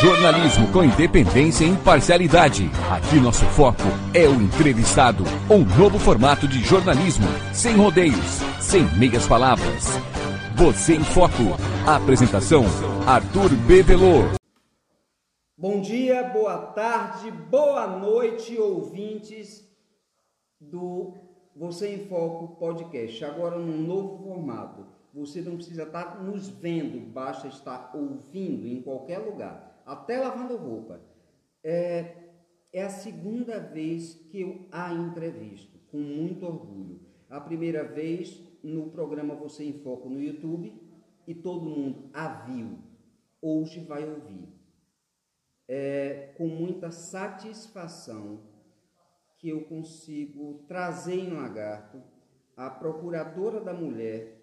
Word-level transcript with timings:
Jornalismo 0.00 0.70
com 0.70 0.84
independência 0.84 1.64
e 1.64 1.70
imparcialidade. 1.70 2.70
Aqui 2.88 3.18
nosso 3.18 3.44
foco 3.46 3.82
é 4.14 4.28
o 4.28 4.40
entrevistado. 4.40 5.24
Um 5.50 5.64
novo 5.76 5.98
formato 5.98 6.46
de 6.46 6.60
jornalismo, 6.60 7.26
sem 7.52 7.74
rodeios, 7.74 8.38
sem 8.60 8.84
meias 8.96 9.26
palavras. 9.26 9.86
Você 10.54 10.94
em 10.94 11.02
Foco. 11.02 11.58
Apresentação: 11.84 12.64
Arthur 13.08 13.50
Bevelô. 13.66 14.22
Bom 15.56 15.80
dia, 15.80 16.22
boa 16.22 16.58
tarde, 16.58 17.32
boa 17.32 17.88
noite, 17.88 18.56
ouvintes 18.56 19.68
do 20.60 21.14
Você 21.56 21.92
em 21.92 22.06
Foco 22.06 22.54
podcast. 22.54 23.24
Agora 23.24 23.58
num 23.58 23.82
novo 23.82 24.22
formato. 24.22 24.86
Você 25.12 25.40
não 25.40 25.56
precisa 25.56 25.82
estar 25.82 26.22
nos 26.22 26.48
vendo, 26.48 27.00
basta 27.00 27.48
estar 27.48 27.90
ouvindo 27.92 28.68
em 28.68 28.80
qualquer 28.80 29.18
lugar, 29.18 29.67
até 29.88 30.18
lavando 30.18 30.56
roupa. 30.56 31.00
É, 31.64 32.14
é 32.72 32.82
a 32.82 32.90
segunda 32.90 33.58
vez 33.58 34.14
que 34.30 34.42
eu 34.42 34.68
a 34.70 34.92
entrevisto, 34.92 35.78
com 35.90 35.98
muito 35.98 36.44
orgulho. 36.46 37.00
A 37.28 37.40
primeira 37.40 37.82
vez 37.82 38.40
no 38.62 38.90
programa 38.90 39.34
Você 39.34 39.64
em 39.64 39.82
Foco 39.82 40.10
no 40.10 40.20
YouTube 40.20 40.78
e 41.26 41.34
todo 41.34 41.68
mundo 41.68 42.10
a 42.12 42.28
viu. 42.44 42.78
Hoje 43.40 43.80
vai 43.80 44.08
ouvir. 44.08 44.48
É 45.66 46.34
com 46.36 46.48
muita 46.48 46.90
satisfação 46.90 48.42
que 49.38 49.48
eu 49.48 49.64
consigo 49.64 50.64
trazer 50.66 51.18
em 51.18 51.30
Lagarto 51.32 52.02
a 52.56 52.68
procuradora 52.68 53.60
da 53.60 53.72
mulher 53.72 54.37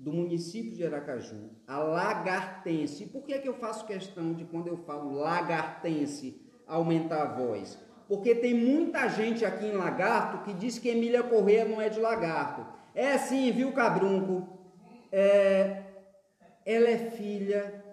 do 0.00 0.10
município 0.14 0.72
de 0.72 0.84
Aracaju, 0.84 1.50
a 1.66 1.78
lagartense. 1.78 3.04
Por 3.06 3.22
que, 3.22 3.34
é 3.34 3.38
que 3.38 3.46
eu 3.46 3.52
faço 3.52 3.86
questão 3.86 4.32
de, 4.32 4.46
quando 4.46 4.66
eu 4.66 4.78
falo 4.78 5.12
lagartense, 5.12 6.40
aumentar 6.66 7.22
a 7.22 7.34
voz? 7.34 7.78
Porque 8.08 8.34
tem 8.34 8.54
muita 8.54 9.08
gente 9.08 9.44
aqui 9.44 9.66
em 9.66 9.76
Lagarto 9.76 10.42
que 10.42 10.52
diz 10.54 10.78
que 10.78 10.88
Emília 10.88 11.22
Corrêa 11.22 11.64
não 11.64 11.80
é 11.80 11.88
de 11.88 12.00
Lagarto. 12.00 12.66
É 12.92 13.16
sim, 13.18 13.52
viu, 13.52 13.72
Cabrunco? 13.72 14.48
É, 15.12 15.84
ela 16.64 16.88
é 16.88 17.10
filha 17.10 17.84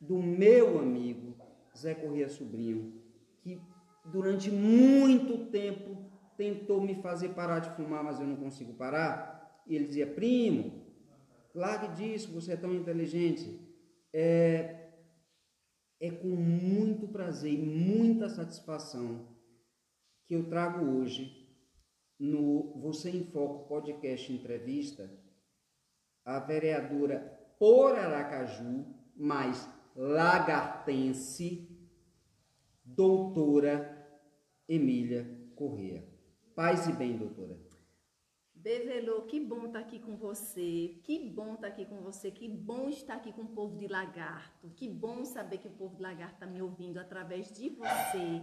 do 0.00 0.16
meu 0.16 0.78
amigo 0.78 1.36
Zé 1.76 1.94
Corrêa 1.94 2.28
Sobrinho, 2.28 3.00
que 3.42 3.60
durante 4.06 4.50
muito 4.50 5.50
tempo 5.50 6.10
tentou 6.36 6.80
me 6.80 6.94
fazer 6.96 7.28
parar 7.28 7.60
de 7.60 7.70
fumar, 7.76 8.02
mas 8.02 8.18
eu 8.18 8.26
não 8.26 8.36
consigo 8.36 8.72
parar. 8.72 9.62
E 9.66 9.76
ele 9.76 9.84
dizia, 9.84 10.06
primo, 10.06 10.89
Largue 11.54 11.94
disso, 11.94 12.32
você 12.32 12.52
é 12.52 12.56
tão 12.56 12.74
inteligente. 12.74 13.60
É, 14.12 14.90
é 16.00 16.10
com 16.10 16.28
muito 16.28 17.08
prazer 17.08 17.52
e 17.52 17.58
muita 17.58 18.28
satisfação 18.28 19.28
que 20.26 20.34
eu 20.34 20.48
trago 20.48 20.84
hoje 20.84 21.48
no 22.18 22.78
Você 22.80 23.10
em 23.10 23.24
Foco 23.24 23.68
podcast 23.68 24.32
entrevista 24.32 25.10
a 26.24 26.38
vereadora 26.38 27.18
por 27.58 27.98
Aracaju, 27.98 28.86
mais 29.16 29.68
lagartense, 29.96 31.68
doutora 32.84 33.96
Emília 34.68 35.26
Corrêa. 35.56 36.06
Paz 36.54 36.86
e 36.86 36.92
bem, 36.92 37.16
doutora. 37.16 37.69
Bevelô, 38.62 39.22
que 39.22 39.40
bom 39.40 39.66
estar 39.66 39.78
tá 39.78 39.78
aqui 39.78 39.98
com 39.98 40.16
você, 40.16 40.94
que 41.02 41.18
bom 41.30 41.54
estar 41.54 41.62
tá 41.62 41.68
aqui 41.68 41.86
com 41.86 42.02
você, 42.02 42.30
que 42.30 42.46
bom 42.46 42.90
estar 42.90 43.14
aqui 43.14 43.32
com 43.32 43.40
o 43.40 43.48
povo 43.48 43.78
de 43.78 43.88
Lagarto, 43.88 44.68
que 44.76 44.86
bom 44.86 45.24
saber 45.24 45.56
que 45.56 45.68
o 45.68 45.70
povo 45.70 45.96
de 45.96 46.02
Lagarto 46.02 46.34
está 46.34 46.46
me 46.46 46.60
ouvindo 46.60 46.98
através 46.98 47.50
de 47.50 47.70
você. 47.70 48.42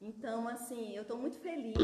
Então, 0.00 0.46
assim, 0.46 0.94
eu 0.94 1.02
estou 1.02 1.18
muito 1.18 1.40
feliz 1.40 1.74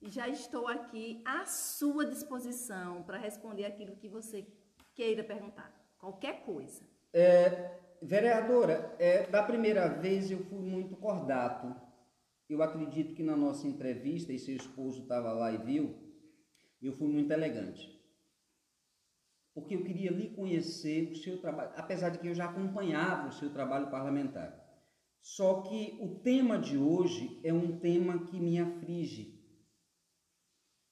e 0.00 0.08
já 0.08 0.28
estou 0.28 0.68
aqui 0.68 1.20
à 1.24 1.44
sua 1.46 2.06
disposição 2.06 3.02
para 3.02 3.18
responder 3.18 3.64
aquilo 3.64 3.96
que 3.96 4.08
você 4.08 4.46
queira 4.94 5.24
perguntar, 5.24 5.74
qualquer 5.98 6.44
coisa. 6.44 6.84
É, 7.12 7.76
vereadora, 8.00 8.94
é, 9.00 9.26
da 9.26 9.42
primeira 9.42 9.88
vez 9.88 10.30
eu 10.30 10.44
fui 10.44 10.60
muito 10.60 10.94
cordato. 10.94 11.74
Eu 12.48 12.62
acredito 12.62 13.16
que 13.16 13.24
na 13.24 13.36
nossa 13.36 13.66
entrevista, 13.66 14.32
e 14.32 14.38
seu 14.38 14.54
esposo 14.54 15.02
estava 15.02 15.32
lá 15.32 15.50
e 15.50 15.58
viu, 15.58 16.05
eu 16.82 16.92
fui 16.92 17.08
muito 17.08 17.30
elegante. 17.30 17.96
Porque 19.54 19.74
eu 19.74 19.84
queria 19.84 20.10
lhe 20.10 20.30
conhecer 20.30 21.10
o 21.10 21.16
seu 21.16 21.40
trabalho, 21.40 21.72
apesar 21.76 22.10
de 22.10 22.18
que 22.18 22.26
eu 22.28 22.34
já 22.34 22.44
acompanhava 22.44 23.28
o 23.28 23.32
seu 23.32 23.50
trabalho 23.50 23.90
parlamentar. 23.90 24.62
Só 25.22 25.62
que 25.62 25.98
o 26.00 26.20
tema 26.20 26.58
de 26.58 26.76
hoje 26.76 27.40
é 27.42 27.52
um 27.52 27.78
tema 27.78 28.26
que 28.26 28.38
me 28.38 28.58
aflige. 28.58 29.42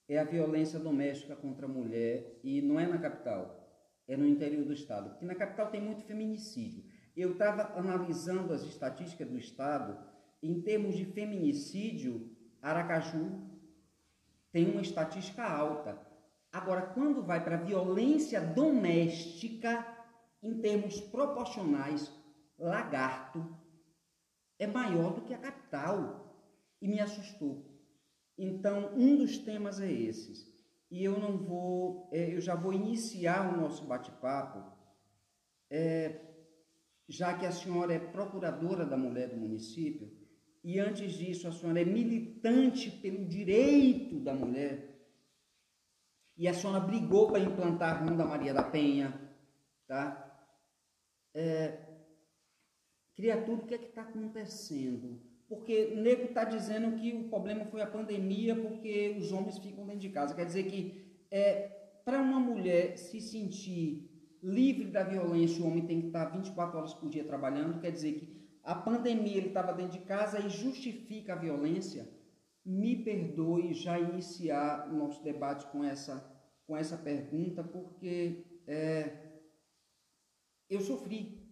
É 0.09 0.17
a 0.17 0.23
violência 0.23 0.79
doméstica 0.79 1.35
contra 1.35 1.67
a 1.67 1.69
mulher 1.69 2.39
e 2.43 2.61
não 2.61 2.79
é 2.79 2.87
na 2.87 2.97
capital, 2.97 3.65
é 4.07 4.17
no 4.17 4.27
interior 4.27 4.65
do 4.65 4.73
estado. 4.73 5.11
Porque 5.11 5.25
na 5.25 5.35
capital 5.35 5.69
tem 5.69 5.81
muito 5.81 6.03
feminicídio. 6.03 6.83
Eu 7.15 7.33
estava 7.33 7.79
analisando 7.79 8.51
as 8.51 8.63
estatísticas 8.63 9.29
do 9.29 9.37
estado 9.37 9.97
em 10.43 10.61
termos 10.61 10.95
de 10.95 11.05
feminicídio, 11.05 12.35
Aracaju 12.61 13.54
tem 14.55 14.71
uma 14.71 14.81
estatística 14.81 15.43
alta. 15.43 15.99
Agora, 16.49 16.81
quando 16.81 17.21
vai 17.21 17.43
para 17.43 17.57
violência 17.57 18.39
doméstica, 18.39 19.85
em 20.41 20.61
termos 20.61 21.01
proporcionais, 21.01 22.09
lagarto 22.57 23.45
é 24.57 24.65
maior 24.65 25.13
do 25.13 25.23
que 25.23 25.33
a 25.33 25.37
capital. 25.37 26.33
E 26.81 26.87
me 26.87 27.01
assustou. 27.01 27.65
Então, 28.37 28.93
um 28.95 29.17
dos 29.17 29.37
temas 29.39 29.81
é 29.81 29.91
esses. 29.91 30.47
E 30.89 31.03
eu 31.03 31.19
não 31.19 31.37
vou, 31.37 32.09
é, 32.13 32.33
eu 32.33 32.39
já 32.39 32.55
vou 32.55 32.71
iniciar 32.71 33.53
o 33.53 33.59
nosso 33.59 33.83
bate-papo, 33.83 34.63
é, 35.69 36.21
já 37.09 37.37
que 37.37 37.45
a 37.45 37.51
senhora 37.51 37.93
é 37.93 37.99
procuradora 37.99 38.85
da 38.85 38.95
mulher 38.95 39.27
do 39.27 39.35
município, 39.35 40.14
e 40.65 40.79
antes 40.79 41.13
disso 41.13 41.47
a 41.47 41.51
senhora 41.51 41.79
é 41.79 41.85
militante 41.85 42.89
pelo 42.89 43.23
direito 43.23 44.19
da 44.19 44.33
mulher. 44.33 44.99
E 46.35 46.47
a 46.47 46.53
senhora 46.55 46.79
brigou 46.79 47.27
para 47.27 47.39
implantar 47.39 47.93
a 47.93 47.99
Ronda 47.99 48.25
Maria 48.25 48.51
da 48.51 48.63
Penha, 48.63 49.13
tá? 49.87 50.49
É, 51.35 51.77
criatura, 53.15 53.61
o 53.61 53.67
que 53.67 53.75
é 53.75 53.77
que 53.77 53.89
está 53.89 54.01
acontecendo? 54.01 55.21
Porque 55.47 55.93
o 55.93 55.97
nego 56.01 56.23
está 56.23 56.43
dizendo 56.43 56.97
que 56.99 57.13
o 57.13 57.29
problema 57.29 57.63
foi 57.65 57.83
a 57.83 57.87
pandemia 57.87 58.55
porque 58.55 59.15
os 59.19 59.31
homens 59.31 59.59
ficam 59.59 59.85
dentro 59.85 60.01
de 60.01 60.09
casa. 60.09 60.33
Quer 60.33 60.47
dizer 60.47 60.63
que 60.63 61.15
é, 61.29 61.67
para 62.03 62.19
uma 62.19 62.39
mulher 62.39 62.97
se 62.97 63.21
sentir 63.21 64.09
livre 64.41 64.85
da 64.85 65.03
violência, 65.03 65.63
o 65.63 65.67
homem 65.67 65.85
tem 65.85 66.01
que 66.01 66.07
estar 66.07 66.25
24 66.25 66.75
horas 66.75 66.93
por 66.95 67.07
dia 67.07 67.23
trabalhando. 67.23 67.79
Quer 67.79 67.91
dizer 67.91 68.13
que 68.13 68.34
a 68.65 68.73
pandemia 68.73 69.37
ele 69.37 69.49
estava 69.49 69.71
dentro 69.71 69.99
de 69.99 70.05
casa 70.05 70.39
e 70.39 70.49
justifica 70.49 71.33
a 71.33 71.37
violência, 71.37 72.09
me 72.65 72.95
perdoe 72.95 73.75
já 73.75 73.99
iniciar 73.99 74.89
o 74.89 74.95
nosso 74.95 75.23
debate 75.23 75.67
com 75.67 75.83
essa, 75.83 76.25
com 76.65 76.75
essa 76.75 76.97
pergunta, 76.97 77.63
porque 77.63 78.43
é, 78.65 79.39
eu 80.67 80.81
sofri. 80.81 81.45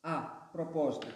Ah, 0.00 0.48
propósito, 0.52 1.08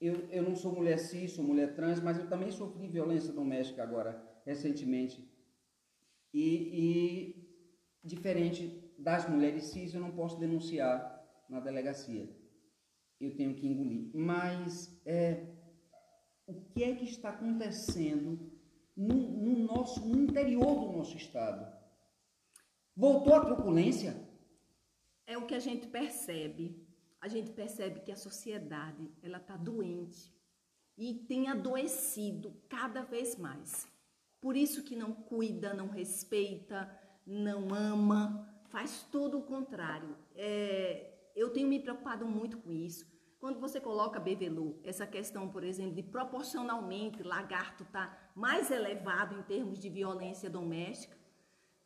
eu, 0.00 0.28
eu 0.30 0.44
não 0.44 0.54
sou 0.54 0.72
mulher 0.72 0.98
cis, 0.98 1.32
sou 1.32 1.44
mulher 1.44 1.74
trans, 1.74 2.00
mas 2.00 2.18
eu 2.18 2.28
também 2.28 2.52
sofri 2.52 2.86
violência 2.86 3.32
doméstica 3.32 3.82
agora, 3.82 4.22
recentemente. 4.46 5.28
E, 6.32 7.34
e 8.04 8.06
diferente 8.06 8.94
das 8.96 9.28
mulheres 9.28 9.64
cis, 9.64 9.92
eu 9.92 10.00
não 10.00 10.12
posso 10.12 10.38
denunciar 10.38 11.20
na 11.48 11.58
delegacia 11.58 12.41
eu 13.22 13.36
tenho 13.36 13.54
que 13.54 13.66
engolir. 13.66 14.10
Mas 14.12 15.00
é, 15.06 15.46
o 16.46 16.60
que 16.72 16.82
é 16.82 16.94
que 16.94 17.04
está 17.04 17.30
acontecendo 17.30 18.50
no, 18.96 19.14
no, 19.14 19.58
nosso, 19.60 20.06
no 20.06 20.20
interior 20.20 20.80
do 20.80 20.92
nosso 20.92 21.16
estado? 21.16 21.72
Voltou 22.96 23.34
a 23.34 23.44
truculência? 23.44 24.16
É 25.26 25.38
o 25.38 25.46
que 25.46 25.54
a 25.54 25.60
gente 25.60 25.86
percebe. 25.86 26.84
A 27.20 27.28
gente 27.28 27.52
percebe 27.52 28.00
que 28.00 28.10
a 28.10 28.16
sociedade 28.16 29.08
ela 29.22 29.38
está 29.38 29.56
doente 29.56 30.34
e 30.98 31.14
tem 31.14 31.48
adoecido 31.48 32.52
cada 32.68 33.02
vez 33.02 33.36
mais. 33.36 33.88
Por 34.40 34.56
isso 34.56 34.82
que 34.82 34.96
não 34.96 35.12
cuida, 35.12 35.72
não 35.72 35.88
respeita, 35.88 36.90
não 37.24 37.72
ama, 37.72 38.52
faz 38.70 39.06
todo 39.12 39.38
o 39.38 39.44
contrário. 39.44 40.16
É, 40.34 41.30
eu 41.36 41.50
tenho 41.50 41.68
me 41.68 41.78
preocupado 41.78 42.26
muito 42.26 42.58
com 42.58 42.72
isso. 42.72 43.11
Quando 43.42 43.58
você 43.58 43.80
coloca 43.80 44.20
Bevelu, 44.20 44.78
essa 44.84 45.04
questão, 45.04 45.48
por 45.48 45.64
exemplo, 45.64 45.96
de 45.96 46.02
proporcionalmente 46.04 47.24
lagarto 47.24 47.84
tá 47.86 48.16
mais 48.36 48.70
elevado 48.70 49.36
em 49.36 49.42
termos 49.42 49.80
de 49.80 49.90
violência 49.90 50.48
doméstica, 50.48 51.16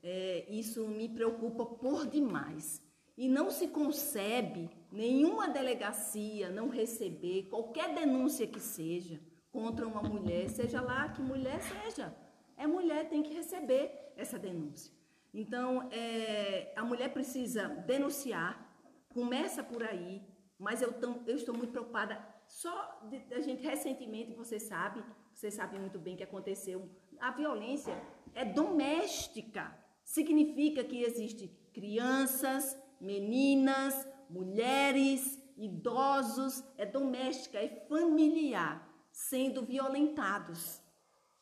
é, 0.03 0.44
isso 0.50 0.87
me 0.87 1.08
preocupa 1.08 1.64
por 1.64 2.06
demais. 2.06 2.82
E 3.17 3.26
não 3.26 3.50
se 3.50 3.69
concebe 3.69 4.69
nenhuma 4.93 5.49
delegacia 5.49 6.50
não 6.50 6.69
receber 6.69 7.44
qualquer 7.44 7.94
denúncia 7.94 8.47
que 8.47 8.61
seja 8.61 9.19
contra 9.50 9.88
uma 9.88 10.02
mulher, 10.02 10.50
seja 10.50 10.82
lá 10.82 11.09
que 11.09 11.23
mulher 11.23 11.59
seja, 11.62 12.14
é 12.55 12.67
mulher 12.67 13.09
tem 13.09 13.23
que 13.23 13.32
receber 13.32 14.12
essa 14.14 14.38
denúncia. 14.38 14.93
Então, 15.32 15.88
é, 15.91 16.75
a 16.76 16.85
mulher 16.85 17.14
precisa 17.14 17.67
denunciar, 17.67 18.79
começa 19.09 19.64
por 19.64 19.82
aí, 19.82 20.36
mas 20.58 20.82
eu, 20.82 20.93
tão, 20.93 21.23
eu 21.26 21.37
estou 21.37 21.55
muito 21.55 21.73
preocupada. 21.73 22.19
Só 22.49 23.00
a 23.31 23.41
gente 23.41 23.62
recentemente, 23.62 24.32
você 24.32 24.58
sabe, 24.58 25.05
você 25.35 25.50
sabe 25.50 25.79
muito 25.79 25.99
bem 25.99 26.17
que 26.17 26.23
aconteceu. 26.23 26.88
A 27.19 27.31
violência 27.31 27.93
é 28.35 28.44
doméstica. 28.44 29.76
Significa 30.05 30.85
que 30.85 31.03
existe 31.03 31.49
crianças, 31.73 32.79
meninas, 33.00 34.08
mulheres, 34.31 35.43
idosos, 35.56 36.62
é 36.76 36.87
doméstica, 36.87 37.59
é 37.59 37.87
familiar, 37.88 38.88
sendo 39.11 39.64
violentados 39.64 40.81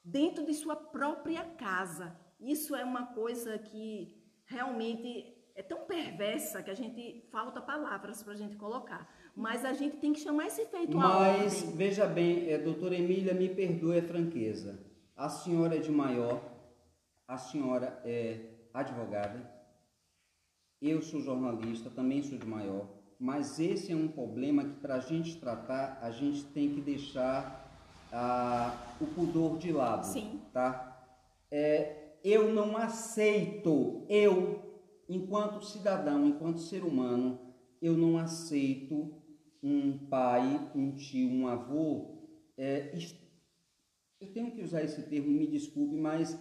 dentro 0.05 0.44
de 0.44 0.55
sua 0.55 0.76
própria 0.76 1.44
casa. 1.44 2.17
Isso 2.40 2.75
é 2.75 2.84
uma 2.84 3.06
coisa 3.06 3.58
que 3.58 4.22
realmente 4.46 5.33
é 5.54 5.62
tão 5.62 5.84
perversa 5.86 6.62
que 6.62 6.70
a 6.70 6.74
gente 6.74 7.24
falta 7.30 7.60
palavras 7.60 8.22
para 8.22 8.32
a 8.32 8.36
gente 8.36 8.56
colocar. 8.56 9.08
Mas 9.36 9.64
a 9.64 9.72
gente 9.72 9.96
tem 9.96 10.12
que 10.12 10.20
chamar 10.20 10.46
esse 10.46 10.64
feito 10.66 10.96
Mas, 10.96 11.62
ordem. 11.62 11.76
veja 11.76 12.06
bem, 12.06 12.50
é, 12.50 12.58
doutora 12.58 12.94
Emília, 12.94 13.34
me 13.34 13.48
perdoe 13.48 13.98
a 13.98 14.02
franqueza. 14.02 14.78
A 15.16 15.28
senhora 15.28 15.76
é 15.76 15.80
de 15.80 15.90
maior, 15.90 16.42
a 17.26 17.36
senhora 17.36 18.00
é 18.04 18.40
advogada, 18.72 19.54
eu 20.82 21.00
sou 21.00 21.20
jornalista, 21.20 21.88
também 21.88 22.22
sou 22.22 22.36
de 22.36 22.46
maior, 22.46 22.86
mas 23.18 23.58
esse 23.58 23.92
é 23.92 23.96
um 23.96 24.08
problema 24.08 24.64
que 24.64 24.74
para 24.80 24.96
a 24.96 25.00
gente 25.00 25.38
tratar, 25.38 25.98
a 26.02 26.10
gente 26.10 26.44
tem 26.46 26.74
que 26.74 26.80
deixar 26.80 27.64
ah, 28.12 28.76
o 29.00 29.06
pudor 29.06 29.56
de 29.56 29.72
lado. 29.72 30.04
Sim. 30.04 30.40
Tá? 30.52 31.06
É, 31.50 32.16
eu 32.22 32.52
não 32.52 32.76
aceito, 32.76 34.04
eu, 34.08 34.73
enquanto 35.08 35.64
cidadão, 35.64 36.26
enquanto 36.26 36.60
ser 36.60 36.82
humano, 36.82 37.38
eu 37.80 37.96
não 37.96 38.18
aceito 38.18 39.22
um 39.62 40.06
pai, 40.06 40.70
um 40.74 40.94
tio, 40.94 41.30
um 41.30 41.46
avô. 41.46 42.28
É, 42.56 42.96
eu 44.20 44.32
tenho 44.32 44.52
que 44.52 44.62
usar 44.62 44.82
esse 44.82 45.02
termo, 45.02 45.28
me 45.28 45.46
desculpe, 45.46 45.96
mas 45.96 46.38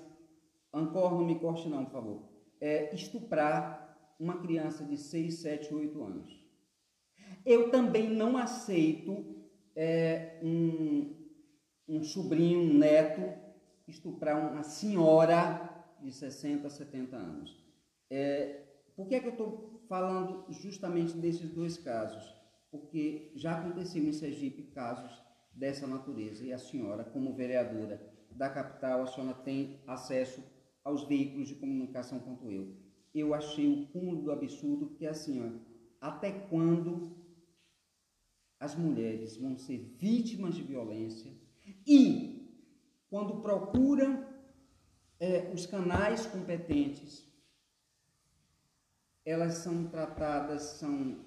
Ancor, 0.73 1.11
não 1.11 1.23
me 1.23 1.39
corte 1.39 1.69
não, 1.69 1.85
por 1.85 1.91
favor. 1.91 2.29
É 2.59 2.93
estuprar 2.95 4.15
uma 4.19 4.41
criança 4.41 4.83
de 4.83 4.97
6, 4.97 5.41
7, 5.41 5.73
8 5.73 6.03
anos. 6.03 6.43
Eu 7.45 7.69
também 7.69 8.09
não 8.09 8.37
aceito 8.37 9.23
é, 9.75 10.39
um, 10.41 11.15
um 11.87 12.03
sobrinho, 12.03 12.59
um 12.59 12.77
neto, 12.77 13.21
estuprar 13.87 14.51
uma 14.51 14.63
senhora 14.63 15.85
de 16.01 16.11
60, 16.11 16.69
70 16.69 17.15
anos. 17.15 17.62
É, 18.13 18.65
por 18.95 19.07
que, 19.07 19.15
é 19.15 19.19
que 19.19 19.27
eu 19.27 19.31
estou 19.31 19.83
falando 19.89 20.45
justamente 20.51 21.17
desses 21.17 21.49
dois 21.49 21.77
casos? 21.77 22.23
Porque 22.69 23.31
já 23.35 23.57
aconteceu 23.57 24.03
em 24.03 24.13
Sergipe 24.13 24.63
casos 24.63 25.21
dessa 25.51 25.87
natureza 25.87 26.45
e 26.45 26.51
a 26.51 26.57
senhora, 26.57 27.03
como 27.03 27.35
vereadora 27.35 28.01
da 28.31 28.49
capital, 28.49 29.03
a 29.03 29.07
senhora 29.07 29.33
tem 29.33 29.81
acesso 29.87 30.43
aos 30.83 31.03
veículos 31.03 31.47
de 31.47 31.55
comunicação 31.55 32.19
quanto 32.19 32.49
eu 32.49 32.83
eu 33.13 33.33
achei 33.33 33.67
o 33.71 33.87
cúmulo 33.87 34.23
do 34.23 34.31
absurdo, 34.31 34.87
porque 34.87 35.05
assim, 35.05 35.39
ó, 35.41 35.51
até 36.01 36.31
quando 36.31 37.15
as 38.59 38.75
mulheres 38.75 39.37
vão 39.37 39.57
ser 39.57 39.77
vítimas 39.99 40.55
de 40.55 40.63
violência 40.63 41.31
e 41.85 42.59
quando 43.09 43.41
procuram 43.41 44.27
é, 45.19 45.51
os 45.53 45.65
canais 45.65 46.25
competentes, 46.25 47.31
elas 49.25 49.55
são 49.55 49.85
tratadas, 49.85 50.61
são 50.61 51.17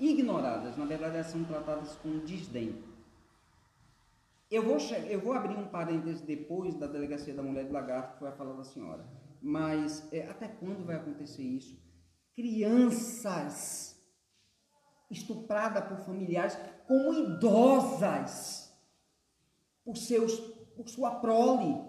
ignoradas, 0.00 0.76
na 0.76 0.86
verdade 0.86 1.16
elas 1.16 1.26
são 1.26 1.44
tratadas 1.44 1.94
com 1.96 2.18
desdém. 2.20 2.82
Eu 4.50 4.62
vou, 4.62 4.78
eu 4.78 5.20
vou 5.20 5.34
abrir 5.34 5.56
um 5.56 5.68
parêntese 5.68 6.24
depois 6.24 6.74
da 6.74 6.86
Delegacia 6.86 7.34
da 7.34 7.42
Mulher 7.42 7.66
de 7.66 7.72
Lagarto, 7.72 8.14
que 8.14 8.18
foi 8.20 8.28
a 8.28 8.32
fala 8.32 8.54
da 8.54 8.64
senhora. 8.64 9.04
Mas 9.42 10.10
é, 10.10 10.26
até 10.26 10.48
quando 10.48 10.86
vai 10.86 10.96
acontecer 10.96 11.42
isso? 11.42 11.78
Crianças 12.34 13.94
estupradas 15.10 15.84
por 15.84 15.98
familiares, 15.98 16.58
como 16.86 17.12
idosas, 17.12 18.74
por, 19.84 19.96
seus, 19.96 20.38
por 20.74 20.88
sua 20.88 21.16
prole. 21.16 21.86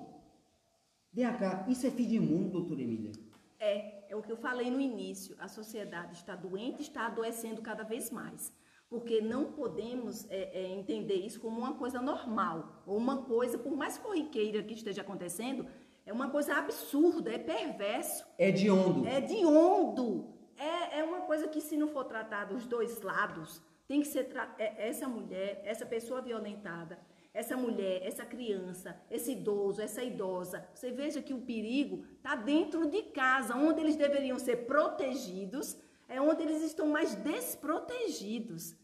DH, 1.13 1.69
isso 1.69 1.87
é 1.87 1.91
fim 1.91 2.07
de 2.07 2.19
mundo, 2.19 2.51
doutora 2.51 2.81
Emília? 2.81 3.11
É, 3.57 3.98
é 4.09 4.15
o 4.15 4.21
que 4.21 4.31
eu 4.31 4.37
falei 4.37 4.69
no 4.71 4.81
início. 4.81 5.35
A 5.39 5.47
sociedade 5.47 6.15
está 6.15 6.35
doente, 6.35 6.81
está 6.81 7.05
adoecendo 7.05 7.61
cada 7.61 7.83
vez 7.83 8.09
mais. 8.09 8.51
Porque 8.89 9.21
não 9.21 9.51
podemos 9.51 10.25
é, 10.31 10.49
é, 10.51 10.67
entender 10.69 11.13
isso 11.13 11.39
como 11.39 11.59
uma 11.59 11.75
coisa 11.75 12.01
normal, 12.01 12.83
ou 12.87 12.97
uma 12.97 13.23
coisa, 13.23 13.55
por 13.57 13.75
mais 13.77 13.99
corriqueira 13.99 14.63
que 14.63 14.73
esteja 14.73 15.01
acontecendo, 15.01 15.67
é 16.07 16.11
uma 16.11 16.29
coisa 16.31 16.55
absurda, 16.55 17.31
é 17.31 17.37
perverso. 17.37 18.25
É 18.35 18.49
de 18.49 18.67
ondo. 18.69 19.07
É 19.07 19.21
de 19.21 19.45
ondo. 19.45 20.33
É, 20.57 20.99
é 20.99 21.03
uma 21.03 21.21
coisa 21.21 21.47
que, 21.47 21.61
se 21.61 21.77
não 21.77 21.87
for 21.87 22.05
tratado 22.05 22.55
os 22.55 22.65
dois 22.65 23.01
lados, 23.03 23.61
tem 23.87 24.01
que 24.01 24.07
ser 24.07 24.27
é, 24.57 24.87
essa 24.89 25.07
mulher, 25.07 25.61
essa 25.63 25.85
pessoa 25.85 26.19
violentada, 26.19 26.99
essa 27.39 27.55
mulher, 27.55 28.01
essa 28.05 28.25
criança, 28.25 28.99
esse 29.09 29.31
idoso, 29.31 29.81
essa 29.81 30.03
idosa. 30.03 30.67
Você 30.73 30.91
veja 30.91 31.21
que 31.21 31.33
o 31.33 31.41
perigo 31.41 32.05
está 32.17 32.35
dentro 32.35 32.89
de 32.89 33.01
casa, 33.03 33.55
onde 33.55 33.79
eles 33.81 33.95
deveriam 33.95 34.37
ser 34.37 34.57
protegidos, 34.65 35.77
é 36.07 36.19
onde 36.19 36.43
eles 36.43 36.61
estão 36.63 36.87
mais 36.87 37.15
desprotegidos. 37.15 38.75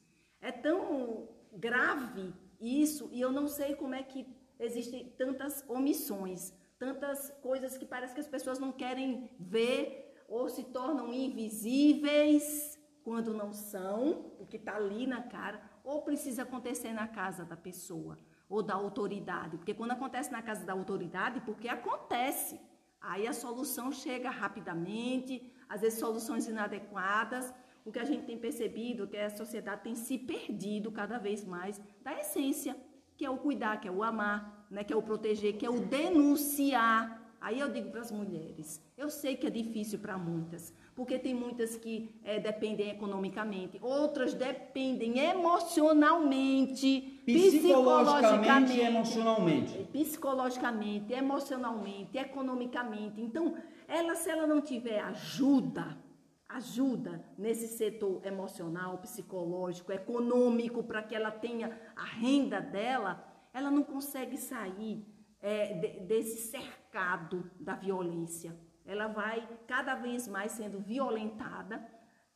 É 0.42 0.52
tão 0.52 1.28
grave 1.52 2.34
isso, 2.60 3.10
e 3.12 3.20
eu 3.20 3.32
não 3.32 3.48
sei 3.48 3.76
como 3.76 3.94
é 3.94 4.04
que 4.04 4.26
existem 4.58 5.14
tantas 5.18 5.64
omissões 5.68 6.54
tantas 6.78 7.30
coisas 7.42 7.78
que 7.78 7.86
parece 7.86 8.14
que 8.14 8.20
as 8.20 8.28
pessoas 8.28 8.60
não 8.60 8.72
querem 8.72 9.30
ver 9.40 10.14
ou 10.28 10.50
se 10.50 10.64
tornam 10.66 11.14
invisíveis 11.14 12.78
quando 13.04 13.34
não 13.34 13.54
são, 13.54 14.32
porque 14.38 14.58
está 14.58 14.76
ali 14.76 15.06
na 15.08 15.22
cara, 15.22 15.62
ou 15.84 16.02
precisa 16.02 16.42
acontecer 16.42 16.92
na 16.92 17.08
casa 17.08 17.46
da 17.46 17.56
pessoa 17.56 18.18
ou 18.50 18.62
da 18.62 18.76
autoridade, 18.76 19.58
porque 19.58 19.74
quando 19.74 19.92
acontece 19.92 20.32
na 20.32 20.42
casa 20.42 20.66
da 20.66 20.74
autoridade, 20.74 21.42
porque 21.42 21.68
acontece, 21.68 22.60
aí 23.02 23.28
a 23.28 23.34
solução 23.34 23.92
chega 23.92 24.30
rapidamente, 24.30 25.52
às 25.68 25.82
vezes 25.82 26.00
soluções 26.00 26.48
inadequadas. 26.48 27.54
O 27.84 27.92
que 27.92 28.00
a 28.00 28.04
gente 28.04 28.26
tem 28.26 28.38
percebido 28.38 29.04
é 29.04 29.08
que 29.08 29.18
a 29.18 29.30
sociedade 29.30 29.84
tem 29.84 29.96
se 29.96 30.18
perdido 30.18 30.92
cada 30.92 31.18
vez 31.18 31.46
mais 31.46 31.80
da 32.02 32.14
essência, 32.20 32.76
que 33.16 33.26
é 33.26 33.30
o 33.30 33.38
cuidar, 33.38 33.80
que 33.80 33.88
é 33.88 33.92
o 33.92 34.04
amar, 34.04 34.66
né, 34.70 34.84
que 34.84 34.92
é 34.92 34.96
o 34.96 35.04
proteger, 35.04 35.58
que 35.58 35.66
é 35.66 35.70
o 35.70 35.80
denunciar. 35.80 37.22
Aí 37.40 37.60
eu 37.60 37.70
digo 37.72 37.92
para 37.92 38.02
as 38.02 38.12
mulheres, 38.12 38.82
eu 38.98 39.10
sei 39.10 39.36
que 39.38 39.46
é 39.46 39.52
difícil 39.52 40.00
para 40.00 40.18
muitas, 40.18 40.74
porque 40.96 41.20
tem 41.20 41.34
muitas 41.34 41.76
que 41.76 42.10
é, 42.24 42.40
dependem 42.40 42.90
economicamente, 42.90 43.78
outras 43.82 44.34
dependem 44.34 45.20
emocionalmente, 45.20 47.22
psicologicamente, 47.26 48.74
e 48.74 48.82
emocionalmente. 48.82 49.84
Psicologicamente, 49.92 51.14
emocionalmente, 51.14 52.18
economicamente. 52.18 53.20
Então, 53.20 53.58
ela, 53.88 54.16
se 54.16 54.30
ela 54.30 54.48
não 54.48 54.62
tiver 54.62 55.02
ajuda, 55.02 55.98
ajuda 56.48 57.26
nesse 57.38 57.68
setor 57.68 58.26
emocional, 58.26 58.98
psicológico, 59.00 59.92
econômico, 59.92 60.82
para 60.82 61.04
que 61.04 61.14
ela 61.14 61.30
tenha 61.30 61.78
a 61.94 62.06
renda 62.06 62.62
dela, 62.62 63.22
ela 63.54 63.70
não 63.70 63.84
consegue 63.84 64.38
sair 64.38 65.06
é, 65.42 65.74
de, 65.74 66.00
desse 66.06 66.50
cercado 66.50 67.52
da 67.60 67.76
violência. 67.76 68.58
Ela 68.86 69.08
vai 69.08 69.48
cada 69.68 69.96
vez 69.96 70.28
mais 70.28 70.52
sendo 70.52 70.80
violentada, 70.80 71.84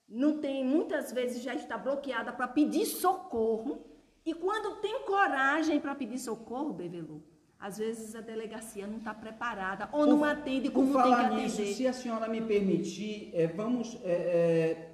não 0.08 0.39
tem, 0.39 0.65
muitas 0.65 1.12
vezes 1.12 1.44
já 1.44 1.53
está 1.53 1.77
bloqueada 1.77 2.34
para 2.34 2.48
pedir 2.48 2.86
socorro, 2.86 3.86
e 4.25 4.34
quando 4.34 4.82
tem 4.82 5.03
coragem 5.03 5.79
para 5.79 5.94
pedir 5.94 6.18
socorro, 6.18 6.74
Bebelu, 6.74 7.24
às 7.60 7.77
vezes 7.77 8.15
a 8.15 8.22
delegacia 8.22 8.88
não 8.88 8.98
está 8.98 9.13
preparada 9.13 9.89
ou 9.91 10.08
não 10.08 10.24
atende 10.24 10.70
como 10.72 10.91
por 10.91 11.03
tem 11.03 11.13
que 11.13 11.22
atender. 11.22 11.41
Nisso, 11.41 11.65
se 11.65 11.88
a 11.88 11.94
senhora 11.94 12.27
me 12.27 12.41
permitir, 12.41 13.32
é, 13.34 13.48
vamos 13.48 14.00
é, 14.03 14.12
é, 14.12 14.91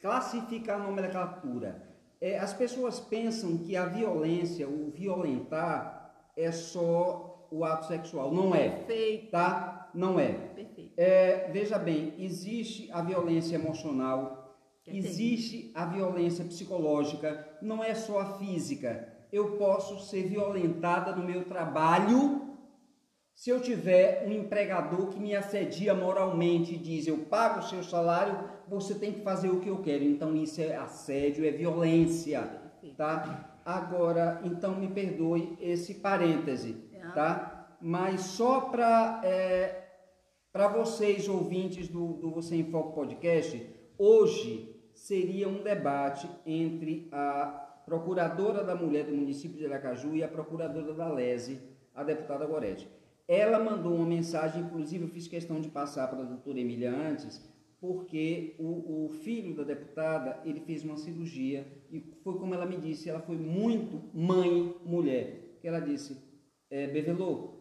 classificar 0.00 0.80
a 0.80 0.84
nomenclatura. 0.84 1.86
É, 2.20 2.38
as 2.38 2.52
pessoas 2.52 2.98
pensam 2.98 3.58
que 3.58 3.76
a 3.76 3.84
violência, 3.84 4.68
o 4.68 4.90
violentar, 4.90 6.14
é 6.36 6.50
só 6.50 7.46
o 7.50 7.64
ato 7.64 7.86
sexual. 7.86 8.32
Não 8.32 8.54
é. 8.54 8.70
Perfeito. 8.70 9.30
Tá? 9.30 9.77
Não 9.98 10.18
é. 10.20 10.32
Perfeito. 10.32 10.92
É, 10.96 11.50
veja 11.50 11.76
bem, 11.76 12.14
existe 12.18 12.88
a 12.92 13.02
violência 13.02 13.56
emocional, 13.56 14.56
Que 14.84 14.90
é 14.90 14.96
Existe 14.96 15.72
a 15.74 15.84
violência 15.84 16.44
psicológica, 16.44 17.58
não 17.60 17.82
é 17.82 17.94
só 17.94 18.20
a 18.20 18.38
física. 18.38 19.12
Eu 19.32 19.56
posso 19.56 19.98
ser 20.08 20.28
violentada 20.28 21.14
no 21.14 21.24
meu 21.24 21.44
trabalho 21.44 22.48
se 23.34 23.50
eu 23.50 23.60
tiver 23.60 24.24
um 24.26 24.32
empregador 24.32 25.08
que 25.08 25.20
me 25.20 25.34
assedia 25.34 25.94
moralmente 25.94 26.74
e 26.74 26.78
diz: 26.78 27.06
Eu 27.06 27.18
pago 27.18 27.60
o 27.60 27.62
seu 27.62 27.82
salário, 27.82 28.36
você 28.68 28.94
tem 28.94 29.12
que 29.12 29.20
fazer 29.20 29.48
o 29.48 29.60
que 29.60 29.68
eu 29.68 29.82
quero. 29.82 30.04
Então, 30.04 30.34
isso 30.34 30.60
é 30.60 30.76
assédio, 30.76 31.44
é 31.44 31.50
violência. 31.50 32.40
Tá? 32.96 33.60
Agora, 33.64 34.40
então, 34.44 34.74
me 34.74 34.88
perdoe 34.88 35.56
esse 35.60 35.94
parêntese. 35.94 36.72
Tá? 37.14 37.76
Mas 37.80 38.22
só 38.22 38.60
para 38.62 39.20
é, 39.24 39.77
para 40.52 40.68
vocês, 40.68 41.28
ouvintes 41.28 41.88
do, 41.88 42.14
do 42.14 42.30
Você 42.30 42.56
em 42.56 42.64
Foco 42.64 42.94
Podcast, 42.94 43.64
hoje 43.98 44.74
seria 44.94 45.48
um 45.48 45.62
debate 45.62 46.28
entre 46.46 47.08
a 47.12 47.82
procuradora 47.84 48.64
da 48.64 48.74
mulher 48.74 49.04
do 49.04 49.14
município 49.14 49.56
de 49.56 49.66
Aracaju 49.66 50.14
e 50.14 50.22
a 50.22 50.28
procuradora 50.28 50.92
da 50.92 51.08
Lese, 51.08 51.60
a 51.94 52.02
deputada 52.02 52.46
Gorete. 52.46 52.88
Ela 53.26 53.58
mandou 53.58 53.94
uma 53.94 54.06
mensagem, 54.06 54.62
inclusive 54.62 55.04
eu 55.04 55.10
fiz 55.10 55.28
questão 55.28 55.60
de 55.60 55.68
passar 55.68 56.08
para 56.08 56.20
a 56.20 56.24
doutora 56.24 56.58
Emília 56.58 56.90
antes, 56.90 57.42
porque 57.80 58.56
o, 58.58 59.04
o, 59.04 59.08
filho 59.10 59.54
da 59.54 59.62
deputada, 59.62 60.40
ele 60.44 60.60
fez 60.60 60.82
uma 60.82 60.96
cirurgia 60.96 61.66
e 61.92 62.00
foi 62.24 62.38
como 62.38 62.54
ela 62.54 62.66
me 62.66 62.76
disse, 62.76 63.08
ela 63.08 63.20
foi 63.20 63.36
muito 63.36 64.02
mãe 64.12 64.74
mulher. 64.84 65.58
Que 65.60 65.68
ela 65.68 65.78
disse, 65.78 66.16
é, 66.70 66.86
Bevelô, 66.88 67.54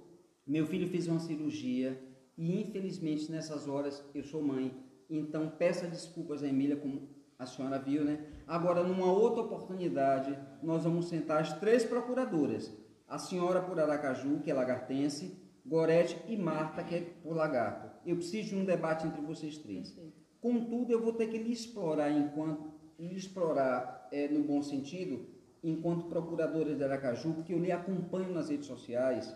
meu 0.46 0.66
filho 0.66 0.88
fez 0.88 1.08
uma 1.08 1.20
cirurgia 1.20 2.07
e 2.38 2.62
infelizmente 2.62 3.32
nessas 3.32 3.68
horas 3.68 4.04
eu 4.14 4.24
sou 4.24 4.42
mãe. 4.42 4.72
Então 5.10 5.50
peça 5.50 5.88
desculpas 5.88 6.44
a 6.44 6.48
Emília, 6.48 6.76
como 6.78 7.10
a 7.40 7.46
senhora 7.46 7.80
viu, 7.80 8.04
né? 8.04 8.26
Agora, 8.46 8.84
numa 8.84 9.12
outra 9.12 9.44
oportunidade, 9.44 10.38
nós 10.62 10.84
vamos 10.84 11.08
sentar 11.08 11.42
as 11.42 11.54
três 11.60 11.84
procuradoras. 11.84 12.72
A 13.08 13.18
senhora 13.18 13.62
por 13.62 13.80
Aracaju, 13.80 14.40
que 14.40 14.52
é 14.52 14.54
lagartense, 14.54 15.38
Gorete 15.66 16.18
e 16.28 16.36
Marta, 16.36 16.84
que 16.84 16.96
é 16.96 17.02
por 17.22 17.36
Lagarto. 17.36 17.90
Eu 18.06 18.16
preciso 18.16 18.50
de 18.50 18.56
um 18.56 18.66
debate 18.66 19.06
entre 19.06 19.22
vocês 19.22 19.58
três. 19.58 19.98
Contudo, 20.40 20.92
eu 20.92 21.02
vou 21.02 21.14
ter 21.14 21.28
que 21.28 21.38
lhe 21.38 21.52
explorar 21.52 22.10
enquanto 22.10 22.74
lhe 22.98 23.16
explorar 23.16 24.08
é, 24.12 24.28
no 24.28 24.44
bom 24.44 24.62
sentido, 24.62 25.28
enquanto 25.64 26.06
procuradora 26.06 26.74
de 26.74 26.84
Aracaju, 26.84 27.34
porque 27.34 27.54
eu 27.54 27.60
lhe 27.60 27.72
acompanho 27.72 28.34
nas 28.34 28.50
redes 28.50 28.66
sociais 28.66 29.36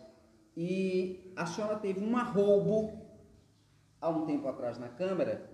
e 0.56 1.32
a 1.36 1.46
senhora 1.46 1.80
teve 1.80 2.04
um 2.04 2.18
arroubo 2.18 3.02
há 4.00 4.10
um 4.10 4.26
tempo 4.26 4.48
atrás 4.48 4.78
na 4.78 4.90
Câmara, 4.90 5.50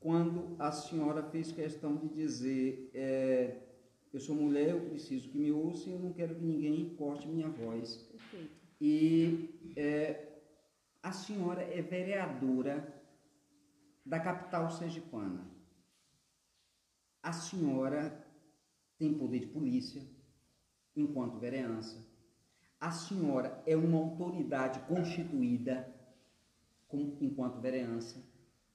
quando 0.00 0.56
a 0.58 0.72
senhora 0.72 1.22
fez 1.22 1.52
questão 1.52 1.96
de 1.96 2.08
dizer: 2.08 2.90
é, 2.94 3.58
Eu 4.12 4.18
sou 4.18 4.34
mulher, 4.34 4.70
eu 4.70 4.80
preciso 4.88 5.28
que 5.28 5.38
me 5.38 5.52
ouça 5.52 5.88
e 5.88 5.92
eu 5.92 5.98
não 5.98 6.12
quero 6.12 6.34
que 6.34 6.44
ninguém 6.44 6.94
corte 6.96 7.28
minha 7.28 7.48
voz. 7.48 7.96
Perfeito. 7.96 8.60
E 8.80 9.72
é, 9.76 10.40
a 11.02 11.12
senhora 11.12 11.62
é 11.62 11.80
vereadora 11.82 13.00
da 14.04 14.18
capital 14.18 14.70
sergipana. 14.70 15.48
A 17.22 17.32
senhora 17.32 18.26
tem 18.98 19.14
poder 19.14 19.40
de 19.40 19.46
polícia 19.46 20.02
enquanto 20.96 21.38
vereança 21.38 22.09
a 22.80 22.90
senhora 22.90 23.62
é 23.66 23.76
uma 23.76 23.98
autoridade 23.98 24.80
constituída 24.80 25.86
com, 26.88 27.16
enquanto 27.20 27.60
vereança 27.60 28.24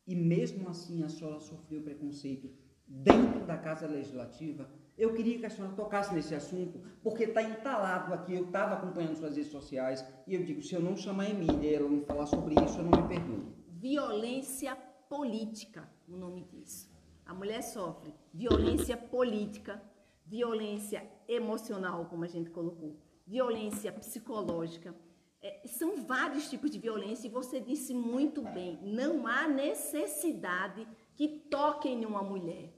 e 0.08 0.16
mesmo 0.16 0.70
assim 0.70 1.04
a 1.04 1.10
senhora 1.10 1.40
sofreu 1.40 1.82
preconceito 1.82 2.50
dentro 2.88 3.44
da 3.46 3.58
Casa 3.58 3.88
Legislativa. 3.88 4.70
Eu 4.96 5.14
queria 5.14 5.40
que 5.40 5.46
a 5.46 5.50
senhora 5.50 5.74
tocasse 5.74 6.14
nesse 6.14 6.36
assunto, 6.36 6.80
porque 7.02 7.24
está 7.24 7.42
entalado 7.42 8.14
aqui. 8.14 8.34
Eu 8.34 8.46
estava 8.46 8.76
acompanhando 8.76 9.18
suas 9.18 9.36
redes 9.36 9.52
sociais 9.52 10.06
e 10.28 10.36
eu 10.36 10.44
digo: 10.44 10.62
se 10.62 10.76
eu 10.76 10.82
não 10.82 10.96
chamar 10.96 11.24
a 11.24 11.30
Emília 11.32 11.70
e 11.70 11.74
ela 11.74 11.90
não 11.90 12.02
falar 12.02 12.28
sobre 12.28 12.54
isso, 12.64 12.78
eu 12.78 12.84
não 12.84 13.02
me 13.02 13.08
perdoo. 13.08 13.54
Violência 13.68 14.76
política, 15.10 15.90
o 16.08 16.16
nome 16.16 16.44
disso. 16.44 16.90
A 17.26 17.34
mulher 17.34 17.62
sofre 17.64 18.14
violência 18.32 18.96
política, 18.96 19.82
violência 20.26 21.04
emocional, 21.28 22.06
como 22.06 22.24
a 22.24 22.28
gente 22.28 22.52
colocou, 22.52 22.96
violência 23.26 23.92
psicológica. 23.92 24.96
É, 25.42 25.68
são 25.68 25.98
vários 25.98 26.50
tipos 26.50 26.72
de 26.72 26.80
violência 26.80 27.28
e 27.28 27.30
você 27.30 27.60
disse 27.60 27.94
muito 27.94 28.42
bem, 28.42 28.80
não 28.82 29.28
há 29.28 29.48
necessidade 29.48 30.88
que 31.16 31.28
toquem 31.28 32.02
em 32.02 32.06
uma 32.06 32.24
mulher. 32.24 32.74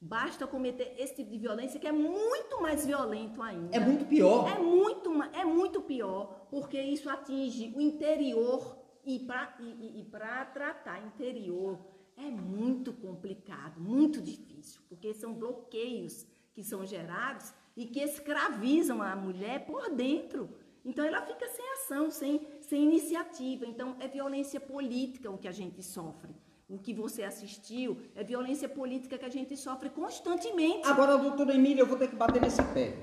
Basta 0.00 0.46
cometer 0.46 0.94
esse 0.96 1.16
tipo 1.16 1.30
de 1.30 1.38
violência 1.38 1.80
que 1.80 1.86
é 1.86 1.92
muito 1.92 2.62
mais 2.62 2.86
violento 2.86 3.42
ainda. 3.42 3.76
É 3.76 3.80
muito 3.80 4.04
pior. 4.04 4.48
É 4.48 4.58
muito, 4.58 5.22
é 5.32 5.44
muito 5.44 5.82
pior, 5.82 6.46
porque 6.50 6.80
isso 6.80 7.10
atinge 7.10 7.72
o 7.74 7.80
interior 7.80 8.78
e 9.04 9.18
para 9.20 9.56
e, 9.60 10.00
e 10.00 10.04
tratar 10.52 11.04
interior 11.04 11.78
é 12.16 12.30
muito 12.30 12.92
complicado, 12.92 13.80
muito 13.80 14.20
difícil, 14.20 14.80
porque 14.88 15.14
são 15.14 15.32
bloqueios 15.32 16.26
que 16.52 16.64
são 16.64 16.84
gerados 16.84 17.54
e 17.78 17.86
que 17.86 18.00
escravizam 18.00 19.00
a 19.00 19.14
mulher 19.14 19.64
por 19.64 19.88
dentro. 19.90 20.50
Então 20.84 21.04
ela 21.04 21.22
fica 21.22 21.46
sem 21.46 21.64
ação, 21.74 22.10
sem, 22.10 22.44
sem 22.60 22.82
iniciativa. 22.82 23.64
Então 23.64 23.94
é 24.00 24.08
violência 24.08 24.58
política 24.58 25.30
o 25.30 25.38
que 25.38 25.46
a 25.46 25.52
gente 25.52 25.80
sofre. 25.80 26.34
O 26.68 26.76
que 26.76 26.92
você 26.92 27.22
assistiu 27.22 27.96
é 28.16 28.24
violência 28.24 28.68
política 28.68 29.16
que 29.16 29.24
a 29.24 29.28
gente 29.28 29.56
sofre 29.56 29.90
constantemente. 29.90 30.88
Agora, 30.88 31.16
doutora 31.16 31.54
Emília, 31.54 31.82
eu 31.82 31.86
vou 31.86 31.96
ter 31.96 32.08
que 32.08 32.16
bater 32.16 32.42
nesse 32.42 32.62
pé. 32.74 32.96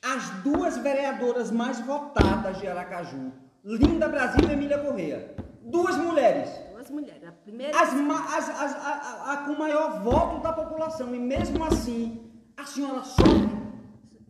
As 0.00 0.30
duas 0.44 0.78
vereadoras 0.78 1.50
mais 1.50 1.80
votadas 1.80 2.56
de 2.58 2.68
Aracaju, 2.68 3.32
Linda 3.64 4.08
Brasil 4.08 4.48
e 4.48 4.52
Emília 4.52 4.78
Correia. 4.78 5.34
Duas 5.60 5.96
mulheres. 5.96 6.48
Duas 6.70 6.88
mulheres. 6.88 7.28
A 7.28 7.32
primeira. 7.32 7.76
As, 7.76 7.92
as, 7.92 8.48
as, 8.48 8.74
a, 8.76 8.92
a, 8.92 9.32
a, 9.32 9.36
com 9.38 9.58
maior 9.58 10.04
voto 10.04 10.40
da 10.40 10.52
população. 10.52 11.12
E 11.14 11.18
mesmo 11.18 11.64
assim, 11.64 12.30
a 12.56 12.64
senhora 12.64 13.02
sofre 13.02 13.59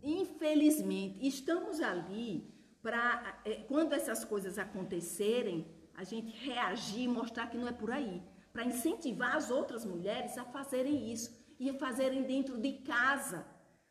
Infelizmente, 0.03 1.25
estamos 1.27 1.79
ali 1.79 2.51
para, 2.81 3.39
é, 3.45 3.55
quando 3.67 3.93
essas 3.93 4.25
coisas 4.25 4.57
acontecerem, 4.57 5.67
a 5.95 6.03
gente 6.03 6.31
reagir 6.45 7.03
e 7.03 7.07
mostrar 7.07 7.47
que 7.47 7.57
não 7.57 7.67
é 7.67 7.71
por 7.71 7.91
aí. 7.91 8.21
Para 8.51 8.65
incentivar 8.65 9.35
as 9.35 9.51
outras 9.51 9.85
mulheres 9.85 10.37
a 10.37 10.43
fazerem 10.43 11.11
isso 11.11 11.31
e 11.59 11.69
a 11.69 11.73
fazerem 11.75 12.23
dentro 12.23 12.57
de 12.57 12.73
casa. 12.79 13.45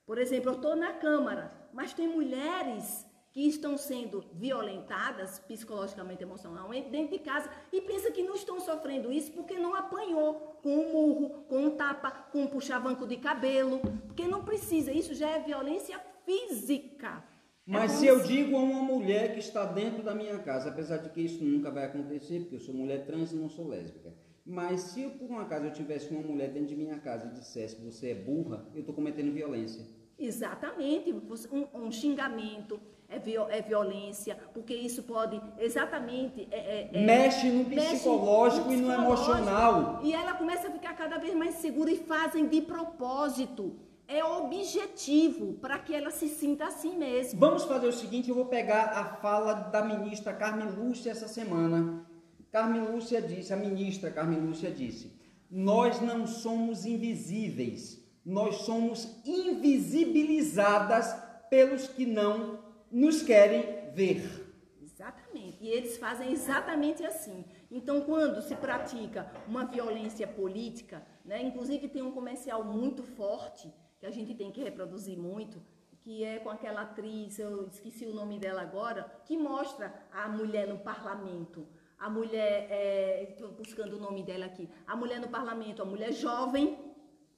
Por 0.05 0.19
exemplo, 0.19 0.50
eu 0.50 0.57
estou 0.57 0.75
na 0.75 0.93
Câmara, 0.93 1.52
mas 1.73 1.95
tem 1.95 2.09
mulheres 2.09 3.07
que 3.33 3.47
estão 3.47 3.77
sendo 3.77 4.25
violentadas 4.33 5.39
psicologicamente, 5.39 6.23
emocionalmente 6.23 6.91
dentro 6.91 7.17
de 7.17 7.23
casa 7.23 7.49
e 7.73 7.81
pensa 7.81 8.11
que 8.11 8.23
não 8.23 8.35
estão 8.35 8.59
sofrendo 8.61 9.13
isso 9.13 9.33
porque 9.33 9.59
não 9.59 9.75
apanhou 9.75 10.59
com 10.63 10.77
um 10.77 10.93
murro, 10.93 11.45
com 11.49 11.67
um 11.67 11.71
tapa, 11.71 12.11
com 12.11 12.43
um 12.43 12.47
puxavanco 12.49 13.07
de 13.07 13.17
cabelo, 13.17 13.81
porque 14.07 14.27
não 14.27 14.45
precisa, 14.45 14.93
isso 14.93 15.15
já 15.15 15.29
é 15.29 15.39
violência 15.41 16.01
física. 16.25 17.23
É 17.67 17.73
Mas 17.73 17.93
é 17.93 17.97
se 17.97 18.07
eu 18.07 18.21
digo 18.21 18.57
a 18.57 18.61
uma 18.61 18.83
mulher 18.83 19.33
que 19.33 19.39
está 19.39 19.65
dentro 19.65 20.03
da 20.03 20.15
minha 20.15 20.39
casa, 20.41 20.71
apesar 20.71 20.97
de 20.97 21.11
que 21.11 21.21
isso 21.21 21.45
nunca 21.45 21.71
vai 21.71 21.85
acontecer, 21.85 22.41
porque 22.41 22.57
eu 22.57 22.61
sou 22.61 22.75
mulher 22.75 23.07
trans 23.07 23.33
e 23.33 23.37
não 23.37 23.49
sou 23.49 23.69
lésbica, 23.69 24.13
mas 24.45 24.81
se 24.81 25.03
eu, 25.03 25.11
por 25.11 25.31
um 25.31 25.39
acaso 25.39 25.67
eu 25.67 25.73
tivesse 25.73 26.11
uma 26.11 26.23
mulher 26.23 26.51
dentro 26.51 26.69
de 26.69 26.77
minha 26.77 26.99
casa 26.99 27.27
e 27.27 27.39
dissesse 27.39 27.77
você 27.77 28.11
é 28.11 28.15
burra, 28.15 28.67
eu 28.75 28.81
estou 28.81 28.95
cometendo 28.95 29.33
violência. 29.33 29.87
Exatamente, 30.19 31.13
um, 31.13 31.87
um 31.87 31.93
xingamento, 31.93 32.81
é, 33.11 33.19
viol, 33.19 33.49
é 33.50 33.61
violência, 33.61 34.38
porque 34.55 34.73
isso 34.73 35.02
pode 35.02 35.40
exatamente. 35.59 36.49
É, 36.50 36.59
é, 36.59 36.90
é 36.93 37.05
mexe 37.05 37.50
no 37.50 37.64
psicológico 37.64 38.69
mexe 38.69 38.83
no 38.83 38.93
e 38.93 38.97
no 38.97 39.02
emocional. 39.02 40.00
E 40.02 40.14
ela 40.14 40.35
começa 40.35 40.69
a 40.69 40.71
ficar 40.71 40.95
cada 40.95 41.19
vez 41.19 41.35
mais 41.35 41.57
segura 41.57 41.90
e 41.90 41.97
fazem 41.97 42.47
de 42.47 42.62
propósito. 42.62 43.76
É 44.07 44.25
objetivo 44.25 45.55
para 45.55 45.79
que 45.79 45.95
ela 45.95 46.11
se 46.11 46.29
sinta 46.29 46.67
assim 46.67 46.97
mesmo. 46.97 47.38
Vamos 47.38 47.64
fazer 47.64 47.88
o 47.88 47.93
seguinte: 47.93 48.29
eu 48.29 48.35
vou 48.35 48.47
pegar 48.47 48.85
a 48.87 49.05
fala 49.17 49.55
da 49.55 49.83
ministra 49.83 50.33
Carmen 50.33 50.71
Lúcia 50.71 51.11
essa 51.11 51.29
semana. 51.29 52.07
Carmen 52.50 52.83
Lúcia 52.83 53.23
disse, 53.23 53.52
a 53.52 53.57
ministra 53.57 54.11
Carmen 54.11 54.40
Lúcia 54.40 54.71
disse: 54.71 55.12
Nós 55.50 56.00
não 56.00 56.26
somos 56.26 56.85
invisíveis, 56.85 58.00
nós 58.25 58.57
somos 58.62 59.21
invisibilizadas 59.25 61.14
pelos 61.49 61.88
que 61.88 62.07
não 62.07 62.60
nos 62.90 63.23
querem 63.23 63.90
ver. 63.92 64.50
Exatamente. 64.82 65.59
E 65.61 65.68
eles 65.68 65.97
fazem 65.97 66.32
exatamente 66.32 67.04
assim. 67.04 67.44
Então, 67.70 68.02
quando 68.02 68.42
se 68.42 68.54
pratica 68.54 69.30
uma 69.47 69.64
violência 69.64 70.26
política, 70.26 71.02
né, 71.25 71.42
inclusive 71.42 71.88
tem 71.88 72.02
um 72.02 72.12
comercial 72.12 72.64
muito 72.64 73.02
forte 73.02 73.73
que 73.99 74.06
a 74.06 74.11
gente 74.11 74.35
tem 74.35 74.50
que 74.50 74.62
reproduzir 74.62 75.16
muito, 75.16 75.62
que 76.00 76.25
é 76.25 76.38
com 76.38 76.50
aquela 76.50 76.82
atriz, 76.82 77.38
eu 77.38 77.66
esqueci 77.68 78.06
o 78.06 78.14
nome 78.14 78.38
dela 78.38 78.62
agora, 78.62 79.04
que 79.25 79.37
mostra 79.37 79.92
a 80.11 80.28
mulher 80.28 80.66
no 80.66 80.78
parlamento. 80.78 81.66
A 81.99 82.09
mulher, 82.09 83.28
estou 83.30 83.50
é, 83.50 83.52
buscando 83.52 83.97
o 83.97 84.00
nome 84.00 84.23
dela 84.23 84.47
aqui, 84.47 84.68
a 84.87 84.97
mulher 84.97 85.20
no 85.20 85.28
parlamento, 85.28 85.82
a 85.82 85.85
mulher 85.85 86.12
jovem, 86.12 86.78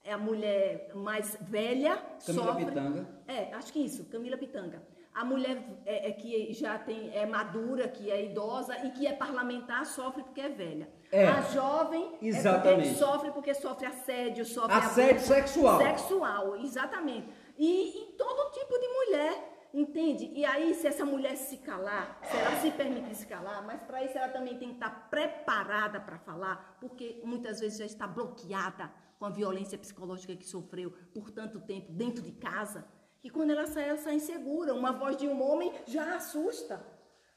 é 0.03 0.11
a 0.13 0.17
mulher 0.17 0.91
mais 0.95 1.37
velha 1.41 1.97
Camila 2.25 2.45
sofre. 2.45 2.65
Pitanga. 2.65 3.07
É, 3.27 3.53
acho 3.53 3.73
que 3.73 3.79
isso, 3.79 4.05
Camila 4.05 4.37
Pitanga. 4.37 4.81
A 5.13 5.23
mulher 5.23 5.63
é, 5.85 6.09
é 6.09 6.11
que 6.11 6.51
já 6.53 6.77
tem 6.79 7.15
é 7.15 7.25
madura, 7.25 7.87
que 7.87 8.09
é 8.09 8.25
idosa 8.25 8.75
e 8.85 8.91
que 8.91 9.05
é 9.05 9.13
parlamentar 9.13 9.85
sofre 9.85 10.23
porque 10.23 10.41
é 10.41 10.49
velha. 10.49 10.89
É. 11.11 11.27
A 11.27 11.41
jovem 11.41 12.17
é 12.19 12.25
Exatamente. 12.25 12.89
porque 12.89 12.95
sofre 12.95 13.31
porque 13.31 13.53
sofre 13.53 13.85
assédio, 13.85 14.43
sofre 14.43 14.73
Assédio 14.73 15.11
abuso 15.11 15.27
sexual. 15.27 15.77
Sexual, 15.77 16.55
exatamente. 16.57 17.29
E 17.57 17.99
em 17.99 18.11
todo 18.17 18.51
tipo 18.51 18.79
de 18.79 18.87
mulher. 18.87 19.53
Entende? 19.75 20.31
E 20.35 20.45
aí, 20.45 20.75
se 20.75 20.85
essa 20.85 21.03
mulher 21.03 21.35
se 21.35 21.57
calar, 21.57 22.19
se 22.21 22.37
ela 22.37 22.55
se 22.61 22.69
permitir 22.69 23.15
se 23.15 23.25
calar, 23.25 23.65
mas 23.65 23.81
para 23.81 24.03
isso 24.03 24.15
ela 24.15 24.29
também 24.29 24.55
tem 24.55 24.67
que 24.67 24.75
estar 24.75 25.09
preparada 25.09 25.99
para 25.99 26.19
falar, 26.19 26.77
porque 26.79 27.19
muitas 27.25 27.59
vezes 27.59 27.79
já 27.79 27.85
está 27.85 28.05
bloqueada 28.05 28.91
com 29.17 29.25
a 29.25 29.31
violência 29.31 29.75
psicológica 29.75 30.35
que 30.35 30.45
sofreu 30.45 30.91
por 31.11 31.31
tanto 31.31 31.59
tempo 31.59 31.91
dentro 31.91 32.21
de 32.21 32.33
casa, 32.33 32.85
que 33.23 33.29
quando 33.29 33.51
ela 33.51 33.65
sai, 33.65 33.87
ela 33.87 33.97
sai 33.97 34.15
insegura. 34.15 34.73
Uma 34.73 34.91
voz 34.91 35.15
de 35.15 35.25
um 35.25 35.41
homem 35.41 35.71
já 35.87 36.15
assusta. 36.15 36.85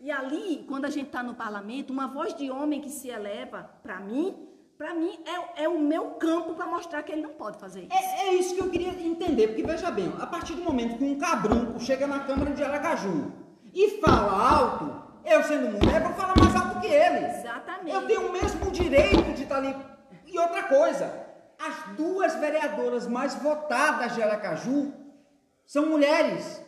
E 0.01 0.11
ali, 0.11 0.65
quando 0.69 0.85
a 0.85 0.91
gente 0.91 1.07
está 1.07 1.23
no 1.23 1.35
parlamento, 1.35 1.93
uma 1.93 2.09
voz 2.09 2.35
de 2.35 2.51
homem 2.51 2.81
que 2.81 2.91
se 2.91 3.09
eleva, 3.09 3.71
para 3.85 4.01
mim, 4.01 4.37
para 4.77 4.93
mim 4.93 5.17
é, 5.57 5.63
é 5.63 5.69
o 5.69 5.79
meu 5.79 6.11
campo 6.15 6.55
para 6.55 6.67
mostrar 6.67 7.05
que 7.05 7.13
ele 7.13 7.23
não 7.23 7.35
pode 7.35 7.59
fazer 7.59 7.83
isso. 7.83 7.93
É, 7.93 8.27
é 8.27 8.35
isso 8.35 8.57
que 8.57 8.61
eu 8.61 8.69
queria 8.69 8.89
entender, 8.89 9.47
porque 9.47 9.63
veja 9.63 9.89
bem, 9.93 10.13
a 10.19 10.27
partir 10.27 10.55
do 10.55 10.63
momento 10.63 10.99
que 10.99 11.05
um 11.05 11.17
cabrunco 11.17 11.79
chega 11.79 12.05
na 12.05 12.19
Câmara 12.25 12.51
de 12.51 12.65
Aracaju 12.65 13.31
e 13.73 14.01
fala 14.01 14.55
alto, 14.55 15.03
eu 15.25 15.43
sendo 15.45 15.71
mulher 15.71 16.03
vou 16.03 16.15
falar 16.15 16.35
mais 16.37 16.55
alto 16.57 16.81
que 16.81 16.89
ele. 16.89 17.27
Exatamente. 17.27 17.95
Eu 17.95 18.07
tenho 18.09 18.29
o 18.29 18.33
mesmo 18.33 18.73
direito 18.73 19.35
de 19.35 19.45
estar 19.45 19.59
ali. 19.59 19.75
E 20.27 20.37
outra 20.37 20.65
coisa, 20.65 21.27
as 21.61 21.97
duas 21.97 22.35
vereadoras 22.35 23.07
mais 23.07 23.37
votadas 23.37 24.17
de 24.17 24.23
Aracaju 24.23 25.06
são 25.67 25.87
mulheres. 25.87 26.63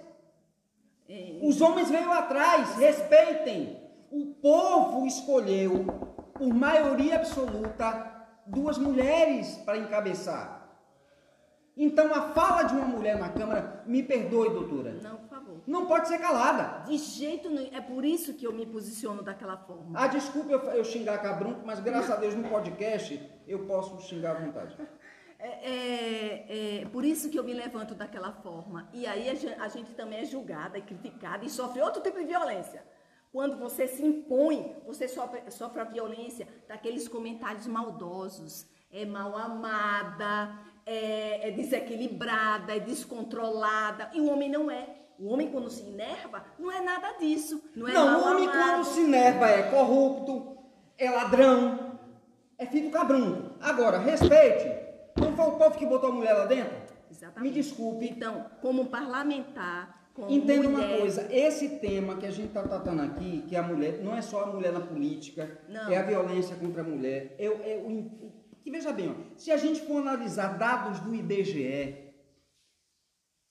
É, 1.09 1.39
Os 1.43 1.61
homens 1.61 1.91
veio 1.91 2.13
atrás, 2.13 2.75
respeitem. 2.77 3.79
O 4.11 4.35
povo 4.41 5.07
escolheu, 5.07 5.85
por 6.35 6.49
maioria 6.55 7.17
absoluta, 7.17 8.27
duas 8.47 8.79
mulheres 8.79 9.57
para 9.65 9.77
encabeçar. 9.79 10.57
Então 11.77 12.13
a 12.13 12.23
fala 12.33 12.65
de 12.65 12.75
uma 12.75 12.87
mulher 12.87 13.17
na 13.19 13.29
Câmara, 13.29 13.85
me 13.87 14.03
perdoe, 14.03 14.51
doutora, 14.51 14.95
não, 15.03 15.17
por 15.19 15.29
favor. 15.29 15.61
não 15.67 15.87
pode 15.87 16.09
ser 16.09 16.19
calada. 16.19 16.85
De 16.87 16.97
jeito 16.99 17.49
nenhum. 17.49 17.71
É 17.77 17.81
por 17.81 18.05
isso 18.05 18.35
que 18.35 18.47
eu 18.47 18.53
me 18.53 18.67
posiciono 18.67 19.23
daquela 19.23 19.57
forma. 19.59 19.93
Ah, 19.95 20.09
desculpa 20.09 20.51
eu, 20.51 20.59
eu 20.73 20.85
xingar 20.85 21.19
cabrunco, 21.23 21.61
mas 21.65 21.79
graças 21.79 22.11
a 22.11 22.17
Deus 22.17 22.35
no 22.35 22.49
podcast 22.49 23.21
eu 23.47 23.61
posso 23.67 24.01
xingar 24.01 24.37
à 24.37 24.41
vontade. 24.41 24.77
É, 25.39 25.49
é, 25.49 26.83
é 26.83 26.85
por 26.87 27.05
isso 27.05 27.31
que 27.31 27.39
eu 27.39 27.45
me 27.45 27.53
levanto 27.55 27.95
daquela 27.95 28.33
forma. 28.33 28.89
E 28.93 29.07
aí 29.07 29.29
a 29.29 29.35
gen- 29.35 29.55
a 29.59 29.69
gente 29.69 29.93
também 29.95 30.21
é 30.21 30.25
julgada, 30.25 30.77
é 30.79 30.81
criticada 30.81 31.45
e 31.45 31.49
sofre 31.51 31.81
outro 31.81 32.03
tipo 32.03 32.19
de 32.19 32.25
violência. 32.25 32.83
Quando 33.31 33.57
você 33.57 33.87
se 33.87 34.05
impõe, 34.05 34.75
você 34.87 35.07
sofre, 35.07 35.43
sofre 35.51 35.81
a 35.81 35.85
violência 35.85 36.49
daqueles 36.67 37.07
comentários 37.07 37.67
maldosos. 37.67 38.67
É 38.91 39.05
mal 39.05 39.37
amada, 39.37 40.59
é, 40.87 41.49
é 41.49 41.51
desequilibrada, 41.51 42.75
é 42.75 42.81
descontrolada. 42.81 44.11
E 44.15 44.21
o 44.21 44.31
homem 44.33 44.49
não 44.49 44.71
é. 44.71 44.87
O 45.19 45.29
homem, 45.33 45.51
quando 45.51 45.69
se 45.69 45.83
enerva, 45.83 46.45
não 46.59 46.71
é 46.71 46.81
nada 46.81 47.13
disso. 47.19 47.63
Não 47.77 47.87
é 47.89 47.93
Não, 47.93 48.21
o 48.23 48.31
homem 48.31 48.47
amado. 48.49 48.59
quando 48.77 48.85
se 48.87 49.01
enerva 49.01 49.47
é 49.49 49.65
corrupto, 49.71 50.57
é 50.97 51.11
ladrão, 51.11 51.99
é 52.57 52.65
filho 52.67 52.89
do 52.89 52.93
cabrunco. 52.93 53.51
Agora, 53.61 53.99
respeite. 53.99 54.78
Não 55.21 55.37
foi 55.37 55.47
o 55.47 55.53
povo 55.53 55.77
que 55.77 55.87
botou 55.87 56.11
a 56.11 56.13
mulher 56.13 56.33
lá 56.35 56.47
dentro? 56.47 56.77
Exatamente. 57.11 57.43
Me 57.43 57.63
desculpe. 57.63 58.09
Então, 58.09 58.47
como 58.61 58.87
parlamentar, 58.87 60.11
como 60.15 60.31
Entenda 60.31 60.69
mulher, 60.69 60.89
uma 60.89 60.99
coisa, 60.99 61.29
esse 61.33 61.79
tema 61.79 62.17
que 62.17 62.27
a 62.27 62.31
gente 62.31 62.49
está 62.49 62.63
tratando 62.63 63.03
aqui, 63.03 63.45
que 63.49 63.55
é 63.55 63.59
a 63.59 63.63
mulher, 63.63 64.03
não 64.03 64.17
é 64.17 64.21
só 64.21 64.45
a 64.45 64.47
mulher 64.47 64.73
na 64.73 64.81
política, 64.81 65.61
Não. 65.69 65.91
é 65.91 65.97
a 65.97 66.03
violência 66.03 66.57
contra 66.57 66.83
a 66.83 66.85
mulher. 66.85 67.35
Eu, 67.39 67.55
eu, 67.63 68.11
que 68.63 68.71
veja 68.71 68.93
bem, 68.93 69.11
ó, 69.11 69.37
se 69.37 69.51
a 69.51 69.57
gente 69.57 69.81
for 69.83 69.99
analisar 69.99 70.59
dados 70.59 71.01
do 71.01 71.15
IBGE, 71.15 72.13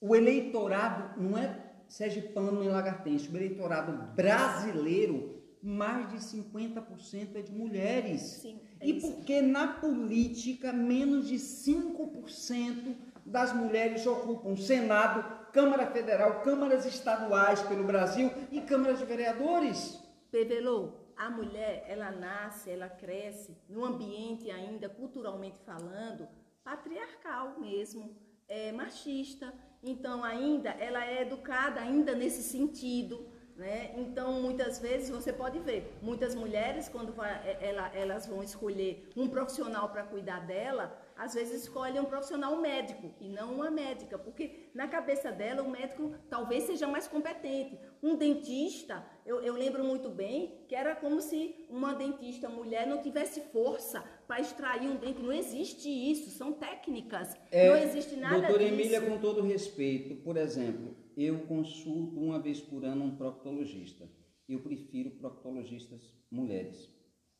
o 0.01 0.15
eleitorado 0.15 1.21
não 1.21 1.37
é 1.37 1.57
sergipano 1.87 2.59
nem 2.59 2.69
lagartense, 2.69 3.29
o 3.29 3.37
eleitorado 3.37 3.91
brasileiro, 4.13 5.36
mais 5.67 6.09
de 6.09 6.17
50% 6.17 7.35
é 7.35 7.41
de 7.41 7.51
mulheres. 7.51 8.21
Sim, 8.21 8.59
é 8.79 8.87
e 8.87 9.01
porque 9.01 9.41
na 9.41 9.67
política, 9.67 10.71
menos 10.71 11.27
de 11.27 11.35
5% 11.35 12.95
das 13.25 13.51
mulheres 13.53 14.07
ocupam 14.07 14.55
Senado, 14.55 15.51
Câmara 15.51 15.87
Federal, 15.87 16.41
câmaras 16.41 16.85
estaduais 16.85 17.61
pelo 17.63 17.83
Brasil 17.83 18.31
e 18.51 18.61
câmaras 18.61 18.99
de 18.99 19.05
vereadores. 19.05 20.01
Pevelô, 20.31 20.93
a 21.17 21.29
mulher, 21.29 21.83
ela 21.87 22.11
nasce, 22.11 22.69
ela 22.69 22.87
cresce 22.87 23.57
num 23.67 23.83
ambiente 23.83 24.49
ainda, 24.49 24.87
culturalmente 24.87 25.57
falando, 25.65 26.27
patriarcal 26.63 27.59
mesmo, 27.59 28.15
é 28.47 28.71
machista. 28.71 29.53
Então, 29.83 30.23
ainda, 30.23 30.69
ela 30.69 31.05
é 31.05 31.23
educada 31.23 31.81
ainda 31.81 32.15
nesse 32.15 32.43
sentido, 32.43 33.27
né? 33.57 33.91
Então, 33.97 34.33
muitas 34.41 34.79
vezes, 34.79 35.09
você 35.09 35.33
pode 35.33 35.57
ver, 35.59 35.91
muitas 36.01 36.35
mulheres, 36.35 36.87
quando 36.87 37.11
vai- 37.13 37.33
é- 37.45 37.69
ela- 37.69 37.91
elas 37.95 38.27
vão 38.27 38.43
escolher 38.43 39.09
um 39.17 39.27
profissional 39.27 39.89
para 39.89 40.03
cuidar 40.03 40.45
dela, 40.45 40.95
às 41.17 41.33
vezes 41.33 41.63
escolhem 41.63 41.99
um 41.99 42.05
profissional 42.05 42.55
médico 42.61 43.11
e 43.19 43.27
não 43.27 43.55
uma 43.55 43.71
médica, 43.71 44.19
porque 44.19 44.69
na 44.75 44.87
cabeça 44.87 45.31
dela 45.31 45.63
o 45.63 45.71
médico 45.71 46.13
talvez 46.29 46.65
seja 46.65 46.87
mais 46.87 47.07
competente. 47.07 47.79
Um 48.03 48.15
dentista, 48.15 49.03
eu, 49.25 49.41
eu 49.41 49.55
lembro 49.55 49.83
muito 49.83 50.09
bem 50.09 50.59
que 50.67 50.75
era 50.75 50.95
como 50.95 51.19
se 51.19 51.65
uma 51.69 51.93
dentista 51.95 52.47
mulher 52.47 52.85
não 52.85 53.01
tivesse 53.01 53.41
força 53.51 54.03
para 54.27 54.39
extrair 54.39 54.87
um 54.87 54.95
dente. 54.97 55.19
Não 55.21 55.33
existe 55.33 55.89
isso, 55.89 56.29
são 56.29 56.53
técnicas. 56.53 57.33
não 57.51 57.75
existe 57.77 58.15
nada 58.15 58.35
É, 58.35 58.39
Doutora 58.41 58.63
disso. 58.65 58.73
Emília, 58.75 59.01
com 59.01 59.17
todo 59.17 59.41
respeito, 59.41 60.15
por 60.17 60.37
exemplo, 60.37 60.95
eu 61.17 61.47
consulto 61.47 62.19
uma 62.19 62.39
vez 62.39 62.61
por 62.61 62.85
ano 62.85 63.03
um 63.03 63.15
proctologista. 63.15 64.07
Eu 64.47 64.59
prefiro 64.61 65.09
proctologistas 65.11 66.13
mulheres, 66.31 66.89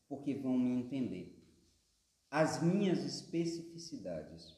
porque 0.09 0.33
vão 0.33 0.57
me 0.57 0.81
entender 0.81 1.37
as 2.29 2.61
minhas 2.61 3.05
especificidades. 3.05 4.57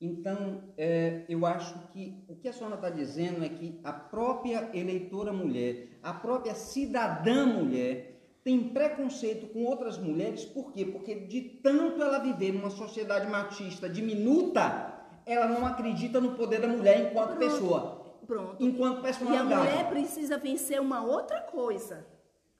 Então, 0.00 0.72
é, 0.78 1.24
eu 1.28 1.44
acho 1.44 1.88
que 1.88 2.24
o 2.28 2.36
que 2.36 2.48
a 2.48 2.52
senhora 2.52 2.76
está 2.76 2.90
dizendo 2.90 3.44
é 3.44 3.48
que 3.48 3.80
a 3.82 3.92
própria 3.92 4.70
eleitora 4.76 5.32
mulher, 5.32 5.98
a 6.02 6.12
própria 6.12 6.54
cidadã 6.54 7.46
mulher, 7.46 8.38
tem 8.42 8.70
preconceito 8.70 9.52
com 9.52 9.64
outras 9.64 9.98
mulheres, 9.98 10.44
por 10.44 10.72
quê? 10.72 10.86
Porque 10.86 11.14
de 11.14 11.42
tanto 11.62 12.02
ela 12.02 12.18
viver 12.18 12.52
numa 12.52 12.70
sociedade 12.70 13.28
machista 13.30 13.88
diminuta, 13.88 14.90
ela 15.26 15.46
não 15.46 15.66
acredita 15.66 16.20
no 16.20 16.34
poder 16.34 16.60
da 16.60 16.68
mulher 16.68 17.10
enquanto 17.10 17.36
Pronto. 17.36 17.38
pessoa, 17.38 17.99
Pronto. 18.30 18.56
enquanto 18.60 19.04
E 19.04 19.36
a 19.36 19.42
mulher 19.42 19.88
precisa 19.88 20.38
vencer 20.38 20.80
uma 20.80 21.02
outra 21.02 21.40
coisa. 21.40 22.06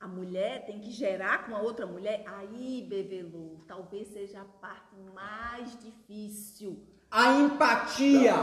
A 0.00 0.08
mulher 0.08 0.64
tem 0.66 0.80
que 0.80 0.90
gerar 0.90 1.46
com 1.46 1.54
a 1.54 1.60
outra 1.60 1.86
mulher. 1.86 2.24
Aí, 2.26 2.84
Bebelu, 2.88 3.60
talvez 3.68 4.08
seja 4.08 4.40
a 4.40 4.44
parte 4.44 4.96
mais 5.14 5.78
difícil. 5.78 6.82
A 7.08 7.34
empatia 7.34 8.34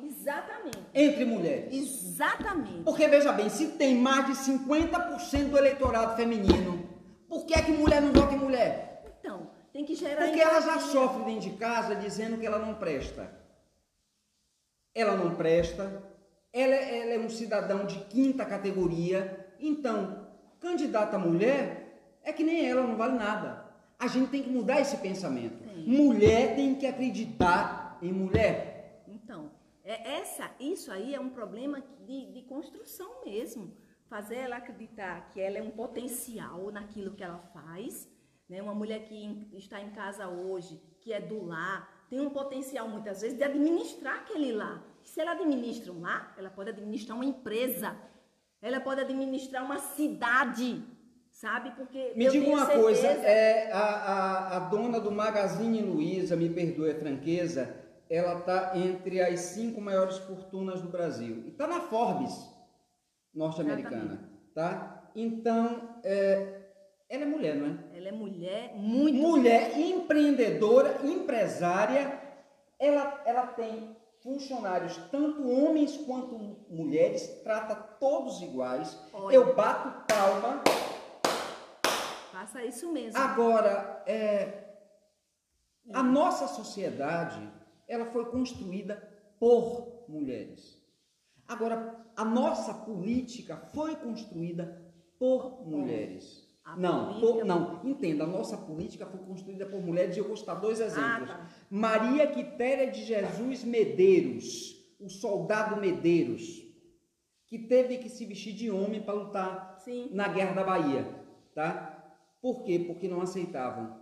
Exatamente. 0.00 0.78
entre 0.94 1.24
mulheres. 1.24 1.74
Exatamente. 1.74 2.84
Porque 2.84 3.08
veja 3.08 3.32
bem, 3.32 3.48
se 3.48 3.72
tem 3.72 3.96
mais 3.96 4.26
de 4.26 4.32
50% 4.52 5.50
do 5.50 5.58
eleitorado 5.58 6.14
feminino, 6.14 6.88
por 7.28 7.44
que 7.44 7.54
é 7.54 7.62
que 7.62 7.72
mulher 7.72 8.00
não 8.00 8.12
vota 8.12 8.34
em 8.34 8.38
mulher? 8.38 9.16
Então, 9.18 9.50
tem 9.72 9.84
que 9.84 9.96
gerar. 9.96 10.26
Porque 10.26 10.40
ela 10.40 10.60
já 10.60 10.74
empatia. 10.76 10.92
sofre 10.92 11.24
dentro 11.24 11.50
de 11.50 11.56
casa 11.56 11.96
dizendo 11.96 12.38
que 12.38 12.46
ela 12.46 12.60
não 12.60 12.74
presta. 12.74 13.36
Ela 14.94 15.16
não 15.16 15.34
presta, 15.34 16.17
ela, 16.60 16.74
é- 16.74 17.00
ela 17.02 17.12
é 17.14 17.18
um 17.18 17.28
cidadão 17.30 17.86
de 17.86 17.98
quinta 18.06 18.44
categoria, 18.44 19.46
então, 19.60 20.26
candidata 20.60 21.18
mulher 21.18 22.18
é 22.22 22.32
que 22.32 22.44
nem 22.44 22.68
ela, 22.68 22.82
não 22.82 22.96
vale 22.96 23.16
nada. 23.18 23.66
A 23.98 24.06
gente 24.06 24.30
tem 24.30 24.42
que 24.42 24.50
mudar 24.50 24.80
esse 24.80 24.96
pensamento. 24.98 25.58
Mulher 25.86 26.54
tem 26.54 26.74
que 26.74 26.86
acreditar 26.86 27.98
em 28.02 28.12
mulher. 28.12 29.02
Então, 29.08 29.50
é 29.84 30.18
essa, 30.18 30.50
isso 30.60 30.92
aí 30.92 31.14
é 31.14 31.20
um 31.20 31.30
problema 31.30 31.82
de, 32.06 32.26
de 32.32 32.42
construção 32.42 33.24
mesmo. 33.24 33.74
Fazer 34.08 34.36
ela 34.36 34.56
acreditar 34.56 35.30
que 35.30 35.40
ela 35.40 35.58
é 35.58 35.62
um 35.62 35.70
potencial 35.70 36.70
naquilo 36.70 37.12
que 37.14 37.24
ela 37.24 37.38
faz. 37.52 38.08
Né? 38.48 38.62
Uma 38.62 38.74
mulher 38.74 39.00
que 39.04 39.48
está 39.52 39.80
em 39.80 39.90
casa 39.90 40.28
hoje, 40.28 40.80
que 41.00 41.12
é 41.12 41.20
do 41.20 41.44
lar, 41.44 42.06
tem 42.08 42.20
um 42.20 42.30
potencial 42.30 42.88
muitas 42.88 43.20
vezes 43.20 43.36
de 43.36 43.44
administrar 43.44 44.20
aquele 44.20 44.52
lar. 44.52 44.82
Se 45.08 45.20
ela 45.22 45.32
administra 45.32 45.92
um 45.92 46.00
lar, 46.02 46.34
ela 46.38 46.50
pode 46.50 46.70
administrar 46.70 47.16
uma 47.16 47.24
empresa. 47.24 47.96
Ela 48.60 48.78
pode 48.80 49.00
administrar 49.00 49.64
uma 49.64 49.78
cidade, 49.78 50.82
sabe? 51.30 51.70
Porque 51.72 52.12
Me 52.14 52.28
diga 52.28 52.46
uma 52.50 52.66
coisa, 52.66 53.00
certeza- 53.00 53.26
é, 53.26 53.72
a, 53.72 53.78
a, 53.78 54.56
a 54.56 54.58
dona 54.60 55.00
do 55.00 55.10
Magazine 55.10 55.80
Luiza, 55.82 56.36
me 56.36 56.50
perdoe 56.50 56.90
a 56.90 56.94
franqueza, 56.98 57.74
ela 58.10 58.38
está 58.40 58.76
entre 58.76 59.20
as 59.20 59.40
cinco 59.40 59.80
maiores 59.80 60.18
fortunas 60.18 60.80
do 60.82 60.88
Brasil. 60.88 61.42
E 61.46 61.50
está 61.50 61.66
na 61.66 61.80
Forbes 61.80 62.34
norte-americana, 63.34 64.28
tá? 64.54 65.10
Então, 65.14 65.98
é, 66.04 66.62
ela 67.08 67.22
é 67.22 67.26
mulher, 67.26 67.54
não 67.56 67.66
é? 67.66 67.96
Ela 67.96 68.08
é 68.08 68.12
mulher, 68.12 68.72
muito. 68.76 69.18
Mulher 69.18 69.78
empreendedora, 69.78 70.98
empresária. 71.04 72.20
Ela, 72.78 73.22
ela 73.26 73.46
tem 73.48 73.96
funcionários, 74.28 74.94
tanto 75.10 75.48
homens 75.48 75.96
quanto 75.96 76.38
mulheres, 76.68 77.26
trata 77.42 77.74
todos 77.74 78.42
iguais. 78.42 78.98
Olha. 79.10 79.34
Eu 79.34 79.54
bato 79.54 80.04
palma. 80.06 80.62
Faça 82.30 82.62
isso 82.62 82.92
mesmo. 82.92 83.18
Agora, 83.18 84.02
é, 84.06 84.68
a 85.94 86.02
nossa 86.02 86.46
sociedade, 86.46 87.40
ela 87.88 88.04
foi 88.04 88.26
construída 88.26 88.96
por 89.40 90.04
mulheres. 90.06 90.76
Agora, 91.46 92.04
a 92.14 92.24
nossa 92.24 92.74
política 92.74 93.56
foi 93.72 93.96
construída 93.96 94.84
por 95.18 95.66
mulheres. 95.66 96.46
A 96.72 96.76
não, 96.76 97.06
política- 97.20 97.26
por- 97.36 97.44
não, 97.44 97.80
entenda, 97.84 98.24
a 98.24 98.26
nossa 98.26 98.56
política 98.56 99.06
foi 99.06 99.20
construída 99.20 99.64
por 99.66 99.80
mulheres 99.80 100.16
e 100.16 100.18
eu 100.20 100.26
vou 100.28 100.36
citar 100.36 100.60
dois 100.60 100.80
exemplos. 100.80 101.28
tá. 101.28 101.48
Maria 101.70 102.26
Quitéria 102.26 102.90
de 102.90 103.04
Jesus 103.04 103.64
Medeiros, 103.64 104.76
o 105.00 105.08
soldado 105.08 105.80
Medeiros, 105.80 106.62
que 107.46 107.58
teve 107.58 107.96
que 107.98 108.08
se 108.10 108.26
vestir 108.26 108.52
de 108.54 108.70
homem 108.70 109.00
para 109.02 109.14
lutar 109.14 109.78
Sim. 109.82 110.10
na 110.12 110.28
Guerra 110.28 110.52
da 110.54 110.64
Bahia, 110.64 111.06
tá? 111.54 111.94
Por 112.42 112.64
quê? 112.64 112.78
Porque 112.86 113.08
não 113.08 113.22
aceitavam. 113.22 113.96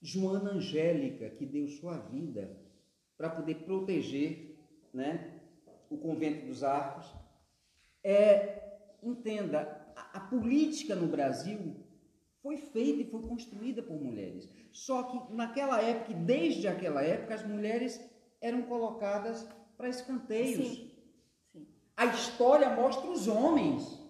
Joana 0.00 0.52
Angélica, 0.52 1.28
que 1.30 1.44
deu 1.44 1.68
sua 1.68 1.98
vida 1.98 2.56
para 3.18 3.28
poder 3.28 3.56
proteger, 3.56 4.56
né, 4.92 5.40
o 5.90 5.96
convento 5.98 6.46
dos 6.46 6.62
Arcos. 6.64 7.06
É, 8.02 8.62
entenda, 9.02 9.84
a, 9.94 10.18
a 10.18 10.20
política 10.20 10.94
no 10.94 11.06
Brasil 11.08 11.76
foi 12.46 12.56
feita 12.58 13.00
e 13.02 13.10
foi 13.10 13.22
construída 13.22 13.82
por 13.82 14.00
mulheres. 14.00 14.48
Só 14.70 15.02
que 15.02 15.34
naquela 15.34 15.82
época, 15.82 16.14
desde 16.14 16.68
aquela 16.68 17.02
época, 17.02 17.34
as 17.34 17.44
mulheres 17.44 18.00
eram 18.40 18.62
colocadas 18.62 19.44
para 19.76 19.88
escanteios. 19.88 20.68
Sim. 20.68 20.90
Sim. 21.52 21.66
A 21.96 22.06
história 22.06 22.70
mostra 22.70 23.10
os 23.10 23.26
homens, 23.26 24.00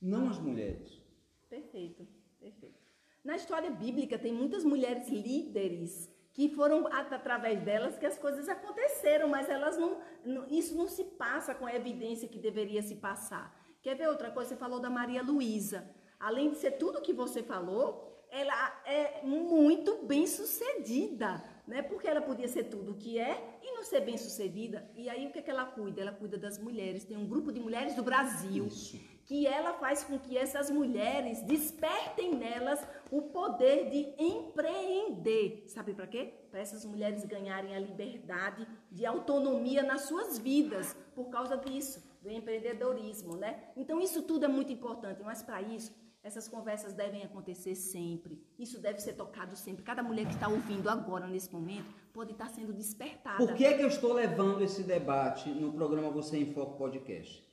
não 0.00 0.28
as 0.28 0.38
mulheres. 0.38 1.02
Perfeito, 1.50 2.06
perfeito. 2.38 2.78
Na 3.24 3.34
história 3.34 3.70
bíblica 3.70 4.16
tem 4.18 4.32
muitas 4.32 4.62
mulheres 4.64 5.08
líderes 5.08 6.08
que 6.32 6.48
foram 6.50 6.86
at- 6.88 7.12
através 7.12 7.60
delas 7.62 7.96
que 7.98 8.06
as 8.06 8.18
coisas 8.18 8.48
aconteceram, 8.48 9.28
mas 9.28 9.48
elas 9.48 9.76
não, 9.76 9.98
não- 10.24 10.46
isso 10.48 10.76
não 10.76 10.86
se 10.86 11.02
passa 11.04 11.54
com 11.54 11.66
a 11.66 11.74
evidência 11.74 12.28
que 12.28 12.38
deveria 12.38 12.82
se 12.82 12.96
passar. 12.96 13.44
Quer 13.82 13.96
ver 13.96 14.08
outra 14.08 14.30
coisa? 14.30 14.50
Você 14.50 14.56
falou 14.56 14.78
da 14.78 14.90
Maria 14.90 15.22
Luísa. 15.22 15.88
Além 16.24 16.52
de 16.52 16.56
ser 16.56 16.78
tudo 16.78 17.02
que 17.02 17.12
você 17.12 17.42
falou, 17.42 18.24
ela 18.30 18.82
é 18.86 19.20
muito 19.22 20.06
bem 20.06 20.26
sucedida, 20.26 21.44
né? 21.66 21.82
Porque 21.82 22.08
ela 22.08 22.22
podia 22.22 22.48
ser 22.48 22.64
tudo 22.64 22.92
o 22.92 22.94
que 22.94 23.18
é 23.18 23.58
e 23.62 23.72
não 23.72 23.84
ser 23.84 24.00
bem 24.00 24.16
sucedida. 24.16 24.90
E 24.94 25.10
aí 25.10 25.26
o 25.26 25.30
que, 25.30 25.40
é 25.40 25.42
que 25.42 25.50
ela 25.50 25.66
cuida? 25.66 26.00
Ela 26.00 26.12
cuida 26.12 26.38
das 26.38 26.58
mulheres. 26.58 27.04
Tem 27.04 27.14
um 27.14 27.28
grupo 27.28 27.52
de 27.52 27.60
mulheres 27.60 27.94
do 27.94 28.02
Brasil 28.02 28.68
Isso. 28.68 28.98
que 29.26 29.46
ela 29.46 29.74
faz 29.74 30.02
com 30.02 30.18
que 30.18 30.38
essas 30.38 30.70
mulheres 30.70 31.42
despertem 31.42 32.34
nelas 32.34 32.82
o 33.10 33.20
poder 33.20 33.90
de 33.90 34.14
empreender. 34.18 35.64
Sabe 35.66 35.92
para 35.92 36.06
quê? 36.06 36.32
Para 36.50 36.60
essas 36.60 36.86
mulheres 36.86 37.22
ganharem 37.26 37.76
a 37.76 37.78
liberdade 37.78 38.66
de 38.90 39.04
autonomia 39.04 39.82
nas 39.82 40.02
suas 40.02 40.38
vidas 40.38 40.96
por 41.14 41.26
causa 41.28 41.54
disso, 41.58 42.02
do 42.22 42.30
empreendedorismo, 42.30 43.36
né? 43.36 43.62
Então 43.76 44.00
isso 44.00 44.22
tudo 44.22 44.46
é 44.46 44.48
muito 44.48 44.72
importante, 44.72 45.22
mas 45.22 45.42
para 45.42 45.60
isso 45.60 46.03
essas 46.24 46.48
conversas 46.48 46.94
devem 46.94 47.22
acontecer 47.22 47.74
sempre. 47.74 48.42
Isso 48.58 48.80
deve 48.80 48.98
ser 48.98 49.12
tocado 49.12 49.54
sempre. 49.54 49.84
Cada 49.84 50.02
mulher 50.02 50.26
que 50.26 50.32
está 50.32 50.48
ouvindo 50.48 50.88
agora, 50.88 51.26
nesse 51.26 51.52
momento, 51.52 51.94
pode 52.14 52.32
estar 52.32 52.48
sendo 52.48 52.72
despertada. 52.72 53.36
Por 53.36 53.54
que, 53.54 53.74
que 53.74 53.82
eu 53.82 53.88
estou 53.88 54.14
levando 54.14 54.62
esse 54.62 54.82
debate 54.82 55.50
no 55.50 55.70
programa 55.74 56.08
Você 56.10 56.38
em 56.38 56.54
Foco 56.54 56.78
Podcast? 56.78 57.46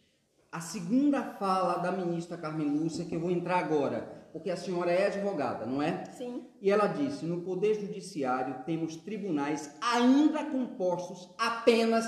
A 0.50 0.62
segunda 0.62 1.22
fala 1.22 1.80
da 1.80 1.92
ministra 1.92 2.38
Carmen 2.38 2.70
Lúcia, 2.70 3.04
que 3.04 3.14
eu 3.14 3.20
vou 3.20 3.30
entrar 3.30 3.60
agora, 3.60 4.30
porque 4.32 4.50
a 4.50 4.56
senhora 4.56 4.90
é 4.90 5.08
advogada, 5.08 5.66
não 5.66 5.82
é? 5.82 6.06
Sim. 6.06 6.46
E 6.62 6.72
ela 6.72 6.88
disse: 6.88 7.26
no 7.26 7.42
Poder 7.42 7.74
Judiciário 7.74 8.64
temos 8.66 8.96
tribunais 8.96 9.76
ainda 9.82 10.46
compostos 10.46 11.30
apenas 11.38 12.06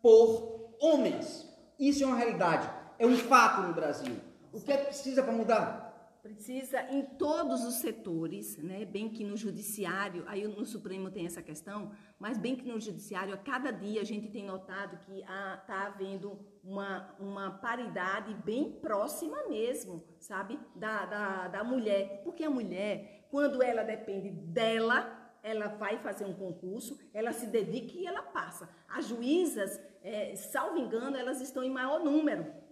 por 0.00 0.76
homens. 0.80 1.48
Isso 1.76 2.04
é 2.04 2.06
uma 2.06 2.16
realidade, 2.16 2.70
é 3.00 3.06
um 3.06 3.16
fato 3.16 3.62
no 3.62 3.74
Brasil. 3.74 4.14
O 4.52 4.60
que 4.60 4.72
é 4.72 4.76
que 4.76 4.86
precisa 4.86 5.20
para 5.20 5.32
mudar? 5.32 5.83
Precisa 6.24 6.80
em 6.90 7.02
todos 7.02 7.66
os 7.66 7.74
setores, 7.74 8.56
né? 8.56 8.86
Bem 8.86 9.10
que 9.10 9.22
no 9.22 9.36
judiciário, 9.36 10.24
aí 10.26 10.48
no 10.48 10.64
Supremo 10.64 11.10
tem 11.10 11.26
essa 11.26 11.42
questão, 11.42 11.92
mas 12.18 12.38
bem 12.38 12.56
que 12.56 12.66
no 12.66 12.80
judiciário, 12.80 13.34
a 13.34 13.36
cada 13.36 13.70
dia 13.70 14.00
a 14.00 14.04
gente 14.04 14.30
tem 14.30 14.42
notado 14.42 14.96
que 15.04 15.20
está 15.20 15.84
havendo 15.84 16.38
uma, 16.64 17.14
uma 17.20 17.50
paridade 17.50 18.32
bem 18.42 18.72
próxima 18.72 19.36
mesmo, 19.50 20.02
sabe? 20.18 20.58
Da, 20.74 21.04
da, 21.04 21.48
da 21.48 21.62
mulher. 21.62 22.22
Porque 22.24 22.42
a 22.42 22.48
mulher, 22.48 23.26
quando 23.30 23.62
ela 23.62 23.82
depende 23.82 24.30
dela, 24.30 25.36
ela 25.42 25.66
vai 25.66 25.98
fazer 25.98 26.24
um 26.24 26.32
concurso, 26.32 26.98
ela 27.12 27.34
se 27.34 27.48
dedica 27.48 27.98
e 27.98 28.06
ela 28.06 28.22
passa. 28.22 28.66
As 28.88 29.06
juízas, 29.06 29.78
eh, 30.02 30.34
salvo 30.36 30.78
engano, 30.78 31.18
elas 31.18 31.42
estão 31.42 31.62
em 31.62 31.70
maior 31.70 32.02
número 32.02 32.63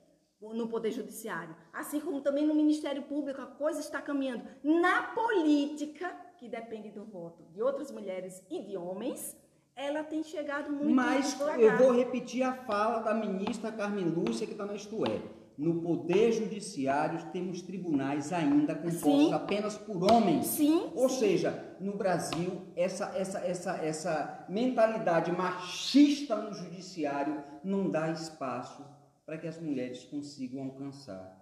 no 0.42 0.66
Poder 0.66 0.90
Judiciário, 0.90 1.54
assim 1.72 2.00
como 2.00 2.20
também 2.20 2.44
no 2.44 2.54
Ministério 2.54 3.02
Público, 3.02 3.40
a 3.40 3.46
coisa 3.46 3.80
está 3.80 4.02
caminhando. 4.02 4.44
Na 4.64 5.02
política, 5.04 6.10
que 6.36 6.48
depende 6.48 6.90
do 6.90 7.04
voto 7.04 7.44
de 7.52 7.62
outras 7.62 7.92
mulheres 7.92 8.44
e 8.50 8.60
de 8.60 8.76
homens, 8.76 9.36
ela 9.76 10.02
tem 10.02 10.22
chegado 10.22 10.70
muito 10.72 10.94
Mas 10.94 11.38
eu 11.58 11.78
vou 11.78 11.92
repetir 11.92 12.42
a 12.42 12.52
fala 12.52 12.98
da 12.98 13.14
ministra 13.14 13.70
Carmen 13.70 14.06
Lúcia, 14.06 14.46
que 14.46 14.52
está 14.52 14.66
na 14.66 14.74
Isto 14.74 15.04
É. 15.06 15.42
No 15.56 15.82
Poder 15.82 16.32
Judiciário 16.32 17.30
temos 17.30 17.60
tribunais 17.60 18.32
ainda 18.32 18.74
compostos 18.74 19.00
Sim. 19.26 19.32
apenas 19.34 19.76
por 19.76 20.10
homens. 20.10 20.46
Sim, 20.46 20.90
Ou 20.94 21.08
sim. 21.08 21.18
seja, 21.20 21.76
no 21.78 21.96
Brasil, 21.96 22.62
essa, 22.74 23.12
essa, 23.16 23.38
essa, 23.40 23.76
essa 23.76 24.46
mentalidade 24.48 25.30
machista 25.30 26.36
no 26.36 26.54
judiciário 26.54 27.44
não 27.62 27.88
dá 27.90 28.10
espaço 28.10 28.82
para 29.24 29.38
que 29.38 29.46
as 29.46 29.58
mulheres 29.58 30.04
consigam 30.04 30.64
alcançar. 30.64 31.38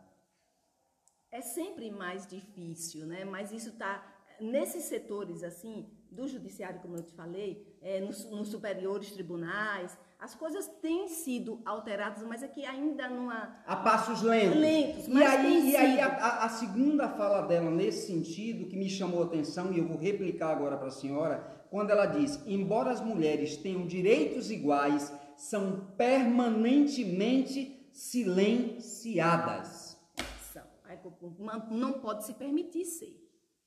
É 1.33 1.40
sempre 1.40 1.90
mais 1.90 2.27
difícil, 2.27 3.07
né? 3.07 3.25
Mas 3.25 3.53
isso 3.53 3.71
está 3.71 4.05
nesses 4.40 4.85
setores 4.85 5.43
assim 5.43 5.87
do 6.11 6.27
judiciário, 6.27 6.81
como 6.81 6.97
eu 6.97 7.05
te 7.05 7.12
falei, 7.12 7.77
é, 7.81 8.01
nos, 8.01 8.25
nos 8.31 8.49
superiores 8.49 9.12
tribunais, 9.12 9.97
as 10.19 10.35
coisas 10.35 10.66
têm 10.83 11.07
sido 11.07 11.62
alteradas, 11.64 12.23
mas 12.25 12.43
é 12.43 12.49
que 12.49 12.64
ainda 12.66 13.09
numa 13.09 13.62
A 13.64 13.77
passos 13.77 14.21
lentos. 14.23 14.57
Lentos, 14.59 15.07
e 15.07 15.23
aí, 15.23 15.71
e 15.71 15.77
aí 15.77 16.01
a- 16.01 16.45
a 16.45 16.49
segunda 16.49 17.09
fala 17.11 17.43
dela 17.43 17.71
nesse 17.71 18.09
sentido, 18.09 18.66
que 18.66 18.77
me 18.77 18.90
chamou 18.90 19.23
a 19.23 19.27
atenção, 19.27 19.73
e 19.73 19.79
eu 19.79 19.87
vou 19.87 19.97
replicar 19.97 20.51
agora 20.51 20.77
para 20.77 20.88
a 20.88 20.90
senhora, 20.90 21.64
quando 21.71 21.90
ela 21.90 22.07
diz: 22.07 22.43
embora 22.45 22.90
as 22.90 23.01
mulheres 23.01 23.57
tenham 23.57 23.87
direitos 23.87 24.51
iguais, 24.51 25.12
são 25.40 25.87
permanentemente 25.96 27.88
silenciadas. 27.92 29.98
Não 31.70 31.94
pode 31.94 32.26
se 32.26 32.35
permitir 32.35 32.85
ser 32.85 33.16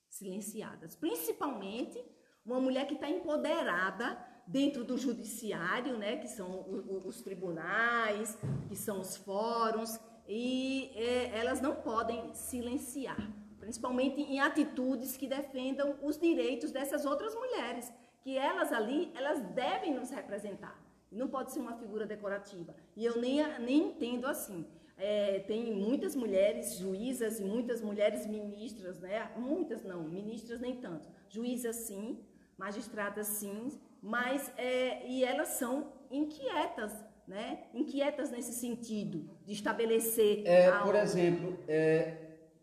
silenciadas. 0.07 0.95
Principalmente 0.95 1.99
uma 2.45 2.59
mulher 2.59 2.86
que 2.86 2.93
está 2.93 3.09
empoderada 3.09 4.23
dentro 4.45 4.83
do 4.83 4.99
judiciário, 4.99 5.97
né, 5.97 6.17
que 6.17 6.27
são 6.27 6.63
os 7.05 7.21
tribunais, 7.21 8.38
que 8.67 8.75
são 8.75 8.99
os 8.99 9.17
fóruns, 9.17 9.99
e 10.27 10.91
é, 10.93 11.39
elas 11.39 11.59
não 11.59 11.75
podem 11.75 12.36
silenciar, 12.36 13.31
principalmente 13.59 14.21
em 14.21 14.39
atitudes 14.39 15.17
que 15.17 15.27
defendam 15.27 15.97
os 16.03 16.19
direitos 16.19 16.71
dessas 16.71 17.03
outras 17.03 17.33
mulheres, 17.33 17.91
que 18.21 18.38
elas 18.38 18.71
ali, 18.71 19.12
elas 19.15 19.41
devem 19.53 19.95
nos 19.95 20.12
representar. 20.12 20.83
Não 21.13 21.28
pode 21.28 21.52
ser 21.52 21.60
uma 21.60 21.76
figura 21.78 22.06
decorativa. 22.06 22.76
E 22.95 23.06
eu 23.06 23.19
nem, 23.19 23.41
nem 23.60 23.89
entendo 23.89 24.26
assim. 24.26 24.65
É, 24.97 25.39
tem 25.39 25.73
muitas 25.73 26.15
mulheres 26.15 26.78
juízas 26.78 27.39
e 27.39 27.43
muitas 27.43 27.82
mulheres 27.82 28.28
ministras, 28.28 28.99
né? 28.99 29.32
Muitas 29.36 29.84
não, 29.84 30.04
ministras 30.04 30.60
nem 30.60 30.76
tanto. 30.76 31.08
Juízas 31.30 31.76
sim, 31.78 32.19
magistradas 32.58 33.28
sim, 33.28 33.71
mas 34.02 34.52
é, 34.58 35.08
e 35.08 35.23
elas 35.23 35.49
são 35.49 35.93
inquietas, 36.12 36.93
né? 37.28 37.63
Inquietas 37.73 38.30
nesse 38.30 38.54
sentido 38.54 39.30
de 39.45 39.54
estabelecer. 39.54 40.43
É, 40.45 40.67
algo. 40.67 40.86
por 40.86 40.95
exemplo, 40.95 41.58
é, 41.67 42.17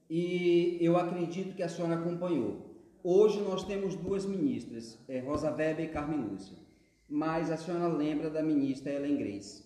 e 0.09 0.79
eu 0.81 0.97
acredito 0.97 1.55
que 1.55 1.63
a 1.63 1.69
senhora 1.69 1.95
acompanhou. 1.95 2.71
Hoje 3.03 3.41
nós 3.41 3.65
temos 3.65 3.95
duas 3.95 4.27
ministras, 4.27 4.99
é, 5.09 5.21
Rosa 5.21 5.51
Weber 5.51 5.87
e 5.87 5.89
Carmen 5.89 6.21
Lúcia. 6.21 6.59
Mas 7.11 7.51
a 7.51 7.57
senhora 7.57 7.89
lembra 7.89 8.31
da 8.31 8.43
ministra 8.43 8.93
Ellen 8.93 9.17
Grace, 9.17 9.65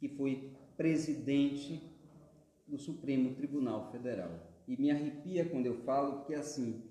que 0.00 0.08
foi 0.08 0.50
presidente 0.76 1.80
do 2.66 2.76
Supremo 2.76 3.34
Tribunal 3.34 3.92
Federal. 3.92 4.52
E 4.66 4.76
me 4.76 4.90
arrepia 4.90 5.48
quando 5.48 5.66
eu 5.66 5.76
falo, 5.84 6.18
porque 6.18 6.34
assim, 6.34 6.82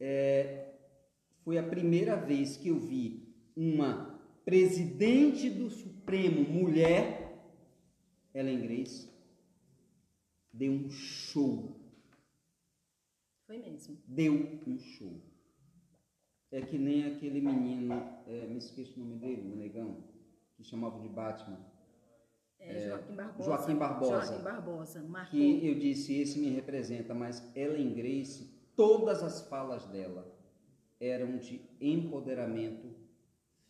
é, 0.00 0.72
foi 1.44 1.58
a 1.58 1.62
primeira 1.62 2.16
vez 2.16 2.56
que 2.56 2.68
eu 2.68 2.78
vi 2.78 3.34
uma 3.54 4.18
presidente 4.44 5.50
do 5.50 5.68
Supremo 5.68 6.42
mulher, 6.50 7.38
Ellen 8.34 8.60
Grace, 8.60 9.10
deu 10.52 10.72
um 10.72 10.90
show. 10.90 11.76
Foi 13.46 13.58
mesmo. 13.58 13.98
Deu 14.06 14.60
um 14.66 14.78
show. 14.78 15.20
É 16.54 16.60
que 16.60 16.78
nem 16.78 17.04
aquele 17.04 17.40
menino, 17.40 17.94
é, 18.28 18.46
me 18.46 18.58
esqueço 18.58 18.94
o 19.00 19.04
nome 19.04 19.16
dele, 19.16 19.52
o 19.52 19.56
negão, 19.56 20.04
que 20.56 20.62
chamavam 20.62 21.02
de 21.02 21.08
Batman. 21.08 21.58
É, 22.60 22.90
Joaquim 22.90 23.16
Barbosa. 23.16 23.44
Joaquim 23.44 23.74
Barbosa. 23.74 24.26
Joaquim 24.26 24.44
Barbosa. 24.44 25.02
Marcou. 25.02 25.30
Que 25.32 25.66
eu 25.66 25.74
disse, 25.74 26.14
esse 26.14 26.38
me 26.38 26.50
representa, 26.50 27.12
mas 27.12 27.44
Ellen 27.56 27.92
Grace, 27.92 28.54
todas 28.76 29.20
as 29.24 29.40
falas 29.48 29.84
dela 29.86 30.32
eram 31.00 31.38
de 31.38 31.60
empoderamento 31.80 32.94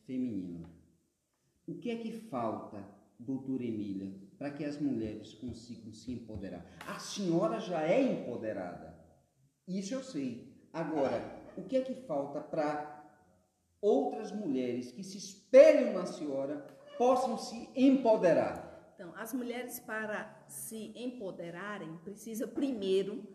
feminino. 0.07 0.69
O 1.67 1.79
que 1.79 1.91
é 1.91 1.97
que 1.97 2.13
falta, 2.13 2.87
doutora 3.19 3.65
Emília, 3.65 4.13
para 4.37 4.51
que 4.51 4.63
as 4.63 4.79
mulheres 4.79 5.33
consigam 5.33 5.91
se 5.95 6.13
empoderar? 6.13 6.67
A 6.87 6.99
senhora 6.99 7.59
já 7.61 7.83
é 7.83 8.03
empoderada. 8.03 8.95
Isso 9.67 9.95
eu 9.95 10.03
sei. 10.03 10.53
Agora, 10.71 11.44
o 11.57 11.63
que 11.63 11.77
é 11.77 11.81
que 11.81 11.95
falta 11.95 12.41
para 12.41 13.05
outras 13.81 14.33
mulheres 14.33 14.91
que 14.91 15.05
se 15.05 15.19
espelham 15.19 15.93
na 15.93 16.07
senhora 16.07 16.67
possam 16.97 17.37
se 17.37 17.69
empoderar? 17.75 18.93
Então, 18.95 19.13
as 19.17 19.33
mulheres 19.33 19.81
para 19.81 20.45
se 20.47 20.93
empoderarem 20.95 21.97
precisam 22.05 22.49
primeiro 22.49 23.27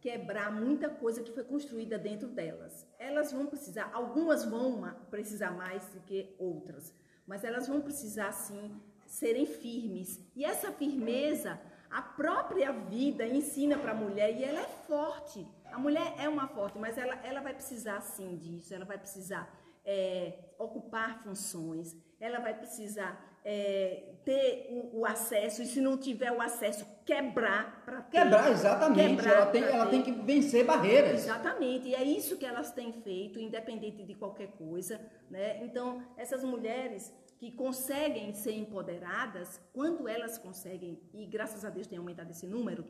quebrar 0.00 0.50
muita 0.50 0.88
coisa 0.88 1.22
que 1.22 1.32
foi 1.32 1.44
construída 1.44 1.98
dentro 1.98 2.28
delas. 2.28 2.86
Elas 2.98 3.32
vão 3.32 3.46
precisar, 3.46 3.90
algumas 3.92 4.44
vão 4.44 4.82
precisar 5.10 5.50
mais 5.50 5.86
do 5.88 6.00
que 6.00 6.34
outras, 6.38 6.94
mas 7.26 7.44
elas 7.44 7.68
vão 7.68 7.80
precisar 7.80 8.32
sim 8.32 8.80
serem 9.06 9.44
firmes. 9.44 10.24
E 10.34 10.44
essa 10.44 10.72
firmeza, 10.72 11.60
a 11.90 12.00
própria 12.00 12.72
vida 12.72 13.26
ensina 13.26 13.76
para 13.76 13.90
a 13.92 13.94
mulher 13.94 14.34
e 14.38 14.44
ela 14.44 14.60
é 14.60 14.68
forte. 14.86 15.46
A 15.72 15.78
mulher 15.78 16.14
é 16.18 16.28
uma 16.28 16.48
forte, 16.48 16.78
mas 16.78 16.96
ela, 16.98 17.14
ela 17.24 17.40
vai 17.40 17.54
precisar 17.54 18.00
sim 18.00 18.36
disso, 18.36 18.74
ela 18.74 18.84
vai 18.84 18.98
precisar 18.98 19.48
é, 19.84 20.34
ocupar 20.58 21.22
funções, 21.22 21.96
ela 22.20 22.38
vai 22.38 22.54
precisar 22.54 23.30
é, 23.44 24.14
ter 24.24 24.68
o, 24.70 25.00
o, 25.00 25.06
acesso, 25.06 25.62
e 25.62 25.66
se 25.66 25.80
não 25.80 25.96
tiver 25.96 26.30
o 26.30 26.40
acesso, 26.40 26.86
quebrar 27.06 27.82
para 27.84 28.02
Quebrar, 28.02 28.50
exatamente. 28.50 29.16
Quebrar 29.16 29.34
ela, 29.34 29.46
tem, 29.46 29.62
ela 29.62 29.86
tem 29.86 30.02
que 30.02 30.12
vencer 30.12 30.64
barreiras. 30.64 31.24
Exatamente, 31.24 31.88
e 31.88 31.94
é 31.94 32.02
isso 32.02 32.36
que 32.36 32.44
elas 32.44 32.72
têm 32.72 32.92
feito, 32.92 33.38
independente 33.38 34.02
de 34.02 34.14
qualquer 34.14 34.48
coisa. 34.48 35.00
Né? 35.30 35.64
Então, 35.64 36.02
essas 36.16 36.44
mulheres 36.44 37.12
que 37.38 37.50
conseguem 37.50 38.34
ser 38.34 38.52
empoderadas, 38.52 39.58
quando 39.72 40.06
elas 40.06 40.36
conseguem, 40.36 41.00
e 41.14 41.24
graças 41.24 41.64
a 41.64 41.70
Deus 41.70 41.86
tem 41.86 41.98
aumentado 41.98 42.30
esse 42.30 42.46
número, 42.46 42.84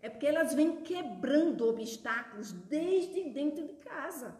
é 0.00 0.08
porque 0.08 0.26
elas 0.26 0.54
vêm 0.54 0.76
quebrando 0.82 1.68
obstáculos 1.68 2.52
desde 2.52 3.30
dentro 3.30 3.66
de 3.66 3.74
casa. 3.74 4.36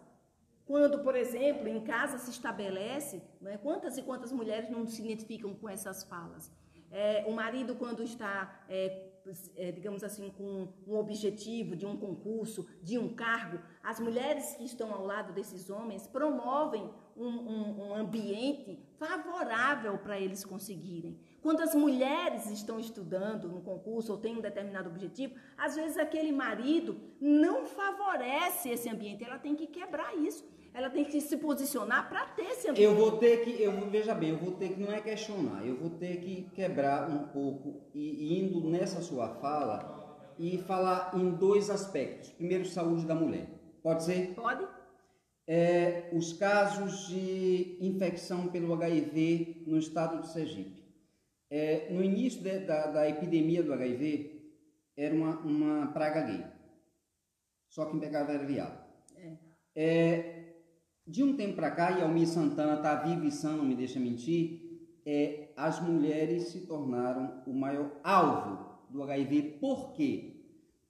Quando, 0.65 1.03
por 1.03 1.17
exemplo, 1.17 1.67
em 1.67 1.81
casa 1.81 2.19
se 2.19 2.31
estabelece, 2.31 3.23
né, 3.41 3.59
quantas 3.59 3.97
e 3.97 4.03
quantas 4.03 4.31
mulheres 4.31 4.69
não 4.69 4.87
se 4.87 5.01
identificam 5.03 5.55
com 5.55 5.69
essas 5.69 6.05
falas? 6.05 6.53
É, 6.91 7.25
o 7.27 7.33
marido, 7.33 7.75
quando 7.75 8.03
está, 8.03 8.65
é, 8.69 9.09
é, 9.57 9.73
digamos 9.73 10.05
assim, 10.05 10.31
com 10.31 10.69
um 10.87 10.97
objetivo 10.97 11.75
de 11.75 11.85
um 11.85 11.97
concurso, 11.97 12.67
de 12.83 12.99
um 12.99 13.15
cargo, 13.15 13.59
as 13.83 13.99
mulheres 13.99 14.55
que 14.57 14.65
estão 14.65 14.93
ao 14.93 15.05
lado 15.05 15.33
desses 15.33 15.69
homens 15.69 16.07
promovem 16.07 16.91
um, 17.17 17.27
um, 17.27 17.89
um 17.89 17.95
ambiente 17.95 18.79
favorável 18.99 19.99
para 19.99 20.19
eles 20.19 20.45
conseguirem. 20.45 21.19
Quando 21.49 21.63
as 21.63 21.75
mulheres 21.75 22.45
estão 22.51 22.79
estudando 22.79 23.49
no 23.49 23.63
concurso 23.63 24.13
ou 24.13 24.19
têm 24.19 24.37
um 24.37 24.41
determinado 24.43 24.91
objetivo, 24.91 25.35
às 25.57 25.77
vezes 25.77 25.97
aquele 25.97 26.31
marido 26.31 27.01
não 27.19 27.65
favorece 27.65 28.69
esse 28.69 28.87
ambiente, 28.87 29.25
ela 29.25 29.39
tem 29.39 29.57
que 29.57 29.67
quebrar 29.67 30.15
isso 30.15 30.45
ela 30.75 30.91
tem 30.91 31.03
que 31.03 31.19
se 31.21 31.39
posicionar 31.39 32.09
para 32.11 32.27
ter 32.27 32.43
esse 32.43 32.69
ambiente. 32.69 32.83
Eu 32.83 32.95
vou 32.95 33.13
ter 33.13 33.39
que, 33.39 33.63
eu 33.63 33.73
veja 33.91 34.15
bem, 34.15 34.29
eu 34.29 34.37
vou 34.37 34.53
ter 34.53 34.75
que 34.75 34.81
não 34.81 34.93
é 34.93 35.01
questionar, 35.01 35.67
eu 35.67 35.75
vou 35.75 35.91
ter 35.91 36.19
que 36.19 36.43
quebrar 36.55 37.09
um 37.09 37.27
pouco 37.29 37.81
e 37.95 38.39
indo 38.39 38.61
nessa 38.69 39.01
sua 39.01 39.31
fala 39.37 40.31
e 40.39 40.59
falar 40.59 41.13
em 41.15 41.31
dois 41.31 41.71
aspectos. 41.71 42.31
Primeiro, 42.31 42.67
saúde 42.67 43.07
da 43.07 43.15
mulher. 43.15 43.49
Pode 43.83 44.05
ser? 44.05 44.35
Pode. 44.35 44.69
É, 45.47 46.11
os 46.13 46.35
casos 46.35 47.09
de 47.09 47.79
infecção 47.81 48.49
pelo 48.49 48.75
HIV 48.75 49.65
no 49.67 49.79
estado 49.79 50.21
de 50.21 50.29
Sergipe. 50.29 50.78
É, 51.51 51.89
no 51.91 52.03
início 52.03 52.43
de, 52.43 52.59
da, 52.61 52.87
da, 52.89 53.09
epidemia 53.09 53.63
do 53.63 53.73
HIV, 53.73 54.53
era 54.97 55.15
uma, 55.15 55.39
uma 55.41 55.87
praga 55.93 56.23
gay. 56.23 56.45
Só 57.69 57.87
quem 57.87 57.99
pegava 57.99 58.33
era 58.33 58.45
viado. 58.45 58.79
É. 59.17 59.37
É, 59.75 60.55
de 61.07 61.23
um 61.23 61.37
tempo 61.37 61.57
para 61.57 61.71
cá, 61.71 61.93
e 61.93 62.03
Almir 62.03 62.29
Santana 62.29 62.75
está 62.75 62.95
vivo 62.97 63.25
e 63.25 63.33
sã, 63.33 63.57
não 63.57 63.65
me 63.65 63.75
deixa 63.75 63.99
mentir, 63.99 64.61
é, 65.07 65.49
as 65.57 65.81
mulheres 65.81 66.49
se 66.49 66.67
tornaram 66.67 67.43
o 67.47 67.55
maior 67.55 67.99
alvo 68.05 68.79
do 68.91 69.03
HIV. 69.03 69.59
Por 69.59 69.95
quê? 69.95 70.35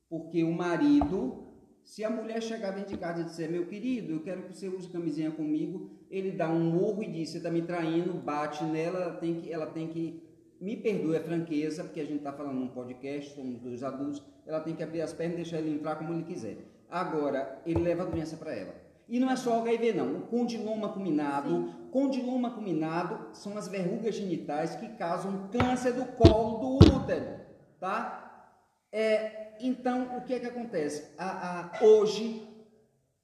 Porque 0.09 0.43
o 0.43 0.53
marido, 0.53 1.47
se 1.85 2.03
a 2.03 2.11
mulher 2.11 2.43
chegar 2.43 2.73
dentro 2.73 2.91
de 2.91 2.99
casa 2.99 3.21
e 3.21 3.25
disser, 3.25 3.49
meu 3.49 3.67
querido, 3.67 4.13
eu 4.13 4.23
quero 4.23 4.43
que 4.43 4.57
você 4.57 4.69
use 4.69 4.89
camisinha 4.89 5.31
comigo, 5.31 5.91
ele 6.11 6.33
dá 6.33 6.51
um 6.51 6.71
morro 6.73 7.03
e 7.05 7.13
diz, 7.13 7.29
você 7.29 7.37
está 7.37 7.51
me 7.51 7.63
traindo, 7.63 8.15
bate 8.15 8.65
nela, 8.65 8.99
ela 8.99 9.17
tem 9.17 9.41
que, 9.41 9.53
ela 9.53 9.67
tem 9.67 9.87
que 9.87 10.28
me 10.61 10.77
perdoe 10.77 11.17
a 11.17 11.23
franqueza, 11.23 11.85
porque 11.85 12.01
a 12.01 12.05
gente 12.05 12.19
está 12.19 12.33
falando 12.33 12.59
num 12.59 12.69
podcast, 12.69 13.35
somos 13.35 13.61
dois 13.61 13.83
adultos, 13.83 14.23
ela 14.47 14.61
tem 14.61 14.75
que 14.75 14.83
abrir 14.83 15.03
as 15.03 15.13
pernas 15.13 15.35
e 15.35 15.43
deixar 15.43 15.59
ele 15.59 15.75
entrar 15.75 15.97
como 15.97 16.13
ele 16.13 16.25
quiser. 16.25 16.57
Agora, 16.91 17.61
ele 17.67 17.81
leva 17.81 18.03
a 18.03 18.07
doença 18.07 18.37
para 18.37 18.55
ela. 18.55 18.75
E 19.09 19.19
não 19.19 19.31
é 19.31 19.37
só 19.37 19.59
o 19.59 19.63
HIV 19.63 19.95
não, 19.95 20.19
o 20.19 20.21
condiloma 20.23 20.89
acuminado, 20.89 21.49
Sim. 21.49 21.75
condiloma 21.91 22.49
acuminado 22.49 23.35
são 23.35 23.57
as 23.57 23.67
verrugas 23.67 24.15
genitais 24.15 24.77
que 24.77 24.89
causam 24.97 25.49
câncer 25.49 25.93
do 25.93 26.05
colo 26.05 26.59
do 26.59 26.97
útero, 26.97 27.41
tá? 27.81 28.53
É, 28.93 29.57
então, 29.61 30.17
o 30.19 30.23
que 30.23 30.35
é 30.35 30.41
que 30.41 30.47
acontece? 30.47 31.11
A, 31.17 31.79
a, 31.79 31.85
hoje, 31.85 32.47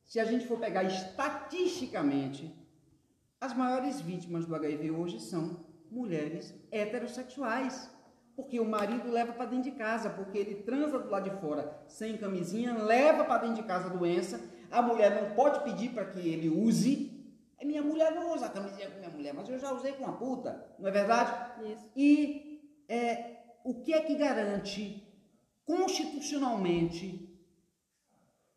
se 0.04 0.18
a 0.18 0.24
gente 0.24 0.46
for 0.46 0.58
pegar 0.58 0.84
estatisticamente, 0.84 2.54
as 3.40 3.54
maiores 3.54 4.00
vítimas 4.00 4.46
do 4.46 4.54
HIV 4.54 4.90
hoje 4.90 5.20
são 5.20 5.64
mulheres 5.94 6.54
heterossexuais. 6.70 7.92
Porque 8.36 8.58
o 8.58 8.64
marido 8.64 9.08
leva 9.08 9.32
para 9.32 9.46
dentro 9.46 9.70
de 9.70 9.76
casa, 9.76 10.10
porque 10.10 10.36
ele 10.36 10.56
transa 10.56 10.98
do 10.98 11.08
lado 11.08 11.30
de 11.30 11.40
fora 11.40 11.80
sem 11.86 12.16
camisinha, 12.16 12.76
leva 12.76 13.24
para 13.24 13.42
dentro 13.42 13.62
de 13.62 13.62
casa 13.62 13.86
a 13.86 13.92
doença 13.92 14.40
a 14.74 14.82
mulher 14.82 15.22
não 15.22 15.34
pode 15.34 15.62
pedir 15.62 15.90
para 15.90 16.04
que 16.06 16.18
ele 16.18 16.48
use. 16.48 17.12
É 17.58 17.64
minha 17.64 17.82
mulher 17.82 18.12
não 18.12 18.34
usa 18.34 18.46
a 18.46 18.50
camisinha 18.50 18.90
com 18.90 18.98
minha 18.98 19.10
mulher, 19.10 19.32
mas 19.32 19.48
eu 19.48 19.58
já 19.58 19.72
usei 19.72 19.92
com 19.92 20.02
uma 20.02 20.16
puta, 20.16 20.66
não 20.78 20.88
é 20.88 20.90
verdade? 20.90 21.62
Isso. 21.64 21.90
E 21.96 22.60
é, 22.88 23.36
o 23.64 23.82
que 23.82 23.94
é 23.94 24.00
que 24.00 24.16
garante 24.16 25.06
constitucionalmente 25.64 27.32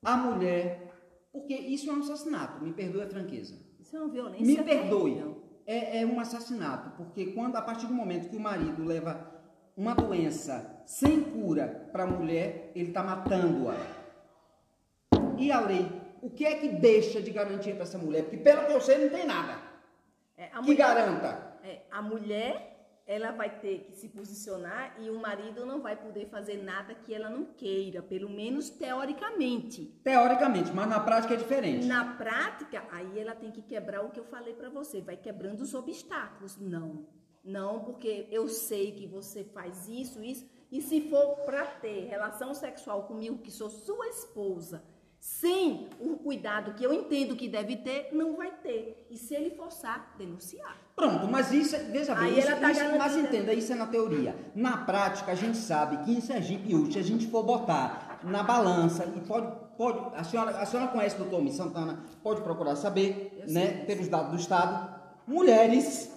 a 0.04 0.18
mulher? 0.18 0.92
Porque 1.32 1.54
isso 1.54 1.90
é 1.90 1.94
um 1.94 2.00
assassinato, 2.00 2.64
me 2.64 2.74
perdoe 2.74 3.04
a 3.04 3.10
franqueza. 3.10 3.56
Isso 3.80 3.96
é 3.96 4.00
uma 4.00 4.10
violência. 4.10 4.46
Me 4.46 4.64
perdoe. 4.64 5.38
É, 5.68 6.02
é 6.02 6.06
um 6.06 6.20
assassinato, 6.20 6.92
porque 6.92 7.34
quando 7.34 7.58
a 7.58 7.62
partir 7.62 7.88
do 7.88 7.94
momento 7.94 8.30
que 8.30 8.38
o 8.38 8.40
marido 8.40 8.86
leva 8.86 9.30
uma 9.76 9.94
doença 9.94 10.82
sem 10.86 11.22
cura 11.22 11.90
para 11.92 12.04
a 12.04 12.08
mulher, 12.08 12.72
ele 12.74 12.88
está 12.88 13.04
matando-a. 13.04 13.76
E 15.38 15.52
a 15.52 15.60
lei 15.60 16.08
o 16.22 16.30
que 16.30 16.46
é 16.46 16.56
que 16.56 16.68
deixa 16.70 17.22
de 17.22 17.32
garantia 17.32 17.74
para 17.74 17.84
essa 17.84 17.98
mulher? 17.98 18.24
Porque 18.24 18.38
pelo 18.38 18.66
que 18.66 18.72
eu 18.74 18.82
sei 18.82 18.98
não 18.98 19.10
tem 19.10 19.26
nada 19.26 19.62
é, 20.36 20.48
que 20.48 20.62
mulher, 20.62 20.76
garanta. 20.76 21.58
É, 21.64 21.82
a 21.92 22.02
mulher 22.02 22.77
ela 23.08 23.32
vai 23.32 23.50
ter 23.60 23.86
que 23.86 23.96
se 23.96 24.10
posicionar 24.10 24.98
e 25.00 25.10
o 25.10 25.18
marido 25.18 25.66
não 25.66 25.82
vai 25.82 25.96
poder 25.96 26.26
fazer 26.26 26.62
nada 26.62 26.94
que 26.94 27.14
ela 27.14 27.30
não 27.30 27.46
queira, 27.46 28.02
pelo 28.04 28.30
menos 28.30 28.70
teoricamente. 28.70 29.86
Teoricamente, 30.04 30.74
mas 30.74 30.90
na 30.90 31.00
prática 31.00 31.34
é 31.34 31.38
diferente. 31.38 31.86
Na 31.86 32.16
prática, 32.16 32.84
aí 32.92 33.18
ela 33.18 33.34
tem 33.34 33.50
que 33.50 33.62
quebrar 33.62 34.04
o 34.04 34.12
que 34.12 34.20
eu 34.20 34.26
falei 34.26 34.54
para 34.54 34.70
você, 34.70 35.00
vai 35.00 35.16
quebrando 35.16 35.62
os 35.62 35.74
obstáculos. 35.74 36.58
Não, 36.58 37.08
não, 37.42 37.80
porque 37.86 38.28
eu 38.30 38.50
sei 38.50 38.92
que 38.92 39.08
você 39.08 39.46
faz 39.46 39.88
isso, 39.88 40.22
isso, 40.22 40.46
e 40.70 40.82
se 40.82 41.10
for 41.10 41.38
para 41.46 41.66
ter 41.66 42.08
relação 42.08 42.54
sexual 42.54 43.04
comigo, 43.04 43.38
que 43.38 43.50
sou 43.50 43.70
sua 43.70 44.06
esposa, 44.10 44.84
sem 45.20 45.90
o 46.00 46.16
cuidado 46.18 46.74
que 46.74 46.84
eu 46.84 46.94
entendo 46.94 47.36
que 47.36 47.48
deve 47.50 47.76
ter, 47.78 48.10
não 48.14 48.36
vai 48.38 48.52
ter. 48.52 49.06
E 49.10 49.18
se 49.18 49.34
ele 49.36 49.52
forçar, 49.52 50.14
denunciar. 50.18 50.76
Pronto, 50.96 51.28
mas 51.28 51.52
isso, 51.52 51.76
é- 51.76 51.80
veja 51.80 52.16
bem, 52.16 52.26
Aí 52.26 52.40
isso, 52.40 52.56
tá 52.60 52.72
isso- 52.72 52.98
mas 52.98 53.16
entenda, 53.18 53.54
isso 53.54 53.72
é 53.72 53.76
na 53.76 53.88
teoria. 53.88 54.36
Na 54.56 54.78
prática, 54.78 55.32
a 55.32 55.36
gente 55.36 55.58
sabe 55.58 55.98
que 56.06 56.12
em 56.12 56.22
Sergipe 56.22 56.74
hoje, 56.76 56.94
se 56.94 57.00
a 57.00 57.04
gente 57.04 57.28
for 57.28 57.44
botar 57.44 58.20
na 58.24 58.42
balança, 58.44 59.06
e 59.16 59.20
pode, 59.22 59.48
pode 59.78 60.16
a, 60.16 60.24
senhora, 60.24 60.52
a 60.52 60.66
senhora 60.66 60.90
conhece 60.92 61.16
o 61.16 61.20
doutor 61.20 61.42
Mi 61.44 61.52
Santana, 61.52 62.04
pode 62.24 62.42
procurar 62.42 62.76
saber, 62.76 63.44
Eu 63.46 63.54
né, 63.54 63.68
sei. 63.68 63.86
pelos 63.86 64.08
dados 64.08 64.32
do 64.32 64.38
Estado, 64.38 64.96
mulheres 65.28 66.16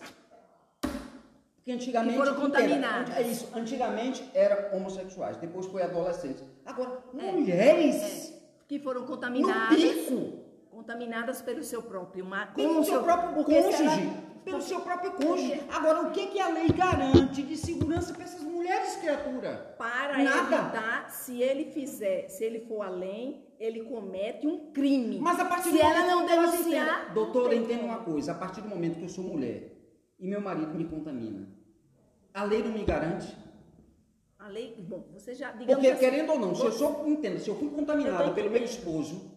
que 1.65 1.73
antigamente... 1.73 2.13
Que 2.13 2.19
foram 2.19 2.33
era- 2.33 2.41
contaminadas. 2.41 3.17
é 3.17 3.23
isso, 3.23 3.49
antigamente 3.55 4.25
eram 4.35 4.77
homossexuais, 4.79 5.37
depois 5.37 5.67
foi 5.67 5.83
adolescentes. 5.83 6.43
Agora, 6.65 6.99
É. 7.19 7.33
mulheres 7.33 8.33
Que 8.71 8.79
foram 8.79 9.01
no 9.01 9.07
contaminadas. 9.09 9.77
pico, 9.77 10.39
Contaminadas 10.71 11.43
pelo 11.43 11.65
seu 11.65 11.83
próprio 11.83 12.25
mar... 12.25 12.55
pelo 12.55 12.75
com 12.75 12.81
o 12.83 12.85
seu 12.85 13.03
próprio 13.03 13.43
cônjuge, 13.45 13.83
ela- 13.83 14.23
pelo 14.45 14.63
seu 14.63 14.81
próprio 14.81 15.11
cônjuge. 15.11 15.61
Agora, 15.73 16.03
o 16.03 16.13
que, 16.13 16.29
que 16.29 16.39
a 16.39 16.49
lei 16.51 16.69
garante 16.69 17.43
de 17.43 17.57
segurança 17.57 18.15
para 18.15 18.23
essas 18.23 18.43
mulheres, 18.45 18.95
criatura? 18.95 19.75
Para 19.77 20.23
Nada. 20.23 20.57
evitar, 20.57 21.11
se 21.11 21.43
ele 21.43 21.65
fizer, 21.73 22.29
se 22.29 22.45
ele 22.45 22.61
for 22.61 22.83
além, 22.83 23.45
ele 23.59 23.83
comete 23.83 24.47
um 24.47 24.71
crime. 24.71 25.19
Mas 25.19 25.41
a 25.41 25.47
partir 25.47 25.71
se 25.71 25.77
do 25.79 25.83
ela 25.83 26.03
momento 26.15 26.31
não 26.31 26.45
denunciar, 26.53 27.13
doutora, 27.13 27.57
entenda 27.57 27.83
uma 27.85 27.99
coisa, 28.05 28.31
a 28.31 28.37
partir 28.37 28.61
do 28.61 28.69
momento 28.69 28.99
que 28.99 29.05
eu 29.05 29.09
sou 29.09 29.25
mulher 29.25 29.77
e 30.17 30.29
meu 30.29 30.41
marido 30.41 30.73
me 30.77 30.85
contamina, 30.85 31.49
a 32.33 32.45
lei 32.45 32.63
não 32.63 32.71
me 32.71 32.85
garante? 32.85 33.37
A 34.41 34.49
lei, 34.49 34.75
bom, 34.79 35.05
você 35.13 35.35
já 35.35 35.53
Porque, 35.53 35.87
assim, 35.87 36.01
querendo 36.01 36.33
ou 36.33 36.39
não, 36.39 36.55
se 36.55 36.65
eu 36.65 36.73
sou, 36.73 37.07
entenda, 37.07 37.39
se 37.39 37.49
eu 37.49 37.57
fui 37.57 37.69
contaminada 37.69 38.33
pelo 38.33 38.49
meu 38.51 38.65
esposo, 38.65 39.31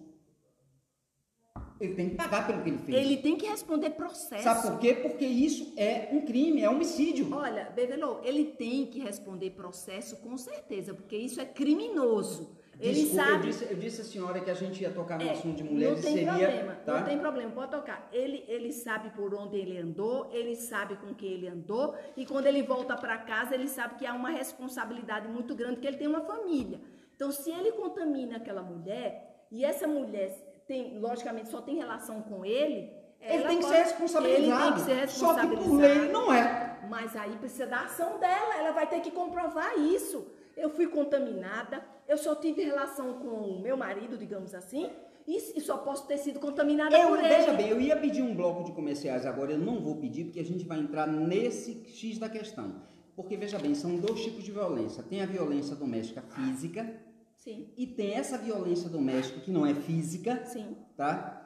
ele 1.77 1.93
tem 1.93 2.09
que 2.11 2.15
pagar 2.15 2.47
pelo 2.47 2.63
que 2.63 2.69
ele 2.69 2.77
fez. 2.77 2.97
ele 2.97 3.17
tem 3.17 3.35
que 3.35 3.45
responder 3.45 3.89
processo. 3.89 4.43
Sabe 4.43 4.61
por 4.61 4.79
quê? 4.79 4.93
Porque 4.93 5.25
isso 5.25 5.73
é 5.75 6.07
um 6.13 6.21
crime, 6.21 6.61
é 6.61 6.69
homicídio. 6.69 7.27
Olha, 7.35 7.69
Bevelô, 7.71 8.21
ele 8.23 8.45
tem 8.45 8.85
que 8.85 8.99
responder 8.99 9.49
processo 9.49 10.15
com 10.21 10.37
certeza, 10.37 10.93
porque 10.93 11.17
isso 11.17 11.41
é 11.41 11.45
criminoso. 11.45 12.57
Ele 12.79 12.93
Desculpa, 12.93 13.21
eu 13.21 13.31
sabe. 13.33 13.47
disse, 13.47 13.63
eu 13.71 13.77
disse 13.77 14.01
à 14.01 14.03
senhora 14.03 14.39
que 14.41 14.49
a 14.49 14.53
gente 14.55 14.81
ia 14.81 14.89
tocar 14.91 15.17
no 15.19 15.25
É, 15.27 15.31
assunto 15.31 15.55
de 15.57 15.63
mulheres 15.63 15.95
não 15.97 16.01
tem 16.03 16.13
seria. 16.13 16.31
problema, 16.31 16.75
tá? 16.85 16.97
não 16.99 17.03
tem 17.05 17.19
problema, 17.19 17.51
pode 17.51 17.71
tocar. 17.71 18.09
Ele, 18.11 18.43
ele 18.47 18.71
sabe 18.73 19.09
por 19.11 19.33
onde 19.35 19.57
ele 19.57 19.77
andou, 19.77 20.29
ele 20.33 20.55
sabe 20.55 20.95
com 20.97 21.13
quem 21.13 21.31
ele 21.33 21.47
andou, 21.47 21.95
e 22.17 22.25
quando 22.25 22.47
ele 22.47 22.63
volta 22.63 22.95
para 22.95 23.17
casa, 23.19 23.53
ele 23.53 23.67
sabe 23.67 23.95
que 23.95 24.05
há 24.05 24.13
uma 24.13 24.31
responsabilidade 24.31 25.27
muito 25.27 25.53
grande, 25.55 25.79
que 25.79 25.87
ele 25.87 25.97
tem 25.97 26.07
uma 26.07 26.21
família. 26.21 26.81
Então, 27.15 27.31
se 27.31 27.51
ele 27.51 27.71
contamina 27.73 28.37
aquela 28.37 28.63
mulher, 28.63 29.45
e 29.51 29.63
essa 29.63 29.87
mulher 29.87 30.35
tem, 30.67 30.97
logicamente, 30.99 31.49
só 31.49 31.61
tem 31.61 31.75
relação 31.75 32.21
com 32.23 32.43
ele, 32.43 32.91
Ele 33.21 33.43
tem 33.43 33.57
que 33.59 33.63
pode- 33.65 33.75
ser 33.77 33.83
responsabilizado. 33.83 34.63
Ele 34.63 34.63
tem 34.63 34.73
que 34.73 34.79
ser 34.81 35.07
Só 35.09 35.33
que 35.35 35.39
responsabilizado. 35.39 35.69
por 35.69 35.79
lei 35.79 36.11
não 36.11 36.33
é. 36.33 36.79
Mas 36.89 37.15
aí 37.15 37.31
precisa 37.37 37.65
da 37.67 37.81
ação 37.83 38.19
dela, 38.19 38.57
ela 38.57 38.71
vai 38.71 38.85
ter 38.87 38.99
que 38.99 39.11
comprovar 39.11 39.77
isso. 39.79 40.27
Eu 40.55 40.69
fui 40.69 40.87
contaminada, 40.87 41.83
eu 42.07 42.17
só 42.17 42.35
tive 42.35 42.63
relação 42.63 43.13
com 43.13 43.27
o 43.27 43.61
meu 43.61 43.75
marido, 43.75 44.17
digamos 44.17 44.53
assim, 44.53 44.89
e, 45.27 45.57
e 45.57 45.61
só 45.61 45.77
posso 45.77 46.05
ter 46.07 46.17
sido 46.17 46.39
contaminada 46.39 46.97
Eu, 46.97 47.09
por 47.09 47.19
ele. 47.19 47.27
veja 47.27 47.53
bem, 47.53 47.69
eu 47.69 47.79
ia 47.79 47.95
pedir 47.95 48.21
um 48.21 48.35
bloco 48.35 48.63
de 48.63 48.71
comerciais 48.71 49.25
agora, 49.25 49.53
eu 49.53 49.57
não 49.57 49.79
vou 49.79 49.95
pedir, 49.97 50.25
porque 50.25 50.39
a 50.39 50.45
gente 50.45 50.65
vai 50.65 50.79
entrar 50.79 51.07
nesse 51.07 51.83
X 51.87 52.19
da 52.19 52.29
questão. 52.29 52.75
Porque, 53.15 53.37
veja 53.37 53.59
bem, 53.59 53.75
são 53.75 53.95
dois 53.97 54.21
tipos 54.23 54.43
de 54.43 54.51
violência. 54.51 55.03
Tem 55.03 55.21
a 55.21 55.25
violência 55.25 55.75
doméstica 55.75 56.21
física 56.21 56.99
Sim, 57.37 57.67
e 57.77 57.85
tem 57.85 58.13
essa 58.13 58.37
violência 58.37 58.89
doméstica 58.89 59.39
que 59.39 59.51
não 59.51 59.65
é 59.65 59.73
física, 59.73 60.43
sim. 60.45 60.77
tá? 60.95 61.42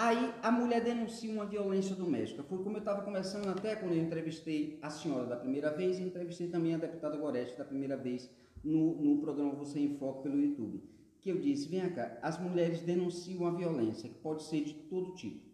Aí 0.00 0.32
a 0.44 0.52
mulher 0.52 0.80
denuncia 0.84 1.28
uma 1.28 1.44
violência 1.44 1.96
doméstica. 1.96 2.44
Foi 2.44 2.62
como 2.62 2.76
eu 2.76 2.78
estava 2.78 3.02
conversando 3.02 3.48
até 3.48 3.74
quando 3.74 3.94
eu 3.94 4.00
entrevistei 4.00 4.78
a 4.80 4.90
senhora 4.90 5.26
da 5.26 5.34
primeira 5.34 5.72
vez 5.72 5.98
e 5.98 6.04
entrevistei 6.04 6.48
também 6.48 6.72
a 6.72 6.78
deputada 6.78 7.16
Gorete 7.16 7.58
da 7.58 7.64
primeira 7.64 7.96
vez 7.96 8.30
no, 8.62 8.94
no 8.94 9.20
programa 9.20 9.56
Você 9.56 9.80
em 9.80 9.98
Foco 9.98 10.22
pelo 10.22 10.40
YouTube. 10.40 10.88
Que 11.20 11.30
eu 11.30 11.40
disse, 11.40 11.68
vem 11.68 11.92
cá, 11.92 12.16
as 12.22 12.40
mulheres 12.40 12.80
denunciam 12.82 13.44
a 13.44 13.50
violência, 13.50 14.08
que 14.08 14.14
pode 14.20 14.44
ser 14.44 14.62
de 14.62 14.74
todo 14.74 15.16
tipo. 15.16 15.44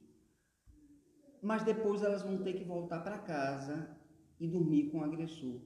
Mas 1.41 1.65
depois 1.65 2.03
elas 2.03 2.21
vão 2.21 2.37
ter 2.43 2.53
que 2.53 2.65
voltar 2.65 3.01
para 3.01 3.17
casa 3.17 3.97
e 4.39 4.47
dormir 4.47 4.91
com 4.91 4.99
o 4.99 5.05
agressor. 5.05 5.59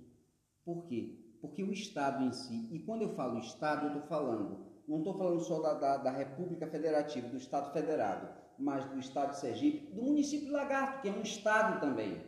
Por 0.64 0.84
quê? 0.84 1.18
Porque 1.40 1.64
o 1.64 1.72
Estado 1.72 2.22
em 2.22 2.30
si, 2.30 2.68
e 2.70 2.78
quando 2.78 3.02
eu 3.02 3.08
falo 3.16 3.40
Estado, 3.40 3.86
eu 3.86 3.94
estou 3.94 4.06
falando, 4.06 4.66
não 4.86 4.98
estou 4.98 5.18
falando 5.18 5.40
só 5.40 5.60
da, 5.60 5.74
da, 5.74 5.96
da 5.96 6.10
República 6.12 6.68
Federativa, 6.68 7.26
do 7.26 7.38
Estado 7.38 7.72
Federado, 7.72 8.46
mas 8.58 8.84
do 8.86 8.98
Estado 8.98 9.30
de 9.30 9.40
Sergipe, 9.40 9.92
do 9.92 10.02
município 10.02 10.46
de 10.46 10.52
Lagarto, 10.52 11.00
que 11.00 11.08
é 11.08 11.12
um 11.12 11.22
Estado 11.22 11.80
também, 11.80 12.20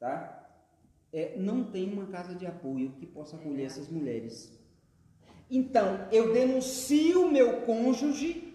tá? 0.00 0.44
É, 1.12 1.36
não 1.38 1.64
tem 1.64 1.92
uma 1.92 2.06
casa 2.06 2.34
de 2.34 2.46
apoio 2.46 2.92
que 2.92 3.06
possa 3.06 3.36
acolher 3.36 3.64
essas 3.64 3.88
mulheres. 3.88 4.52
Então, 5.48 6.08
eu 6.10 6.32
denuncio 6.32 7.30
meu 7.30 7.62
cônjuge, 7.62 8.54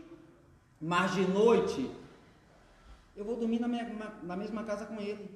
mas 0.79 1.13
de 1.13 1.25
noite 1.25 1.89
eu 3.15 3.23
vou 3.23 3.37
dormir 3.37 3.59
na, 3.59 3.67
minha, 3.67 3.85
na 4.23 4.35
mesma 4.35 4.63
casa 4.63 4.85
com 4.85 4.99
ele. 4.99 5.29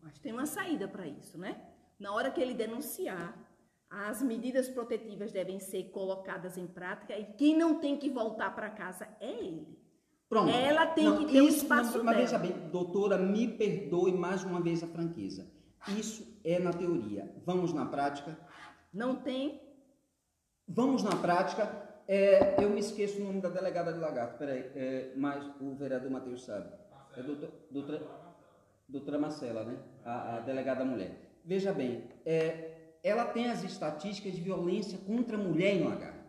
Mas 0.00 0.18
tem 0.18 0.32
uma 0.32 0.46
saída 0.46 0.86
para 0.86 1.06
isso, 1.06 1.36
né? 1.36 1.60
Na 1.98 2.12
hora 2.12 2.30
que 2.30 2.40
ele 2.40 2.54
denunciar, 2.54 3.36
as 3.90 4.22
medidas 4.22 4.68
protetivas 4.68 5.32
devem 5.32 5.58
ser 5.58 5.90
colocadas 5.90 6.56
em 6.56 6.66
prática 6.66 7.16
e 7.18 7.24
quem 7.34 7.56
não 7.56 7.78
tem 7.78 7.98
que 7.98 8.08
voltar 8.08 8.54
para 8.54 8.70
casa 8.70 9.08
é 9.20 9.30
ele. 9.30 9.81
Pronto. 10.32 10.48
Ela 10.48 10.86
tem 10.86 11.14
que 11.18 11.26
ter 11.26 11.42
isso 11.44 11.58
espaço 11.58 11.98
não, 11.98 12.04
Mas 12.04 12.16
dela. 12.16 12.26
veja 12.26 12.38
bem, 12.38 12.70
doutora, 12.70 13.18
me 13.18 13.46
perdoe 13.48 14.12
mais 14.12 14.42
uma 14.42 14.62
vez 14.62 14.82
a 14.82 14.86
franqueza. 14.86 15.46
Isso 15.88 16.40
é 16.42 16.58
na 16.58 16.72
teoria. 16.72 17.30
Vamos 17.44 17.74
na 17.74 17.84
prática? 17.84 18.38
Não 18.90 19.14
tem 19.16 19.60
Vamos 20.66 21.02
na 21.02 21.14
prática. 21.16 21.70
É, 22.08 22.56
eu 22.64 22.70
me 22.70 22.80
esqueço 22.80 23.20
o 23.20 23.24
nome 23.24 23.42
da 23.42 23.50
delegada 23.50 23.92
de 23.92 23.98
Lagarto, 23.98 24.38
peraí, 24.38 24.70
é, 24.74 25.12
mas 25.16 25.44
o 25.60 25.74
vereador 25.74 26.10
Matheus 26.10 26.44
sabe. 26.46 26.66
É 27.14 27.22
doutor, 27.22 27.50
doutora, 27.70 28.02
doutora 28.88 29.18
Marcela, 29.18 29.64
né? 29.64 29.76
A, 30.02 30.36
a 30.36 30.40
delegada 30.40 30.82
mulher. 30.82 31.14
Veja 31.44 31.74
bem, 31.74 32.04
é, 32.24 32.94
ela 33.04 33.26
tem 33.26 33.50
as 33.50 33.64
estatísticas 33.64 34.32
de 34.32 34.40
violência 34.40 34.98
contra 35.06 35.36
a 35.36 35.40
mulher 35.40 35.74
em 35.74 35.84
Lagarto. 35.84 36.24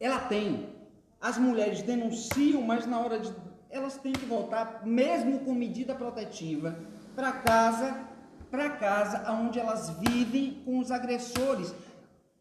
Ela 0.00 0.18
tem. 0.18 0.75
As 1.20 1.38
mulheres 1.38 1.82
denunciam, 1.82 2.62
mas 2.62 2.86
na 2.86 3.00
hora 3.00 3.18
de. 3.18 3.32
Elas 3.70 3.96
têm 3.96 4.12
que 4.12 4.24
voltar, 4.24 4.86
mesmo 4.86 5.40
com 5.40 5.52
medida 5.52 5.94
protetiva, 5.94 6.78
para 7.14 7.32
casa, 7.32 8.06
para 8.50 8.70
casa 8.70 9.30
onde 9.32 9.58
elas 9.58 9.90
vivem 9.98 10.62
com 10.64 10.78
os 10.78 10.90
agressores. 10.90 11.74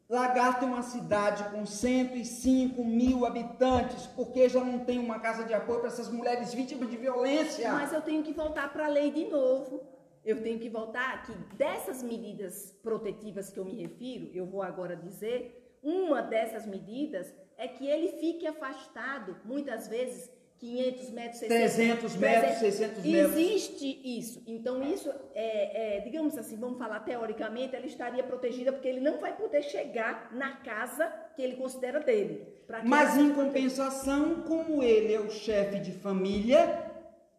Lagarto 0.07 0.63
é 0.65 0.67
uma 0.67 0.83
cidade 0.83 1.43
com 1.49 1.65
105 1.65 2.85
mil 2.85 3.25
habitantes, 3.25 4.05
porque 4.15 4.47
já 4.47 4.63
não 4.63 4.79
tem 4.79 4.99
uma 4.99 5.19
casa 5.19 5.43
de 5.43 5.53
apoio 5.53 5.79
para 5.79 5.88
essas 5.88 6.09
mulheres 6.11 6.53
vítimas 6.53 6.91
de 6.91 6.95
violência. 6.95 7.71
Mas 7.71 7.91
eu 7.91 8.01
tenho 8.01 8.21
que 8.21 8.31
voltar 8.31 8.71
para 8.71 8.85
a 8.85 8.89
lei 8.89 9.09
de 9.09 9.25
novo. 9.25 9.81
Eu 10.23 10.41
tenho 10.43 10.59
que 10.59 10.69
voltar 10.69 11.23
que 11.23 11.33
dessas 11.55 12.03
medidas 12.03 12.71
protetivas 12.83 13.49
que 13.49 13.59
eu 13.59 13.65
me 13.65 13.75
refiro, 13.75 14.29
eu 14.33 14.45
vou 14.45 14.61
agora 14.61 14.95
dizer, 14.95 15.79
uma 15.81 16.21
dessas 16.21 16.67
medidas 16.67 17.33
é 17.57 17.67
que 17.67 17.87
ele 17.87 18.09
fique 18.19 18.45
afastado, 18.47 19.37
muitas 19.45 19.87
vezes, 19.87 20.29
500 20.59 21.09
metros, 21.11 21.39
600 21.39 21.75
300 21.75 22.15
metros, 22.15 22.57
600 22.57 23.03
metros. 23.03 23.37
Existe 23.37 24.01
isso. 24.03 24.41
Então, 24.47 24.81
isso, 24.81 25.11
é, 25.33 25.97
é, 25.97 25.99
digamos 25.99 26.37
assim, 26.37 26.57
vamos 26.57 26.77
falar 26.77 27.01
teoricamente, 27.01 27.75
ela 27.75 27.85
estaria 27.85 28.23
protegida 28.23 28.71
porque 28.71 28.87
ele 28.87 29.01
não 29.01 29.19
vai 29.19 29.35
poder 29.35 29.63
chegar 29.63 30.29
na 30.33 30.57
casa 30.57 31.11
que 31.35 31.41
ele 31.41 31.55
considera 31.57 31.99
dele. 31.99 32.47
Mas 32.83 33.17
em 33.17 33.33
compensação, 33.33 34.41
como 34.47 34.81
ele 34.81 35.13
é 35.13 35.19
o 35.19 35.29
chefe 35.29 35.79
de 35.79 35.91
família 35.91 36.91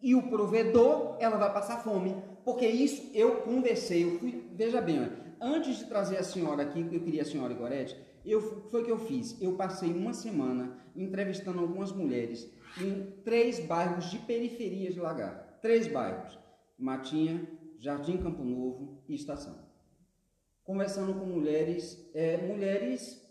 e 0.02 0.14
o 0.14 0.28
provedor, 0.28 1.16
ela 1.18 1.36
vai 1.36 1.52
passar 1.52 1.82
fome. 1.82 2.14
Porque 2.44 2.66
isso 2.66 3.10
eu 3.12 3.36
conversei, 3.36 4.04
eu 4.04 4.18
fui, 4.18 4.48
veja 4.52 4.80
bem, 4.80 5.10
antes 5.46 5.78
de 5.78 5.86
trazer 5.86 6.18
a 6.18 6.24
senhora 6.24 6.62
aqui, 6.62 6.80
eu 6.80 7.00
queria 7.00 7.22
a 7.22 7.24
senhora 7.24 7.54
Gorete, 7.54 7.96
eu, 8.24 8.40
o 8.40 8.60
que 8.62 8.70
foi 8.70 8.84
que 8.84 8.90
eu 8.90 8.98
fiz? 8.98 9.40
Eu 9.40 9.56
passei 9.56 9.92
uma 9.92 10.12
semana 10.12 10.76
entrevistando 10.96 11.60
algumas 11.60 11.92
mulheres 11.92 12.50
em 12.80 13.22
três 13.22 13.64
bairros 13.64 14.10
de 14.10 14.18
periferia 14.18 14.90
de 14.90 14.98
Lagarto. 14.98 15.60
Três 15.62 15.86
bairros. 15.86 16.38
Matinha, 16.76 17.46
Jardim 17.78 18.18
Campo 18.18 18.42
Novo 18.42 19.02
e 19.08 19.14
Estação. 19.14 19.64
Conversando 20.64 21.14
com 21.14 21.24
mulheres, 21.24 22.10
é, 22.12 22.36
mulheres 22.38 23.24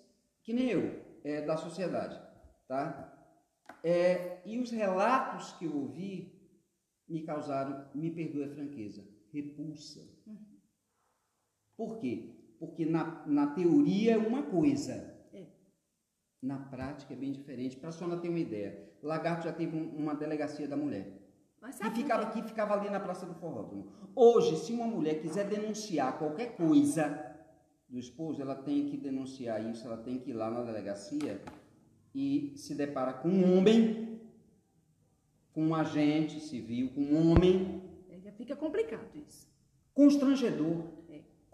que 0.44 0.54
nem 0.54 0.70
eu, 0.70 1.04
é, 1.24 1.42
da 1.42 1.58
sociedade, 1.58 2.20
tá? 2.68 3.12
É, 3.84 4.42
e 4.46 4.58
os 4.58 4.72
relatos 4.72 5.52
que 5.54 5.66
eu 5.66 5.76
ouvi 5.76 6.36
me 7.08 7.24
causaram, 7.24 7.88
me 7.94 8.10
perdoe 8.12 8.46
a 8.46 8.50
franqueza, 8.50 9.04
repulsa. 9.34 10.02
Por 11.78 11.98
quê? 11.98 12.32
Porque 12.60 12.86
na, 12.86 13.24
na 13.26 13.48
teoria 13.48 14.14
é 14.14 14.18
uma 14.18 14.44
coisa. 14.44 15.14
É. 15.34 15.46
Na 16.42 16.58
prática 16.58 17.14
é 17.14 17.18
bem 17.18 17.32
diferente. 17.32 17.78
Para 17.78 17.90
a 17.90 17.92
senhora 17.92 18.18
ter 18.18 18.30
uma 18.30 18.40
ideia, 18.40 18.90
Lagarto 19.02 19.44
já 19.46 19.54
teve 19.54 19.76
um, 19.78 19.90
uma 19.96 20.16
delegacia 20.16 20.68
da 20.68 20.78
mulher. 20.78 21.22
Sabe 21.72 21.96
ficava 21.96 22.24
aqui, 22.24 22.44
ficava 22.44 22.76
ali 22.76 22.90
na 22.92 23.00
Praça 23.00 23.26
do 23.26 23.34
Forródromo. 23.34 23.92
Hoje, 24.16 24.56
se 24.58 24.72
uma 24.72 24.86
mulher 24.86 25.20
quiser 25.20 25.48
denunciar 25.50 26.18
qualquer 26.20 26.56
coisa 26.56 27.36
do 27.90 27.98
esposo, 27.98 28.42
ela 28.42 28.56
tem 28.56 28.88
que 28.88 28.98
denunciar 28.98 29.64
isso, 29.66 29.86
ela 29.88 29.98
tem 29.98 30.20
que 30.20 30.30
ir 30.30 30.34
lá 30.34 30.50
na 30.50 30.62
delegacia 30.62 31.42
e 32.14 32.54
se 32.56 32.76
depara 32.76 33.14
com 33.14 33.30
um 33.30 33.58
homem, 33.58 34.22
com 35.54 35.68
um 35.68 35.76
agente 35.76 36.40
civil, 36.40 36.92
com 36.94 37.02
um 37.02 37.32
homem 37.32 37.82
É, 38.10 38.20
já 38.20 38.32
fica 38.32 38.56
complicado 38.56 39.10
isso. 39.16 39.48
constrangedor. 39.94 40.84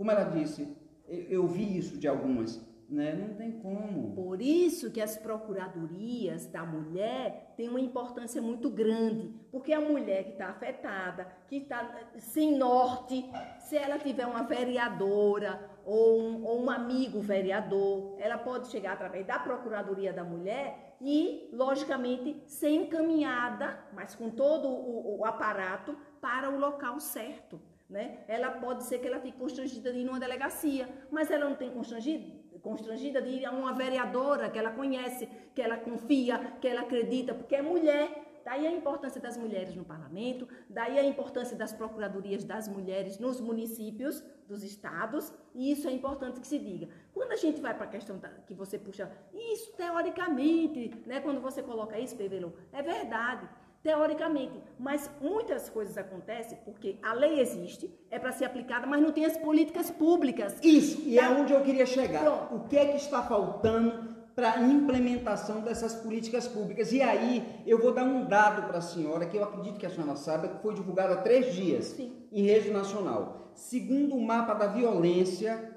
Como 0.02 0.10
ela 0.10 0.24
disse, 0.24 0.68
eu, 1.08 1.20
eu 1.30 1.48
vi 1.48 1.78
isso 1.78 1.96
de 1.96 2.08
algumas, 2.08 2.60
né? 2.90 3.14
Não 3.14 3.36
tem 3.36 3.52
como. 3.52 4.16
Por 4.16 4.42
isso 4.42 4.90
que 4.90 5.00
as 5.00 5.16
procuradorias 5.16 6.48
da 6.48 6.66
mulher 6.66 7.54
têm 7.56 7.70
uma 7.70 7.80
importância 7.80 8.42
muito 8.42 8.68
grande, 8.72 9.32
porque 9.52 9.72
a 9.72 9.80
mulher 9.80 10.24
que 10.24 10.32
está 10.32 10.48
afetada, 10.48 11.28
que 11.48 11.58
está 11.58 11.88
sem 12.18 12.58
norte, 12.58 13.24
se 13.60 13.78
ela 13.78 14.00
tiver 14.00 14.26
uma 14.26 14.42
vereadora 14.42 15.70
ou 15.86 16.20
um, 16.20 16.46
ou 16.46 16.64
um 16.64 16.72
amigo 16.72 17.20
vereador, 17.20 18.16
ela 18.18 18.40
pode 18.40 18.70
chegar 18.70 18.94
através 18.94 19.24
da 19.28 19.38
procuradoria 19.38 20.12
da 20.12 20.24
mulher 20.24 20.96
e, 21.00 21.48
logicamente, 21.54 22.42
ser 22.48 22.72
encaminhada, 22.72 23.80
mas 23.94 24.16
com 24.16 24.32
todo 24.32 24.68
o, 24.68 25.20
o 25.20 25.26
aparato, 25.26 25.96
para 26.20 26.50
o 26.50 26.58
local 26.58 27.00
certo. 27.00 27.62
Né? 27.92 28.24
Ela 28.26 28.52
pode 28.52 28.86
ser 28.86 29.00
que 29.00 29.08
ela 29.08 29.20
fique 29.20 29.38
constrangida 29.38 29.92
de 29.92 30.00
ir 30.00 30.06
numa 30.06 30.18
delegacia, 30.18 30.88
mas 31.12 31.30
ela 31.30 31.50
não 31.50 31.58
tem 31.58 31.70
constrangido, 31.70 32.32
constrangida 32.62 33.22
de 33.22 33.30
ir 33.30 33.46
a 33.46 33.52
uma 33.52 33.74
vereadora 33.74 34.50
que 34.50 34.58
ela 34.58 34.72
conhece, 34.72 35.28
que 35.54 35.62
ela 35.62 35.76
confia, 35.76 36.56
que 36.62 36.70
ela 36.70 36.82
acredita, 36.82 37.34
porque 37.34 37.54
é 37.54 37.62
mulher. 37.62 38.30
Daí 38.46 38.66
a 38.66 38.72
importância 38.72 39.20
das 39.22 39.38
mulheres 39.38 39.76
no 39.76 39.84
parlamento, 39.84 40.48
daí 40.70 40.98
a 40.98 41.04
importância 41.04 41.56
das 41.56 41.74
procuradorias 41.74 42.44
das 42.44 42.68
mulheres 42.68 43.20
nos 43.20 43.40
municípios 43.42 44.24
dos 44.48 44.64
estados, 44.64 45.32
e 45.54 45.72
isso 45.72 45.88
é 45.88 45.92
importante 45.92 46.40
que 46.40 46.48
se 46.48 46.58
diga. 46.58 46.88
Quando 47.14 47.34
a 47.34 47.36
gente 47.36 47.62
vai 47.62 47.76
para 47.76 47.84
a 47.86 47.90
questão 47.90 48.20
que 48.48 48.54
você 48.54 48.80
puxa, 48.80 49.12
isso 49.34 49.74
teoricamente, 49.74 50.92
né, 51.06 51.20
quando 51.20 51.40
você 51.40 51.62
coloca 51.62 52.00
isso, 52.00 52.16
Pevelo, 52.16 52.54
é 52.72 52.82
verdade 52.82 53.48
teoricamente, 53.84 54.62
mas 54.80 55.10
muitas 55.20 55.68
coisas 55.70 55.98
acontecem 55.98 56.58
porque 56.64 56.98
a 57.02 57.14
lei 57.14 57.40
existe, 57.40 57.90
é 58.12 58.20
para 58.20 58.32
ser 58.32 58.46
aplicada, 58.46 58.86
mas 58.86 59.02
não 59.02 59.12
tem 59.12 59.26
as 59.26 59.36
políticas 59.38 59.90
públicas. 59.90 60.56
Isso, 60.64 61.02
e 61.06 61.18
é 61.18 61.22
Tá. 61.24 61.32
onde 61.32 61.52
eu 61.54 61.62
queria 61.62 61.86
chegar. 61.86 62.22
Pronto. 62.24 62.56
O 62.56 62.60
que 62.68 62.78
é 62.78 62.86
que 62.86 62.98
está 62.98 63.24
faltando 63.24 64.12
para 64.36 64.54
a 64.54 64.62
implementação 64.62 65.62
dessas 65.62 65.96
políticas 65.96 66.48
públicas? 66.48 66.92
E 66.92 67.02
aí, 67.02 67.44
eu 67.66 67.80
vou 67.80 67.92
dar 67.92 68.04
um 68.04 68.26
dado 68.26 68.68
para 68.68 68.78
a 68.78 68.82
senhora, 68.82 69.26
que 69.26 69.36
eu 69.38 69.44
acredito 69.44 69.80
que 69.80 69.86
a 69.86 69.90
senhora 69.90 70.16
saiba, 70.16 70.48
que 70.48 70.62
foi 70.62 70.74
divulgado 70.76 71.14
há 71.14 71.18
três 71.18 71.54
dias 71.54 71.86
Sim. 71.86 72.14
em 72.32 72.44
rede 72.44 72.70
nacional. 72.70 73.52
Segundo 73.56 74.16
o 74.16 74.22
mapa 74.22 74.54
da 74.54 74.68
violência 74.68 75.72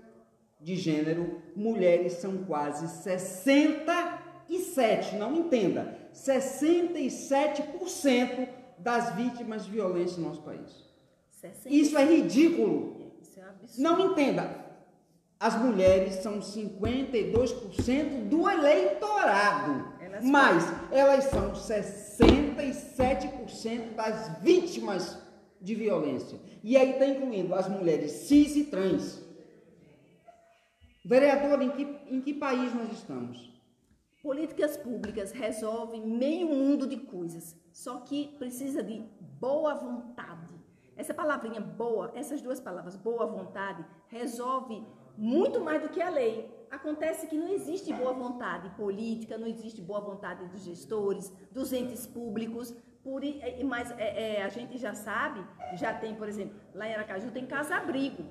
de 0.60 0.76
gênero, 0.76 1.40
mulheres 1.56 2.12
são 2.14 2.38
quase 2.44 2.86
67, 3.02 5.16
não 5.16 5.34
entenda, 5.34 5.96
67% 6.14 8.48
das 8.78 9.12
vítimas 9.14 9.64
de 9.64 9.72
violência 9.72 10.18
no 10.18 10.28
nosso 10.28 10.42
país. 10.42 10.84
60. 11.30 11.68
Isso 11.68 11.98
é 11.98 12.04
ridículo. 12.04 13.12
Isso 13.20 13.40
é 13.40 13.42
um 13.42 13.48
absurdo. 13.48 13.82
Não 13.82 14.12
entenda. 14.12 14.62
As 15.38 15.54
mulheres 15.60 16.14
são 16.16 16.40
52% 16.40 18.28
do 18.28 18.48
eleitorado, 18.48 19.92
Elas 20.00 20.24
mas 20.24 20.64
elas 20.90 21.24
são 21.24 21.52
67% 21.52 23.94
das 23.94 24.40
vítimas 24.40 25.18
de 25.60 25.74
violência. 25.74 26.40
E 26.62 26.74
aí 26.76 26.92
está 26.92 27.06
incluindo 27.06 27.52
as 27.54 27.68
mulheres 27.68 28.12
cis 28.12 28.56
e 28.56 28.64
trans. 28.64 29.22
Vereador, 31.04 31.60
em 31.60 31.70
que, 31.70 31.86
em 32.08 32.22
que 32.22 32.32
país 32.32 32.72
nós 32.74 32.90
estamos? 32.92 33.52
Políticas 34.24 34.78
públicas 34.78 35.32
resolvem 35.32 36.00
meio 36.00 36.46
mundo 36.46 36.86
de 36.86 36.96
coisas, 36.96 37.54
só 37.70 37.98
que 38.00 38.34
precisa 38.38 38.82
de 38.82 39.06
boa 39.38 39.74
vontade. 39.74 40.54
Essa 40.96 41.12
palavrinha 41.12 41.60
boa, 41.60 42.10
essas 42.14 42.40
duas 42.40 42.58
palavras, 42.58 42.96
boa 42.96 43.26
vontade, 43.26 43.84
resolve 44.08 44.82
muito 45.14 45.60
mais 45.60 45.82
do 45.82 45.90
que 45.90 46.00
a 46.00 46.08
lei. 46.08 46.50
Acontece 46.70 47.26
que 47.26 47.36
não 47.36 47.48
existe 47.48 47.92
boa 47.92 48.14
vontade 48.14 48.70
política, 48.70 49.36
não 49.36 49.46
existe 49.46 49.82
boa 49.82 50.00
vontade 50.00 50.46
dos 50.46 50.64
gestores, 50.64 51.30
dos 51.52 51.70
entes 51.74 52.06
públicos, 52.06 52.74
por, 53.02 53.20
mas 53.66 53.90
é, 53.98 54.38
é, 54.38 54.42
a 54.42 54.48
gente 54.48 54.78
já 54.78 54.94
sabe, 54.94 55.44
já 55.74 55.92
tem, 55.92 56.14
por 56.14 56.30
exemplo, 56.30 56.58
lá 56.74 56.88
em 56.88 56.94
Aracaju 56.94 57.30
tem 57.30 57.44
casa-abrigo. 57.44 58.24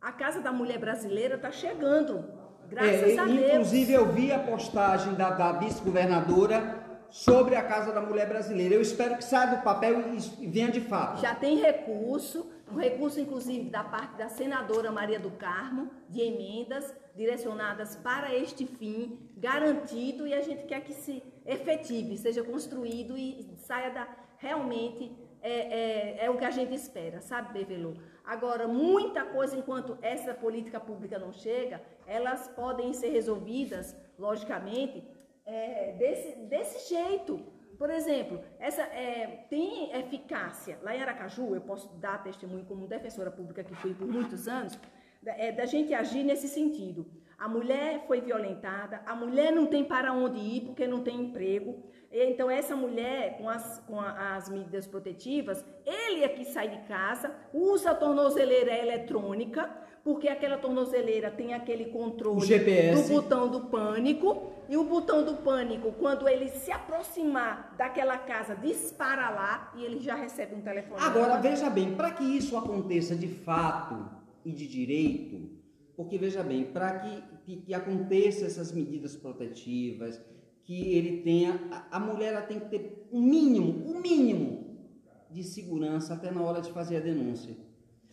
A 0.00 0.12
Casa 0.12 0.40
da 0.40 0.52
Mulher 0.52 0.78
Brasileira 0.78 1.34
está 1.34 1.50
chegando, 1.50 2.24
graças 2.68 3.16
É, 3.16 3.18
a 3.18 3.24
Deus. 3.24 3.50
inclusive, 3.50 3.92
eu 3.92 4.06
vi 4.12 4.32
a 4.32 4.38
postagem 4.38 5.14
da, 5.14 5.30
da 5.30 5.52
vice-governadora 5.52 6.86
sobre 7.10 7.54
a 7.54 7.62
Casa 7.62 7.92
da 7.92 8.00
Mulher 8.00 8.28
Brasileira. 8.28 8.74
Eu 8.74 8.82
espero 8.82 9.16
que 9.16 9.24
saia 9.24 9.56
do 9.56 9.62
papel 9.62 10.00
e, 10.14 10.46
venha 10.46 10.70
de 10.70 10.80
fato. 10.80 11.20
Já 11.20 11.34
tem 11.34 11.56
recurso, 11.58 12.50
um 12.70 12.76
recurso 12.76 13.18
inclusive 13.18 13.70
da 13.70 13.82
parte 13.82 14.16
da 14.16 14.28
senadora 14.28 14.92
Maria 14.92 15.18
do 15.18 15.30
Carmo, 15.30 15.90
de 16.08 16.20
emendas 16.20 16.94
direcionadas 17.16 17.96
para 17.96 18.34
este 18.34 18.66
fim, 18.66 19.18
garantido, 19.36 20.26
e 20.26 20.34
a 20.34 20.40
gente 20.42 20.64
quer 20.66 20.82
que 20.82 20.92
se 20.92 21.22
efetive, 21.46 22.16
seja 22.18 22.42
construído 22.44 23.16
e 23.16 23.48
saia 23.56 23.90
da. 23.90 24.06
Realmente 24.40 25.10
é, 25.42 26.20
é, 26.20 26.26
é 26.26 26.30
o 26.30 26.36
que 26.36 26.44
a 26.44 26.50
gente 26.50 26.72
espera, 26.74 27.20
sabe, 27.20 27.58
Bevelu? 27.58 27.96
Agora, 28.24 28.68
muita 28.68 29.24
coisa, 29.24 29.56
enquanto 29.56 29.98
essa 30.02 30.34
política 30.34 30.78
pública 30.78 31.18
não 31.18 31.32
chega, 31.32 31.80
elas 32.08 32.48
podem 32.48 32.92
ser 32.92 33.10
resolvidas, 33.10 33.94
logicamente, 34.18 35.04
é, 35.46 35.92
desse, 35.98 36.36
desse 36.52 36.88
jeito. 36.94 37.38
Por 37.78 37.90
exemplo, 37.90 38.40
essa 38.58 38.82
é, 38.82 39.46
tem 39.48 39.92
eficácia. 39.96 40.78
Lá 40.82 40.96
em 40.96 41.00
Aracaju, 41.00 41.54
eu 41.54 41.60
posso 41.60 41.88
dar 41.98 42.22
testemunho 42.24 42.64
como 42.64 42.88
defensora 42.88 43.30
pública 43.30 43.62
que 43.62 43.74
fui 43.76 43.94
por 43.94 44.08
muitos 44.08 44.48
anos, 44.48 44.76
da, 45.22 45.32
é, 45.36 45.52
da 45.52 45.64
gente 45.64 45.94
agir 45.94 46.24
nesse 46.24 46.48
sentido. 46.48 47.06
A 47.38 47.48
mulher 47.48 48.04
foi 48.08 48.20
violentada, 48.20 49.00
a 49.06 49.14
mulher 49.14 49.52
não 49.52 49.66
tem 49.66 49.84
para 49.84 50.12
onde 50.12 50.40
ir 50.40 50.60
porque 50.62 50.88
não 50.88 51.04
tem 51.04 51.20
emprego. 51.20 51.84
Então, 52.10 52.50
essa 52.50 52.74
mulher, 52.74 53.36
com 53.38 53.48
as, 53.48 53.78
com 53.86 54.00
a- 54.00 54.34
as 54.34 54.48
medidas 54.48 54.86
protetivas, 54.88 55.64
ele 55.86 56.24
é 56.24 56.28
que 56.28 56.44
sai 56.44 56.68
de 56.68 56.78
casa, 56.88 57.32
usa 57.52 57.92
a 57.92 57.94
tornozeleira 57.94 58.76
eletrônica, 58.76 59.70
porque 60.08 60.26
aquela 60.26 60.56
tornozeleira 60.56 61.30
tem 61.30 61.52
aquele 61.52 61.84
controle 61.90 62.38
O 62.38 62.40
GPS. 62.40 63.02
do 63.02 63.08
botão 63.14 63.46
do 63.46 63.66
pânico. 63.66 64.54
E 64.66 64.74
o 64.74 64.84
botão 64.84 65.22
do 65.22 65.34
pânico, 65.34 65.92
quando 65.92 66.26
ele 66.26 66.48
se 66.48 66.72
aproximar 66.72 67.74
daquela 67.76 68.16
casa, 68.16 68.54
dispara 68.54 69.28
lá 69.28 69.70
e 69.76 69.84
ele 69.84 70.00
já 70.00 70.14
recebe 70.14 70.54
um 70.54 70.62
telefone. 70.62 70.98
Agora, 71.02 71.36
veja 71.36 71.68
bem, 71.68 71.94
para 71.94 72.10
que 72.12 72.24
isso 72.24 72.56
aconteça 72.56 73.14
de 73.14 73.28
fato 73.28 74.10
e 74.46 74.50
de 74.50 74.66
direito, 74.66 75.50
porque 75.94 76.16
veja 76.16 76.42
bem, 76.42 76.64
para 76.64 77.00
que, 77.00 77.22
que, 77.44 77.56
que 77.66 77.74
aconteça 77.74 78.46
essas 78.46 78.72
medidas 78.72 79.14
protetivas, 79.14 80.18
que 80.64 80.94
ele 80.96 81.20
tenha, 81.20 81.60
a, 81.70 81.98
a 81.98 82.00
mulher 82.00 82.32
ela 82.32 82.42
tem 82.42 82.58
que 82.60 82.70
ter 82.70 83.06
um 83.12 83.20
mínimo, 83.20 83.90
um 83.90 84.00
mínimo 84.00 84.88
de 85.30 85.42
segurança 85.42 86.14
até 86.14 86.30
na 86.30 86.40
hora 86.40 86.62
de 86.62 86.72
fazer 86.72 86.96
a 86.96 87.00
denúncia. 87.00 87.67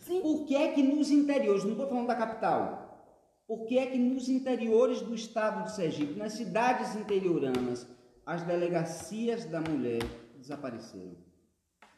Sim. 0.06 0.20
Por 0.22 0.46
que 0.46 0.54
é 0.54 0.68
que 0.72 0.82
nos 0.82 1.10
interiores, 1.10 1.64
não 1.64 1.72
estou 1.72 1.88
falando 1.88 2.06
da 2.06 2.14
capital, 2.14 2.86
por 3.46 3.66
que 3.66 3.76
é 3.76 3.86
que 3.86 3.98
nos 3.98 4.28
interiores 4.28 5.00
do 5.00 5.14
estado 5.14 5.64
de 5.64 5.74
Sergipe, 5.74 6.18
nas 6.18 6.34
cidades 6.34 6.94
interioranas, 6.94 7.86
as 8.24 8.42
delegacias 8.42 9.44
da 9.46 9.60
mulher 9.60 10.02
desapareceram? 10.36 11.16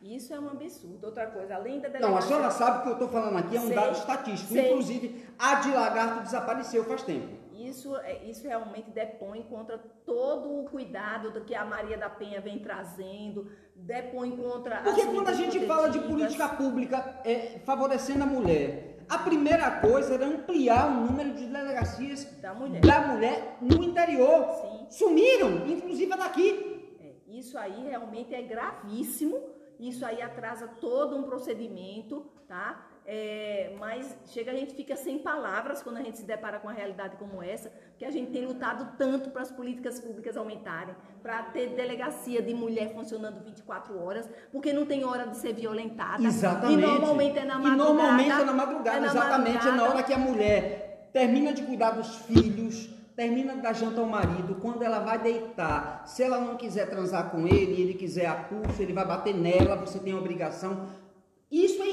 Isso 0.01 0.33
é 0.33 0.41
um 0.41 0.49
absurdo. 0.49 1.05
Outra 1.05 1.27
coisa, 1.27 1.57
além 1.57 1.81
da 1.81 1.89
delegacia... 1.89 2.09
Não, 2.09 2.17
a 2.17 2.23
senhora 2.23 2.51
sabe 2.51 2.83
que 2.83 2.83
o 2.83 2.97
que 2.97 3.03
eu 3.03 3.07
estou 3.07 3.09
falando 3.09 3.37
aqui 3.39 3.57
é 3.57 3.61
um 3.61 3.67
Sei, 3.67 3.75
dado 3.75 3.97
estatístico. 3.97 4.53
sei. 4.53 4.71
Inclusive, 4.71 5.27
a 5.39 5.55
de 5.57 5.71
lagarto 5.71 6.23
desapareceu 6.23 6.85
faz 6.85 7.03
tempo. 7.03 7.38
Isso, 7.69 7.97
é- 7.99 8.25
isso 8.25 8.47
realmente 8.47 8.91
depõe 8.91 9.43
contra 9.43 9.79
todo 10.07 10.61
o 10.61 10.65
cuidado 10.65 11.31
do 11.31 11.43
que 11.43 11.55
a 11.55 11.65
Maria 11.65 11.99
da 11.99 12.09
Penha 12.09 12.41
vem 12.41 12.59
trazendo, 12.59 13.51
depõe 13.75 14.31
contra 14.37 14.83
Porque 14.83 15.05
quando 15.05 15.29
a 15.29 15.33
gente 15.35 15.67
fala 15.67 15.89
de 15.91 15.99
política 16.01 16.49
pública 16.49 17.21
é, 17.25 17.61
favorecendo 17.65 18.25
a 18.25 18.27
mulher, 18.27 18.99
a 19.09 19.19
primeira 19.19 19.71
coisa 19.81 20.15
era 20.15 20.27
ampliar 20.27 20.89
o 20.89 21.07
número 21.07 21.33
de 21.35 21.47
delegacias 21.47 22.25
Da 22.41 22.55
mulher. 22.55 22.81
da 22.81 23.01
mulher 23.09 23.57
no 23.61 23.83
interior. 23.83 24.47
Sim. 24.61 24.87
Sumiram, 24.91 25.67
inclusive 25.67 26.13
a 26.13 26.17
daqui. 26.17 26.97
É, 27.01 27.13
isso 27.39 27.59
aí 27.59 27.85
realmente 27.89 28.35
é 28.35 28.43
gravíssimo. 28.43 29.39
Isso 29.79 30.05
aí 30.05 30.21
atrasa 30.21 30.67
todo 30.67 31.17
um 31.17 31.23
procedimento, 31.23 32.27
tá? 32.49 32.88
É, 33.11 33.73
mas 33.79 34.15
chega 34.27 34.51
a 34.51 34.55
gente 34.55 34.75
fica 34.75 34.95
sem 34.95 35.19
palavras 35.19 35.83
quando 35.83 35.97
a 35.97 36.03
gente 36.03 36.19
se 36.19 36.27
depara 36.27 36.59
com 36.59 36.69
uma 36.69 36.75
realidade 36.75 37.17
como 37.17 37.43
essa, 37.43 37.73
que 37.97 38.05
a 38.05 38.11
gente 38.11 38.31
tem 38.31 38.45
lutado 38.45 38.99
tanto 38.99 39.31
para 39.31 39.41
as 39.41 39.51
políticas 39.51 39.99
públicas 39.99 40.37
aumentarem, 40.37 40.95
para 41.23 41.45
ter 41.45 41.71
delegacia 41.71 42.43
de 42.43 42.53
mulher 42.53 42.93
funcionando 42.93 43.43
24 43.43 43.99
horas, 43.99 44.29
porque 44.53 44.75
não 44.75 44.85
tem 44.85 45.07
hora 45.07 45.27
de 45.27 45.39
ser 45.39 45.55
violentada. 45.55 46.23
Exatamente. 46.23 46.81
E 46.81 46.87
normalmente 46.87 47.39
é 47.39 47.47
na 47.47 47.59
madrugada. 47.59 47.75
E 47.75 47.79
normalmente 47.79 48.31
é 48.31 48.45
na 48.45 48.53
madrugada, 48.53 48.97
é 48.99 49.01
na 49.01 49.07
exatamente. 49.07 49.55
madrugada. 49.55 49.69
É 49.69 49.81
na 49.81 49.89
hora 49.89 50.03
que 50.03 50.13
a 50.13 50.19
mulher 50.19 51.09
termina 51.11 51.55
de 51.55 51.63
cuidar 51.63 51.93
dos 51.93 52.15
filhos, 52.27 52.91
termina 53.17 53.55
de 53.55 53.63
dar 53.63 53.73
janta 53.73 54.03
ao 54.03 54.07
marido, 54.07 54.57
quando 54.57 54.83
ela 54.83 54.99
vai 54.99 55.19
deitar, 55.19 56.03
se 56.07 56.23
ela 56.23 56.39
não 56.39 56.59
quiser 56.59 56.91
transar 56.91 57.31
com 57.31 57.47
ele, 57.47 57.81
ele 57.81 57.95
quiser 57.95 58.27
a 58.27 58.35
pulso, 58.35 58.83
ele 58.83 58.93
vai 58.93 59.07
bater 59.07 59.35
nela, 59.35 59.77
você 59.77 59.99
tem 59.99 60.13
a 60.13 60.19
obrigação. 60.19 60.87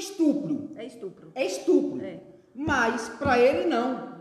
É 0.06 0.10
estupro. 0.10 0.70
É 0.76 0.84
estupro. 0.84 1.32
É 1.34 1.44
estupro. 1.44 2.04
É. 2.04 2.20
Mas 2.54 3.08
para 3.08 3.38
ele 3.38 3.66
não. 3.66 4.16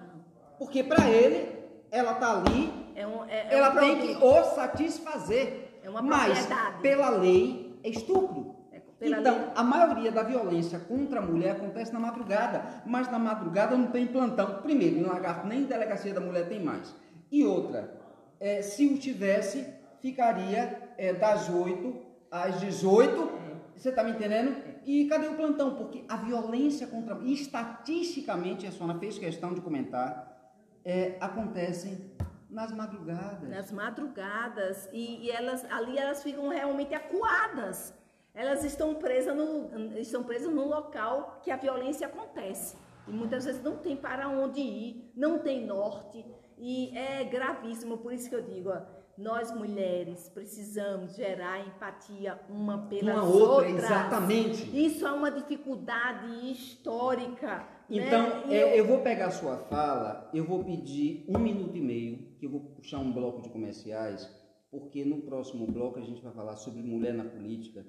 Porque 0.57 0.83
para 0.83 1.09
ele, 1.09 1.53
ela 1.91 2.15
tá 2.15 2.37
ali, 2.37 2.71
É 2.95 3.05
um, 3.05 3.23
é, 3.25 3.47
é 3.49 3.55
ela 3.55 3.71
um 3.71 3.79
tem 3.79 3.99
que 3.99 4.23
o 4.23 4.43
satisfazer. 4.43 5.79
É 5.83 5.89
uma 5.89 6.01
Mas 6.01 6.47
pela 6.81 7.09
lei 7.09 7.79
é 7.83 7.89
estupro. 7.89 8.55
É, 8.71 8.81
pela 8.99 9.19
então, 9.19 9.35
lei. 9.35 9.47
a 9.55 9.63
maioria 9.63 10.11
da 10.11 10.23
violência 10.23 10.79
contra 10.79 11.19
a 11.19 11.21
mulher 11.21 11.51
acontece 11.51 11.93
na 11.93 11.99
madrugada, 11.99 12.63
mas 12.85 13.09
na 13.11 13.19
madrugada 13.19 13.77
não 13.77 13.87
tem 13.87 14.07
plantão. 14.07 14.61
Primeiro, 14.63 14.97
em 14.97 15.03
Lagarto 15.03 15.47
nem 15.47 15.63
delegacia 15.63 16.13
da 16.13 16.21
mulher 16.21 16.47
tem 16.47 16.59
mais. 16.59 16.95
E 17.31 17.45
outra, 17.45 17.99
é, 18.39 18.61
se 18.61 18.85
o 18.87 18.97
tivesse, 18.97 19.67
ficaria 20.01 20.93
é, 20.97 21.13
das 21.13 21.49
8 21.49 21.95
às 22.31 22.59
18. 22.59 23.44
Você 23.75 23.89
está 23.89 24.03
me 24.03 24.11
entendendo? 24.11 24.55
E 24.85 25.05
cadê 25.07 25.27
o 25.27 25.35
plantão? 25.35 25.75
Porque 25.75 26.03
a 26.07 26.17
violência 26.17 26.87
contra. 26.87 27.17
Estatisticamente, 27.23 28.65
a 28.65 28.71
Sona 28.71 28.97
fez 28.97 29.17
questão 29.17 29.53
de 29.53 29.61
comentar, 29.61 30.53
é, 30.83 31.17
acontece 31.19 32.15
nas 32.49 32.71
madrugadas. 32.71 33.49
nas 33.49 33.71
madrugadas 33.71 34.89
e, 34.93 35.25
e 35.25 35.31
elas 35.31 35.65
ali 35.69 35.97
elas 35.97 36.23
ficam 36.23 36.47
realmente 36.47 36.93
acuadas. 36.93 37.93
Elas 38.33 38.63
estão 38.63 38.95
presas 38.95 39.35
no 39.35 39.97
estão 39.97 40.23
presas 40.23 40.53
no 40.53 40.67
local 40.67 41.39
que 41.43 41.51
a 41.51 41.57
violência 41.57 42.07
acontece. 42.07 42.77
E 43.07 43.11
muitas 43.11 43.45
vezes 43.45 43.61
não 43.61 43.77
tem 43.77 43.95
para 43.95 44.27
onde 44.27 44.61
ir, 44.61 45.11
não 45.15 45.39
tem 45.39 45.65
norte 45.65 46.25
e 46.57 46.95
é 46.97 47.23
gravíssimo, 47.23 47.97
por 47.97 48.13
isso 48.13 48.29
que 48.29 48.35
eu 48.35 48.41
digo, 48.41 48.69
ó, 48.69 48.81
nós 49.17 49.51
mulheres 49.53 50.27
precisamos 50.29 51.15
gerar 51.15 51.65
empatia 51.65 52.39
uma 52.49 52.87
pelas 52.87 53.15
Uma 53.15 53.23
outra, 53.23 53.69
exatamente. 53.69 54.85
Isso 54.85 55.07
é 55.07 55.11
uma 55.11 55.31
dificuldade 55.31 56.51
histórica. 56.51 57.57
né? 57.57 58.07
Então, 58.07 58.49
E 58.49 58.55
é, 58.55 58.79
eu 58.79 58.85
vou 58.85 58.99
pegar 58.99 59.27
a 59.27 59.31
sua 59.31 59.57
fala, 59.57 60.29
eu 60.33 60.43
vou 60.43 60.63
pedir 60.63 61.25
um 61.29 61.39
minuto 61.39 61.77
e 61.77 61.81
meio, 61.81 62.17
que 62.39 62.45
eu 62.45 62.49
vou 62.49 62.59
puxar 62.59 62.99
um 62.99 63.11
bloco 63.11 63.41
de 63.41 63.49
comerciais, 63.49 64.29
porque 64.69 65.05
no 65.05 65.21
próximo 65.21 65.65
bloco 65.65 65.97
a 65.97 66.01
gente 66.01 66.21
vai 66.21 66.33
falar 66.33 66.57
sobre 66.57 66.81
mulher 66.81 67.13
na 67.13 67.23
política. 67.23 67.85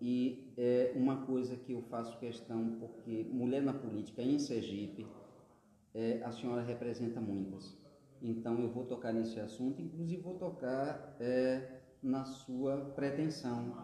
E 0.00 0.54
é 0.56 0.92
uma 0.94 1.26
coisa 1.26 1.56
que 1.56 1.72
eu 1.72 1.82
faço 1.82 2.16
questão, 2.20 2.76
porque 2.78 3.26
mulher 3.32 3.62
na 3.62 3.72
política 3.72 4.22
em 4.22 4.38
Sergipe, 4.38 5.04
é, 5.92 6.20
a 6.24 6.30
senhora 6.30 6.62
representa 6.62 7.20
muitas. 7.20 7.76
Então 8.22 8.58
eu 8.60 8.68
vou 8.68 8.84
tocar 8.84 9.12
nesse 9.12 9.38
assunto, 9.40 9.80
inclusive 9.80 10.20
vou 10.22 10.34
tocar 10.34 11.16
é, 11.20 11.80
na 12.02 12.24
sua 12.24 12.76
pretensão 12.96 13.74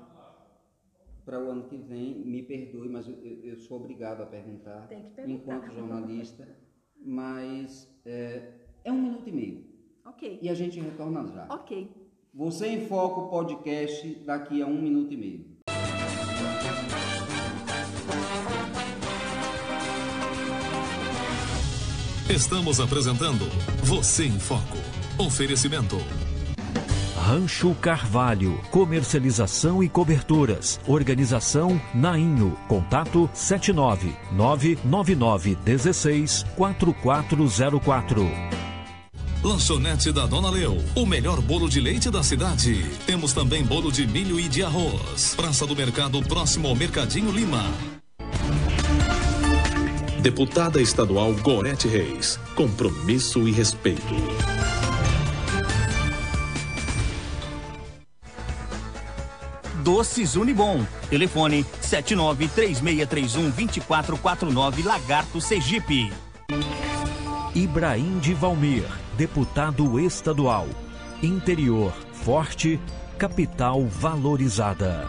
para 1.24 1.42
o 1.42 1.50
ano 1.50 1.64
que 1.64 1.76
vem. 1.76 2.24
Me 2.24 2.42
perdoe, 2.42 2.88
mas 2.88 3.08
eu, 3.08 3.14
eu- 3.14 3.56
sou 3.58 3.78
obrigado 3.78 4.22
a 4.22 4.26
perguntar. 4.26 4.88
enquanto 5.26 5.72
jornalista. 5.72 6.46
Mas 7.06 7.88
é, 8.04 8.52
é 8.82 8.90
um 8.92 9.00
minuto 9.02 9.28
e 9.28 9.32
meio 9.32 9.64
Ok. 10.06 10.38
e 10.40 10.48
a 10.48 10.54
gente 10.54 10.80
retorna 10.80 11.26
já. 11.26 11.46
Ok. 11.50 11.88
Você 12.32 12.66
em 12.66 12.86
Foco 12.86 13.28
podcast 13.30 14.08
daqui 14.24 14.60
a 14.62 14.66
um 14.66 14.80
minuto 14.80 15.12
e 15.12 15.16
meio. 15.16 15.53
Estamos 22.28 22.80
apresentando 22.80 23.46
Você 23.82 24.24
em 24.24 24.38
Foco. 24.38 24.78
Oferecimento. 25.18 25.98
Rancho 27.18 27.74
Carvalho, 27.74 28.58
comercialização 28.70 29.82
e 29.82 29.90
coberturas. 29.90 30.80
Organização 30.86 31.78
Nainho. 31.94 32.56
Contato 32.66 33.28
79 33.34 34.16
999 34.32 35.54
16 35.56 36.46
4404. 36.56 38.26
Lanchonete 39.42 40.10
da 40.10 40.24
Dona 40.24 40.48
Leu. 40.48 40.82
O 40.94 41.04
melhor 41.04 41.42
bolo 41.42 41.68
de 41.68 41.78
leite 41.78 42.10
da 42.10 42.22
cidade. 42.22 42.82
Temos 43.06 43.34
também 43.34 43.62
bolo 43.62 43.92
de 43.92 44.06
milho 44.06 44.40
e 44.40 44.48
de 44.48 44.62
arroz. 44.62 45.34
Praça 45.36 45.66
do 45.66 45.76
Mercado 45.76 46.22
próximo 46.22 46.68
ao 46.68 46.74
Mercadinho 46.74 47.30
Lima. 47.30 47.64
Deputada 50.24 50.80
Estadual 50.80 51.34
Gorete 51.34 51.86
Reis. 51.86 52.40
Compromisso 52.54 53.46
e 53.46 53.52
respeito. 53.52 54.14
Doces 59.82 60.34
Unibom. 60.34 60.82
Telefone 61.10 61.62
7936312449 61.82 64.82
Lagarto 64.82 65.42
Sergipe. 65.42 66.10
Ibrahim 67.54 68.18
de 68.18 68.32
Valmir, 68.32 68.86
deputado 69.18 70.00
estadual. 70.00 70.66
Interior 71.22 71.92
forte, 72.14 72.80
capital 73.18 73.86
valorizada. 73.86 75.06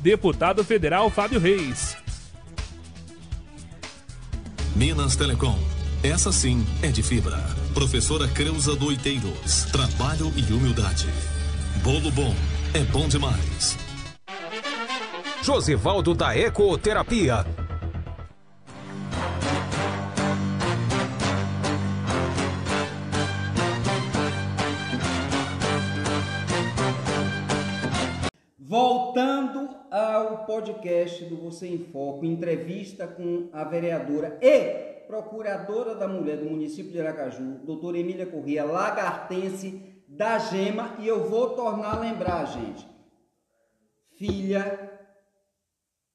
Deputado 0.00 0.64
Federal 0.64 1.08
Fábio 1.10 1.38
Reis. 1.38 1.96
Minas 4.74 5.14
Telecom. 5.14 5.56
Essa 6.04 6.32
sim 6.32 6.66
é 6.82 6.88
de 6.88 7.00
fibra. 7.00 7.36
Professora 7.72 8.26
Creuza 8.26 8.74
Doiteiros. 8.74 9.66
Trabalho 9.70 10.32
e 10.36 10.52
humildade. 10.52 11.06
Bolo 11.80 12.10
bom 12.10 12.34
é 12.74 12.82
bom 12.90 13.06
demais. 13.06 13.78
Josivaldo 15.44 16.12
da 16.12 16.36
Ecoterapia. 16.36 17.46
Voltando 28.58 29.68
ao 29.88 30.46
podcast 30.46 31.24
do 31.26 31.36
Você 31.36 31.68
em 31.68 31.78
Foco, 31.78 32.24
entrevista 32.24 33.06
com 33.06 33.50
a 33.52 33.62
vereadora 33.62 34.36
e 34.42 34.92
procuradora 35.12 35.94
da 35.94 36.08
mulher 36.08 36.38
do 36.38 36.48
município 36.48 36.90
de 36.90 36.98
Aracaju, 36.98 37.58
doutora 37.66 37.98
Emília 37.98 38.24
Corrêa, 38.24 38.64
lagartense 38.64 39.78
da 40.08 40.38
Gema, 40.38 40.96
e 41.00 41.06
eu 41.06 41.28
vou 41.28 41.50
tornar 41.50 41.96
a 41.96 42.00
lembrar, 42.00 42.46
gente, 42.46 42.88
filha 44.16 44.90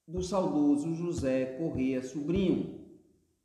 do 0.07 0.23
saudoso 0.23 0.95
José 0.95 1.45
Corrêa 1.59 2.01
Sobrinho, 2.01 2.87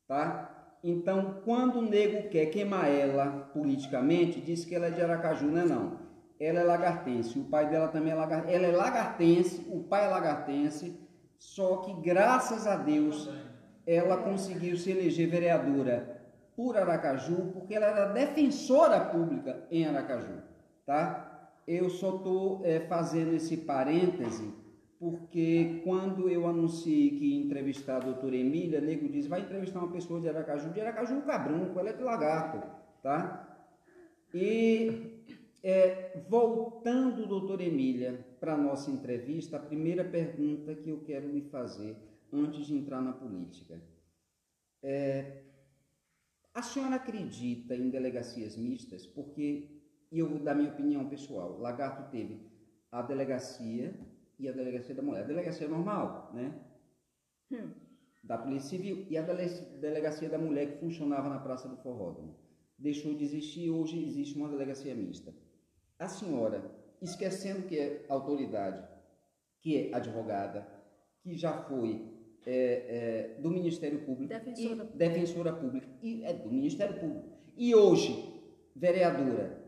tá? 0.09 0.79
Então, 0.83 1.43
quando 1.45 1.81
o 1.81 1.83
nego 1.83 2.31
quer 2.31 2.47
queimar 2.47 2.89
ela 2.89 3.51
politicamente, 3.53 4.41
diz 4.41 4.65
que 4.65 4.75
ela 4.75 4.87
é 4.87 4.91
de 4.91 5.03
Aracaju, 5.03 5.49
não 5.49 5.61
é 5.61 5.67
não. 5.67 5.99
Ela 6.41 6.61
é 6.61 6.65
lagartense, 6.65 7.39
o 7.39 7.45
pai 7.45 7.69
dela 7.69 7.89
também 7.89 8.13
é 8.13 8.15
lagartense. 8.15 8.55
Ela 8.55 8.67
é 8.69 8.73
lagartense, 8.75 9.67
o 9.69 9.83
pai 9.83 10.07
é 10.07 10.09
lagartense, 10.09 10.99
só 11.37 11.77
que 11.77 11.93
graças 12.01 12.67
a 12.67 12.75
Deus 12.75 13.29
ela 13.87 14.17
conseguiu 14.19 14.77
se 14.77 14.91
eleger 14.91 15.29
vereadora 15.29 16.23
por 16.55 16.77
Aracaju, 16.77 17.53
porque 17.53 17.75
ela 17.75 17.87
era 17.87 18.13
defensora 18.13 19.01
pública 19.01 19.65
em 19.71 19.87
Aracaju, 19.87 20.43
tá? 20.85 21.51
Eu 21.67 21.89
só 21.89 22.17
estou 22.17 22.63
fazendo 22.89 23.35
esse 23.35 23.57
parêntese 23.59 24.53
porque 25.03 25.81
quando 25.83 26.29
eu 26.29 26.47
anunciei 26.47 27.11
que 27.11 27.25
ia 27.25 27.45
entrevistar 27.45 27.97
a 27.97 28.05
doutora 28.05 28.37
Emília, 28.37 28.81
nego 28.81 29.09
diz, 29.09 29.27
vai 29.27 29.41
entrevistar 29.41 29.81
uma 29.81 29.91
pessoa 29.91 30.21
de 30.21 30.29
Aracaju, 30.29 30.71
de 30.71 30.81
Aracaju 30.81 31.19
o 31.19 31.23
Cabrunco, 31.23 31.77
ela 31.81 31.91
é 31.91 31.93
de 31.93 32.05
lagarto, 32.05 32.65
tá? 33.03 33.67
E 34.33 35.25
é, 35.61 36.21
voltando, 36.29 37.27
doutora 37.27 37.65
Emília, 37.65 38.25
para 38.39 38.55
a 38.55 38.57
nossa 38.57 38.93
entrevista, 38.93 39.57
a 39.57 39.61
primeira 39.61 40.05
pergunta 40.05 40.73
que 40.73 40.91
eu 40.91 41.01
quero 41.01 41.29
lhe 41.29 41.43
fazer 41.43 41.97
antes 42.33 42.67
de 42.67 42.75
entrar 42.75 43.01
na 43.01 43.13
política. 43.13 43.81
É, 44.83 45.43
a 46.55 46.63
senhora 46.63 46.97
acredita 46.97 47.75
em 47.75 47.91
delegacias 47.91 48.57
mistas? 48.57 49.07
Porque, 49.07 49.81
eu, 50.11 50.39
da 50.39 50.55
minha 50.55 50.71
opinião 50.71 51.09
pessoal, 51.09 51.59
Lagarto 51.59 52.11
teve 52.11 52.41
a 52.91 53.03
delegacia 53.03 53.95
e 54.39 54.49
a 54.49 54.53
delegacia 54.53 54.95
da 54.95 55.03
mulher. 55.03 55.25
A 55.25 55.27
delegacia 55.27 55.69
normal, 55.69 56.31
né? 56.35 56.61
Hum. 57.51 57.71
Da 58.23 58.39
Polícia 58.39 58.71
Civil 58.71 59.07
e 59.09 59.17
a 59.17 59.23
delegacia 59.23 60.29
da 60.29 60.39
mulher 60.39 60.73
que 60.73 60.79
funcionava 60.79 61.29
na 61.29 61.39
Praça 61.39 61.69
do 61.69 61.77
Forródromo. 61.77 62.37
Deixou 62.79 63.15
de 63.15 63.25
existir, 63.25 63.71
hoje 63.71 64.03
existe 64.03 64.37
uma 64.37 64.49
delegacia 64.49 64.95
mista. 64.95 65.35
A 65.99 66.09
senhora, 66.09 66.71
esquecendo 67.01 67.67
que 67.67 67.79
é 67.79 68.07
autoridade, 68.09 68.87
que 69.61 69.77
é 69.77 69.95
advogada, 69.95 70.67
que 71.21 71.35
já 71.37 71.65
foi 71.65 72.12
é, 72.47 73.35
é, 73.37 73.41
do 73.41 73.51
Ministério 73.51 74.01
Público, 74.01 74.33
defensora, 74.33 74.91
e, 74.93 74.97
defensora 74.97 75.53
pública, 75.53 75.89
e 76.03 76.25
é 76.25 76.33
do 76.33 76.51
Ministério 76.51 76.99
Público, 76.99 77.29
e 77.57 77.75
hoje 77.75 78.33
vereadora, 78.75 79.63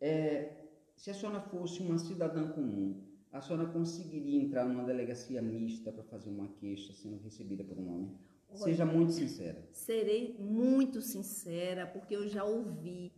é, 0.00 0.50
se 0.96 1.10
a 1.10 1.14
senhora 1.14 1.40
fosse 1.40 1.80
uma 1.80 1.98
cidadã 1.98 2.48
comum, 2.48 3.02
a 3.32 3.40
senhora 3.40 3.66
conseguiria 3.66 4.42
entrar 4.42 4.64
numa 4.64 4.84
delegacia 4.84 5.40
mista 5.40 5.92
para 5.92 6.02
fazer 6.04 6.30
uma 6.30 6.48
queixa 6.48 6.92
sendo 6.92 7.18
recebida 7.22 7.62
por 7.64 7.78
um 7.78 7.88
homem? 7.88 8.18
Seja 8.52 8.84
muito 8.84 9.12
sincera. 9.12 9.68
Serei 9.72 10.36
muito 10.38 11.00
sincera, 11.00 11.86
porque 11.86 12.16
eu 12.16 12.26
já 12.26 12.44
ouvi 12.44 13.12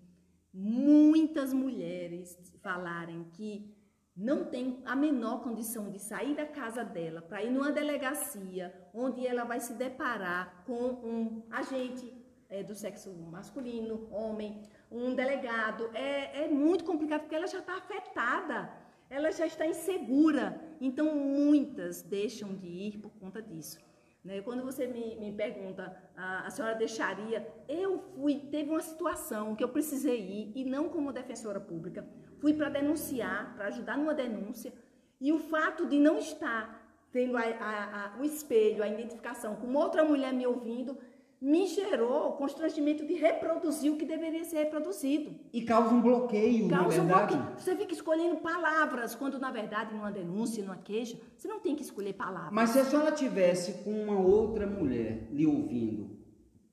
muitas 0.52 1.52
mulheres 1.54 2.38
falarem 2.60 3.24
que 3.32 3.74
não 4.16 4.44
tem 4.44 4.82
a 4.84 4.94
menor 4.94 5.42
condição 5.42 5.90
de 5.90 5.98
sair 5.98 6.34
da 6.34 6.46
casa 6.46 6.84
dela 6.84 7.22
para 7.22 7.42
ir 7.42 7.50
numa 7.50 7.72
delegacia 7.72 8.72
onde 8.92 9.26
ela 9.26 9.44
vai 9.44 9.58
se 9.60 9.72
deparar 9.74 10.62
com 10.66 10.74
um 10.74 11.42
agente 11.50 12.12
é, 12.48 12.62
do 12.62 12.74
sexo 12.74 13.10
masculino, 13.30 14.06
homem, 14.10 14.62
um 14.90 15.14
delegado. 15.14 15.90
É, 15.94 16.44
é 16.44 16.48
muito 16.48 16.84
complicado 16.84 17.22
porque 17.22 17.34
ela 17.34 17.46
já 17.46 17.60
está 17.60 17.78
afetada, 17.78 18.70
ela 19.08 19.32
já 19.32 19.46
está 19.46 19.66
insegura. 19.66 20.60
Então, 20.78 21.14
muitas 21.16 22.02
deixam 22.02 22.54
de 22.54 22.66
ir 22.66 22.98
por 22.98 23.10
conta 23.12 23.40
disso. 23.40 23.78
Né? 24.22 24.42
Quando 24.42 24.62
você 24.62 24.86
me, 24.86 25.16
me 25.16 25.32
pergunta, 25.32 25.96
a, 26.14 26.46
a, 26.46 26.50
senhora 26.50 26.74
deixaria? 26.74 27.46
Eu 27.66 27.98
fui, 27.98 28.38
teve 28.50 28.68
uma 28.70 28.82
situação 28.82 29.56
que 29.56 29.64
eu 29.64 29.70
precisei 29.70 30.20
ir, 30.20 30.52
e 30.54 30.64
não 30.64 30.88
como 30.90 31.12
defensora 31.12 31.58
pública, 31.58 32.06
fui 32.42 32.52
para 32.52 32.68
denunciar, 32.68 33.54
para 33.54 33.68
ajudar 33.68 33.96
numa 33.96 34.12
denúncia, 34.12 34.72
e 35.20 35.32
o 35.32 35.38
fato 35.38 35.86
de 35.86 35.96
não 36.00 36.18
estar 36.18 36.82
tendo 37.12 37.36
a, 37.36 37.42
a, 37.42 38.20
o 38.20 38.24
espelho, 38.24 38.82
a 38.82 38.88
identificação 38.88 39.54
com 39.54 39.72
outra 39.74 40.04
mulher 40.04 40.32
me 40.32 40.44
ouvindo, 40.44 40.98
me 41.40 41.66
gerou 41.68 42.30
o 42.30 42.32
constrangimento 42.32 43.06
de 43.06 43.14
reproduzir 43.14 43.92
o 43.92 43.96
que 43.96 44.04
deveria 44.04 44.42
ser 44.44 44.58
reproduzido. 44.64 45.34
E 45.52 45.62
causa 45.62 45.94
um 45.94 46.00
bloqueio, 46.00 46.68
causa 46.68 46.98
na 46.98 47.04
verdade. 47.04 47.34
Um 47.34 47.38
bloqueio. 47.38 47.60
Você 47.60 47.76
fica 47.76 47.94
escolhendo 47.94 48.36
palavras, 48.38 49.14
quando 49.14 49.38
na 49.38 49.52
verdade, 49.52 49.94
numa 49.94 50.10
denúncia, 50.10 50.64
numa 50.64 50.78
queixa, 50.78 51.16
você 51.36 51.46
não 51.46 51.60
tem 51.60 51.76
que 51.76 51.82
escolher 51.82 52.14
palavras. 52.14 52.52
Mas 52.52 52.70
se 52.70 52.80
a 52.80 52.84
senhora 52.84 53.12
tivesse 53.12 53.84
com 53.84 53.92
uma 53.92 54.18
outra 54.18 54.66
mulher 54.66 55.28
lhe 55.30 55.46
ouvindo, 55.46 56.10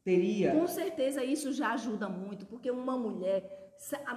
teria. 0.03 0.51
Com 0.51 0.65
certeza 0.65 1.23
isso 1.23 1.51
já 1.51 1.73
ajuda 1.73 2.09
muito, 2.09 2.47
porque 2.47 2.71
uma 2.71 2.97
mulher 2.97 3.58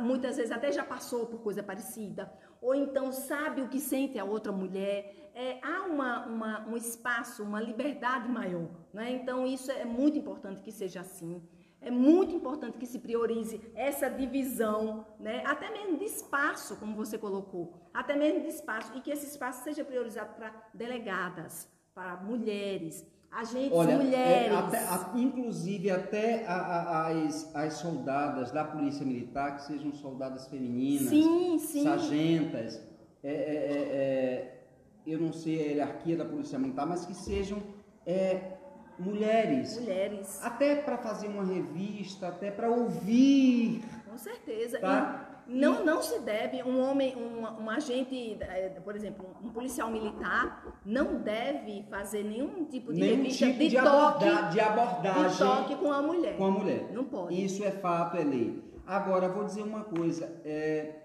muitas 0.01 0.37
vezes 0.37 0.53
até 0.53 0.73
já 0.73 0.85
passou 0.85 1.27
por 1.27 1.41
coisa 1.41 1.63
parecida, 1.63 2.33
ou 2.61 2.75
então 2.75 3.13
sabe 3.13 3.63
o 3.63 3.69
que 3.69 3.81
sente 3.81 4.19
a 4.19 4.25
outra 4.25 4.53
mulher 4.53 5.23
é, 5.35 5.59
há 5.63 5.83
uma, 5.83 6.27
uma, 6.27 6.69
um 6.69 6.77
espaço, 6.77 7.43
uma 7.43 7.61
liberdade 7.61 8.29
maior. 8.29 8.69
Né? 8.93 9.13
Então, 9.13 9.47
isso 9.47 9.71
é 9.71 9.85
muito 9.85 10.19
importante 10.19 10.63
que 10.63 10.73
seja 10.73 11.01
assim. 11.01 11.43
É 11.81 11.91
muito 11.91 12.35
importante 12.35 12.79
que 12.79 12.87
se 12.87 12.99
priorize 12.99 13.61
essa 13.75 14.09
divisão, 14.09 15.05
né? 15.19 15.43
até 15.45 15.71
mesmo 15.71 15.99
de 15.99 16.05
espaço, 16.05 16.77
como 16.77 16.95
você 16.95 17.19
colocou, 17.19 17.75
até 17.93 18.15
mesmo 18.15 18.43
de 18.43 18.49
espaço, 18.49 18.97
e 18.97 19.01
que 19.01 19.11
esse 19.11 19.27
espaço 19.27 19.65
seja 19.65 19.85
priorizado 19.85 20.35
para 20.35 20.53
delegadas, 20.73 21.69
para 21.93 22.17
mulheres, 22.17 23.05
agentes 23.33 23.73
Olha, 23.73 23.97
mulheres. 23.97 24.53
É, 24.53 24.57
até, 24.57 24.79
a, 24.79 25.13
inclusive 25.17 25.91
até 25.91 26.47
a, 26.47 26.55
a, 26.55 27.09
as, 27.09 27.55
as 27.55 27.73
soldadas 27.75 28.51
da 28.51 28.65
Polícia 28.65 29.05
Militar, 29.05 29.57
que 29.57 29.63
sejam 29.63 29.93
soldadas 29.93 30.47
femininas, 30.49 31.09
sim, 31.09 31.59
sim. 31.59 31.83
sargentas, 31.83 32.81
é, 33.23 33.31
é, 33.31 33.33
é, 33.33 33.79
é 33.95 34.59
eu 35.07 35.19
não 35.19 35.33
sei 35.33 35.59
a 35.59 35.73
hierarquia 35.73 36.17
da 36.17 36.25
Polícia 36.25 36.59
Militar, 36.59 36.87
mas 36.87 37.05
que 37.05 37.15
sejam 37.15 37.61
é, 38.07 38.53
mulheres. 38.99 39.79
Mulheres. 39.79 40.41
Até 40.43 40.77
para 40.77 40.97
fazer 40.99 41.29
uma 41.29 41.45
revista, 41.45 42.29
até 42.29 42.51
para 42.51 42.71
ouvir. 42.71 43.83
Com 44.13 44.19
certeza. 44.19 44.79
Tá? 44.79 45.43
não, 45.47 45.83
não 45.87 46.03
se 46.03 46.21
deve 46.21 46.63
um 46.63 46.79
homem, 46.83 47.17
um, 47.17 47.63
um 47.63 47.71
agente, 47.71 48.37
é, 48.43 48.69
por 48.85 48.95
exemplo, 48.95 49.27
um 49.43 49.49
policial 49.49 49.91
militar, 49.91 50.79
não 50.85 51.15
deve 51.15 51.83
fazer 51.85 52.23
nenhum 52.23 52.67
tipo 52.67 52.93
de 52.93 53.01
nenhum 53.01 53.17
revista 53.17 53.47
tipo 53.47 53.59
de, 53.59 53.69
de, 53.71 53.77
toque, 53.77 54.29
aborda, 54.29 54.49
de 54.51 54.61
abordagem. 54.61 55.31
De 55.31 55.39
toque 55.39 55.77
com 55.77 55.91
a 55.91 56.03
mulher. 56.03 56.37
Com 56.37 56.45
a 56.45 56.51
mulher. 56.51 56.93
Não 56.93 57.05
pode. 57.05 57.43
Isso 57.43 57.65
é 57.65 57.71
fato, 57.71 58.19
é 58.19 58.25
lei. 58.25 58.63
Agora, 58.87 59.31
vou 59.31 59.45
dizer 59.45 59.63
uma 59.63 59.83
coisa. 59.83 60.31
É, 60.45 60.97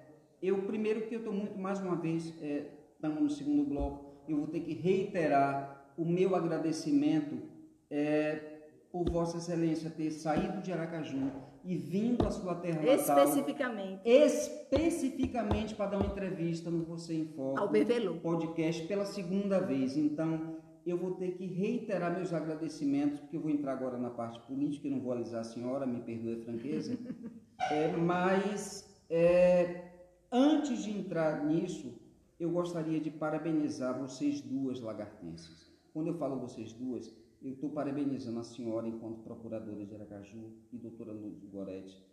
eu, 0.43 0.63
primeiro, 0.63 1.07
que 1.07 1.15
eu 1.15 1.19
estou 1.19 1.33
muito, 1.33 1.57
mais 1.57 1.79
uma 1.79 1.95
vez, 1.95 2.33
é, 2.41 2.65
estamos 2.93 3.21
no 3.21 3.29
segundo 3.29 3.63
bloco, 3.63 4.17
eu 4.27 4.35
vou 4.35 4.47
ter 4.47 4.59
que 4.59 4.73
reiterar 4.73 5.93
o 5.97 6.03
meu 6.03 6.35
agradecimento 6.35 7.41
é, 7.89 8.57
por 8.91 9.09
Vossa 9.09 9.37
Excelência 9.37 9.89
ter 9.89 10.11
saído 10.11 10.61
de 10.61 10.73
Aracaju 10.73 11.31
e 11.67 11.75
vindo 11.75 12.25
à 12.25 12.31
sua 12.31 12.55
terra 12.55 12.81
natal. 12.81 12.95
Especificamente. 12.95 14.01
Especificamente 14.05 15.75
para 15.75 15.87
dar 15.87 15.97
uma 15.97 16.05
entrevista 16.05 16.71
no 16.71 16.85
Você 16.85 17.13
em 17.13 17.25
Foco. 17.25 17.59
Ao 17.59 17.67
Bevelu. 17.67 18.21
Podcast 18.21 18.87
pela 18.87 19.03
segunda 19.03 19.59
vez. 19.59 19.97
Então, 19.97 20.55
eu 20.85 20.97
vou 20.97 21.15
ter 21.15 21.33
que 21.33 21.45
reiterar 21.45 22.15
meus 22.15 22.31
agradecimentos, 22.31 23.19
porque 23.19 23.35
eu 23.35 23.41
vou 23.41 23.51
entrar 23.51 23.73
agora 23.73 23.97
na 23.97 24.09
parte 24.09 24.39
política, 24.47 24.87
e 24.87 24.91
não 24.91 25.01
vou 25.01 25.11
alisar 25.11 25.41
a 25.41 25.43
senhora, 25.43 25.85
me 25.85 25.99
perdoe 25.99 26.39
a 26.39 26.45
franqueza. 26.45 26.97
é, 27.69 27.91
mas, 27.97 28.89
é, 29.09 29.91
antes 30.31 30.85
de 30.85 30.97
entrar 30.97 31.45
nisso, 31.45 31.99
eu 32.39 32.49
gostaria 32.49 33.01
de 33.01 33.11
parabenizar 33.11 33.99
vocês 33.99 34.39
duas 34.39 34.79
lagartenses. 34.79 35.69
Quando 35.93 36.07
eu 36.07 36.13
falo 36.13 36.39
vocês 36.39 36.71
duas, 36.71 37.13
eu 37.47 37.53
estou 37.53 37.69
parabenizando 37.69 38.39
a 38.39 38.43
senhora 38.43 38.87
enquanto 38.87 39.23
procuradora 39.23 39.85
de 39.85 39.95
Aracaju 39.95 40.51
e 40.71 40.77
doutora 40.77 41.13
Luz 41.13 41.41
Goretti 41.45 42.05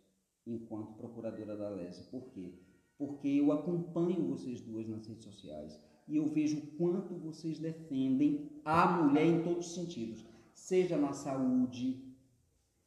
enquanto 0.47 0.95
procuradora 0.95 1.57
da 1.57 1.69
Lesa. 1.71 2.05
Por 2.05 2.31
quê? 2.31 2.55
Porque 2.97 3.27
eu 3.27 3.51
acompanho 3.51 4.29
vocês 4.29 4.61
duas 4.61 4.87
nas 4.87 5.07
redes 5.07 5.25
sociais 5.25 5.81
e 6.07 6.17
eu 6.17 6.27
vejo 6.27 6.59
o 6.59 6.67
quanto 6.79 7.15
vocês 7.15 7.59
defendem 7.59 8.49
a 8.65 9.03
mulher 9.03 9.27
em 9.27 9.43
todos 9.43 9.67
os 9.67 9.75
sentidos, 9.75 10.25
seja 10.53 10.97
na 10.97 11.13
saúde, 11.13 12.15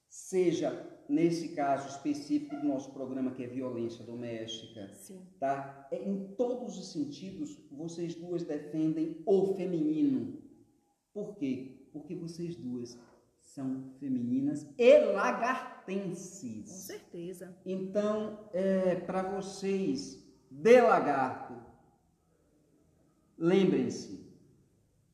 seja 0.07 0.87
nesse 1.09 1.49
caso 1.49 1.89
específico 1.89 2.55
do 2.55 2.67
nosso 2.67 2.93
programa 2.93 3.31
que 3.31 3.43
é 3.43 3.47
violência 3.47 4.05
doméstica, 4.05 4.93
Sim. 4.93 5.19
tá? 5.37 5.87
É, 5.91 6.01
em 6.01 6.27
todos 6.37 6.77
os 6.77 6.93
sentidos, 6.93 7.57
vocês 7.69 8.15
duas 8.15 8.43
defendem 8.43 9.21
o 9.25 9.53
feminino. 9.53 10.41
Por 11.13 11.35
quê? 11.35 11.76
Porque 11.97 12.15
vocês 12.15 12.55
duas 12.55 12.99
são 13.39 13.91
femininas 13.99 14.67
e 14.77 14.99
lagartenses. 14.99 16.69
Com 16.69 16.77
certeza. 16.77 17.57
Então, 17.65 18.39
é, 18.53 18.95
para 18.95 19.23
vocês 19.23 20.23
de 20.49 20.81
lagarto, 20.81 21.53
lembrem-se, 23.37 24.25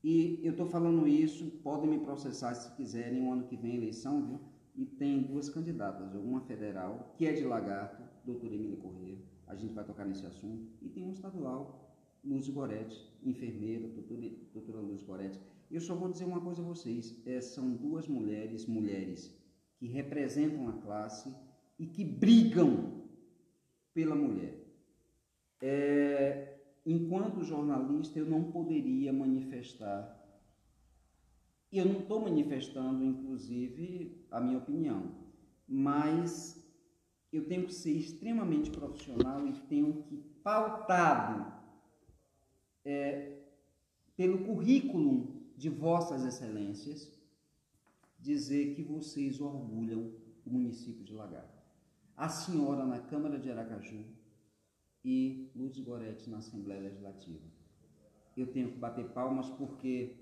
e 0.03 0.39
eu 0.43 0.51
estou 0.51 0.65
falando 0.65 1.07
isso, 1.07 1.49
podem 1.63 1.89
me 1.89 1.99
processar 1.99 2.53
se 2.55 2.75
quiserem, 2.75 3.25
o 3.25 3.31
ano 3.31 3.47
que 3.47 3.55
vem 3.55 3.75
eleição, 3.75 4.25
viu? 4.25 4.39
e 4.75 4.85
tem 4.85 5.21
duas 5.21 5.49
candidatas, 5.49 6.13
uma 6.15 6.41
federal, 6.41 7.13
que 7.17 7.25
é 7.25 7.33
de 7.33 7.43
Lagarto, 7.43 8.01
doutora 8.25 8.55
Emília 8.55 8.77
Corrêa, 8.77 9.17
a 9.47 9.55
gente 9.55 9.73
vai 9.73 9.83
tocar 9.83 10.05
nesse 10.05 10.25
assunto, 10.25 10.67
e 10.81 10.89
tem 10.89 11.03
uma 11.03 11.13
estadual, 11.13 11.95
Luz 12.23 12.47
Goretti, 12.49 13.13
enfermeira, 13.23 13.87
doutora, 13.89 14.21
doutora 14.53 14.79
Luz 14.79 15.03
Goretti. 15.03 15.39
Eu 15.73 15.81
só 15.81 15.95
vou 15.95 16.07
dizer 16.07 16.25
uma 16.25 16.39
coisa 16.39 16.61
a 16.61 16.65
vocês, 16.65 17.19
é, 17.25 17.41
são 17.41 17.73
duas 17.73 18.07
mulheres, 18.07 18.67
mulheres, 18.67 19.35
que 19.75 19.87
representam 19.87 20.69
a 20.69 20.73
classe 20.73 21.35
e 21.79 21.87
que 21.87 22.05
brigam 22.05 23.07
pela 23.91 24.13
mulher. 24.13 24.55
É, 25.59 26.59
enquanto 26.85 27.43
jornalista, 27.43 28.19
eu 28.19 28.25
não 28.27 28.51
poderia 28.51 29.11
manifestar. 29.11 30.15
E 31.71 31.79
eu 31.79 31.85
não 31.85 32.01
estou 32.01 32.21
manifestando, 32.21 33.03
inclusive, 33.03 34.27
a 34.29 34.39
minha 34.39 34.59
opinião, 34.59 35.11
mas 35.67 36.63
eu 37.31 37.47
tenho 37.47 37.65
que 37.65 37.73
ser 37.73 37.93
extremamente 37.93 38.69
profissional 38.69 39.47
e 39.47 39.53
tenho 39.61 40.03
que, 40.03 40.17
pautado 40.43 41.51
é, 42.85 43.39
pelo 44.15 44.45
currículo 44.45 45.41
de 45.55 45.69
Vossas 45.69 46.25
Excelências, 46.25 47.11
dizer 48.19 48.73
que 48.75 48.81
vocês 48.81 49.39
orgulham 49.41 50.13
o 50.45 50.49
município 50.49 51.03
de 51.03 51.13
Lagarto. 51.13 51.61
A 52.15 52.29
senhora 52.29 52.85
na 52.85 52.99
Câmara 52.99 53.39
de 53.39 53.51
Aracaju 53.51 54.05
e 55.03 55.51
Luz 55.55 55.77
Goretti 55.79 56.29
na 56.29 56.37
Assembleia 56.37 56.81
Legislativa. 56.81 57.43
Eu 58.35 58.47
tenho 58.47 58.71
que 58.71 58.77
bater 58.77 59.09
palmas 59.09 59.49
porque 59.49 60.17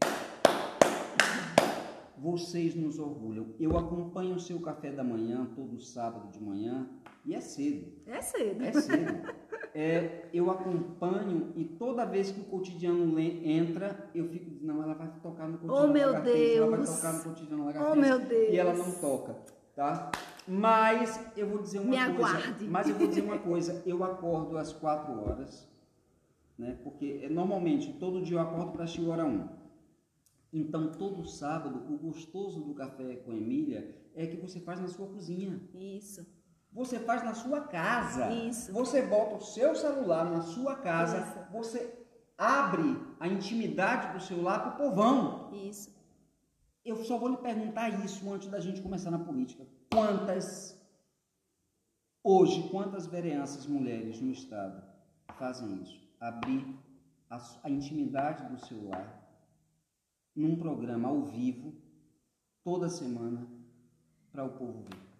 vocês 2.18 2.76
nos 2.76 3.00
orgulham. 3.00 3.56
Eu 3.60 3.78
acompanho 3.78 4.36
o 4.36 4.40
seu 4.40 4.60
café 4.60 4.92
da 4.92 5.04
manhã 5.04 5.52
todo 5.56 5.80
sábado 5.80 6.32
de 6.32 6.40
manhã 6.44 6.90
e 7.26 7.34
é 7.34 7.42
cedo. 7.42 7.92
É 8.06 8.22
cedo. 8.22 8.64
É 8.64 8.74
cedo. 8.74 9.42
É, 9.74 10.30
eu 10.34 10.52
acompanho 10.52 11.54
e 11.56 11.64
toda 11.64 12.06
vez 12.06 12.30
que 12.32 12.42
o 12.42 12.44
cotidiano 12.44 13.18
entra, 13.18 14.10
eu 14.14 14.28
fico 14.28 14.50
dizendo, 14.50 14.66
não, 14.66 14.84
ela 14.84 14.94
vai 14.94 15.08
tocar 15.22 15.48
no 15.48 15.60
cotidiano 15.60 15.84
oh, 15.84 15.94
meu 15.94 16.22
Deus. 16.22 16.58
ela 16.58 16.78
vai 16.78 16.86
tocar 16.86 17.14
no 17.14 17.24
cotidiano 17.24 17.74
Oh, 17.92 17.96
meu 17.96 18.20
Deus. 18.20 18.54
E 18.54 18.58
ela 18.58 18.74
não 18.74 18.92
toca, 19.00 19.38
tá? 19.74 20.12
Mas 20.46 21.20
eu 21.38 21.48
vou 21.48 21.62
dizer 21.62 21.80
uma 21.80 21.90
Me 21.90 22.16
coisa. 22.16 22.38
Aguarde. 22.38 22.68
Mas 22.68 22.90
eu 22.90 22.96
vou 22.96 23.08
dizer 23.08 23.22
uma 23.22 23.40
coisa, 23.40 23.82
eu 23.86 24.04
acordo 24.04 24.58
às 24.58 24.74
quatro 24.74 25.22
horas, 25.22 25.66
né? 26.58 26.78
Porque 26.84 27.30
normalmente 27.30 27.94
todo 27.94 28.22
dia 28.22 28.38
eu 28.38 28.42
acordo 28.42 28.74
para 28.74 28.84
assistir 28.84 29.08
hora 29.08 29.24
1. 29.24 29.62
Então, 30.54 30.92
todo 30.92 31.26
sábado, 31.26 31.94
o 31.94 31.98
gostoso 31.98 32.62
do 32.62 32.74
café 32.74 33.16
com 33.18 33.32
Emília 33.32 33.96
é 34.14 34.28
que 34.28 34.36
você 34.36 34.60
faz 34.60 34.82
na 34.82 34.88
sua 34.90 35.08
cozinha. 35.08 35.62
Isso. 35.74 36.26
Você 36.72 37.00
faz 37.00 37.24
na 37.24 37.34
sua 37.34 37.62
casa. 37.62 38.32
Isso. 38.32 38.72
Você 38.72 39.02
bota 39.02 39.36
o 39.36 39.42
seu 39.42 39.76
celular 39.76 40.30
na 40.30 40.42
sua 40.42 40.76
casa. 40.76 41.20
Isso. 41.20 41.52
Você 41.52 42.02
abre 42.38 42.98
a 43.20 43.28
intimidade 43.28 44.14
do 44.14 44.24
seu 44.24 44.42
lar 44.42 44.62
para 44.62 44.74
o 44.74 44.78
povão. 44.78 45.52
Isso. 45.54 45.94
Eu 46.84 47.04
só 47.04 47.18
vou 47.18 47.30
lhe 47.30 47.38
perguntar 47.38 47.90
isso 48.04 48.32
antes 48.32 48.48
da 48.48 48.60
gente 48.60 48.82
começar 48.82 49.12
na 49.12 49.20
política. 49.20 49.68
Quantas, 49.94 50.82
hoje, 52.24 52.70
quantas 52.70 53.06
vereanças 53.06 53.68
mulheres 53.68 54.20
no 54.20 54.32
Estado 54.32 54.82
fazem 55.38 55.82
isso? 55.82 56.00
Abrir 56.20 56.66
a, 57.30 57.40
a 57.64 57.70
intimidade 57.70 58.48
do 58.50 58.66
seu 58.66 58.88
lar 58.88 59.22
num 60.36 60.56
programa 60.56 61.10
ao 61.10 61.24
vivo, 61.24 61.74
toda 62.64 62.90
semana, 62.90 63.46
para 64.32 64.46
o 64.46 64.58
povo 64.58 64.82
ver. 64.84 65.11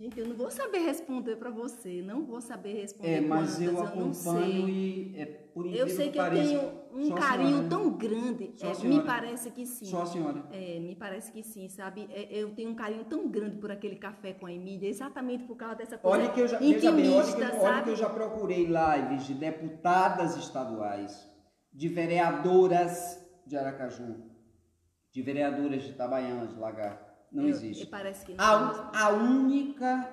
Gente, 0.00 0.20
eu 0.20 0.28
não 0.28 0.36
vou 0.36 0.48
saber 0.48 0.78
responder 0.78 1.34
para 1.34 1.50
você, 1.50 2.00
não 2.02 2.24
vou 2.24 2.40
saber 2.40 2.72
responder. 2.72 3.14
É, 3.14 3.20
mas 3.20 3.56
quantas, 3.56 3.66
eu 3.66 3.72
eu 3.72 3.82
acompanho 3.82 4.68
e 4.68 5.12
é 5.18 5.26
por 5.26 5.66
Eu 5.66 5.88
sei 5.88 6.12
que, 6.12 6.18
eu 6.18 6.22
pareça, 6.22 6.48
tenho 6.48 6.60
um 6.92 7.14
carinho 7.16 7.48
senhora, 7.48 7.62
né? 7.64 7.68
tão 7.68 7.90
grande. 7.90 8.54
É, 8.62 8.86
me 8.86 9.02
parece 9.02 9.50
que 9.50 9.66
sim. 9.66 9.86
Só 9.86 10.02
a 10.02 10.06
senhora. 10.06 10.44
É, 10.52 10.78
me 10.78 10.94
parece 10.94 11.32
que 11.32 11.42
sim, 11.42 11.68
sabe? 11.68 12.08
É, 12.12 12.28
eu 12.30 12.54
tenho 12.54 12.70
um 12.70 12.76
carinho 12.76 13.06
tão 13.06 13.28
grande 13.28 13.56
por 13.56 13.72
aquele 13.72 13.96
café 13.96 14.32
com 14.34 14.46
a 14.46 14.52
Emília, 14.52 14.88
exatamente 14.88 15.42
por 15.42 15.56
causa 15.56 15.74
dessa 15.74 15.98
coisa 15.98 16.16
Olha 16.16 16.30
que 16.32 16.40
eu 16.42 16.46
já, 16.46 16.60
veja 16.60 16.92
bem, 16.92 17.08
olha 17.08 17.18
intimista, 17.18 17.50
que, 17.50 17.56
eu- 17.56 17.62
olha 17.62 17.82
que 17.82 17.90
eu 17.90 17.96
já 17.96 18.08
procurei 18.08 18.66
lives 18.68 19.26
de 19.26 19.34
deputadas 19.34 20.36
estaduais, 20.36 21.28
de 21.72 21.88
vereadoras 21.88 23.20
de 23.44 23.56
Aracaju, 23.56 24.14
de 25.10 25.22
vereadoras 25.22 25.82
de 25.82 25.90
Itabaiana, 25.90 26.46
de 26.46 26.54
Lagarto. 26.54 27.07
Não 27.30 27.42
Eu- 27.44 27.48
existe. 27.50 27.86
parece 27.86 28.24
que 28.24 28.34
não 28.34 28.42
A, 28.44 29.06
a 29.06 29.08
única 29.10 30.12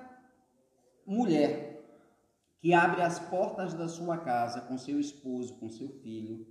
mulher 1.06 1.82
que 2.60 2.72
abre 2.74 3.02
as 3.02 3.18
portas 3.18 3.74
da 3.74 3.88
sua 3.88 4.18
casa 4.18 4.60
com 4.62 4.76
seu 4.76 4.98
esposo, 4.98 5.54
com 5.58 5.68
seu 5.68 5.88
filho, 5.88 6.46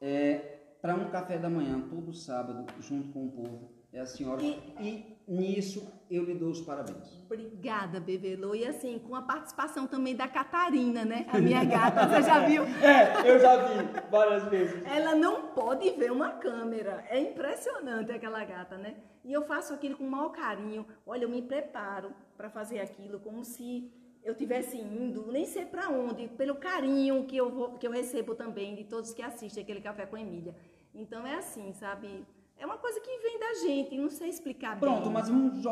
é, 0.00 0.76
para 0.82 0.94
um 0.94 1.10
café 1.10 1.38
da 1.38 1.48
manhã 1.48 1.80
todo 1.88 2.12
sábado, 2.12 2.66
junto 2.80 3.10
com 3.12 3.26
o 3.26 3.30
povo, 3.32 3.72
é 3.94 4.00
a 4.00 4.06
senhora. 4.06 4.42
E, 4.42 5.16
nisso 5.26 5.90
eu 6.10 6.24
lhe 6.24 6.34
dou 6.34 6.50
os 6.50 6.60
parabéns. 6.60 7.24
Obrigada, 7.24 7.98
Bebelô. 7.98 8.54
E 8.54 8.66
assim, 8.66 8.98
com 8.98 9.14
a 9.14 9.22
participação 9.22 9.86
também 9.86 10.14
da 10.14 10.28
Catarina, 10.28 11.04
né? 11.04 11.26
A 11.32 11.38
minha 11.38 11.64
gata, 11.64 12.06
você 12.06 12.22
já 12.22 12.46
viu? 12.46 12.64
É, 12.82 13.30
eu 13.30 13.38
já 13.38 13.56
vi 13.68 14.10
várias 14.10 14.44
vezes. 14.44 14.84
Ela 14.84 15.14
não 15.14 15.48
pode 15.48 15.90
ver 15.92 16.12
uma 16.12 16.32
câmera. 16.32 17.04
É 17.08 17.18
impressionante 17.18 18.12
aquela 18.12 18.44
gata, 18.44 18.76
né? 18.76 18.96
E 19.24 19.32
eu 19.32 19.42
faço 19.44 19.72
aquilo 19.72 19.96
com 19.96 20.04
o 20.04 20.10
maior 20.10 20.30
carinho. 20.30 20.86
Olha, 21.06 21.24
eu 21.24 21.28
me 21.28 21.40
preparo 21.40 22.12
para 22.36 22.50
fazer 22.50 22.80
aquilo 22.80 23.18
como 23.20 23.42
se 23.44 23.90
eu 24.22 24.34
tivesse 24.34 24.76
indo, 24.76 25.30
nem 25.30 25.44
sei 25.44 25.66
para 25.66 25.88
onde, 25.90 26.28
pelo 26.28 26.56
carinho 26.56 27.24
que 27.26 27.36
eu 27.36 27.50
vou, 27.50 27.72
que 27.78 27.86
eu 27.86 27.90
recebo 27.90 28.34
também 28.34 28.74
de 28.74 28.84
todos 28.84 29.12
que 29.12 29.22
assistem 29.22 29.62
aquele 29.62 29.80
café 29.80 30.06
com 30.06 30.16
Emília. 30.16 30.54
Então 30.94 31.26
é 31.26 31.34
assim, 31.34 31.72
sabe? 31.74 32.24
É 32.64 32.66
uma 32.66 32.78
coisa 32.78 32.98
que 32.98 33.18
vem 33.18 33.38
da 33.38 33.52
gente, 33.56 33.94
não 33.94 34.08
sei 34.08 34.30
explicar 34.30 34.80
Pronto, 34.80 35.02
bem. 35.02 35.12
mas 35.12 35.28
vamos 35.28 35.62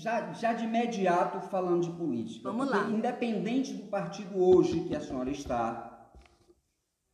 já, 0.00 0.32
já 0.34 0.52
de 0.52 0.66
imediato 0.66 1.40
falando 1.40 1.82
de 1.82 1.90
política. 1.90 2.48
Vamos 2.48 2.70
lá. 2.70 2.88
Independente 2.88 3.74
do 3.74 3.88
partido 3.88 4.40
hoje 4.40 4.84
que 4.84 4.94
a 4.94 5.00
senhora 5.00 5.30
está, 5.32 6.12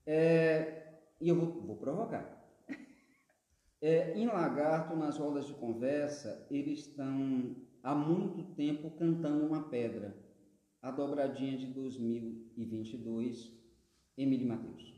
é, 0.05 0.99
e 1.19 1.31
eu 1.31 1.37
vou, 1.37 1.63
vou 1.63 1.77
provocar. 1.77 2.45
É, 3.81 4.13
em 4.15 4.27
Lagarto, 4.27 4.95
nas 4.95 5.17
rodas 5.17 5.47
de 5.47 5.55
conversa, 5.55 6.47
eles 6.51 6.81
estão 6.81 7.57
há 7.83 7.95
muito 7.95 8.43
tempo 8.55 8.91
cantando 8.91 9.47
uma 9.47 9.71
pedra. 9.71 10.15
A 10.83 10.91
dobradinha 10.91 11.57
de 11.57 11.69
2022, 11.69 13.51
Emílio 14.19 14.49
Matheus. 14.49 14.95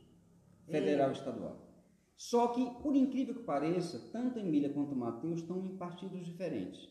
Federal 0.69 1.11
e 1.11 1.13
estadual. 1.13 1.66
Só 2.17 2.49
que, 2.49 2.65
por 2.83 2.97
incrível 2.97 3.35
que 3.35 3.43
pareça, 3.43 4.11
tanto 4.11 4.39
Emília 4.39 4.73
quanto 4.73 4.97
Matheus 4.97 5.41
estão 5.41 5.65
em 5.67 5.77
partidos 5.77 6.25
diferentes. 6.25 6.89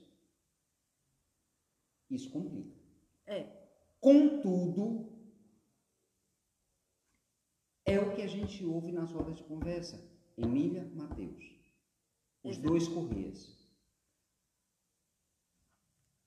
Isso 2.09 2.32
complica. 2.32 2.76
É. 3.26 3.65
Contudo, 3.99 5.11
é 7.86 7.99
o 7.99 8.13
que 8.15 8.21
a 8.21 8.28
gente 8.28 8.63
ouve 8.63 8.91
nas 8.91 9.11
rodas 9.11 9.36
de 9.36 9.43
conversa. 9.43 9.99
Emília, 10.38 10.86
Matheus. 10.93 11.43
Os 12.43 12.57
Exato. 12.57 12.67
dois 12.67 12.88
Correias. 12.88 13.55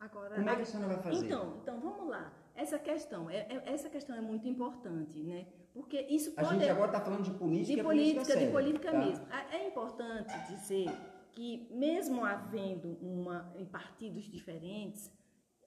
Agora, 0.01 0.36
Como 0.36 0.49
é 0.49 0.57
que 0.57 0.62
a 0.62 0.64
senhora 0.64 0.94
vai 0.94 1.03
fazer? 1.03 1.26
Então, 1.26 1.59
então 1.61 1.80
vamos 1.80 2.09
lá. 2.09 2.32
Essa 2.55 2.78
questão, 2.78 3.28
é, 3.30 3.46
é- 3.53 3.72
essa 3.72 3.90
questão 3.90 4.16
é 4.16 4.20
muito 4.20 4.46
importante, 4.49 5.22
né? 5.22 5.46
Porque 5.73 6.01
isso 6.09 6.33
A 6.37 6.43
pode 6.43 6.59
gente 6.59 6.71
agora 6.71 6.89
está 6.89 7.01
falando 7.01 7.23
de 7.23 7.31
política, 7.33 7.75
de 7.75 7.81
é 7.81 7.83
política, 7.83 8.25
séria, 8.25 8.47
de 8.47 8.53
política 8.53 8.91
tá? 8.91 8.99
mesmo. 8.99 9.27
Ah, 9.31 9.57
É 9.57 9.69
importante 9.69 10.33
dizer 10.49 10.87
que 11.33 11.69
mesmo 11.71 12.25
havendo 12.25 12.99
uma 13.01 13.53
em 13.57 13.64
partidos 13.64 14.25
diferentes, 14.25 15.11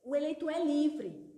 o 0.04 0.16
eleitor 0.16 0.52
é 0.52 0.64
livre. 0.64 1.32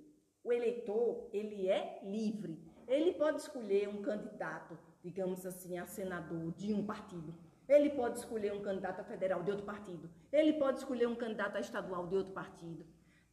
O 0.44 0.52
eleitor, 0.52 1.30
ele 1.32 1.70
é 1.70 2.02
livre. 2.04 2.60
Ele 2.88 3.14
pode 3.14 3.42
escolher 3.42 3.88
um 3.88 4.02
candidato, 4.02 4.78
digamos 5.02 5.46
assim, 5.46 5.78
a 5.78 5.86
senador 5.86 6.52
de 6.52 6.74
um 6.74 6.86
partido. 6.86 7.34
Ele 7.68 7.90
pode 7.92 8.20
escolher 8.20 8.54
um 8.54 8.62
candidato 8.62 9.00
a 9.00 9.04
federal 9.04 9.42
de 9.42 9.52
outro 9.52 9.66
partido. 9.66 10.10
Ele 10.32 10.54
pode 10.54 10.80
escolher 10.80 11.08
um 11.08 11.16
candidato 11.16 11.56
a 11.56 11.60
estadual 11.62 12.08
de 12.08 12.16
outro 12.16 12.34
partido. 12.34 12.86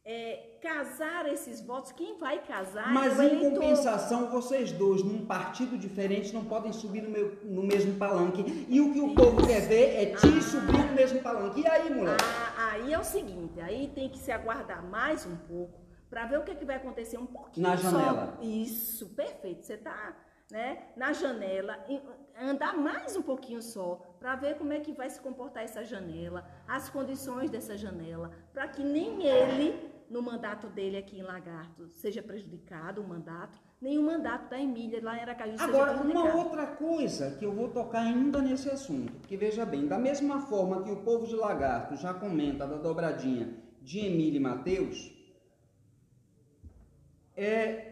É, 0.03 0.57
casar 0.63 1.31
esses 1.31 1.61
votos, 1.61 1.91
quem 1.91 2.17
vai 2.17 2.39
casar 2.43 2.91
Mas 2.91 3.19
é 3.19 3.23
em 3.23 3.27
eleitor. 3.27 3.51
compensação, 3.51 4.31
vocês 4.31 4.71
dois, 4.71 5.03
num 5.03 5.25
partido 5.27 5.77
diferente, 5.77 6.33
não 6.33 6.43
podem 6.43 6.73
subir 6.73 7.03
no, 7.03 7.09
meu- 7.11 7.37
no 7.43 7.61
mesmo 7.61 7.95
palanque. 7.99 8.65
E 8.67 8.81
o 8.81 8.91
que 8.91 8.99
o 8.99 9.13
povo 9.13 9.45
quer 9.45 9.59
ver 9.67 10.01
é 10.01 10.15
te 10.15 10.41
subir 10.41 10.87
no 10.87 10.93
mesmo 10.95 11.21
palanque. 11.21 11.61
E 11.61 11.67
aí, 11.67 11.93
moleque? 11.93 12.23
Ah, 12.57 12.71
aí 12.71 12.91
é 12.91 12.97
o 12.97 13.03
seguinte, 13.03 13.61
aí 13.61 13.91
tem 13.93 14.09
que 14.09 14.17
se 14.17 14.31
aguardar 14.31 14.83
mais 14.83 15.23
um 15.27 15.35
pouco 15.35 15.79
para 16.09 16.25
ver 16.25 16.39
o 16.39 16.43
que, 16.43 16.51
é 16.51 16.55
que 16.55 16.65
vai 16.65 16.77
acontecer 16.77 17.17
um 17.19 17.27
pouquinho 17.27 17.67
Na 17.67 17.77
só. 17.77 17.91
janela. 17.91 18.37
Isso, 18.41 19.07
perfeito. 19.09 19.63
Você 19.67 19.77
tá, 19.77 20.15
né, 20.51 20.79
na 20.97 21.13
janela, 21.13 21.77
andar 22.41 22.75
mais 22.75 23.15
um 23.15 23.21
pouquinho 23.21 23.61
só 23.61 24.01
para 24.19 24.35
ver 24.35 24.55
como 24.57 24.73
é 24.73 24.79
que 24.79 24.93
vai 24.93 25.09
se 25.11 25.19
comportar 25.21 25.63
essa 25.63 25.83
janela, 25.83 26.43
as 26.67 26.89
condições 26.89 27.51
dessa 27.51 27.77
janela, 27.77 28.31
para 28.51 28.67
que 28.67 28.83
nem 28.83 29.25
ele 29.27 29.90
no 30.11 30.21
mandato 30.21 30.67
dele 30.67 30.97
aqui 30.97 31.17
em 31.17 31.23
Lagarto 31.23 31.87
seja 31.89 32.21
prejudicado 32.21 33.01
o 33.01 33.07
mandato, 33.07 33.57
nem 33.79 33.97
o 33.97 34.03
mandato 34.03 34.49
da 34.49 34.59
Emília 34.59 35.01
lá 35.01 35.17
em 35.17 35.21
Aracaju 35.21 35.51
seja 35.53 35.63
Agora, 35.63 35.93
prejudicado. 35.93 36.25
uma 36.25 36.35
outra 36.43 36.67
coisa 36.67 37.31
que 37.37 37.45
eu 37.45 37.53
vou 37.53 37.69
tocar 37.69 38.01
ainda 38.01 38.41
nesse 38.41 38.69
assunto, 38.69 39.13
porque 39.13 39.37
veja 39.37 39.65
bem, 39.65 39.87
da 39.87 39.97
mesma 39.97 40.41
forma 40.41 40.83
que 40.83 40.91
o 40.91 40.97
povo 40.97 41.25
de 41.25 41.35
Lagarto 41.35 41.95
já 41.95 42.13
comenta 42.13 42.67
da 42.67 42.77
dobradinha 42.77 43.55
de 43.81 43.99
Emília 43.99 44.37
e 44.37 44.41
Mateus, 44.41 44.97
é, 47.35 47.87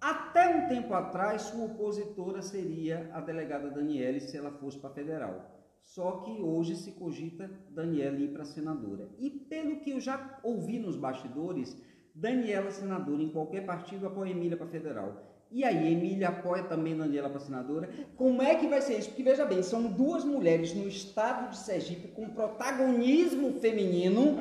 Até 0.00 0.48
um 0.48 0.68
tempo 0.68 0.92
atrás, 0.94 1.42
sua 1.42 1.66
opositora 1.66 2.42
seria 2.42 3.08
a 3.12 3.20
delegada 3.20 3.70
Daniele 3.70 4.20
se 4.20 4.36
ela 4.36 4.50
fosse 4.50 4.76
para 4.78 4.90
federal. 4.90 5.51
Só 5.84 6.22
que 6.22 6.40
hoje 6.40 6.76
se 6.76 6.92
cogita 6.92 7.50
Daniela 7.70 8.18
ir 8.18 8.32
para 8.32 8.44
senadora. 8.44 9.08
E 9.18 9.30
pelo 9.30 9.80
que 9.80 9.90
eu 9.90 10.00
já 10.00 10.38
ouvi 10.42 10.78
nos 10.78 10.96
bastidores, 10.96 11.76
Daniela 12.14 12.70
senadora 12.70 13.22
em 13.22 13.30
qualquer 13.30 13.66
partido 13.66 14.06
apoia 14.06 14.30
Emília 14.30 14.56
para 14.56 14.66
federal. 14.66 15.32
E 15.50 15.64
aí, 15.64 15.92
Emília 15.92 16.30
apoia 16.30 16.62
também 16.62 16.96
Daniela 16.96 17.28
para 17.28 17.38
senadora. 17.38 17.90
Como 18.16 18.40
é 18.40 18.54
que 18.54 18.66
vai 18.66 18.80
ser 18.80 18.98
isso? 18.98 19.10
Porque 19.10 19.22
veja 19.22 19.44
bem, 19.44 19.62
são 19.62 19.82
duas 19.92 20.24
mulheres 20.24 20.74
no 20.74 20.88
estado 20.88 21.50
de 21.50 21.58
Sergipe 21.58 22.08
com 22.08 22.30
protagonismo 22.30 23.60
feminino 23.60 24.38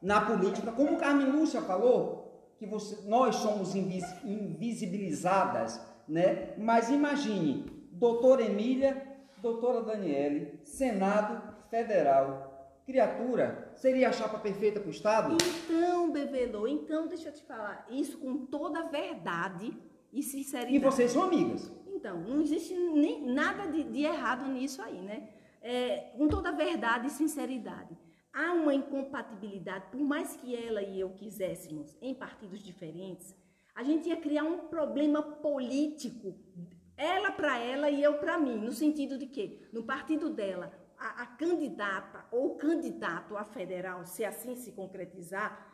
na 0.00 0.22
política. 0.22 0.72
Como 0.72 0.96
Carmen 0.96 1.30
Lúcia 1.30 1.60
falou, 1.60 2.54
que 2.58 2.64
você, 2.64 3.06
nós 3.06 3.36
somos 3.36 3.74
invis, 3.74 4.04
invisibilizadas, 4.24 5.78
né? 6.08 6.54
Mas 6.56 6.88
imagine, 6.88 7.66
doutora 7.92 8.42
Emília 8.42 9.09
doutora 9.40 9.82
Daniele, 9.82 10.60
Senado 10.64 11.54
Federal. 11.68 12.48
Criatura, 12.84 13.72
seria 13.76 14.08
a 14.08 14.12
chapa 14.12 14.38
perfeita 14.38 14.80
para 14.80 14.88
o 14.88 14.90
Estado? 14.90 15.36
Então, 15.64 16.10
Bebelô, 16.10 16.66
então 16.66 17.06
deixa 17.06 17.28
eu 17.28 17.32
te 17.32 17.42
falar, 17.44 17.86
isso 17.88 18.18
com 18.18 18.46
toda 18.46 18.80
a 18.80 18.88
verdade 18.88 19.76
e 20.12 20.22
sinceridade. 20.22 20.74
E 20.74 20.78
vocês 20.78 21.12
são 21.12 21.22
amigas? 21.22 21.70
Então, 21.86 22.20
não 22.20 22.40
existe 22.40 22.74
nem 22.74 23.24
nada 23.26 23.66
de, 23.66 23.84
de 23.84 24.02
errado 24.02 24.46
nisso 24.50 24.82
aí, 24.82 25.00
né? 25.00 25.28
É, 25.62 26.12
com 26.16 26.26
toda 26.26 26.48
a 26.48 26.52
verdade 26.52 27.08
e 27.08 27.10
sinceridade. 27.10 27.96
Há 28.32 28.52
uma 28.54 28.74
incompatibilidade, 28.74 29.86
por 29.90 30.00
mais 30.00 30.36
que 30.36 30.56
ela 30.56 30.82
e 30.82 30.98
eu 30.98 31.10
quiséssemos 31.10 31.96
em 32.00 32.14
partidos 32.14 32.60
diferentes, 32.62 33.36
a 33.74 33.82
gente 33.82 34.08
ia 34.08 34.16
criar 34.16 34.44
um 34.44 34.68
problema 34.68 35.22
político 35.22 36.34
ela 37.00 37.32
para 37.32 37.58
ela 37.58 37.88
e 37.88 38.02
eu 38.02 38.18
para 38.18 38.38
mim, 38.38 38.58
no 38.58 38.72
sentido 38.72 39.16
de 39.16 39.26
que 39.26 39.66
no 39.72 39.82
partido 39.82 40.28
dela, 40.28 40.70
a, 40.98 41.22
a 41.22 41.26
candidata 41.26 42.26
ou 42.30 42.56
candidato 42.56 43.36
a 43.38 43.44
federal, 43.44 44.04
se 44.04 44.22
assim 44.22 44.54
se 44.54 44.72
concretizar, 44.72 45.69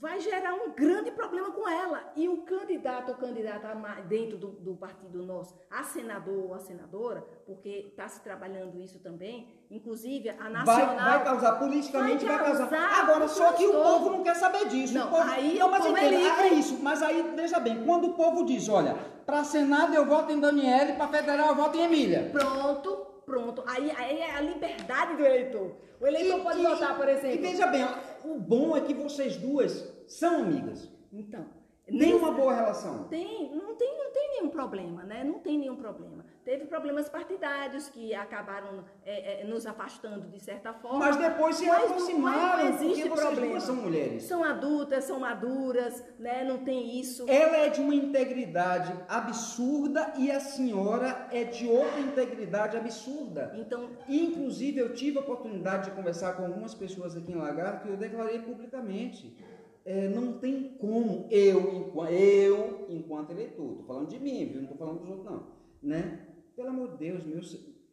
vai 0.00 0.18
gerar 0.20 0.54
um 0.54 0.70
grande 0.72 1.10
problema 1.10 1.50
com 1.52 1.68
ela. 1.68 2.12
E 2.16 2.28
o 2.28 2.38
candidato 2.38 3.10
ou 3.10 3.14
candidata 3.14 3.74
dentro 4.08 4.36
do, 4.36 4.48
do 4.48 4.74
partido 4.74 5.22
nosso, 5.24 5.54
a 5.70 5.82
senador 5.84 6.44
ou 6.44 6.54
a 6.54 6.58
senadora, 6.58 7.24
porque 7.46 7.86
está 7.88 8.08
se 8.08 8.20
trabalhando 8.22 8.80
isso 8.80 8.98
também, 8.98 9.48
inclusive 9.70 10.28
a 10.30 10.50
nacional... 10.50 10.96
Vai, 10.96 10.96
vai 10.96 11.24
causar, 11.24 11.58
politicamente 11.58 12.24
vai, 12.24 12.38
vai 12.38 12.46
causar. 12.46 13.00
Agora, 13.00 13.28
só 13.28 13.52
que 13.52 13.66
o 13.66 13.72
povo 13.72 14.10
não 14.10 14.22
quer 14.22 14.34
saber 14.34 14.68
disso. 14.68 14.94
Não, 14.94 15.08
povo, 15.08 15.22
aí 15.22 15.58
não, 15.58 15.68
o 15.68 15.70
mas 15.70 15.84
povo 15.84 15.96
entenda, 15.96 16.42
é 16.42 16.48
é 16.48 16.54
isso. 16.54 16.78
Mas 16.82 17.02
aí, 17.02 17.32
veja 17.34 17.60
bem, 17.60 17.84
quando 17.84 18.08
o 18.08 18.14
povo 18.14 18.44
diz, 18.44 18.68
olha, 18.68 18.96
para 19.24 19.44
Senado 19.44 19.94
eu 19.94 20.04
voto 20.04 20.32
em 20.32 20.40
Daniele, 20.40 20.94
para 20.94 21.08
Federal 21.08 21.48
eu 21.48 21.54
voto 21.54 21.78
em 21.78 21.82
Emília. 21.82 22.30
Pronto, 22.32 23.06
pronto. 23.24 23.62
Aí, 23.66 23.90
aí 23.96 24.18
é 24.18 24.36
a 24.36 24.40
liberdade 24.40 25.16
do 25.16 25.24
eleitor. 25.24 25.76
O 26.00 26.06
eleitor 26.06 26.40
e, 26.40 26.42
pode 26.42 26.60
e, 26.60 26.66
votar, 26.66 26.96
por 26.96 27.08
exemplo. 27.08 27.36
E 27.36 27.38
veja 27.38 27.66
bem, 27.68 27.86
o 28.24 28.38
bom 28.38 28.76
é 28.76 28.80
que 28.80 28.94
vocês 28.94 29.36
duas 29.36 29.92
são 30.06 30.42
amigas. 30.42 30.88
Então. 31.12 31.63
Tem 31.86 32.14
uma 32.14 32.30
boa 32.30 32.54
relação? 32.54 33.04
Tem, 33.04 33.50
não 33.54 33.74
tem, 33.74 33.98
não 33.98 34.10
tem 34.10 34.30
nenhum 34.30 34.48
problema, 34.48 35.02
né? 35.04 35.22
Não 35.22 35.38
tem 35.38 35.58
nenhum 35.58 35.76
problema. 35.76 36.24
Teve 36.42 36.64
problemas 36.64 37.10
partidários 37.10 37.90
que 37.90 38.14
acabaram 38.14 38.84
é, 39.04 39.42
é, 39.42 39.44
nos 39.44 39.66
afastando 39.66 40.28
de 40.28 40.40
certa 40.40 40.72
forma. 40.72 40.98
Mas 40.98 41.16
depois 41.16 41.56
se 41.56 41.66
mas, 41.66 41.84
aproximaram, 41.84 42.64
mas 42.64 42.80
não 42.80 42.88
existe 42.88 43.08
porque 43.08 43.24
problema. 43.26 43.60
são 43.60 43.76
mulheres. 43.76 44.22
São 44.22 44.42
adultas, 44.42 45.04
são 45.04 45.20
maduras, 45.20 46.02
né? 46.18 46.42
Não 46.42 46.64
tem 46.64 46.98
isso. 46.98 47.26
Ela 47.28 47.58
é 47.58 47.68
de 47.68 47.82
uma 47.82 47.94
integridade 47.94 48.94
absurda 49.06 50.14
e 50.16 50.30
a 50.30 50.40
senhora 50.40 51.28
é 51.30 51.44
de 51.44 51.68
outra 51.68 52.00
integridade 52.00 52.78
absurda. 52.78 53.52
Então, 53.56 53.90
inclusive 54.08 54.78
eu 54.78 54.94
tive 54.94 55.18
a 55.18 55.20
oportunidade 55.20 55.90
de 55.90 55.96
conversar 55.96 56.32
com 56.34 56.46
algumas 56.46 56.74
pessoas 56.74 57.14
aqui 57.14 57.32
em 57.32 57.36
Lagarto 57.36 57.88
e 57.88 57.90
eu 57.90 57.96
declarei 57.96 58.38
publicamente 58.38 59.36
é, 59.84 60.08
não 60.08 60.38
tem 60.38 60.76
como 60.78 61.26
eu, 61.30 61.92
eu, 62.10 62.86
enquanto 62.88 63.30
eleitor, 63.30 63.70
estou 63.70 63.86
falando 63.86 64.08
de 64.08 64.18
mim, 64.18 64.46
viu? 64.46 64.56
não 64.56 64.62
estou 64.62 64.78
falando 64.78 65.00
dos 65.00 65.10
outros, 65.10 65.26
não. 65.30 65.46
Né? 65.82 66.26
Pelo 66.56 66.68
amor 66.68 66.92
de 66.92 66.98
Deus, 66.98 67.24
meu, 67.24 67.40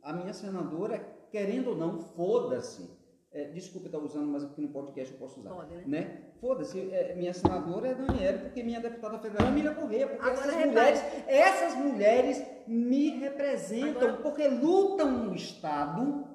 a 0.02 0.14
minha 0.14 0.34
senadora, 0.34 1.00
querendo 1.30 1.72
ou 1.72 1.76
não, 1.76 2.00
foda-se. 2.00 3.02
É, 3.34 3.46
desculpa 3.46 3.88
estar 3.88 3.98
usando, 3.98 4.28
mas 4.28 4.44
aqui 4.44 4.60
no 4.60 4.70
podcast 4.70 5.14
eu 5.14 5.20
posso 5.20 5.40
usar. 5.40 5.52
Pode, 5.52 5.74
né? 5.74 5.84
né? 5.86 6.22
Foda-se, 6.42 6.80
é, 6.92 7.16
minha 7.16 7.34
senadora 7.34 7.88
é 7.88 7.96
Daniela, 7.96 8.40
porque 8.40 8.62
minha 8.62 8.82
deputada 8.82 9.20
federal 9.20 9.48
é 9.48 9.52
Miriam 9.52 9.74
Corrêa, 9.74 10.08
porque 10.08 10.22
Agora 10.22 10.48
essas 10.48 10.54
repare. 10.54 10.70
mulheres, 10.70 11.02
essas 11.28 11.76
mulheres 11.76 12.46
me 12.68 13.10
representam, 13.20 14.10
Agora... 14.10 14.18
porque 14.18 14.48
lutam 14.48 15.12
no 15.12 15.36
Estado. 15.36 16.28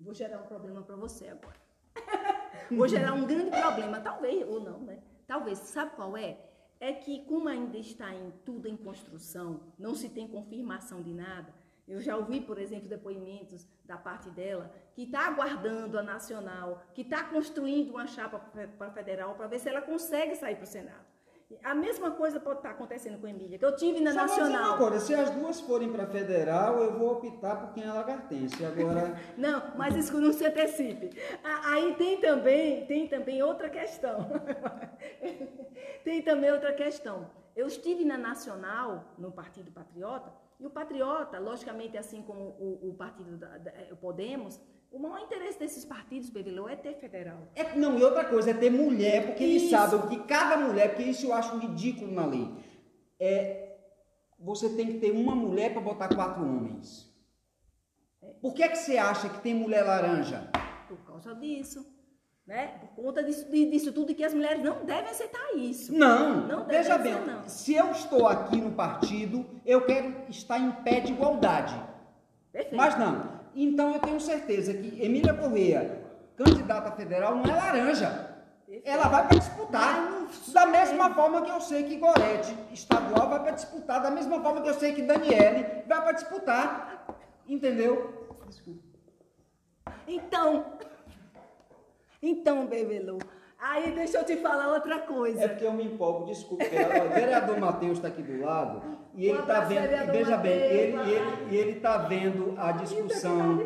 Vou 0.00 0.14
gerar 0.14 0.42
um 0.42 0.46
problema 0.46 0.82
para 0.82 0.96
você 0.96 1.28
agora. 1.28 1.57
Vou 2.70 2.88
gerar 2.88 3.12
um 3.14 3.26
grande 3.26 3.50
problema, 3.50 4.00
talvez, 4.00 4.46
ou 4.46 4.60
não, 4.60 4.80
né? 4.80 4.98
Talvez, 5.26 5.58
sabe 5.58 5.92
qual 5.96 6.16
é? 6.16 6.38
É 6.80 6.92
que 6.92 7.24
como 7.24 7.48
ainda 7.48 7.76
está 7.76 8.14
em 8.14 8.30
tudo 8.44 8.68
em 8.68 8.76
construção, 8.76 9.60
não 9.78 9.94
se 9.94 10.08
tem 10.08 10.28
confirmação 10.28 11.02
de 11.02 11.12
nada. 11.12 11.52
Eu 11.86 12.00
já 12.00 12.16
ouvi, 12.16 12.40
por 12.40 12.58
exemplo, 12.58 12.88
depoimentos 12.88 13.66
da 13.84 13.96
parte 13.96 14.28
dela 14.30 14.70
que 14.94 15.04
está 15.04 15.26
aguardando 15.26 15.98
a 15.98 16.02
nacional, 16.02 16.82
que 16.92 17.00
está 17.00 17.24
construindo 17.24 17.90
uma 17.90 18.06
chapa 18.06 18.38
para 18.76 18.90
federal 18.90 19.34
para 19.34 19.46
ver 19.46 19.58
se 19.58 19.68
ela 19.68 19.80
consegue 19.80 20.36
sair 20.36 20.56
para 20.56 20.64
o 20.64 20.66
Senado. 20.66 21.07
A 21.64 21.74
mesma 21.74 22.10
coisa 22.10 22.38
pode 22.38 22.58
estar 22.58 22.70
acontecendo 22.70 23.18
com 23.18 23.26
a 23.26 23.30
Emília, 23.30 23.58
que 23.58 23.64
eu 23.64 23.74
tive 23.74 24.00
na 24.00 24.12
Só 24.12 24.20
Nacional. 24.20 24.74
Agora, 24.74 25.00
se 25.00 25.14
as 25.14 25.30
duas 25.30 25.58
forem 25.60 25.90
para 25.90 26.06
federal, 26.06 26.82
eu 26.82 26.98
vou 26.98 27.12
optar 27.12 27.56
por 27.56 27.72
quem 27.72 27.84
é 27.84 27.92
lagartense. 27.92 28.62
Agora. 28.64 29.18
não, 29.36 29.74
mas 29.74 29.96
isso 29.96 30.20
não 30.20 30.30
se 30.30 30.44
antecipe. 30.44 31.10
Aí 31.42 31.94
tem 31.94 32.20
também, 32.20 32.84
tem 32.84 33.08
também 33.08 33.42
outra 33.42 33.70
questão. 33.70 34.28
tem 36.04 36.20
também 36.20 36.50
outra 36.52 36.74
questão. 36.74 37.30
Eu 37.56 37.66
estive 37.66 38.04
na 38.04 38.18
Nacional, 38.18 39.14
no 39.16 39.32
Partido 39.32 39.72
Patriota, 39.72 40.30
e 40.58 40.66
o 40.66 40.70
Patriota, 40.70 41.38
logicamente, 41.38 41.96
assim 41.96 42.22
como 42.22 42.40
o, 42.58 42.90
o 42.90 42.94
Partido 42.94 43.36
da, 43.36 43.58
da, 43.58 43.72
o 43.92 43.96
Podemos, 43.96 44.60
o 44.90 44.98
maior 44.98 45.20
interesse 45.20 45.58
desses 45.58 45.84
partidos, 45.84 46.30
Bevilô, 46.30 46.68
é 46.68 46.74
ter 46.74 46.94
federal. 46.94 47.48
É, 47.54 47.76
não, 47.76 47.98
e 47.98 48.02
outra 48.02 48.24
coisa, 48.24 48.50
é 48.50 48.54
ter 48.54 48.70
mulher, 48.70 49.26
porque 49.26 49.44
isso. 49.44 49.66
eles 49.66 49.70
sabem 49.70 50.08
que 50.08 50.26
cada 50.26 50.56
mulher, 50.56 50.88
porque 50.88 51.10
isso 51.10 51.26
eu 51.26 51.32
acho 51.32 51.58
ridículo 51.58 52.10
na 52.10 52.26
lei, 52.26 52.48
é, 53.20 53.76
você 54.38 54.68
tem 54.70 54.86
que 54.86 54.98
ter 54.98 55.10
uma 55.10 55.34
mulher 55.34 55.72
para 55.72 55.80
botar 55.80 56.08
quatro 56.08 56.42
homens. 56.42 57.08
É. 58.22 58.32
Por 58.40 58.54
que, 58.54 58.62
é 58.62 58.68
que 58.68 58.78
você 58.78 58.96
acha 58.96 59.28
que 59.28 59.40
tem 59.40 59.54
mulher 59.54 59.84
laranja? 59.84 60.50
Por 60.88 60.98
causa 61.04 61.34
disso. 61.34 61.97
Né? 62.48 62.70
Por 62.80 63.04
conta 63.04 63.22
disso, 63.22 63.44
disso 63.50 63.92
tudo 63.92 64.14
que 64.14 64.24
as 64.24 64.32
mulheres 64.32 64.62
não 64.62 64.82
devem 64.82 65.10
aceitar 65.10 65.54
isso. 65.54 65.92
Não, 65.92 66.46
não 66.46 66.64
veja 66.64 66.96
bem, 66.96 67.12
não. 67.12 67.46
se 67.46 67.74
eu 67.74 67.90
estou 67.90 68.26
aqui 68.26 68.56
no 68.56 68.72
partido, 68.72 69.44
eu 69.66 69.82
quero 69.82 70.14
estar 70.30 70.58
em 70.58 70.72
pé 70.72 71.00
de 71.00 71.12
igualdade. 71.12 71.78
Perfeito. 72.50 72.74
Mas 72.74 72.98
não, 72.98 73.38
então 73.54 73.92
eu 73.92 74.00
tenho 74.00 74.18
certeza 74.18 74.72
que 74.72 74.98
Emília 75.04 75.34
Correia, 75.34 76.02
candidata 76.36 76.90
federal, 76.92 77.36
não 77.36 77.44
é 77.44 77.54
laranja. 77.54 78.34
Ela 78.82 79.08
vai 79.08 79.28
para 79.28 79.38
disputar. 79.38 80.08
Da 80.50 80.66
mesma 80.66 81.14
forma 81.14 81.42
que 81.42 81.50
eu 81.50 81.60
sei 81.60 81.82
que 81.84 81.96
Gorete, 81.96 82.56
estadual, 82.72 83.28
vai 83.28 83.40
para 83.40 83.52
disputar. 83.52 84.02
Da 84.02 84.10
mesma 84.10 84.40
forma 84.40 84.62
que 84.62 84.70
eu 84.70 84.74
sei 84.74 84.94
que 84.94 85.02
Daniele 85.02 85.84
vai 85.86 86.02
para 86.02 86.12
disputar. 86.12 87.06
Entendeu? 87.46 88.38
Desculpa. 88.46 88.80
Então, 90.06 90.78
então, 92.22 92.66
Bebelu, 92.66 93.18
aí 93.58 93.92
deixa 93.92 94.18
eu 94.18 94.24
te 94.24 94.36
falar 94.36 94.72
outra 94.72 94.98
coisa. 95.00 95.44
É 95.44 95.48
porque 95.48 95.64
eu 95.64 95.72
me 95.72 95.84
empolgo, 95.84 96.26
desculpa. 96.26 96.64
O 96.64 97.14
vereador 97.14 97.58
Matheus 97.58 97.98
está 97.98 98.08
aqui 98.08 98.22
do 98.22 98.40
lado 98.40 98.82
e 99.14 99.26
ele 99.26 99.38
está 99.38 99.60
vendo, 99.60 100.12
veja 100.12 100.36
bem, 100.36 100.52
ele, 100.52 100.96
ele, 101.10 101.56
ele 101.56 101.70
está 101.72 101.98
vendo 101.98 102.54
a 102.56 102.72
discussão, 102.72 103.58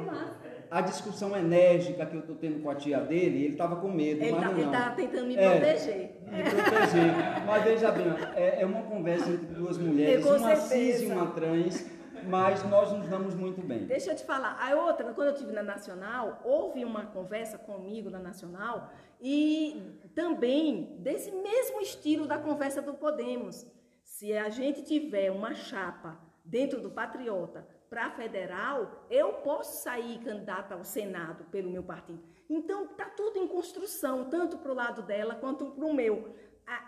a 0.71 0.81
discussão 0.81 1.37
enérgica 1.37 2.07
que 2.07 2.15
eu 2.15 2.21
estou 2.21 2.37
tendo 2.37 2.63
com 2.63 2.71
a 2.71 2.75
tia 2.75 3.01
dele, 3.01 3.45
ele 3.45 3.53
estava 3.53 3.77
com 3.77 3.89
medo, 3.91 4.23
ele 4.23 4.33
mas 4.33 4.41
tá, 4.41 4.49
não. 4.49 4.59
Ele 4.59 4.67
está 4.67 4.91
tentando 4.91 5.27
me 5.27 5.37
é, 5.37 5.51
proteger. 5.51 6.11
Me 6.31 6.43
proteger. 6.43 7.45
Mas 7.47 7.65
veja 7.65 7.91
bem, 7.91 8.07
é, 8.35 8.63
é 8.63 8.67
uma 8.67 8.83
conversa 8.83 9.31
entre 9.31 9.47
duas 9.47 9.77
mulheres, 9.77 10.25
uma 10.31 10.57
cis 10.57 11.03
e 11.03 11.07
uma 11.07 11.27
trans, 11.27 11.87
mas 12.27 12.63
nós 12.65 12.93
nos 12.93 13.07
damos 13.09 13.35
muito 13.35 13.61
bem. 13.61 13.87
Deixa 13.87 14.13
eu 14.13 14.17
te 14.17 14.25
falar, 14.25 14.59
a 14.61 14.75
outra, 14.75 15.13
quando 15.13 15.29
eu 15.29 15.35
estive 15.35 15.53
na 15.53 15.63
Nacional, 15.63 16.41
houve 16.45 16.85
uma 16.85 17.07
conversa 17.07 17.59
comigo 17.59 18.11
na 18.11 18.19
Nacional 18.19 18.91
e 19.21 19.99
também 20.15 20.97
desse 21.01 21.31
mesmo 21.31 21.81
estilo 21.81 22.27
da 22.27 22.39
conversa 22.39 22.83
do 22.83 22.95
Podemos. 22.95 23.67
Se 24.05 24.37
a 24.37 24.49
gente 24.51 24.83
tiver 24.83 25.31
uma 25.31 25.55
chapa 25.55 26.19
dentro 26.45 26.81
do 26.81 26.91
Patriota 26.91 27.67
para 27.89 28.11
federal, 28.11 29.07
eu 29.11 29.35
posso 29.35 29.83
sair 29.83 30.19
candidata 30.19 30.75
ao 30.75 30.85
Senado 30.85 31.45
pelo 31.45 31.71
meu 31.71 31.83
partido. 31.83 32.23
Então, 32.49 32.85
está 32.85 33.05
tudo 33.05 33.39
em 33.39 33.47
construção, 33.47 34.25
tanto 34.29 34.59
para 34.59 34.73
o 34.73 34.75
lado 34.75 35.03
dela 35.03 35.35
quanto 35.35 35.67
para 35.67 35.85
o 35.85 35.95
meu. 35.95 36.35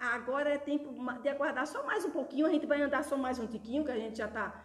agora 0.00 0.50
é 0.50 0.58
tempo 0.58 0.94
de 1.20 1.28
aguardar 1.28 1.66
só 1.66 1.84
mais 1.84 2.04
um 2.04 2.10
pouquinho. 2.10 2.46
A 2.46 2.50
gente 2.50 2.66
vai 2.66 2.80
andar 2.80 3.04
só 3.04 3.16
mais 3.16 3.38
um 3.38 3.46
tiquinho, 3.46 3.84
que 3.84 3.90
a 3.90 3.98
gente 3.98 4.18
já 4.18 4.26
está 4.26 4.64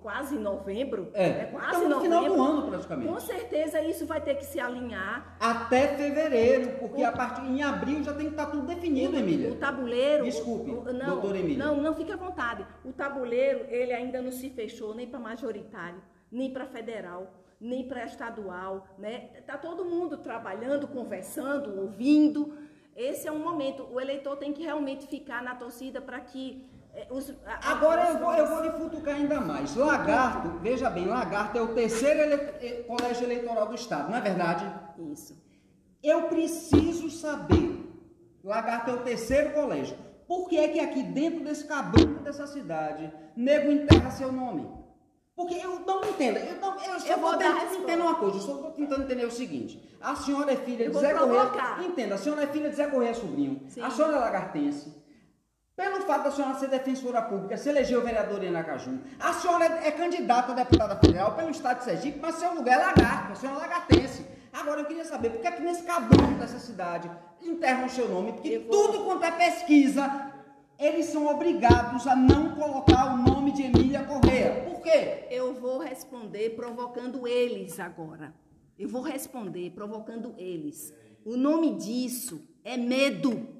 quase 0.00 0.36
em 0.36 0.38
novembro. 0.38 1.10
É, 1.14 1.28
né? 1.28 1.44
quase 1.46 1.66
estamos 1.76 1.88
no 1.96 2.00
final 2.02 2.24
do 2.24 2.28
novembro. 2.36 2.52
ano 2.58 2.68
praticamente. 2.70 3.12
Com 3.12 3.20
certeza 3.20 3.80
isso 3.82 4.06
vai 4.06 4.20
ter 4.20 4.34
que 4.36 4.44
se 4.44 4.60
alinhar. 4.60 5.36
Até 5.40 5.88
fevereiro, 5.96 6.78
porque 6.78 7.02
a 7.02 7.12
partir 7.12 7.42
em 7.42 7.62
abril 7.62 8.02
já 8.02 8.12
tem 8.12 8.26
que 8.26 8.32
estar 8.32 8.46
tudo 8.46 8.66
definido, 8.66 9.16
Emília. 9.16 9.50
O 9.52 9.56
tabuleiro. 9.56 10.24
Desculpe, 10.24 10.70
o- 10.70 10.80
o- 10.82 10.92
não, 10.92 11.06
doutora 11.14 11.38
Emília. 11.38 11.64
Não, 11.64 11.76
não 11.80 11.94
fique 11.94 12.12
à 12.12 12.16
vontade. 12.16 12.66
O 12.84 12.92
tabuleiro, 12.92 13.64
ele 13.68 13.92
ainda 13.92 14.22
não 14.22 14.32
se 14.32 14.50
fechou 14.50 14.94
nem 14.94 15.06
para 15.06 15.18
majoritário, 15.18 16.00
nem 16.30 16.52
para 16.52 16.66
federal, 16.66 17.32
nem 17.60 17.86
para 17.86 18.04
estadual, 18.04 18.86
né? 18.98 19.30
Tá 19.46 19.58
todo 19.58 19.84
mundo 19.84 20.16
trabalhando, 20.18 20.86
conversando, 20.88 21.80
ouvindo. 21.80 22.54
Esse 22.96 23.26
é 23.28 23.32
um 23.32 23.38
momento. 23.38 23.86
O 23.90 24.00
eleitor 24.00 24.36
tem 24.36 24.52
que 24.52 24.62
realmente 24.62 25.06
ficar 25.06 25.42
na 25.42 25.54
torcida 25.54 26.00
para 26.00 26.20
que 26.20 26.69
os, 27.10 27.30
a- 27.46 27.70
Agora 27.72 28.08
eu 28.10 28.18
vou, 28.18 28.32
eu 28.34 28.46
vou 28.46 28.62
lhe 28.62 28.70
futucar 28.70 29.14
ainda 29.14 29.40
mais. 29.40 29.74
Lagarto, 29.76 30.58
veja 30.60 30.88
bem, 30.90 31.06
Lagarto 31.06 31.56
é 31.58 31.62
o 31.62 31.68
terceiro 31.74 32.20
ele- 32.20 32.34
eh, 32.60 32.84
colégio 32.86 33.24
eleitoral 33.24 33.66
do 33.66 33.74
Estado, 33.74 34.10
não 34.10 34.18
é 34.18 34.20
verdade? 34.20 34.64
Isso. 35.12 35.40
Eu 36.02 36.22
preciso 36.24 37.10
saber. 37.10 37.78
Lagarto 38.42 38.90
é 38.90 38.94
o 38.94 38.98
terceiro 39.02 39.52
colégio. 39.52 39.96
Por 40.26 40.48
que 40.48 40.56
é 40.58 40.68
que 40.68 40.80
aqui 40.80 41.02
dentro 41.02 41.44
desse 41.44 41.64
cabrunco 41.66 42.22
dessa 42.22 42.46
cidade, 42.46 43.12
nego 43.36 43.70
enterra 43.70 44.10
seu 44.10 44.30
nome? 44.32 44.68
Porque 45.34 45.54
eu 45.54 45.80
não 45.80 46.04
entendo. 46.04 46.36
Eu, 46.38 46.60
não, 46.60 46.74
eu 46.82 46.92
Eu 47.06 47.18
vou 47.18 47.32
tentando 47.36 47.54
resposta. 47.54 47.76
entender 47.82 48.02
uma 48.02 48.14
coisa. 48.14 48.36
Eu 48.36 48.40
só 48.42 48.54
estou 48.56 48.70
tentando 48.72 49.02
entender 49.04 49.24
o 49.24 49.30
seguinte. 49.30 49.96
A 50.00 50.14
senhora 50.14 50.52
é 50.52 50.56
filha 50.56 50.84
Eu 50.84 50.90
de 50.92 50.98
Zé 50.98 51.14
provocar. 51.14 51.74
Correia. 51.76 51.88
Entenda, 51.88 52.14
a 52.14 52.18
senhora 52.18 52.42
é 52.42 52.46
filha 52.46 52.68
de 52.68 52.76
Zé 52.76 52.86
Correia 52.86 53.14
Sobrinho. 53.14 53.62
Sim. 53.68 53.80
A 53.80 53.90
senhora 53.90 54.16
é 54.16 54.20
lagartense. 54.20 54.94
Pelo 55.80 56.02
fato 56.02 56.24
da 56.24 56.30
senhora 56.30 56.58
ser 56.58 56.68
defensora 56.68 57.22
pública, 57.22 57.56
se 57.56 57.68
elegeu 57.70 58.02
vereadora 58.02 58.44
em 58.44 58.48
Aracaju, 58.54 58.98
a 59.18 59.32
senhora 59.32 59.64
é 59.64 59.88
é 59.88 59.92
candidata 59.92 60.52
a 60.52 60.54
deputada 60.54 60.94
federal 60.96 61.34
pelo 61.34 61.48
estado 61.50 61.78
de 61.78 61.84
Sergipe, 61.84 62.18
mas 62.20 62.34
seu 62.34 62.52
lugar 62.54 62.78
é 62.78 62.84
lagarto, 62.84 63.32
a 63.32 63.34
senhora 63.34 63.58
é 63.58 63.62
lagartense. 63.62 64.26
Agora 64.52 64.80
eu 64.82 64.84
queria 64.84 65.06
saber, 65.06 65.30
por 65.30 65.40
que 65.40 65.46
é 65.46 65.52
que 65.52 65.62
nesse 65.62 65.82
cabrão 65.84 66.34
dessa 66.34 66.58
cidade 66.58 67.10
enterram 67.40 67.86
o 67.86 67.88
seu 67.88 68.06
nome? 68.10 68.32
Porque 68.34 68.58
vou- 68.58 68.70
tudo 68.70 69.04
quanto 69.06 69.24
é 69.24 69.30
pesquisa, 69.30 70.04
eles 70.78 71.06
são 71.06 71.26
obrigados 71.26 72.06
a 72.06 72.14
não 72.14 72.54
colocar 72.56 73.14
o 73.14 73.16
nome 73.16 73.50
de 73.52 73.62
Emília 73.62 74.02
Correia. 74.04 74.64
Por 74.68 74.82
quê? 74.82 75.26
Eu 75.30 75.54
vou 75.54 75.78
responder 75.78 76.50
provocando 76.50 77.26
eles 77.26 77.80
agora. 77.80 78.34
Eu 78.78 78.88
vou 78.88 79.00
responder 79.00 79.70
provocando 79.70 80.34
eles. 80.36 80.92
O 81.24 81.38
nome 81.38 81.76
disso 81.76 82.46
é 82.62 82.76
medo. 82.76 83.58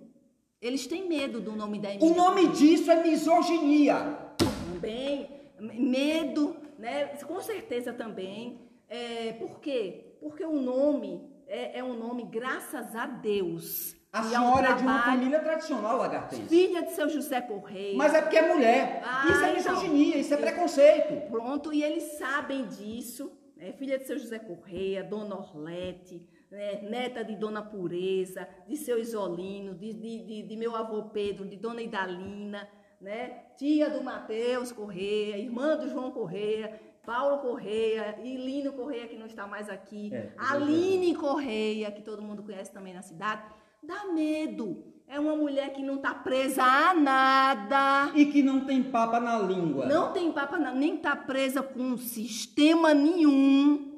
Eles 0.60 0.86
têm 0.86 1.08
medo 1.08 1.40
do 1.40 1.52
nome 1.52 1.78
da 1.78 1.88
O 1.88 1.92
Emília. 1.92 2.14
nome 2.16 2.48
disso 2.48 2.90
é 2.90 3.02
misoginia. 3.02 4.18
também, 4.38 5.28
medo, 5.58 6.56
né? 6.78 7.06
Com 7.26 7.40
certeza 7.40 7.92
também. 7.92 8.60
É, 8.88 9.32
por 9.34 9.58
quê? 9.60 10.16
Porque 10.20 10.44
o 10.44 10.60
nome 10.60 11.22
é, 11.46 11.78
é 11.78 11.84
um 11.84 11.94
nome, 11.94 12.24
graças 12.24 12.94
a 12.94 13.06
Deus. 13.06 13.96
A 14.12 14.22
senhora 14.24 14.70
é 14.70 14.74
de 14.74 14.82
uma 14.82 15.02
família 15.02 15.38
tradicional 15.38 15.96
lagartense. 15.96 16.42
Filha 16.48 16.82
de 16.82 16.92
seu 16.92 17.08
José 17.08 17.40
Correia. 17.40 17.96
Mas 17.96 18.12
é 18.12 18.20
porque 18.20 18.36
é 18.36 18.52
mulher. 18.52 19.02
Ah, 19.04 19.28
isso 19.30 19.44
é 19.44 19.58
então. 19.58 19.74
misoginia, 19.74 20.16
isso 20.18 20.34
é 20.34 20.36
preconceito. 20.36 21.30
Pronto, 21.30 21.72
e 21.72 21.82
eles 21.82 22.18
sabem 22.18 22.66
disso. 22.66 23.30
né? 23.56 23.72
Filha 23.72 23.98
de 23.98 24.06
seu 24.06 24.18
José 24.18 24.38
Correia, 24.40 25.04
Dona 25.04 25.36
Orlete, 25.36 26.26
né? 26.50 26.80
neta 26.82 27.22
de 27.24 27.36
Dona 27.36 27.62
Pureza, 27.62 28.48
de 28.66 28.76
seu 28.76 28.98
Isolino, 28.98 29.74
de, 29.74 29.92
de, 29.92 30.18
de, 30.24 30.42
de 30.42 30.56
meu 30.56 30.74
avô 30.74 31.04
Pedro, 31.04 31.46
de 31.46 31.56
Dona 31.56 31.80
Idalina, 31.82 32.68
né? 33.00 33.44
tia 33.56 33.88
do 33.88 34.02
Mateus 34.02 34.72
Correia, 34.72 35.38
irmã 35.38 35.76
do 35.76 35.88
João 35.88 36.10
Correia, 36.10 36.80
Paulo 37.04 37.38
Correia, 37.38 38.18
e 38.22 38.36
Lino 38.36 38.72
Correia, 38.72 39.08
que 39.08 39.16
não 39.16 39.26
está 39.26 39.46
mais 39.46 39.68
aqui, 39.70 40.12
É, 40.12 40.32
Aline 40.36 41.14
Correia, 41.14 41.90
que 41.90 42.02
todo 42.02 42.20
mundo 42.22 42.42
conhece 42.42 42.72
também 42.72 42.92
na 42.92 43.02
cidade. 43.02 43.42
Dá 43.82 44.04
medo. 44.12 44.84
É 45.08 45.18
uma 45.18 45.34
mulher 45.34 45.72
que 45.72 45.82
não 45.82 45.96
está 45.96 46.14
presa 46.14 46.62
a 46.62 46.94
nada. 46.94 48.12
E 48.14 48.26
que 48.26 48.42
não 48.42 48.64
tem 48.64 48.82
papa 48.82 49.18
na 49.18 49.38
língua. 49.38 49.86
Não 49.86 50.12
tem 50.12 50.30
papa, 50.30 50.56
na- 50.58 50.72
nem 50.72 50.98
tá 50.98 51.16
presa 51.16 51.62
com 51.62 51.96
sistema 51.96 52.94
nenhum 52.94 53.89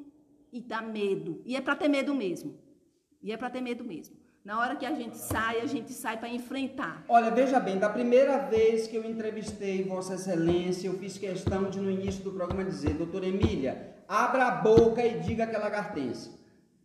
e 0.53 0.61
dá 0.61 0.81
medo. 0.81 1.41
E 1.43 1.55
é 1.55 1.61
para 1.61 1.75
ter 1.75 1.87
medo 1.87 2.13
mesmo. 2.13 2.55
E 3.21 3.33
é 3.33 3.37
para 3.37 3.49
ter 3.49 3.59
medo 3.59 3.83
mesmo. 3.83 4.15
Na 4.45 4.59
hora 4.59 4.75
que 4.75 4.85
a 4.85 4.93
gente 4.93 5.17
sai, 5.17 5.61
a 5.61 5.65
gente 5.65 5.91
sai 5.93 6.17
para 6.17 6.29
enfrentar. 6.29 7.03
Olha, 7.07 7.31
veja 7.31 7.59
bem, 7.59 7.79
da 7.79 7.89
primeira 7.89 8.37
vez 8.37 8.87
que 8.87 8.95
eu 8.95 9.03
entrevistei 9.03 9.83
Vossa 9.83 10.15
Excelência, 10.15 10.87
eu 10.87 10.99
fiz 10.99 11.17
questão 11.17 11.69
de, 11.69 11.79
no 11.79 11.89
início 11.89 12.23
do 12.23 12.31
programa, 12.31 12.63
dizer, 12.63 12.93
doutora 12.93 13.25
Emília, 13.25 13.95
abra 14.07 14.47
a 14.47 14.51
boca 14.51 15.03
e 15.03 15.19
diga 15.21 15.47
que 15.47 15.55
é 15.55 15.59
lagartense. 15.59 16.29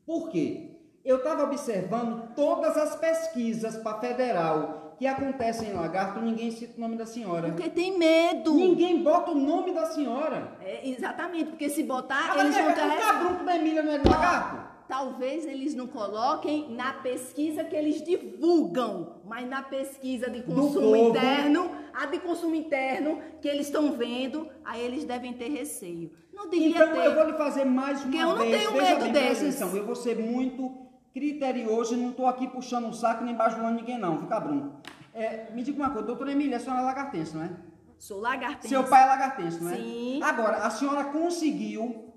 Por 0.07 0.31
quê? 0.31 0.77
Eu 1.05 1.19
estava 1.19 1.43
observando 1.45 2.33
todas 2.35 2.77
as 2.77 2.97
pesquisas 2.97 3.77
para 3.77 4.01
federal 4.01 4.88
que 4.99 5.07
acontecem 5.07 5.69
em 5.71 5.73
Lagarto, 5.75 6.21
ninguém 6.21 6.51
cita 6.51 6.75
o 6.77 6.81
nome 6.81 6.97
da 6.97 7.07
senhora. 7.07 7.49
Porque 7.51 7.71
tem 7.71 7.97
medo. 7.97 8.53
Ninguém 8.55 9.03
bota 9.03 9.31
o 9.31 9.35
nome 9.35 9.73
da 9.73 9.87
senhora. 9.87 10.57
É, 10.61 10.89
exatamente, 10.89 11.51
porque 11.51 11.69
se 11.69 11.83
botar, 11.85 12.31
Agora, 12.33 12.41
eles 12.45 12.57
vão 12.57 12.71
o 12.71 12.75
ter 12.75 12.81
res- 12.83 13.05
cabrunco 13.05 13.45
da 13.45 13.57
Emília 13.57 13.83
não 13.83 13.93
é 13.93 13.99
de 13.99 14.09
Lagarto? 14.09 14.69
Talvez 14.89 15.45
eles 15.47 15.75
não 15.75 15.87
coloquem 15.87 16.71
na 16.75 16.95
pesquisa 16.95 17.63
que 17.63 17.77
eles 17.77 18.03
divulgam, 18.03 19.17
mas 19.27 19.47
na 19.47 19.63
pesquisa 19.63 20.31
de 20.31 20.43
consumo 20.43 20.97
interno, 20.97 21.71
a 21.93 22.07
de 22.07 22.19
consumo 22.21 22.55
interno 22.55 23.21
que 23.41 23.47
eles 23.49 23.67
estão 23.67 23.93
vendo, 23.93 24.49
aí 24.65 24.81
eles 24.81 25.05
devem 25.05 25.35
ter 25.35 25.49
receio. 25.51 26.11
Não 26.33 26.49
devia 26.49 26.69
Então 26.71 26.93
ter. 26.93 27.05
eu 27.05 27.15
vou 27.15 27.25
lhe 27.27 27.35
fazer 27.35 27.65
mais 27.67 27.99
uma 27.99 28.05
Porque 28.05 28.17
eu 28.19 28.29
não 28.29 28.39
vez. 28.39 28.57
tenho 28.57 28.73
Veja 28.73 28.85
medo 28.95 29.01
bem, 29.05 29.13
desses. 29.13 29.61
atenção, 29.63 29.77
Eu 29.77 29.85
vou 29.85 29.95
ser 29.95 30.17
muito 30.19 30.88
criterioso 31.19 31.97
não 31.97 32.11
estou 32.11 32.27
aqui 32.27 32.47
puxando 32.47 32.89
o 32.89 32.93
saco 32.93 33.25
nem 33.25 33.35
bajulando 33.35 33.77
ninguém 33.77 33.99
não, 33.99 34.19
fica 34.19 34.39
brunco. 34.39 34.77
É, 35.13 35.51
me 35.51 35.63
diga 35.63 35.77
uma 35.77 35.91
coisa, 35.91 36.07
doutora 36.07 36.31
Emília, 36.31 36.59
a 36.59 36.61
senhora 36.61 36.81
é 36.81 36.85
lagartense, 36.85 37.37
não 37.37 37.43
é? 37.43 37.51
Sou 37.99 38.21
lagartense. 38.21 38.69
Seu 38.69 38.85
pai 38.85 39.03
é 39.03 39.07
lagartense, 39.07 39.63
não 39.63 39.73
é? 39.73 39.77
Sim. 39.77 40.23
Agora, 40.23 40.59
a 40.59 40.71
senhora 40.71 41.05
conseguiu, 41.07 42.15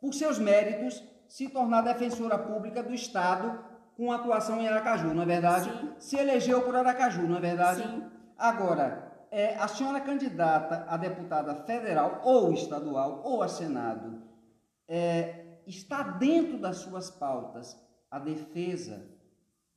por 0.00 0.14
seus 0.14 0.38
méritos, 0.38 1.02
se 1.28 1.48
tornar 1.48 1.82
defensora 1.82 2.38
pública 2.38 2.82
do 2.82 2.94
Estado 2.94 3.64
com 3.96 4.12
atuação 4.12 4.60
em 4.60 4.68
Aracaju, 4.68 5.12
não 5.12 5.24
é 5.24 5.26
verdade? 5.26 5.68
Sim. 5.68 5.92
Se 5.98 6.16
elegeu 6.16 6.62
por 6.62 6.76
Aracaju, 6.76 7.22
não 7.26 7.38
é 7.38 7.40
verdade? 7.40 7.82
Sim. 7.82 8.04
Agora, 8.38 9.12
é, 9.30 9.56
a 9.56 9.66
senhora 9.66 9.98
é 9.98 10.00
candidata 10.00 10.86
a 10.88 10.96
deputada 10.96 11.54
federal 11.64 12.20
ou 12.22 12.52
estadual 12.52 13.22
ou 13.24 13.42
a 13.42 13.48
Senado, 13.48 14.22
é, 14.88 15.58
está 15.66 16.02
dentro 16.02 16.58
das 16.58 16.78
suas 16.78 17.10
pautas 17.10 17.76
a 18.10 18.18
defesa 18.18 19.06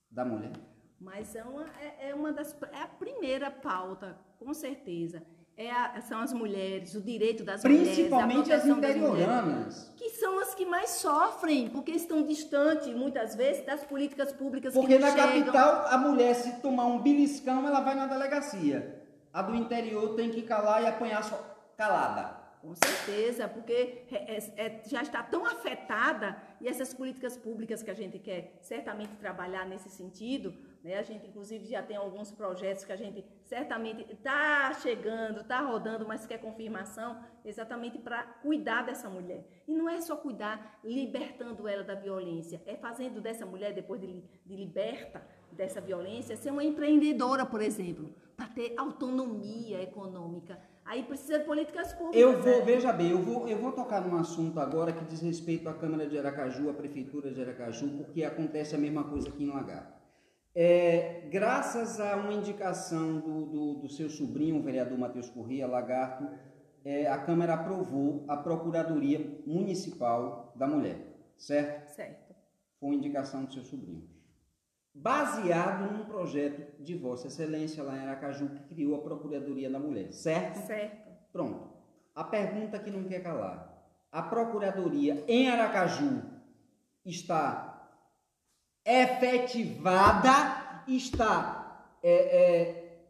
da 0.09 0.25
mulher? 0.25 0.51
Mas 0.99 1.35
é 1.35 1.43
uma, 1.43 1.65
é, 1.79 2.09
é 2.09 2.15
uma 2.15 2.31
das. 2.31 2.55
É 2.71 2.81
a 2.81 2.87
primeira 2.87 3.51
pauta, 3.51 4.17
com 4.39 4.53
certeza. 4.53 5.21
É 5.55 5.69
a- 5.69 6.01
são 6.01 6.19
as 6.19 6.33
mulheres, 6.33 6.95
o 6.95 7.01
direito 7.01 7.43
das 7.43 7.61
Principalmente 7.61 8.37
mulheres. 8.37 8.51
a 8.51 8.55
as 8.71 8.77
interioranas. 8.77 9.93
Que 9.97 10.09
são 10.11 10.39
as 10.39 10.55
que 10.55 10.65
mais 10.65 10.89
sofrem, 10.91 11.69
porque 11.69 11.91
estão 11.91 12.23
distantes, 12.23 12.87
muitas 12.95 13.35
vezes, 13.35 13.63
das 13.65 13.83
políticas 13.83 14.31
públicas 14.33 14.73
Porque 14.73 14.93
que 14.95 14.99
na 14.99 15.09
não 15.11 15.15
chegam. 15.15 15.39
capital, 15.43 15.85
a 15.87 15.97
mulher, 15.97 16.33
se 16.33 16.59
tomar 16.61 16.87
um 16.87 17.01
beliscão, 17.03 17.67
ela 17.67 17.81
vai 17.81 17.93
na 17.93 18.07
delegacia. 18.07 18.99
A 19.31 19.41
do 19.43 19.53
interior 19.55 20.15
tem 20.15 20.31
que 20.31 20.41
calar 20.43 20.81
e 20.81 20.87
apanhar 20.87 21.23
só 21.23 21.37
calada. 21.77 22.41
Com 22.63 22.73
certeza, 22.75 23.45
porque 23.45 24.05
é- 24.09 24.37
é- 24.37 24.53
é- 24.55 24.81
já 24.87 25.01
está 25.01 25.21
tão 25.21 25.45
afetada 25.45 26.41
e 26.61 26.67
essas 26.69 26.93
políticas 26.93 27.35
públicas 27.35 27.83
que 27.83 27.91
a 27.91 27.93
gente 27.93 28.17
quer 28.17 28.57
certamente 28.61 29.17
trabalhar 29.17 29.67
nesse 29.67 29.89
sentido, 29.89 30.53
né? 30.81 30.97
A 30.97 31.01
gente 31.01 31.27
inclusive 31.27 31.65
já 31.65 31.83
tem 31.83 31.97
alguns 31.97 32.31
projetos 32.31 32.85
que 32.85 32.93
a 32.93 32.95
gente 32.95 33.25
certamente 33.43 34.09
está 34.09 34.71
chegando, 34.75 35.41
está 35.41 35.59
rodando, 35.59 36.07
mas 36.07 36.25
quer 36.25 36.37
confirmação 36.37 37.21
exatamente 37.43 37.99
para 37.99 38.23
cuidar 38.23 38.83
dessa 38.83 39.09
mulher. 39.09 39.45
E 39.67 39.75
não 39.75 39.89
é 39.89 39.99
só 39.99 40.15
cuidar 40.15 40.79
libertando 40.85 41.67
ela 41.67 41.83
da 41.83 41.95
violência, 41.95 42.61
é 42.65 42.77
fazendo 42.77 43.19
dessa 43.19 43.45
mulher 43.45 43.73
depois 43.73 43.99
de, 43.99 44.23
de 44.45 44.55
liberta 44.55 45.21
dessa 45.51 45.81
violência 45.81 46.37
ser 46.37 46.51
uma 46.51 46.63
empreendedora, 46.63 47.45
por 47.45 47.61
exemplo, 47.61 48.15
para 48.37 48.47
ter 48.47 48.73
autonomia 48.77 49.81
econômica. 49.81 50.57
Aí 50.85 51.03
precisa 51.03 51.39
de 51.39 51.45
políticas 51.45 51.93
públicas. 51.93 52.21
Eu 52.21 52.41
vou, 52.41 52.59
né? 52.59 52.65
veja 52.65 52.91
bem, 52.91 53.11
eu 53.11 53.19
vou, 53.19 53.47
eu 53.47 53.57
vou 53.57 53.71
tocar 53.71 54.01
num 54.01 54.17
assunto 54.17 54.59
agora 54.59 54.91
que 54.91 55.05
diz 55.05 55.21
respeito 55.21 55.69
à 55.69 55.73
Câmara 55.73 56.07
de 56.07 56.17
Aracaju, 56.17 56.69
à 56.69 56.73
Prefeitura 56.73 57.31
de 57.31 57.41
Aracaju, 57.41 57.89
porque 57.97 58.23
acontece 58.23 58.75
a 58.75 58.77
mesma 58.77 59.03
coisa 59.05 59.29
aqui 59.29 59.43
em 59.43 59.49
Lagarto. 59.49 59.93
É, 60.55 61.27
graças 61.31 61.99
a 61.99 62.15
uma 62.17 62.33
indicação 62.33 63.19
do, 63.19 63.45
do, 63.45 63.73
do 63.75 63.89
seu 63.89 64.09
sobrinho, 64.09 64.59
o 64.59 64.61
vereador 64.61 64.97
Matheus 64.97 65.29
Corrêa, 65.29 65.65
Lagarto, 65.65 66.29
é, 66.85 67.07
a 67.07 67.17
Câmara 67.17 67.53
aprovou 67.53 68.25
a 68.27 68.37
Procuradoria 68.37 69.41
Municipal 69.47 70.53
da 70.55 70.67
Mulher, 70.67 70.97
certo? 71.37 71.89
Certo. 71.89 72.35
Foi 72.79 72.89
uma 72.89 72.95
indicação 72.95 73.45
do 73.45 73.53
seu 73.53 73.63
sobrinho. 73.63 74.12
Baseado 74.93 75.91
num 75.91 76.05
projeto 76.05 76.81
de 76.81 76.95
Vossa 76.95 77.27
Excelência 77.27 77.83
lá 77.83 77.97
em 77.97 78.01
Aracaju 78.01 78.49
que 78.49 78.75
criou 78.75 78.95
a 78.95 79.01
Procuradoria 79.01 79.69
da 79.69 79.79
Mulher, 79.79 80.11
certo? 80.13 80.65
Certo. 80.67 81.11
Pronto. 81.31 81.73
A 82.13 82.23
pergunta 82.23 82.77
que 82.77 82.91
não 82.91 83.03
quer 83.05 83.23
calar. 83.23 83.73
A 84.11 84.21
Procuradoria 84.21 85.23
em 85.27 85.49
Aracaju 85.49 86.21
está 87.03 87.89
efetivada, 88.85 90.83
está 90.87 91.87
é, 92.03 92.11
é, 92.11 93.07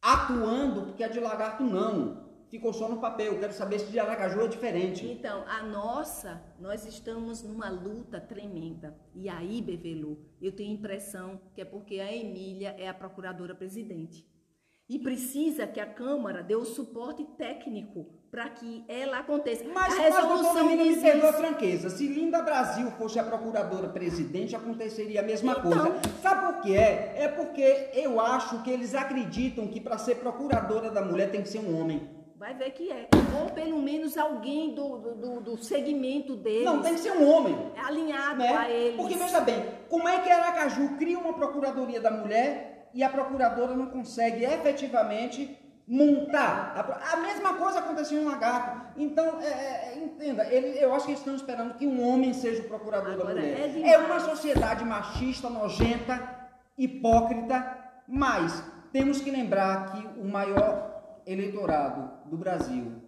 atuando, 0.00 0.86
porque 0.86 1.04
a 1.04 1.08
de 1.08 1.20
Lagarto 1.20 1.62
não. 1.62 2.23
Ficou 2.54 2.72
só 2.72 2.88
no 2.88 2.98
papel. 2.98 3.36
Quero 3.40 3.52
saber 3.52 3.80
se 3.80 3.86
de 3.86 3.98
Aracaju 3.98 4.42
é 4.42 4.46
diferente. 4.46 5.04
Então, 5.04 5.42
a 5.48 5.64
nossa, 5.64 6.40
nós 6.60 6.86
estamos 6.86 7.42
numa 7.42 7.68
luta 7.68 8.20
tremenda. 8.20 8.96
E 9.12 9.28
aí, 9.28 9.60
Bevelu, 9.60 10.20
eu 10.40 10.52
tenho 10.52 10.70
a 10.70 10.74
impressão 10.74 11.40
que 11.52 11.60
é 11.60 11.64
porque 11.64 11.98
a 11.98 12.14
Emília 12.14 12.76
é 12.78 12.86
a 12.86 12.94
procuradora-presidente. 12.94 14.24
E 14.88 15.00
precisa 15.00 15.66
que 15.66 15.80
a 15.80 15.86
Câmara 15.86 16.44
dê 16.44 16.54
o 16.54 16.64
suporte 16.64 17.24
técnico 17.36 18.06
para 18.30 18.48
que 18.50 18.84
ela 18.86 19.18
aconteça. 19.18 19.64
Mas, 19.64 19.92
a 19.92 19.96
mas 20.02 20.14
doutora 20.14 20.28
resolução 20.28 20.68
Mina, 20.68 20.84
me 20.84 21.00
perdoa 21.00 21.30
a 21.30 21.32
franqueza. 21.32 21.90
Se 21.90 22.06
Linda 22.06 22.40
Brasil 22.40 22.88
fosse 22.92 23.18
a 23.18 23.24
procuradora-presidente, 23.24 24.54
aconteceria 24.54 25.18
a 25.22 25.24
mesma 25.24 25.56
Então. 25.58 25.62
coisa. 25.72 26.00
Sabe 26.22 26.52
por 26.52 26.62
que 26.62 26.76
é? 26.76 27.14
É 27.16 27.26
porque 27.26 27.90
eu 27.94 28.20
acho 28.20 28.62
que 28.62 28.70
eles 28.70 28.94
acreditam 28.94 29.66
que 29.66 29.80
para 29.80 29.98
ser 29.98 30.18
procuradora 30.18 30.88
da 30.88 31.02
mulher 31.04 31.32
tem 31.32 31.42
que 31.42 31.48
ser 31.48 31.58
um 31.58 31.80
homem. 31.80 32.22
Vai 32.44 32.52
ver 32.52 32.72
que 32.72 32.90
é. 32.92 33.08
Ou 33.40 33.48
pelo 33.52 33.80
menos 33.80 34.18
alguém 34.18 34.74
do, 34.74 34.98
do, 34.98 35.40
do- 35.40 35.56
segmento 35.64 36.36
deles. 36.36 36.66
Não, 36.66 36.82
tem 36.82 36.92
que 36.92 37.00
ser 37.00 37.12
um 37.12 37.26
homem. 37.26 37.72
É 37.74 37.80
alinhado 37.80 38.36
né? 38.36 38.54
a 38.54 38.68
eles. 38.68 38.96
Porque 39.00 39.14
veja 39.14 39.40
bem, 39.40 39.64
como 39.88 40.06
é 40.06 40.18
que 40.20 40.28
Aracaju 40.30 40.90
cria 40.98 41.18
uma 41.18 41.32
procuradoria 41.32 42.02
da 42.02 42.10
mulher 42.10 42.90
e 42.92 43.02
a 43.02 43.08
procuradora 43.08 43.74
não 43.74 43.86
consegue 43.86 44.44
efetivamente 44.44 45.58
montar? 45.88 46.74
A, 46.76 47.14
a 47.14 47.16
mesma 47.16 47.54
coisa 47.54 47.78
aconteceu 47.78 48.20
em 48.20 48.26
Lagarto. 48.26 48.88
Então, 48.98 49.40
é, 49.40 49.46
é, 49.46 49.92
é, 49.94 49.98
entenda, 50.04 50.44
ele- 50.52 50.76
eu 50.78 50.92
acho 50.94 51.06
que 51.06 51.12
eles 51.12 51.20
estão 51.20 51.34
esperando 51.34 51.72
que 51.78 51.86
um 51.86 52.06
homem 52.06 52.34
seja 52.34 52.60
o 52.60 52.68
procurador 52.68 53.16
da 53.16 53.22
Agora, 53.22 53.40
mulher. 53.40 53.74
é 53.82 53.88
É, 53.94 53.96
uma 53.96 54.20
sociedade 54.20 54.84
machista, 54.84 55.48
nojenta, 55.48 56.20
hipócrita, 56.76 57.74
mas 58.06 58.62
temos 58.92 59.22
que 59.22 59.30
lembrar 59.30 59.92
que 59.92 60.20
o 60.20 60.24
maior 60.28 60.83
eleitorado 61.26 62.28
do 62.28 62.36
Brasil, 62.36 63.02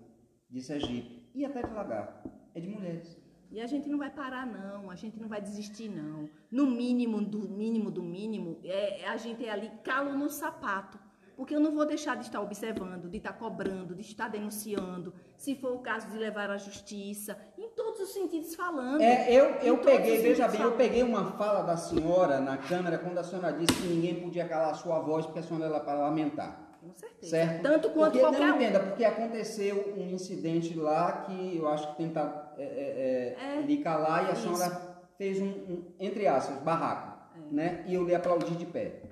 de 0.48 0.60
Sergipe 0.60 1.28
e 1.34 1.44
até 1.44 1.62
de 1.62 1.72
Lagarto, 1.72 2.30
é 2.54 2.60
de 2.60 2.68
mulheres. 2.68 3.16
E 3.50 3.60
a 3.60 3.66
gente 3.66 3.88
não 3.88 3.98
vai 3.98 4.10
parar, 4.10 4.46
não. 4.46 4.90
A 4.90 4.96
gente 4.96 5.20
não 5.20 5.28
vai 5.28 5.40
desistir, 5.40 5.88
não. 5.88 6.28
No 6.50 6.66
mínimo, 6.66 7.20
do 7.22 7.48
mínimo, 7.48 7.90
do 7.90 8.02
mínimo, 8.02 8.58
é, 8.64 9.06
a 9.06 9.16
gente 9.16 9.46
é 9.46 9.50
ali 9.50 9.70
calo 9.84 10.16
no 10.16 10.28
sapato. 10.28 10.98
Porque 11.36 11.54
eu 11.54 11.60
não 11.60 11.70
vou 11.74 11.84
deixar 11.84 12.16
de 12.16 12.24
estar 12.24 12.40
observando, 12.40 13.10
de 13.10 13.18
estar 13.18 13.34
cobrando, 13.34 13.94
de 13.94 14.00
estar 14.00 14.28
denunciando, 14.28 15.12
se 15.36 15.54
for 15.54 15.72
o 15.72 15.80
caso 15.80 16.08
de 16.08 16.16
levar 16.16 16.50
à 16.50 16.56
justiça, 16.56 17.38
em 17.58 17.68
todos 17.76 18.00
os 18.00 18.14
sentidos 18.14 18.54
falando. 18.54 19.02
É, 19.02 19.30
eu, 19.30 19.44
eu 19.56 19.78
peguei, 19.78 20.22
veja 20.22 20.48
bem, 20.48 20.56
eu 20.56 20.62
falando. 20.62 20.78
peguei 20.78 21.02
uma 21.02 21.32
fala 21.32 21.60
da 21.60 21.76
senhora 21.76 22.40
na 22.40 22.56
câmera 22.56 22.96
quando 22.96 23.18
a 23.18 23.22
senhora 23.22 23.52
disse 23.52 23.82
que 23.82 23.86
ninguém 23.86 24.18
podia 24.22 24.48
calar 24.48 24.70
a 24.70 24.74
sua 24.74 24.98
voz 25.00 25.26
porque 25.26 25.40
a 25.40 25.42
senhora 25.42 25.66
era 25.66 25.80
parlamentar. 25.80 26.65
Com 26.87 26.95
certeza. 26.95 27.30
Certo? 27.30 27.62
Tanto 27.62 27.91
quanto 27.91 28.12
porque, 28.12 28.18
qualquer 28.20 28.41
não, 28.41 28.53
um. 28.53 28.57
entenda, 28.57 28.80
porque 28.80 29.05
aconteceu 29.05 29.95
um 29.97 30.11
incidente 30.11 30.74
lá 30.76 31.22
que 31.24 31.57
eu 31.57 31.68
acho 31.68 31.91
que 31.93 31.97
tentaram 31.97 32.47
é, 32.57 32.62
é, 32.64 33.37
é, 33.39 33.59
É, 33.59 33.61
lhe 33.62 33.78
calar 33.78 34.24
e 34.26 34.30
a 34.30 34.32
isso. 34.32 34.43
senhora 34.43 34.97
fez 35.18 35.41
um, 35.41 35.47
um, 35.49 35.93
entre 35.99 36.26
aspas, 36.26 36.59
barraco, 36.62 37.37
É. 37.37 37.55
né? 37.55 37.84
E 37.87 37.95
eu 37.95 38.05
lhe 38.05 38.14
aplaudi 38.14 38.55
de 38.57 38.66
pé. 38.66 39.03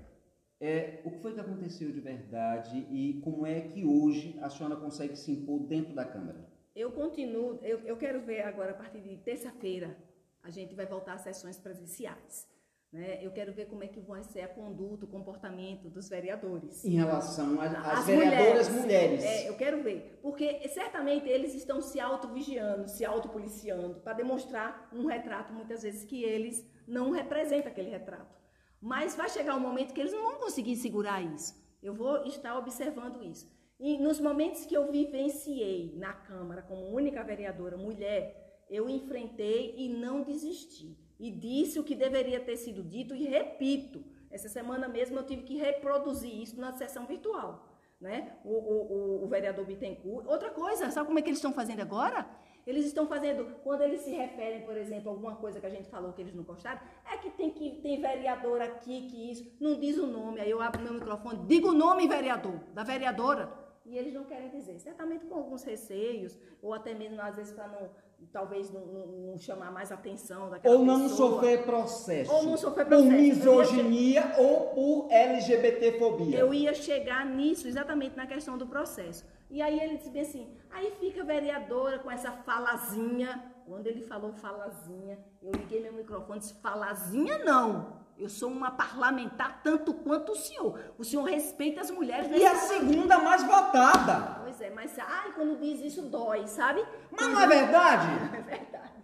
É, 0.61 1.01
o 1.05 1.11
que 1.11 1.19
foi 1.19 1.35
que 1.35 1.41
aconteceu 1.41 1.91
de 1.91 2.01
verdade 2.01 2.87
e 2.91 3.21
como 3.23 3.47
é 3.47 3.61
que 3.61 3.85
hoje 3.85 4.39
a 4.41 4.49
senhora 4.49 4.77
consegue 4.77 5.17
se 5.17 5.33
impor 5.33 5.61
dentro 5.61 5.95
da 5.95 6.05
Câmara? 6.05 6.47
Eu 6.75 6.91
continuo, 6.93 7.59
eu, 7.63 7.81
eu 7.81 7.97
quero 7.97 8.21
ver 8.21 8.43
agora, 8.43 8.71
a 8.71 8.75
partir 8.75 9.01
de 9.01 9.17
terça-feira, 9.19 9.97
a 10.43 10.51
gente 10.51 10.75
vai 10.75 10.87
voltar 10.87 11.15
às 11.15 11.21
sessões 11.23 11.59
presenciais. 11.59 12.49
Né? 12.95 13.19
Eu 13.21 13.33
quero 13.33 13.53
ver 13.53 13.67
como 13.67 13.83
é 13.83 13.89
que 13.89 13.99
vai 13.99 14.23
ser 14.23 14.43
a 14.43 14.49
conduta, 14.49 15.05
o 15.05 15.09
comportamento 15.09 15.91
dos 15.91 16.09
vereadores. 16.09 16.85
Em 16.85 16.95
relação 16.95 17.61
às 17.61 17.75
As 17.75 18.07
vereadoras 18.07 18.69
mulheres. 18.69 19.25
É, 19.25 19.49
eu 19.49 19.57
quero 19.57 19.83
ver. 19.83 20.21
Porque 20.23 20.69
certamente 20.69 21.29
eles 21.29 21.57
estão 21.57 21.83
se 21.83 21.99
auto-vigiando, 21.99 22.87
se 22.89 23.05
autopoliciando, 23.05 23.97
para 23.97 24.13
demonstrar 24.13 24.89
um 24.93 25.07
retrato, 25.07 25.53
muitas 25.53 25.83
vezes, 25.83 26.05
que 26.05 26.23
eles 26.23 26.65
não 26.87 27.11
representam 27.11 27.73
aquele 27.73 27.91
retrato. 27.91 28.33
Mas 28.81 29.17
vai 29.17 29.29
chegar 29.29 29.57
um 29.57 29.61
momento 29.61 29.93
que 29.93 30.01
eles 30.01 30.13
não 30.13 30.23
vão 30.23 30.39
conseguir 30.39 30.77
segurar 30.77 31.21
isso. 31.21 31.53
Eu 31.83 31.95
vou 31.95 32.25
estar 32.27 32.57
observando 32.57 33.25
isso. 33.25 33.53
E 33.81 33.99
nos 33.99 34.21
momentos 34.21 34.67
que 34.67 34.77
eu 34.77 34.93
vivenciei 34.93 35.97
na 35.97 36.13
Câmara 36.13 36.63
como 36.63 36.95
única 36.95 37.25
vereadora 37.25 37.77
mulher, 37.77 38.65
eu 38.71 38.89
enfrentei 38.89 39.75
e 39.77 39.89
não 39.89 40.23
desisti. 40.23 40.97
E 41.19 41.31
disse 41.31 41.79
o 41.79 41.85
que 41.85 41.95
deveria 41.95 42.41
ter 42.41 42.57
sido 42.57 42.83
dito 42.83 43.15
e 43.15 43.25
repito. 43.25 44.05
Essa 44.31 44.49
semana 44.49 44.89
mesmo 44.89 45.19
eu 45.19 45.25
tive 45.25 45.43
que 45.43 45.57
reproduzir 45.57 46.43
isso 46.43 46.61
na 46.61 46.73
sessão 46.73 47.07
virtual. 47.07 47.69
Né? 48.01 48.37
O, 48.45 48.51
o, 48.51 49.25
o, 49.25 49.29
vereador 49.29 49.65
Bittencourt. 49.65 50.27
Outra 50.27 50.51
coisa, 50.51 50.91
sabe 50.91 51.07
como 51.07 51.19
é 51.19 51.23
que 51.23 51.29
eles 51.29 51.39
estão 51.39 51.53
fazendo 51.53 51.81
agora? 51.81 52.29
Eles 52.67 52.87
estão 52.87 53.07
fazendo, 53.07 53.45
quando 53.63 53.83
eles 53.83 54.01
se 54.01 54.11
referem, 54.11 54.63
por 54.63 54.77
exemplo, 54.77 55.11
a 55.11 55.13
alguma 55.13 55.37
coisa 55.37 55.61
que 55.61 55.67
a 55.67 55.71
gente 55.71 55.89
falou 55.89 56.13
que 56.13 56.21
eles 56.21 56.35
não 56.35 56.43
gostaram, 56.43 56.81
é 57.11 57.17
que 57.19 57.31
tem, 57.31 57.51
que 57.51 57.81
tem 57.83 58.01
vereador 58.01 58.61
aqui, 58.61 59.07
que 59.09 59.31
isso, 59.31 59.47
não 59.61 59.79
diz 59.79 59.99
o 59.99 60.07
nome. 60.07 60.41
Aí 60.41 60.51
eu 60.51 60.61
abro 60.61 60.83
meu 60.83 60.95
microfone, 60.95 61.47
digo 61.47 61.69
o 61.69 61.75
nome, 61.75 62.09
vereador, 62.09 62.59
da 62.73 62.83
vereadora, 62.83 63.53
e 63.85 63.99
eles 63.99 64.15
não 64.15 64.25
querem 64.25 64.49
dizer. 64.49 64.79
Certamente 64.79 65.27
com 65.27 65.35
alguns 65.35 65.63
receios, 65.63 66.39
ou 66.63 66.73
até 66.73 66.95
mesmo, 66.95 67.21
às 67.21 67.37
vezes, 67.37 67.53
para 67.53 67.69
não, 67.69 67.91
talvez 68.33 68.71
não, 68.73 68.81
não- 68.87 69.07
não 69.07 69.39
chamar 69.39 69.71
mais 69.71 69.91
atenção 69.93 70.51
daquela 70.51 70.77
Ou 70.77 70.85
não 70.85 71.03
pessoa. 71.03 71.31
sofrer 71.33 71.63
processo. 71.65 72.33
Ou 72.33 72.43
não 72.45 72.57
sofrer 72.57 72.85
Por 72.85 72.89
processo. 72.97 73.13
Ia 73.13 73.19
misoginia 73.35 74.35
ou 74.39 74.61
por 74.69 75.09
LGBTfobia. 75.11 76.39
Eu 76.39 76.53
ia 76.55 76.75
chegar 76.75 77.25
nisso, 77.27 77.67
exatamente 77.69 78.17
na 78.17 78.27
questão 78.27 78.57
do 78.59 78.67
processo. 78.67 79.25
E 79.51 79.61
aí 79.63 79.79
ele 79.79 79.97
disse 79.99 80.11
bem 80.11 80.23
assim, 80.23 80.49
aí 80.71 80.91
fica 80.99 81.21
a 81.23 81.25
vereadora 81.25 81.99
com 81.99 82.11
essa 82.11 82.33
falazinha. 82.33 83.53
Quando 83.67 83.87
ele 83.87 84.03
falou 84.03 84.33
falazinha, 84.33 85.19
eu 85.43 85.51
liguei 85.53 85.81
meu 85.81 85.93
microfone 85.93 86.39
e 86.39 86.41
disse, 86.41 86.55
falazinha 86.55 87.39
não. 87.45 88.04
Eu 88.17 88.29
sou 88.29 88.49
uma 88.49 88.71
parlamentar 88.71 89.61
tanto 89.63 89.93
quanto 89.93 90.33
o 90.33 90.37
senhor. 90.37 90.79
O 90.97 91.05
senhor 91.05 91.25
respeita 91.25 91.81
as 91.81 91.91
mulheres. 91.91 92.29
E 92.31 92.47
a 92.47 92.55
segunda 92.55 93.19
mais 93.19 93.43
votada. 93.43 94.41
Pois 94.43 94.61
é, 94.61 94.71
mas 94.71 94.97
ai, 94.99 95.33
quando 95.33 95.59
diz 95.59 95.81
isso 95.81 96.03
dói, 96.03 96.47
sabe? 96.47 96.85
Mas 97.11 97.27
não 97.29 97.41
é 97.41 97.47
verdade? 97.47 98.07
É 98.35 98.41
verdade. 98.41 98.95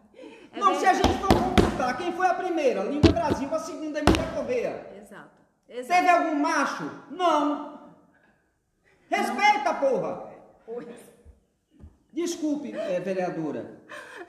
É 0.52 0.58
não, 0.58 0.74
se 0.78 0.86
a 0.86 0.92
verdade. 0.92 1.14
gente 1.14 1.20
for 1.20 1.42
computar, 1.42 1.96
quem 1.96 2.12
foi 2.12 2.26
a 2.26 2.34
primeira? 2.34 2.82
Lima 2.82 3.12
Brasil, 3.12 3.52
a 3.54 3.58
segunda 3.58 3.98
é 3.98 4.02
Emília 4.02 4.32
Correia. 4.34 4.86
Exato. 5.00 5.30
Exato. 5.68 6.00
Teve 6.00 6.08
algum 6.08 6.34
macho? 6.36 6.90
Não. 7.10 7.94
Respeita, 9.08 9.74
porra. 9.74 10.30
Pois. 10.66 10.86
Desculpe, 12.12 12.72
eh, 12.72 13.00
vereadora. 13.00 13.78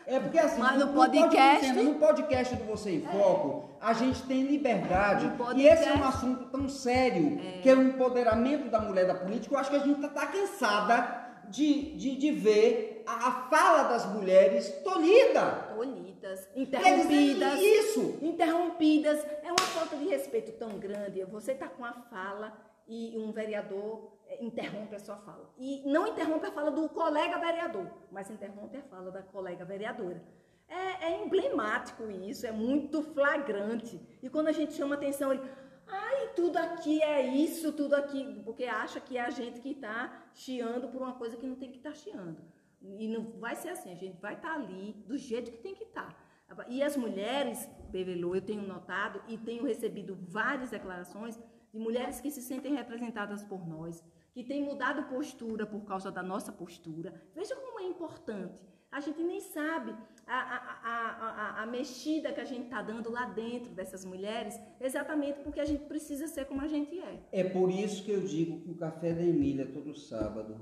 É 0.06 0.20
porque 0.20 0.38
assim, 0.40 0.60
Mas 0.62 0.78
no 0.80 0.88
pode- 0.94 1.18
podcast- 1.18 1.66
entenda, 1.66 1.84
no 1.84 1.96
podcast 2.00 2.56
do 2.56 2.64
Você 2.66 2.92
em 2.92 3.02
Foco, 3.02 3.70
a 3.80 3.94
gente 3.94 4.22
tem 4.24 4.44
liberdade. 4.44 5.28
No 5.28 5.58
E 5.58 5.68
esse 5.68 5.84
é 5.86 5.94
um 5.94 5.98
podcast- 6.00 6.18
assunto 6.18 6.46
tão 6.50 6.68
sério, 6.70 7.38
que 7.62 7.70
é 7.70 7.74
o 7.76 7.82
empoderamento 7.84 8.70
da 8.70 8.80
mulher 8.80 9.08
da 9.08 9.16
política. 9.16 9.56
Eu 9.56 9.60
acho 9.60 9.70
que 9.70 9.76
a 9.76 9.80
gente 9.80 10.04
está 10.06 10.28
cansada 10.28 11.22
de, 11.50 11.96
de, 11.98 12.16
de 12.18 12.32
ver 12.32 13.04
a, 13.08 13.28
a 13.28 13.32
fala 13.50 13.84
das 13.90 14.06
mulheres 14.06 14.70
tolhida. 14.84 15.70
Tolhidas, 15.76 16.48
interrompidas. 16.56 17.54
dizer, 17.60 17.66
isso. 17.80 18.20
interrompidas. 18.22 19.26
É 19.44 19.48
uma 19.50 19.60
falta 19.60 19.96
de 19.96 20.06
respeito 20.08 20.52
tão 20.54 20.78
grande. 20.78 21.24
Você 21.26 21.54
está 21.54 21.68
com 21.68 21.84
a 21.86 21.94
fala 21.94 22.54
e 22.88 23.18
um 23.18 23.32
vereador 23.32 24.12
interrompe 24.40 24.96
a 24.96 25.00
sua 25.00 25.18
fala. 25.18 25.54
E 25.58 25.84
não 25.86 26.08
interrompe 26.08 26.46
a 26.46 26.52
fala 26.52 26.72
do 26.72 26.88
colega 26.90 27.38
vereador, 27.40 27.88
mas 28.12 28.30
interrompe 28.30 28.78
a 28.78 28.84
fala 28.84 29.12
da 29.12 29.22
colega 29.22 29.66
vereadora. 29.66 30.24
É, 30.68 31.12
é 31.12 31.24
emblemático 31.26 32.10
isso, 32.10 32.46
é 32.46 32.52
muito 32.52 33.02
flagrante. 33.02 34.00
E 34.24 34.30
quando 34.30 34.48
a 34.48 34.54
gente 34.54 34.74
chama 34.74 34.96
atenção, 34.96 35.34
ele. 35.34 35.42
Ai, 35.88 36.30
tudo 36.36 36.58
aqui 36.58 37.02
é 37.04 37.26
isso, 37.28 37.74
tudo 37.74 37.96
aqui. 37.96 38.42
Porque 38.46 38.64
acha 38.64 39.02
que 39.02 39.18
é 39.18 39.22
a 39.22 39.30
gente 39.30 39.60
que 39.60 39.72
está 39.72 40.24
chiando 40.34 40.88
por 40.88 41.02
uma 41.02 41.14
coisa 41.14 41.36
que 41.36 41.46
não 41.46 41.56
tem 41.56 41.70
que 41.70 41.78
estar 41.78 41.94
chiando. 41.94 42.38
E 42.82 43.08
não 43.08 43.24
vai 43.40 43.56
ser 43.56 43.70
assim, 43.70 43.92
a 43.92 43.96
gente 43.96 44.20
vai 44.20 44.34
estar 44.34 44.54
ali 44.54 44.94
do 45.06 45.18
jeito 45.18 45.52
que 45.52 45.58
tem 45.58 45.76
que 45.76 45.84
estar. 45.84 46.18
E 46.68 46.82
as 46.84 46.98
mulheres, 46.98 47.70
Bebelô, 47.90 48.36
eu 48.36 48.42
tenho 48.42 48.62
notado 48.62 49.22
e 49.28 49.38
tenho 49.38 49.64
recebido 49.64 50.16
várias 50.16 50.72
declarações 50.72 51.40
de 51.72 51.80
mulheres 51.80 52.20
que 52.20 52.30
se 52.30 52.42
sentem 52.42 52.74
representadas 52.74 53.44
por 53.44 53.66
nós, 53.68 54.04
que 54.34 54.44
têm 54.44 54.64
mudado 54.64 55.10
postura 55.10 55.66
por 55.66 55.84
causa 55.86 56.12
da 56.12 56.24
nossa 56.24 56.52
postura. 56.52 57.14
Veja 57.36 57.56
como 57.56 57.80
é 57.80 57.84
importante. 57.84 58.62
A 58.92 59.00
gente 59.00 59.24
nem 59.24 59.40
sabe 59.40 59.96
a, 60.28 60.38
a, 60.38 61.60
a, 61.60 61.64
a, 61.64 61.66
mexida 61.66 62.34
que 62.34 62.42
a 62.42 62.46
gente 62.46 62.66
está 62.66 62.82
dando 62.82 63.10
lá 63.10 63.26
dentro 63.26 63.72
dessas 63.72 64.04
mulheres, 64.04 64.60
exatamente 64.82 65.40
porque 65.40 65.62
a 65.62 65.66
gente 65.66 65.86
precisa 65.86 66.28
ser 66.28 66.46
como 66.46 66.62
a 66.62 66.68
gente 66.68 67.00
é. 67.00 67.24
É 67.32 67.44
por 67.44 67.72
isso 67.72 68.04
que 68.04 68.12
eu 68.12 68.22
digo 68.22 68.60
que 68.60 68.70
o 68.70 68.76
Café 68.76 69.14
da 69.14 69.22
Emília, 69.22 69.66
todo 69.66 69.96
sábado, 69.96 70.60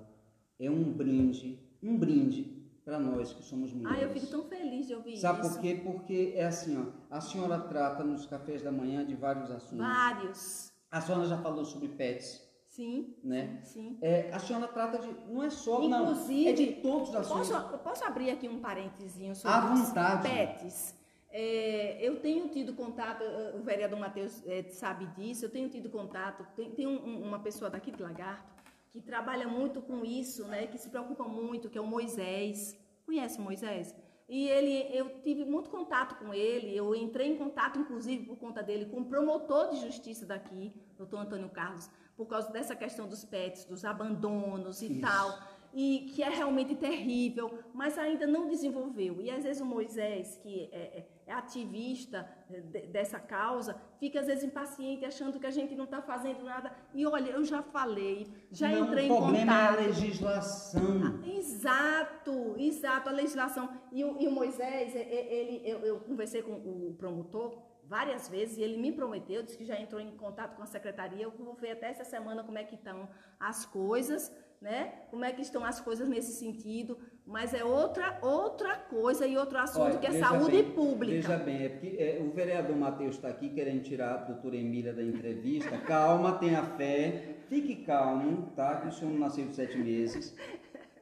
é 0.60 0.70
um 0.70 0.92
brinde, 0.94 1.60
um 1.82 1.98
brinde 1.98 2.60
para 2.86 3.00
nós 3.00 3.34
que 3.34 3.44
somos 3.44 3.74
mulheres. 3.74 3.98
Ah, 3.98 4.04
eu 4.04 4.10
fico 4.12 4.28
tão 4.28 4.44
feliz 4.44 4.88
de 4.88 4.94
ouvir 4.94 5.18
Sabe 5.18 5.42
isso. 5.42 5.54
por 5.54 5.62
quê? 5.62 5.82
Porque 5.84 6.34
é 6.36 6.46
assim, 6.46 6.78
ó, 6.78 7.16
a 7.16 7.22
senhora 7.22 7.60
trata 7.60 8.04
nos 8.04 8.26
cafés 8.26 8.62
da 8.62 8.72
manhã 8.72 9.06
de 9.06 9.16
vários 9.16 9.50
assuntos. 9.50 9.78
Vários. 9.78 10.72
A 10.92 11.02
senhora 11.02 11.26
já 11.26 11.38
falou 11.38 11.66
sobre 11.66 11.88
pets, 11.90 12.48
Sim. 12.80 13.14
né? 13.22 13.60
Sim. 13.62 13.98
É, 14.02 14.30
a 14.32 14.40
senhora 14.40 14.66
trata 14.70 15.00
de. 15.00 15.10
Não 15.30 15.44
é 15.44 15.50
só. 15.50 15.84
Inclusive, 15.84 16.44
não, 16.46 16.50
é 16.50 16.54
de 16.54 16.68
todos 16.82 17.10
os 17.10 17.16
assuntos. 17.16 17.50
Posso, 17.50 17.78
posso 17.80 18.06
abrir 18.06 18.30
aqui 18.30 18.48
um 18.48 18.60
parentezinho 18.62 19.36
sobre 19.36 19.58
À 19.58 19.60
vontade. 19.60 20.26
os 20.28 20.34
pets? 20.34 20.96
É, 21.30 21.98
eu 22.02 22.22
tenho 22.22 22.48
tido 22.48 22.74
contato, 22.74 23.22
eh, 23.22 23.54
o 23.60 23.62
vereador 23.62 24.00
Matheus 24.00 24.42
eh, 24.48 24.64
sabe 24.70 25.06
disso, 25.08 25.44
eu 25.46 25.50
tenho 25.50 25.68
tido 25.70 25.90
contato, 25.90 26.44
tem, 26.56 26.72
tem 26.72 26.88
um- 26.88 27.22
uma 27.22 27.38
pessoa 27.40 27.70
daqui 27.70 27.92
de 27.92 28.02
Lagarto 28.02 28.50
que 28.94 29.02
trabalha 29.02 29.48
muito 29.48 29.82
com 29.82 30.04
isso, 30.06 30.46
né, 30.46 30.66
que 30.66 30.78
se 30.78 30.90
preocupa 30.90 31.26
muito, 31.26 31.70
que 31.70 31.78
é 31.78 31.82
o 31.82 31.86
Moisés. 31.86 32.76
Conhece 33.06 33.38
o 33.38 33.42
Moisés? 33.44 33.94
E 34.28 34.48
ele, 34.48 34.88
eu 34.98 35.22
tive 35.22 35.44
muito 35.46 35.70
contato 35.70 36.16
com 36.16 36.34
ele, 36.34 36.76
eu 36.76 36.96
entrei 36.96 37.28
em 37.34 37.38
contato, 37.38 37.78
inclusive, 37.78 38.26
por 38.26 38.38
conta 38.38 38.64
dele, 38.64 38.86
com 38.86 39.02
o 39.02 39.06
promotor 39.06 39.70
de 39.72 39.82
justiça 39.82 40.26
daqui, 40.26 40.74
doutor 40.98 41.18
Antônio 41.18 41.50
Carlos, 41.50 41.90
por 42.20 42.28
causa 42.28 42.52
dessa 42.52 42.76
questão 42.76 43.08
dos 43.08 43.24
pets, 43.24 43.64
dos 43.64 43.86
abandonos 43.86 44.82
e 44.82 44.92
Isso. 44.92 45.02
tal 45.02 45.40
e 45.72 46.12
que 46.16 46.24
é 46.24 46.30
realmente 46.30 46.74
terrível, 46.76 47.48
mas 47.76 47.96
ainda 47.96 48.26
não 48.26 48.48
desenvolveu. 48.50 49.22
E 49.22 49.30
às 49.30 49.44
vezes 49.44 49.62
o 49.62 49.66
Moisés, 49.66 50.36
que 50.42 50.68
é, 50.74 50.78
é- 50.98 51.08
é 51.28 51.32
ativista 51.32 52.28
eh, 52.52 52.60
de- 52.60 52.88
dessa 52.88 53.20
causa, 53.20 53.80
fica 54.00 54.20
às 54.20 54.26
vezes 54.26 54.44
impaciente, 54.44 55.06
achando 55.06 55.40
que 55.40 55.46
a 55.46 55.52
gente 55.52 55.76
não 55.76 55.86
está 55.86 56.02
fazendo 56.02 56.44
nada. 56.44 56.72
E 56.92 57.06
olha, 57.06 57.30
eu 57.30 57.46
já 57.46 57.62
falei, 57.62 58.28
já 58.52 58.68
Não, 58.70 58.86
entrei 58.88 59.06
em 59.08 59.12
o 59.12 59.18
problema 59.18 59.54
contato. 59.54 59.80
é 59.80 59.84
a 59.84 59.88
legislação. 59.88 61.22
Exato, 61.24 62.56
exato, 62.58 63.10
a 63.10 63.12
legislação. 63.12 63.70
E 63.92 64.04
o, 64.04 64.20
e 64.20 64.28
o 64.28 64.32
Moisés, 64.32 64.96
e- 64.96 64.98
ele, 64.98 65.62
eu, 65.70 65.80
eu 65.82 66.00
conversei 66.00 66.42
com 66.42 66.54
o 66.54 66.96
promotor 66.98 67.56
várias 67.90 68.30
vezes 68.30 68.58
e 68.58 68.62
ele 68.62 68.78
me 68.78 68.92
prometeu, 68.92 69.42
disse 69.42 69.58
que 69.58 69.66
já 69.66 69.78
entrou 69.80 70.00
em 70.00 70.12
contato 70.16 70.56
com 70.56 70.62
a 70.62 70.68
secretaria. 70.68 71.24
Eu 71.24 71.32
vou 71.32 71.56
ver 71.56 71.72
até 71.72 71.88
essa 71.88 72.04
semana 72.04 72.44
como 72.44 72.58
é 72.58 72.64
que 72.64 72.76
estão 72.76 73.10
as 73.40 73.66
coisas, 73.66 74.32
né? 74.62 74.94
Como 75.10 75.26
é 75.26 75.32
que 75.32 75.42
estão 75.42 75.66
as 75.66 75.82
coisas 75.82 76.08
nesse 76.08 76.34
sentido. 76.34 77.00
Mas 77.26 77.54
é 77.54 77.64
outra, 77.64 78.20
outra 78.22 78.76
coisa 78.76 79.26
e 79.26 79.36
outro 79.36 79.58
assunto 79.58 79.86
Olha, 79.86 79.98
que 79.98 80.06
é 80.06 80.20
saúde 80.20 80.62
bem, 80.62 80.72
pública. 80.72 81.16
Veja 81.16 81.38
bem, 81.38 81.64
é 81.64 81.70
porque 81.70 81.96
é, 82.00 82.22
o 82.22 82.30
vereador 82.32 82.76
Matheus 82.76 83.16
está 83.16 83.30
aqui 83.30 83.50
querendo 83.50 83.82
tirar 83.82 84.14
a 84.14 84.18
doutora 84.18 84.56
Emília 84.56 84.94
da 84.94 85.04
entrevista. 85.04 85.76
Calma, 85.82 86.38
tenha 86.38 86.64
fé, 86.64 87.38
fique 87.48 87.78
calmo, 87.78 88.52
tá? 88.56 88.82
Que 88.82 88.90
o 88.90 88.92
senhor 88.92 89.12
não 89.12 89.20
nasceu 89.20 89.48
de 89.48 89.56
sete 89.56 89.78
meses. 89.78 90.36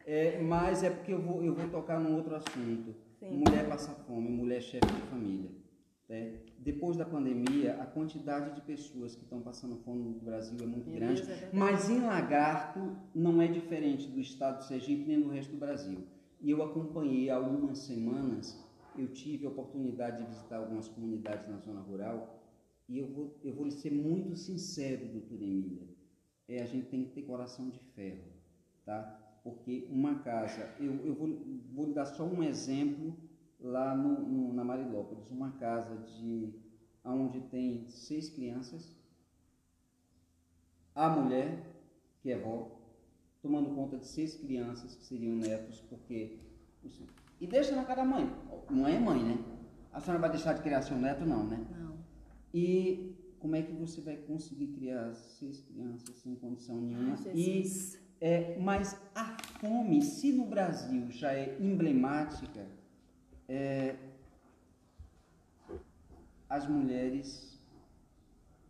É, 0.06 0.40
mas 0.40 0.84
é 0.84 0.90
porque 0.90 1.12
eu 1.12 1.22
vou, 1.22 1.44
eu 1.44 1.54
vou 1.54 1.68
tocar 1.68 2.00
num 2.00 2.16
outro 2.16 2.34
assunto. 2.34 2.96
Sim. 3.20 3.44
Mulher 3.46 3.68
passa 3.68 3.92
fome, 4.06 4.30
mulher 4.30 4.62
chefe 4.62 4.86
de 4.86 5.02
família. 5.10 5.67
Né? 6.08 6.40
Depois 6.60 6.96
da 6.96 7.06
pandemia, 7.06 7.82
a 7.82 7.86
quantidade 7.86 8.56
de 8.56 8.62
pessoas 8.62 9.16
que 9.16 9.24
estão 9.24 9.42
passando 9.42 9.78
fome 9.78 10.04
no 10.04 10.20
Brasil 10.20 10.58
é 10.62 10.66
muito 10.66 10.90
Meu 10.90 11.00
grande. 11.00 11.22
Deus, 11.22 11.44
é 11.44 11.50
mas 11.52 11.90
em 11.90 12.00
Lagarto 12.00 12.96
não 13.14 13.42
é 13.42 13.48
diferente 13.48 14.08
do 14.08 14.20
estado 14.20 14.60
de 14.60 14.68
Sergipe 14.68 15.06
nem 15.06 15.22
do 15.22 15.30
resto 15.30 15.52
do 15.52 15.58
Brasil. 15.58 16.00
E 16.40 16.50
eu 16.50 16.64
acompanhei 16.64 17.30
há 17.30 17.36
algumas 17.36 17.80
semanas, 17.80 18.58
eu 18.98 19.08
tive 19.08 19.46
a 19.46 19.50
oportunidade 19.50 20.24
de 20.24 20.30
visitar 20.30 20.58
algumas 20.58 20.88
comunidades 20.88 21.48
na 21.48 21.58
zona 21.58 21.82
rural, 21.82 22.38
e 22.88 22.98
eu 23.00 23.08
vou, 23.08 23.38
eu 23.44 23.54
vou 23.54 23.66
lhe 23.66 23.72
ser 23.72 23.92
muito 23.92 24.36
sincero, 24.36 25.08
doutora 25.08 25.44
Emília, 25.44 25.88
é, 26.48 26.62
a 26.62 26.66
gente 26.66 26.88
tem 26.88 27.04
que 27.04 27.12
ter 27.12 27.24
coração 27.24 27.70
de 27.70 27.80
ferro, 27.96 28.32
tá? 28.86 29.40
Porque 29.44 29.88
uma 29.90 30.20
casa, 30.20 30.74
eu, 30.80 30.94
eu 31.06 31.14
vou, 31.14 31.28
vou 31.74 31.94
dar 31.94 32.06
só 32.06 32.24
um 32.24 32.42
exemplo 32.44 33.16
lá 33.60 33.96
no, 33.96 34.20
no- 34.22 34.54
na 34.54 34.64
Marilópolis, 34.64 35.30
uma 35.32 35.52
casa 35.54 35.96
de 35.98 36.54
onde 37.04 37.40
tem 37.42 37.88
seis 37.90 38.30
crianças, 38.30 38.96
a 40.96 41.10
mulher, 41.10 41.64
que 42.22 42.32
é 42.32 42.38
vó, 42.38 42.72
tomando 43.42 43.70
conta 43.76 43.98
de 43.98 44.08
seis 44.08 44.36
crianças 44.36 44.96
que 44.96 45.04
seriam 45.06 45.36
netos, 45.36 45.82
porque. 45.90 46.40
E 47.40 47.46
deixa 47.46 47.76
na 47.76 47.84
cara 47.86 48.02
da 48.04 48.10
mãe. 48.10 48.32
Não 48.70 48.88
é 48.88 49.00
mãe, 49.00 49.24
né? 49.24 49.38
A 49.94 50.00
senhora 50.00 50.20
vai 50.20 50.32
deixar 50.32 50.54
de 50.54 50.62
criar 50.62 50.82
seu 50.82 50.98
neto, 50.98 51.24
não, 51.26 51.46
né? 51.46 51.64
Não. 51.80 51.98
E 52.54 53.16
como 53.40 53.56
é 53.56 53.62
que 53.62 53.72
você 53.74 54.02
vai 54.02 54.18
conseguir 54.18 54.68
criar 54.68 55.14
seis 55.14 55.62
crianças 55.62 56.16
sem 56.18 56.36
condição 56.36 56.76
nenhuma? 56.82 57.16
Ai, 57.26 57.32
e, 57.36 57.64
é, 58.20 58.58
mas 58.60 59.00
a 59.14 59.38
fome, 59.60 60.02
se 60.02 60.32
no 60.34 60.46
Brasil 60.48 61.12
já 61.12 61.32
é 61.34 61.58
emblemática, 61.62 62.66
é, 63.48 63.96
as 66.50 66.68
mulheres 66.68 67.60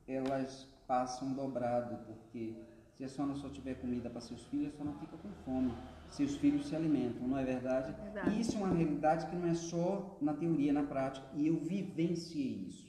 elas 0.07 0.67
passam 0.87 1.33
dobrado, 1.33 1.97
porque 2.05 2.55
se 2.97 3.03
a 3.03 3.09
senhora 3.09 3.35
só 3.35 3.49
tiver 3.49 3.75
comida 3.75 4.09
para 4.09 4.21
seus 4.21 4.43
filhos, 4.45 4.73
a 4.73 4.77
senhora 4.77 4.97
fica 4.97 5.17
com 5.17 5.29
fome. 5.43 5.73
Seus 6.09 6.35
filhos 6.37 6.67
se 6.67 6.75
alimentam, 6.75 7.27
não 7.27 7.37
é 7.37 7.43
verdade? 7.43 7.91
Verdade. 8.01 8.35
E 8.35 8.39
isso 8.39 8.55
é 8.55 8.59
uma 8.59 8.73
realidade 8.73 9.27
que 9.27 9.35
não 9.35 9.47
é 9.47 9.53
só 9.53 10.17
na 10.21 10.33
teoria, 10.33 10.71
na 10.71 10.83
prática. 10.83 11.27
E 11.35 11.47
eu 11.47 11.57
vivenciei 11.57 12.67
isso 12.67 12.87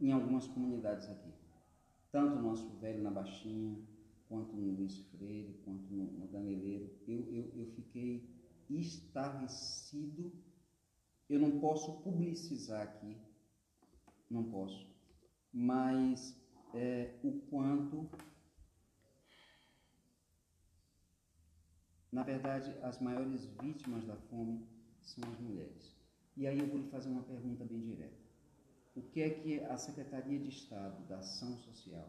em 0.00 0.12
algumas 0.12 0.46
comunidades 0.48 1.08
aqui. 1.08 1.30
Tanto 2.10 2.36
no 2.36 2.42
nosso 2.42 2.68
velho 2.78 3.02
na 3.02 3.10
Baixinha, 3.10 3.78
quanto 4.28 4.56
no 4.56 4.76
Luiz 4.76 4.98
Freire, 5.10 5.60
quanto 5.64 5.92
no, 5.92 6.04
no 6.04 6.26
Daneleiro. 6.26 6.90
Eu, 7.06 7.20
eu, 7.30 7.52
eu 7.54 7.66
fiquei 7.76 8.28
estarrecido. 8.70 10.32
Eu 11.28 11.38
não 11.38 11.60
posso 11.60 12.00
publicizar 12.02 12.82
aqui, 12.82 13.16
não 14.30 14.44
posso, 14.44 14.86
mas 15.52 16.34
é, 16.74 17.18
o 17.22 17.32
quanto, 17.50 18.08
na 22.10 22.22
verdade, 22.22 22.74
as 22.82 22.98
maiores 23.00 23.44
vítimas 23.60 24.04
da 24.04 24.16
fome 24.16 24.66
são 25.02 25.28
as 25.30 25.38
mulheres. 25.38 25.94
E 26.36 26.46
aí 26.46 26.58
eu 26.58 26.66
vou 26.66 26.78
lhe 26.78 26.88
fazer 26.88 27.10
uma 27.10 27.22
pergunta 27.22 27.64
bem 27.64 27.80
direta. 27.80 28.16
O 28.94 29.02
que 29.02 29.20
é 29.20 29.30
que 29.30 29.60
a 29.60 29.76
Secretaria 29.76 30.38
de 30.38 30.48
Estado 30.48 31.06
da 31.06 31.18
Ação 31.18 31.56
Social 31.58 32.08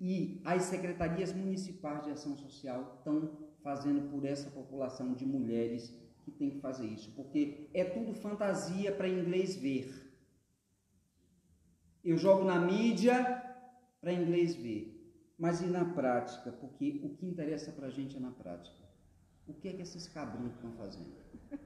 e 0.00 0.40
as 0.44 0.64
secretarias 0.64 1.32
municipais 1.32 2.04
de 2.04 2.10
ação 2.10 2.36
social 2.36 2.96
estão 2.98 3.30
fazendo 3.62 4.10
por 4.10 4.24
essa 4.24 4.50
população 4.50 5.14
de 5.14 5.24
mulheres 5.24 5.94
que 6.30 6.38
tem 6.38 6.50
que 6.50 6.60
fazer 6.60 6.86
isso? 6.86 7.12
Porque 7.14 7.68
é 7.74 7.84
tudo 7.84 8.14
fantasia 8.14 8.92
para 8.92 9.08
inglês 9.08 9.56
ver. 9.56 10.10
Eu 12.02 12.16
jogo 12.16 12.44
na 12.44 12.58
mídia 12.58 13.42
para 14.00 14.12
inglês 14.12 14.54
ver. 14.54 14.96
Mas 15.38 15.60
e 15.62 15.66
na 15.66 15.84
prática? 15.84 16.52
Porque 16.52 17.00
o 17.02 17.10
que 17.16 17.26
interessa 17.26 17.72
para 17.72 17.86
a 17.86 17.90
gente 17.90 18.16
é 18.16 18.20
na 18.20 18.30
prática. 18.30 18.84
O 19.46 19.54
que 19.54 19.68
é 19.68 19.72
que 19.72 19.82
esses 19.82 20.06
cabrões 20.06 20.54
estão 20.54 20.72
fazendo? 20.72 21.14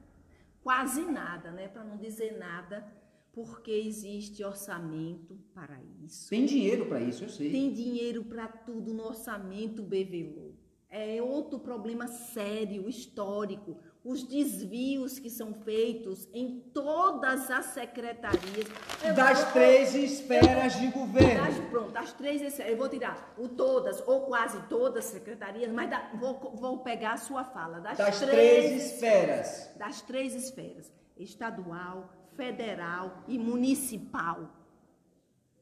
Quase 0.63 1.01
nada, 1.05 1.51
né? 1.51 1.67
Para 1.67 1.83
não 1.83 1.97
dizer 1.97 2.37
nada, 2.37 2.85
porque 3.31 3.71
existe 3.71 4.43
orçamento 4.43 5.37
para 5.53 5.77
isso. 6.03 6.29
Tem 6.29 6.45
dinheiro 6.45 6.85
para 6.87 7.01
isso, 7.01 7.25
eu 7.25 7.29
sei. 7.29 7.51
Tem 7.51 7.71
dinheiro 7.71 8.23
para 8.23 8.47
tudo 8.47 8.93
no 8.93 9.03
orçamento 9.03 9.83
BVLO. 9.83 10.55
É 10.89 11.21
outro 11.21 11.59
problema 11.59 12.07
sério, 12.07 12.87
histórico. 12.87 13.77
Os 14.05 14.21
desvios 14.23 15.17
que 15.17 15.31
são 15.31 15.51
feitos 15.51 16.27
em 16.31 16.59
todas 16.71 17.49
as 17.49 17.65
secretarias. 17.67 18.67
Eu 19.03 19.15
Das 19.15 19.41
vou- 19.43 19.53
três 19.53 19.95
esferas 19.95 20.75
de 20.79 20.87
governo. 20.91 21.43
Das, 21.43 21.59
pronto, 21.71 21.91
das 21.91 22.13
três, 22.13 22.39
esferas. 22.39 22.71
eu 22.71 22.77
vou 22.77 22.87
tirar 22.87 23.33
o 23.35 23.49
todas, 23.49 24.07
ou 24.07 24.27
quase 24.27 24.61
todas 24.67 25.05
as 25.05 25.11
secretarias, 25.11 25.71
mas 25.71 25.89
da- 25.89 26.11
vou, 26.13 26.39
vou 26.55 26.77
pegar 26.83 27.13
a 27.13 27.17
sua 27.17 27.43
fala. 27.43 27.79
Das, 27.81 27.97
Das 27.97 28.19
três 28.19 28.83
esferas. 28.93 29.71
Das 29.75 30.01
três 30.01 30.35
esferas: 30.35 30.93
estadual, 31.17 32.13
federal 32.35 33.23
e 33.27 33.39
municipal. 33.39 34.51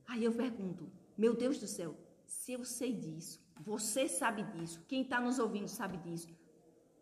Aí 0.05 0.25
eu 0.25 0.33
pergunto, 0.33 0.91
meu 1.17 1.33
Deus 1.33 1.57
do 1.59 1.67
céu, 1.67 1.95
se 2.25 2.51
eu 2.51 2.65
sei 2.65 2.91
disso, 2.93 3.39
você 3.61 4.07
sabe 4.09 4.43
disso, 4.43 4.83
quem 4.87 5.01
está 5.03 5.21
nos 5.21 5.39
ouvindo 5.39 5.69
sabe 5.69 5.95
disso, 5.97 6.27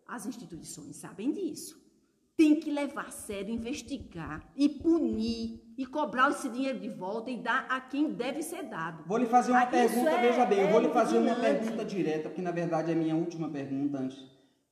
as 0.06 0.26
instituições 0.26 0.96
sabem 0.96 1.32
disso. 1.32 1.80
Tem 2.36 2.58
que 2.58 2.70
levar 2.70 3.06
a 3.06 3.10
sério, 3.10 3.54
investigar 3.54 4.50
e 4.56 4.68
punir 4.68 5.60
e 5.76 5.84
cobrar 5.86 6.30
esse 6.30 6.48
dinheiro 6.48 6.80
de 6.80 6.88
volta 6.88 7.30
e 7.30 7.36
dar 7.36 7.66
a 7.68 7.80
quem 7.80 8.10
deve 8.12 8.42
ser 8.42 8.62
dado. 8.64 9.04
Vou 9.06 9.18
lhe 9.18 9.26
fazer 9.26 9.52
uma 9.52 9.62
Ah, 9.62 9.66
pergunta, 9.66 10.10
é- 10.10 10.22
veja 10.22 10.44
bem, 10.46 10.60
eu 10.60 10.68
vou 10.70 10.80
lhe 10.80 10.86
é 10.86 10.90
fazer 10.92 11.18
uma 11.18 11.34
pergunta 11.36 11.84
direta, 11.84 12.28
porque 12.30 12.42
na 12.42 12.50
verdade 12.50 12.90
é 12.90 12.94
a 12.94 12.96
minha 12.96 13.14
última 13.14 13.48
pergunta 13.50 13.98
antes 13.98 14.18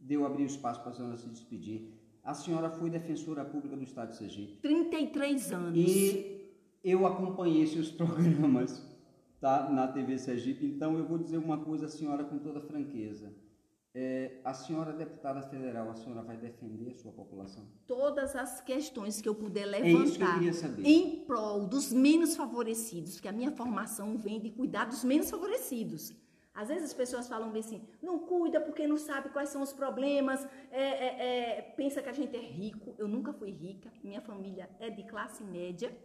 de 0.00 0.14
eu 0.14 0.24
abrir 0.24 0.44
o 0.44 0.46
espaço 0.46 0.80
para 0.80 0.90
a 0.90 0.94
senhora 0.94 1.16
se 1.16 1.28
despedir. 1.28 1.96
a 2.24 2.34
senhora 2.34 2.70
foi 2.70 2.90
defensora 2.90 3.44
pública 3.44 3.76
do 3.76 3.82
Estado 3.82 4.10
de 4.10 4.16
Sergipe. 4.16 4.58
33 4.60 5.52
anos. 5.52 5.76
E 5.78 6.50
eu 6.84 7.06
acompanhei 7.06 7.66
seus 7.66 7.90
programas 7.92 8.86
tá, 9.40 9.68
na 9.70 9.86
TV 9.88 10.18
Sergipe, 10.18 10.64
então 10.66 10.96
eu 10.98 11.06
vou 11.06 11.18
dizer 11.18 11.38
uma 11.38 11.58
coisa 11.58 11.86
à 11.86 11.88
senhora 11.88 12.24
com 12.24 12.38
toda 12.38 12.60
franqueza. 12.60 13.32
É, 13.92 14.40
a 14.44 14.54
senhora 14.54 14.92
deputada 14.92 15.42
federal, 15.42 15.90
a 15.90 15.96
senhora 15.96 16.22
vai 16.22 16.36
defender 16.36 16.90
a 16.90 16.94
sua 16.94 17.10
população? 17.10 17.66
Todas 17.88 18.36
as 18.36 18.60
questões 18.60 19.20
que 19.20 19.28
eu 19.28 19.34
puder 19.34 19.66
É 19.74 19.80
isso 19.90 20.16
que 20.16 20.22
eu 20.22 20.26
levantar 20.26 20.34
queria 20.34 20.52
saber. 20.52 20.86
em 20.86 21.24
prol 21.24 21.66
dos 21.66 21.92
menos 21.92 22.36
favorecidos, 22.36 23.18
que 23.18 23.26
a 23.26 23.32
minha 23.32 23.50
formação 23.50 24.16
vem 24.16 24.40
de 24.40 24.50
cuidar 24.50 24.84
dos 24.84 25.02
menos 25.02 25.28
favorecidos. 25.28 26.12
Às 26.54 26.68
vezes 26.68 26.84
as 26.84 26.94
pessoas 26.94 27.28
falam 27.28 27.50
bem 27.50 27.60
assim, 27.60 27.82
não 28.02 28.20
cuida 28.20 28.60
porque 28.60 28.86
não 28.86 28.96
sabe 28.96 29.30
quais 29.30 29.48
são 29.48 29.62
os 29.62 29.72
problemas, 29.72 30.46
é, 30.70 30.82
é, 30.82 31.58
é, 31.58 31.62
pensa 31.62 32.00
que 32.02 32.08
a 32.08 32.12
gente 32.12 32.36
é 32.36 32.40
rico. 32.40 32.94
Eu 32.98 33.08
nunca 33.08 33.32
fui 33.32 33.50
rica, 33.50 33.90
minha 34.04 34.20
família 34.20 34.70
é 34.78 34.88
de 34.90 35.02
classe 35.04 35.42
média 35.42 35.96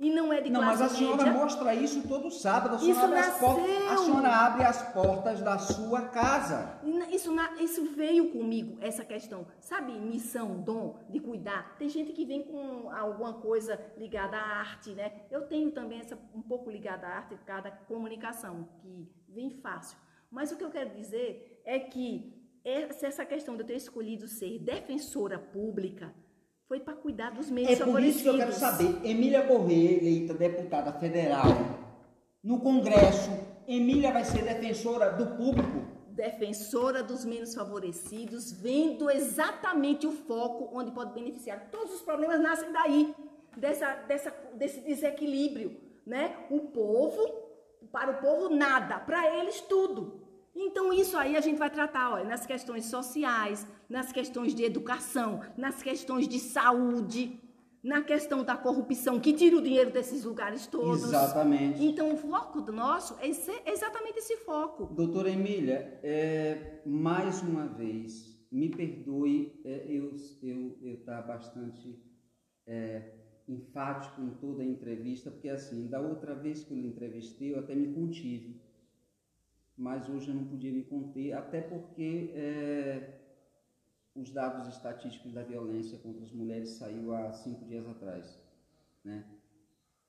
e 0.00 0.10
não 0.10 0.32
é 0.32 0.40
de 0.40 0.50
Não, 0.50 0.60
mas 0.60 0.78
classe 0.78 0.94
a 0.94 0.96
senhora 0.98 1.24
média. 1.24 1.32
mostra 1.40 1.74
isso 1.74 2.06
todo 2.08 2.30
sábado. 2.30 2.74
A 2.74 2.78
senhora, 2.78 2.92
Isso 2.98 3.04
abre 3.04 3.18
as 3.20 3.38
portas, 3.38 3.70
a 3.76 3.78
nasceu. 3.90 4.04
senhora 4.04 4.28
abre 4.28 4.62
as 4.64 4.92
portas 4.92 5.40
da 5.42 5.58
sua 5.58 6.02
casa. 6.08 6.80
Isso, 7.10 7.32
na- 7.32 7.52
isso 7.62 7.84
veio 7.94 8.32
comigo, 8.32 8.78
essa 8.80 9.04
questão. 9.04 9.46
Sabe, 9.60 9.92
missão, 9.92 10.60
dom 10.60 10.98
de 11.08 11.20
cuidar. 11.20 11.76
Tem 11.78 11.88
gente 11.88 12.12
que 12.12 12.24
vem 12.24 12.42
com 12.42 12.90
alguma 12.90 13.34
coisa 13.34 13.78
ligada 13.96 14.36
à 14.36 14.42
arte, 14.60 14.90
né? 14.90 15.22
Eu 15.30 15.46
tenho 15.46 15.70
também 15.70 16.00
essa 16.00 16.18
um 16.34 16.42
pouco 16.42 16.68
ligada 16.70 17.06
à 17.06 17.10
arte 17.18 17.36
por 17.36 17.44
causa 17.44 17.62
da 17.64 17.70
comunicação, 17.70 18.68
que 18.80 19.08
vem 19.28 19.50
fácil. 19.50 19.96
Mas 20.30 20.50
o 20.50 20.56
que 20.56 20.64
eu 20.64 20.70
quero 20.70 20.90
dizer 20.90 21.62
é 21.64 21.78
que 21.78 22.34
essa 22.64 23.06
essa 23.06 23.24
questão 23.24 23.54
de 23.54 23.62
eu 23.62 23.66
ter 23.66 23.76
escolhido 23.76 24.26
ser 24.26 24.58
defensora 24.58 25.38
pública 25.38 26.12
foi 26.72 26.80
para 26.80 26.94
cuidar 26.94 27.32
dos 27.32 27.50
meios 27.50 27.68
É 27.68 27.84
por 27.84 28.02
isso 28.02 28.22
que 28.22 28.28
eu 28.30 28.38
quero 28.38 28.50
favorecidos. 28.50 28.94
saber. 28.94 29.10
Emília 29.10 29.46
Corrêa, 29.46 29.98
eleita 29.98 30.32
deputada 30.32 30.90
federal 30.94 31.44
no 32.42 32.60
Congresso, 32.60 33.30
Emília 33.68 34.10
vai 34.10 34.24
ser 34.24 34.42
defensora 34.42 35.10
do 35.12 35.36
público? 35.36 35.92
defensora 36.08 37.02
dos 37.02 37.24
menos 37.24 37.54
favorecidos, 37.54 38.52
vendo 38.52 39.10
exatamente 39.10 40.06
o 40.06 40.12
foco 40.12 40.70
onde 40.72 40.90
pode 40.92 41.12
beneficiar. 41.12 41.68
Todos 41.70 41.94
os 41.94 42.02
problemas 42.02 42.40
nascem 42.40 42.70
daí, 42.72 43.14
dessa, 43.56 43.94
dessa, 44.08 44.30
desse 44.54 44.80
desequilíbrio, 44.80 45.76
né? 46.06 46.36
O 46.50 46.60
povo, 46.60 47.22
para 47.90 48.12
o 48.12 48.20
povo 48.20 48.54
nada, 48.54 48.98
para 48.98 49.38
eles 49.38 49.60
tudo. 49.62 50.21
Então 50.54 50.92
isso 50.92 51.16
aí 51.16 51.36
a 51.36 51.40
gente 51.40 51.58
vai 51.58 51.70
tratar, 51.70 52.12
olha, 52.12 52.24
nas 52.24 52.46
questões 52.46 52.86
sociais, 52.86 53.66
nas 53.88 54.12
questões 54.12 54.54
de 54.54 54.64
educação, 54.64 55.40
nas 55.56 55.82
questões 55.82 56.28
de 56.28 56.38
saúde, 56.38 57.40
na 57.82 58.02
questão 58.02 58.44
da 58.44 58.56
corrupção 58.56 59.18
que 59.18 59.32
tira 59.32 59.56
o 59.56 59.62
dinheiro 59.62 59.90
desses 59.90 60.24
lugares 60.24 60.66
todos. 60.66 61.02
Exatamente. 61.02 61.82
Então 61.82 62.12
o 62.12 62.16
foco 62.16 62.60
do 62.60 62.72
nosso 62.72 63.16
é 63.20 63.28
exatamente 63.70 64.18
esse 64.18 64.36
foco. 64.38 64.86
Doutora 64.94 65.30
Emília, 65.30 65.98
é, 66.02 66.80
mais 66.86 67.42
uma 67.42 67.66
vez, 67.66 68.32
me 68.52 68.68
perdoe 68.68 69.60
é, 69.64 69.86
eu 69.88 70.14
eu 70.42 70.78
eu 70.82 70.94
estar 70.94 71.22
bastante 71.22 71.98
é, 72.66 73.14
enfático 73.48 74.22
em 74.22 74.30
toda 74.30 74.62
a 74.62 74.66
entrevista, 74.66 75.30
porque 75.30 75.48
assim, 75.48 75.88
da 75.88 76.00
outra 76.00 76.34
vez 76.34 76.62
que 76.62 76.72
eu 76.72 76.76
lhe 76.76 76.86
entrevistei, 76.86 77.52
eu 77.54 77.58
até 77.58 77.74
me 77.74 77.92
contive, 77.92 78.60
mas 79.82 80.08
hoje 80.08 80.28
eu 80.28 80.34
não 80.36 80.44
podia 80.44 80.72
me 80.72 80.84
conter, 80.84 81.32
até 81.32 81.60
porque 81.60 82.30
é, 82.36 83.18
os 84.14 84.30
dados 84.30 84.68
estatísticos 84.68 85.32
da 85.32 85.42
violência 85.42 85.98
contra 85.98 86.22
as 86.22 86.30
mulheres 86.30 86.70
saiu 86.70 87.12
há 87.12 87.32
cinco 87.32 87.64
dias 87.64 87.84
atrás, 87.88 88.40
né? 89.04 89.24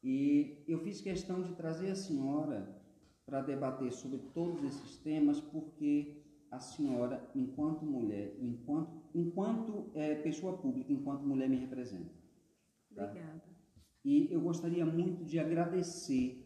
E 0.04 0.64
eu 0.68 0.78
fiz 0.80 1.02
questão 1.02 1.42
de 1.42 1.56
trazer 1.56 1.90
a 1.90 1.96
senhora 1.96 2.80
para 3.26 3.42
debater 3.42 3.92
sobre 3.92 4.20
todos 4.32 4.64
esses 4.64 4.98
temas, 4.98 5.42
porque 5.42 6.22
a 6.52 6.60
senhora, 6.60 7.28
enquanto 7.34 7.84
mulher, 7.84 8.38
enquanto, 8.40 8.92
enquanto 9.16 9.90
eh, 9.96 10.16
pessoa 10.16 10.56
pública, 10.56 10.94
enquanto 10.94 11.24
mulher, 11.24 11.50
me 11.50 11.56
representa. 11.56 12.14
tá? 12.94 13.06
Obrigada. 13.06 13.42
E 14.06 14.28
eu 14.32 14.42
gostaria 14.42 14.86
muito 14.86 15.24
de 15.24 15.40
agradecer 15.40 16.43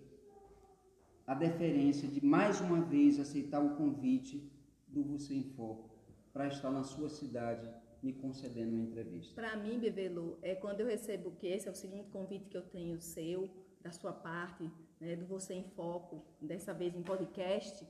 a 1.27 1.33
deferência 1.33 2.07
de 2.07 2.23
mais 2.25 2.61
uma 2.61 2.79
vez 2.81 3.19
aceitar 3.19 3.59
o 3.59 3.75
convite 3.75 4.49
do 4.87 5.03
Você 5.03 5.33
em 5.35 5.43
Foco 5.43 5.89
para 6.31 6.47
estar 6.47 6.71
na 6.71 6.83
sua 6.83 7.09
cidade 7.09 7.69
me 8.01 8.13
concedendo 8.13 8.71
uma 8.71 8.81
entrevista. 8.83 9.35
Para 9.35 9.57
mim, 9.57 9.77
Bebelu, 9.79 10.37
é 10.41 10.55
quando 10.55 10.79
eu 10.81 10.87
recebo 10.87 11.31
que 11.31 11.47
esse 11.47 11.67
é 11.67 11.71
o 11.71 11.75
segundo 11.75 12.05
convite 12.05 12.47
que 12.47 12.55
eu 12.55 12.61
tenho 12.61 13.01
seu, 13.01 13.49
da 13.81 13.91
sua 13.91 14.13
parte, 14.13 14.71
né, 15.01 15.15
do 15.15 15.25
Você 15.25 15.53
em 15.53 15.63
Foco, 15.75 16.23
dessa 16.41 16.73
vez 16.73 16.95
em 16.95 17.01
podcast. 17.03 17.85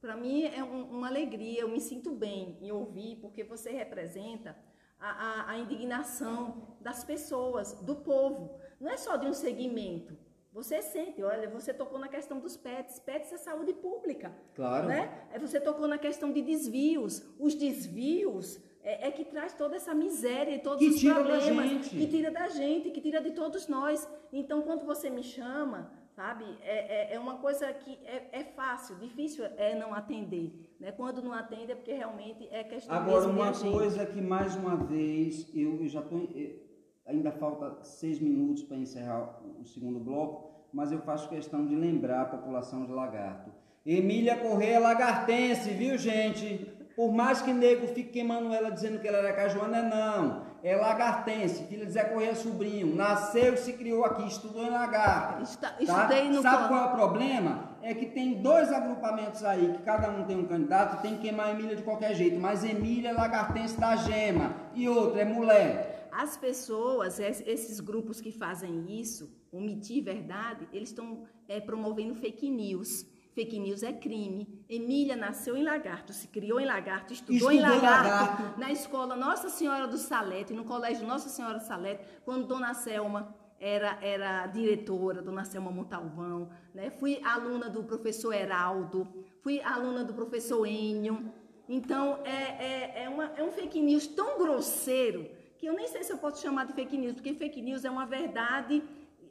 Para 0.00 0.16
mim 0.16 0.44
é 0.44 0.62
um- 0.64 0.90
uma 0.96 1.08
alegria, 1.08 1.60
eu 1.60 1.68
me 1.68 1.80
sinto 1.80 2.14
bem 2.14 2.56
em 2.62 2.70
ouvir, 2.70 3.16
porque 3.16 3.42
você 3.44 3.70
representa 3.70 4.56
a, 4.98 5.10
a- 5.10 5.50
a 5.50 5.58
indignação 5.58 6.76
das 6.80 7.04
pessoas, 7.04 7.74
do 7.82 7.96
povo. 7.96 8.58
Não 8.80 8.90
é 8.90 8.96
só 8.96 9.16
de 9.16 9.26
um 9.26 9.34
segmento. 9.34 10.16
Você 10.52 10.80
sente, 10.82 11.22
olha, 11.22 11.48
você 11.48 11.72
tocou 11.74 11.98
na 11.98 12.08
questão 12.08 12.40
dos 12.40 12.56
PETs. 12.56 12.98
PETs 13.00 13.32
é 13.32 13.36
saúde 13.36 13.72
pública. 13.74 14.32
Claro. 14.54 14.88
Né? 14.88 15.26
Aí 15.30 15.38
você 15.38 15.60
tocou 15.60 15.86
na 15.86 15.98
questão 15.98 16.32
de 16.32 16.42
desvios. 16.42 17.22
Os 17.38 17.54
desvios 17.54 18.58
é, 18.82 19.08
é 19.08 19.10
que 19.10 19.24
traz 19.24 19.52
toda 19.52 19.76
essa 19.76 19.94
miséria 19.94 20.54
e 20.54 20.58
todos 20.58 20.78
Que 20.78 20.88
os 20.88 20.98
tira 20.98 21.22
da 21.22 21.38
problemas. 21.38 21.68
gente. 21.68 21.90
Que 21.90 22.06
tira 22.06 22.30
da 22.30 22.48
gente, 22.48 22.90
que 22.90 23.00
tira 23.00 23.20
de 23.20 23.32
todos 23.32 23.68
nós. 23.68 24.08
Então, 24.32 24.62
quando 24.62 24.86
você 24.86 25.10
me 25.10 25.22
chama, 25.22 25.92
sabe, 26.08 26.44
é, 26.62 27.12
é, 27.12 27.14
é 27.14 27.20
uma 27.20 27.36
coisa 27.36 27.70
que 27.72 27.98
é, 28.04 28.28
é 28.32 28.44
fácil, 28.44 28.96
difícil 28.96 29.44
é 29.56 29.74
não 29.74 29.92
atender. 29.94 30.74
Né? 30.80 30.90
Quando 30.92 31.22
não 31.22 31.32
atende 31.32 31.72
é 31.72 31.74
porque 31.74 31.92
realmente 31.92 32.48
é 32.50 32.64
questão 32.64 32.96
Agora, 32.96 33.28
uma 33.28 33.52
coisa 33.52 34.06
que 34.06 34.20
mais 34.20 34.56
uma 34.56 34.76
vez 34.76 35.48
eu, 35.54 35.80
eu 35.82 35.88
já 35.88 36.00
estou. 36.00 36.26
Ainda 37.08 37.32
falta 37.32 37.78
seis 37.82 38.20
minutos 38.20 38.62
para 38.62 38.76
encerrar 38.76 39.40
o 39.58 39.64
segundo 39.64 39.98
bloco, 39.98 40.50
mas 40.70 40.92
eu 40.92 41.00
faço 41.00 41.28
questão 41.30 41.64
de 41.64 41.74
lembrar 41.74 42.20
a 42.20 42.26
população 42.26 42.84
de 42.84 42.92
Lagarto. 42.92 43.50
Emília 43.86 44.36
Correia 44.36 44.78
Lagartense, 44.78 45.70
viu 45.70 45.96
gente? 45.96 46.70
Por 46.94 47.10
mais 47.10 47.40
que 47.40 47.50
nego 47.52 47.86
fique 47.86 48.10
queimando 48.10 48.52
ela 48.52 48.70
dizendo 48.70 49.00
que 49.00 49.08
ela 49.08 49.18
era 49.18 49.32
cajuana, 49.32 49.82
não. 49.82 50.48
É 50.62 50.74
lagartense, 50.74 51.62
filha 51.64 51.86
de 51.86 51.92
Zé 51.92 52.02
Correia 52.04 52.34
Sobrinho. 52.34 52.94
Nasceu 52.94 53.54
e 53.54 53.56
se 53.56 53.72
criou 53.74 54.04
aqui, 54.04 54.26
estudou 54.26 54.64
em 54.64 54.70
Lagarto. 54.70 55.44
Está- 55.44 55.70
tá? 55.70 55.76
estudei 55.80 56.28
no 56.28 56.42
Sabe 56.42 56.66
qual 56.68 56.88
é 56.88 56.92
o 56.92 56.96
problema? 56.96 57.68
É 57.80 57.94
que 57.94 58.06
tem 58.06 58.42
dois 58.42 58.72
agrupamentos 58.72 59.44
aí, 59.44 59.72
que 59.76 59.82
cada 59.84 60.10
um 60.10 60.24
tem 60.24 60.36
um 60.36 60.46
candidato, 60.46 61.00
tem 61.00 61.14
que 61.14 61.22
queimar 61.22 61.46
a 61.46 61.50
Emília 61.52 61.76
de 61.76 61.84
qualquer 61.84 62.12
jeito. 62.14 62.40
Mas 62.40 62.64
Emília 62.64 63.10
é 63.10 63.12
lagartense 63.12 63.78
da 63.78 63.94
gema. 63.94 64.52
E 64.74 64.88
outra 64.88 65.22
é 65.22 65.24
mulher. 65.24 65.97
As 66.24 66.36
pessoas, 66.36 67.20
es- 67.20 67.44
esses 67.46 67.78
grupos 67.90 68.20
que 68.20 68.32
fazem 68.32 68.74
isso, 69.02 69.24
omitir 69.52 70.02
verdade, 70.02 70.62
eles 70.72 70.88
estão 70.88 71.08
é, 71.46 71.60
promovendo 71.60 72.14
fake 72.16 72.50
news. 72.50 72.90
Fake 73.36 73.56
news 73.60 73.84
é 73.84 73.92
crime. 73.92 74.42
Emília 74.68 75.14
nasceu 75.14 75.56
em 75.56 75.62
Lagarto, 75.62 76.12
se 76.12 76.26
criou 76.26 76.58
em 76.58 76.66
Lagarto, 76.66 77.12
estudou, 77.12 77.52
em 77.52 77.58
Estudou 77.58 77.76
em 77.76 77.80
Lagarto, 77.80 78.08
Lagarto. 78.08 78.60
na 78.60 78.72
escola 78.72 79.14
Nossa 79.14 79.48
Senhora 79.48 79.86
do 79.86 79.96
Salete, 79.96 80.52
no 80.52 80.64
colégio 80.64 81.06
Nossa 81.06 81.28
Senhora 81.28 81.58
do 81.60 81.64
Salete, 81.64 82.02
quando 82.24 82.48
Dona 82.48 82.74
Selma 82.74 83.32
era, 83.60 83.96
era 84.02 84.46
diretora, 84.48 85.22
Dona 85.22 85.44
Selma 85.44 85.70
Montalvão, 85.70 86.50
né? 86.74 86.90
Fui 86.90 87.20
aluna 87.24 87.68
do 87.70 87.84
professor 87.84 88.32
Heraldo, 88.34 89.06
fui 89.40 89.60
aluna 89.62 90.02
do 90.02 90.14
professor 90.14 90.66
Enio. 90.66 91.32
Então, 91.68 92.18
é, 92.24 92.40
é, 92.70 93.02
é, 93.04 93.08
uma, 93.08 93.26
é 93.36 93.42
um 93.44 93.52
fake 93.52 93.80
news 93.80 94.06
tão 94.08 94.36
grosseiro 94.36 95.28
que 95.58 95.66
eu 95.66 95.74
nem 95.74 95.86
sei 95.88 96.02
se 96.04 96.12
eu 96.12 96.18
posso 96.18 96.40
chamar 96.40 96.66
de 96.66 96.72
fake 96.72 96.96
news, 96.96 97.14
porque 97.14 97.34
fake 97.34 97.60
news 97.60 97.84
é 97.84 97.90
uma 97.90 98.06
verdade, 98.06 98.82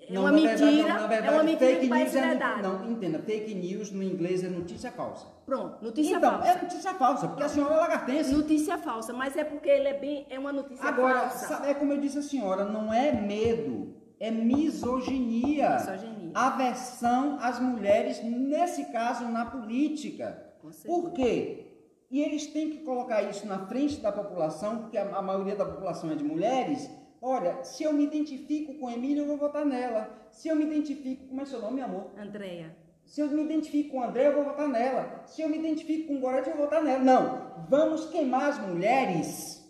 é 0.01 0.13
Não, 0.13 0.21
uma 0.21 0.31
mentira, 0.31 0.57
verdade, 0.57 1.01
não, 1.01 1.07
verdade, 1.07 1.27
é 1.27 1.31
uma 1.31 1.43
mentira 1.43 1.71
fake 1.71 1.87
que 1.87 1.93
news 1.93 2.15
é 2.15 2.27
verdade. 2.27 2.61
Não, 2.61 2.91
entenda, 2.91 3.19
fake 3.19 3.55
news 3.55 3.91
no 3.91 4.03
inglês 4.03 4.43
é 4.43 4.49
notícia 4.49 4.91
falsa. 4.91 5.25
Pronto, 5.45 5.83
notícia 5.83 6.17
então, 6.17 6.31
falsa. 6.31 6.47
é 6.47 6.61
notícia 6.61 6.93
falsa, 6.93 7.27
porque 7.29 7.43
a 7.43 7.49
senhora 7.49 7.73
é 7.73 7.77
lagartense. 7.77 8.31
Notícia 8.33 8.77
falsa, 8.77 9.13
mas 9.13 9.35
é 9.37 9.43
porque 9.45 9.69
ele 9.69 9.87
é 9.87 9.97
bem, 9.97 10.25
é 10.29 10.37
uma 10.37 10.51
notícia 10.51 10.85
Agora, 10.85 11.29
falsa. 11.29 11.47
sabe, 11.47 11.69
é 11.69 11.73
como 11.73 11.93
eu 11.93 11.99
disse 11.99 12.19
à 12.19 12.21
senhora, 12.21 12.65
não 12.65 12.93
é 12.93 13.11
medo, 13.13 13.95
é 14.19 14.29
misoginia. 14.29 15.75
Misoginia. 15.75 16.31
Aversão 16.33 17.39
às 17.41 17.59
mulheres, 17.59 18.21
nesse 18.23 18.91
caso, 18.91 19.25
na 19.25 19.45
política. 19.45 20.43
Por 20.85 21.11
quê? 21.13 21.66
E 22.09 22.21
eles 22.21 22.47
têm 22.47 22.69
que 22.69 22.79
colocar 22.79 23.21
isso 23.23 23.45
na 23.45 23.67
frente 23.67 23.97
da 23.97 24.11
população, 24.11 24.79
porque 24.79 24.97
a, 24.97 25.15
a 25.15 25.21
maioria 25.21 25.55
da 25.55 25.65
população 25.65 26.11
é 26.11 26.15
de 26.15 26.23
mulheres. 26.23 26.89
Olha, 27.21 27.63
se 27.63 27.83
eu 27.83 27.91
me 27.91 28.05
identifico 28.05 28.75
com 28.75 28.89
Emília, 28.89 29.23
eu 29.23 29.27
vou 29.27 29.37
votar 29.37 29.65
nela. 29.65 30.09
Se 30.31 30.47
eu 30.47 30.55
me 30.55 30.65
identifico. 30.65 31.27
Como 31.27 31.41
é 31.41 31.45
seu 31.45 31.61
nome, 31.61 31.81
amor? 31.81 32.11
Andréia, 32.17 32.75
Se 33.03 33.21
eu 33.21 33.29
me 33.29 33.43
identifico 33.43 33.91
com 33.91 34.03
André, 34.03 34.27
eu 34.27 34.35
vou 34.35 34.43
votar 34.43 34.67
nela. 34.67 35.23
Se 35.25 35.41
eu 35.41 35.49
me 35.49 35.57
identifico 35.57 36.07
com 36.07 36.19
Gorete, 36.19 36.49
eu 36.49 36.55
vou 36.55 36.65
votar 36.65 36.83
nela. 36.83 37.03
Não. 37.03 37.65
Vamos 37.69 38.05
queimar 38.09 38.49
as 38.49 38.59
mulheres 38.59 39.67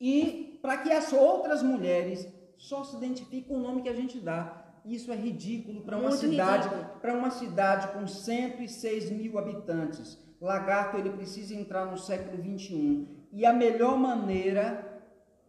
e 0.00 0.58
para 0.62 0.78
que 0.78 0.90
as 0.90 1.12
outras 1.12 1.62
mulheres 1.62 2.26
só 2.56 2.82
se 2.82 2.96
identifiquem 2.96 3.42
com 3.42 3.56
o 3.56 3.60
nome 3.60 3.82
que 3.82 3.88
a 3.88 3.94
gente 3.94 4.18
dá. 4.18 4.59
Isso 4.84 5.12
é 5.12 5.16
ridículo 5.16 5.82
para 5.82 5.96
uma 5.96 6.12
cidade, 6.12 6.68
para 7.00 7.14
uma 7.14 7.30
cidade 7.30 7.88
com 7.88 8.06
106 8.06 9.10
mil 9.10 9.38
habitantes. 9.38 10.18
Lagarto 10.40 10.96
ele 10.96 11.10
precisa 11.10 11.54
entrar 11.54 11.84
no 11.84 11.98
século 11.98 12.42
21 12.42 13.06
e 13.32 13.44
a 13.44 13.52
melhor 13.52 13.96
maneira 13.98 15.02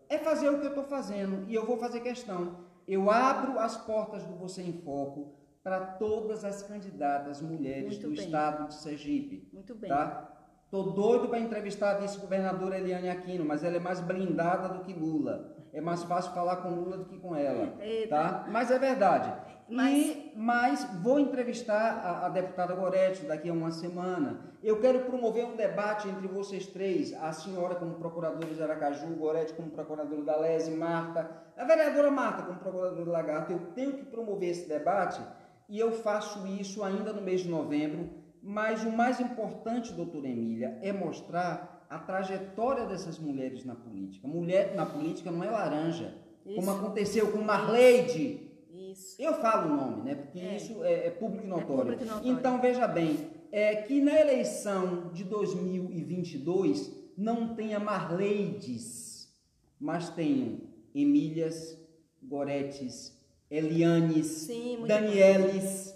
é 0.09 0.17
fazer 0.17 0.49
o 0.49 0.59
que 0.59 0.65
eu 0.65 0.71
estou 0.71 0.83
fazendo 0.83 1.45
e 1.47 1.55
eu 1.55 1.65
vou 1.65 1.77
fazer 1.77 2.01
questão. 2.01 2.65
Eu 2.87 3.09
abro 3.09 3.57
as 3.57 3.77
portas 3.77 4.23
do 4.23 4.35
Você 4.35 4.61
em 4.61 4.73
Foco 4.73 5.33
para 5.63 5.79
todas 5.79 6.43
as 6.43 6.63
candidatas 6.63 7.41
mulheres 7.41 7.93
Muito 7.93 8.09
do 8.09 8.15
bem. 8.15 8.25
estado 8.25 8.67
de 8.67 8.73
Sergipe. 8.73 9.47
Muito 9.53 9.75
bem. 9.75 9.89
Tá? 9.89 10.31
Tô 10.69 10.83
doido 10.83 11.27
para 11.29 11.39
entrevistar 11.39 11.91
a 11.91 11.99
vice-governadora 11.99 12.77
Eliane 12.77 13.09
Aquino, 13.09 13.45
mas 13.45 13.63
ela 13.63 13.75
é 13.75 13.79
mais 13.79 13.99
blindada 13.99 14.69
do 14.69 14.83
que 14.83 14.93
Lula. 14.93 15.50
É 15.73 15.79
mais 15.81 16.03
fácil 16.03 16.33
falar 16.33 16.57
com 16.57 16.69
Lula 16.69 16.97
do 16.97 17.05
que 17.05 17.17
com 17.17 17.35
ela, 17.35 17.73
tá? 18.09 18.45
Mas 18.49 18.69
é 18.71 18.77
verdade. 18.77 19.33
Mas- 19.69 19.93
E, 20.07 20.33
mas 20.35 20.83
vou 21.01 21.17
entrevistar 21.17 22.01
a, 22.03 22.25
a 22.25 22.29
deputada 22.29 22.73
Gorete 22.75 23.25
daqui 23.25 23.49
a 23.49 23.53
uma 23.53 23.71
semana. 23.71 24.41
Eu 24.61 24.81
quero 24.81 24.99
promover 25.05 25.45
um 25.45 25.55
debate 25.55 26.09
entre 26.09 26.27
vocês 26.27 26.65
três, 26.67 27.13
a 27.13 27.31
senhora 27.31 27.75
como 27.75 27.93
procuradora 27.95 28.53
de 28.53 28.61
Aracaju, 28.61 29.07
Gorete 29.15 29.53
como 29.53 29.69
procuradora 29.71 30.21
da 30.23 30.35
Lese, 30.37 30.71
Marta, 30.71 31.31
a 31.57 31.63
vereadora 31.63 32.11
Marta 32.11 32.43
como 32.43 32.59
procuradora 32.59 33.03
de 33.03 33.09
Lagarto. 33.09 33.51
Eu 33.53 33.59
tenho 33.73 33.93
que 33.93 34.03
promover 34.05 34.49
esse 34.49 34.67
debate 34.67 35.21
e 35.69 35.79
eu 35.79 35.93
faço 35.93 36.45
isso 36.47 36.83
ainda 36.83 37.13
no 37.13 37.21
mês 37.21 37.41
de 37.41 37.49
novembro. 37.49 38.09
Mas 38.43 38.83
o 38.83 38.91
mais 38.91 39.19
importante, 39.21 39.93
doutora 39.93 40.27
Emília, 40.27 40.77
é 40.81 40.91
mostrar 40.91 41.70
a 41.91 41.99
trajetória 41.99 42.85
dessas 42.85 43.19
mulheres 43.19 43.65
na 43.65 43.75
política. 43.75 44.25
Mulher 44.25 44.73
na 44.75 44.85
política 44.85 45.29
não 45.29 45.43
é 45.43 45.49
laranja, 45.49 46.15
como 46.45 46.61
Isso. 46.61 46.71
aconteceu 46.71 47.31
com 47.33 47.39
Marleide. 47.41 48.49
Isso. 48.73 49.21
Eu 49.21 49.33
falo 49.41 49.73
o 49.73 49.75
nome, 49.75 50.03
né? 50.03 50.15
Porque 50.15 50.39
É. 50.39 50.55
isso 50.55 50.81
é, 50.85 51.07
é 51.07 51.09
público 51.09 51.45
e 51.45 51.49
notório. 51.49 51.75
público 51.91 52.03
e 52.03 52.05
notório. 52.07 52.31
Então, 52.31 52.61
veja 52.61 52.87
bem, 52.87 53.29
é 53.51 53.75
que 53.75 54.01
na 54.01 54.17
eleição 54.17 55.11
de 55.11 55.25
2022 55.25 56.91
não 57.17 57.53
tenha 57.55 57.77
Marleides, 57.77 59.29
mas 59.77 60.09
tenham 60.09 60.61
Emílias, 60.95 61.77
Goretes, 62.23 63.19
Elianes, 63.49 64.27
Sim, 64.27 64.85
Danieles, 64.87 65.93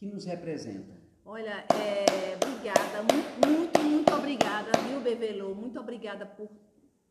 que 0.00 0.06
nos 0.06 0.24
representam. 0.24 0.98
Olha, 1.32 1.64
é, 1.78 2.34
obrigada, 2.34 3.04
muito, 3.04 3.46
muito, 3.46 3.80
muito 3.84 4.12
obrigada, 4.12 4.72
viu, 4.88 5.00
Bevelô? 5.00 5.54
Muito 5.54 5.78
obrigada 5.78 6.26
por, 6.26 6.48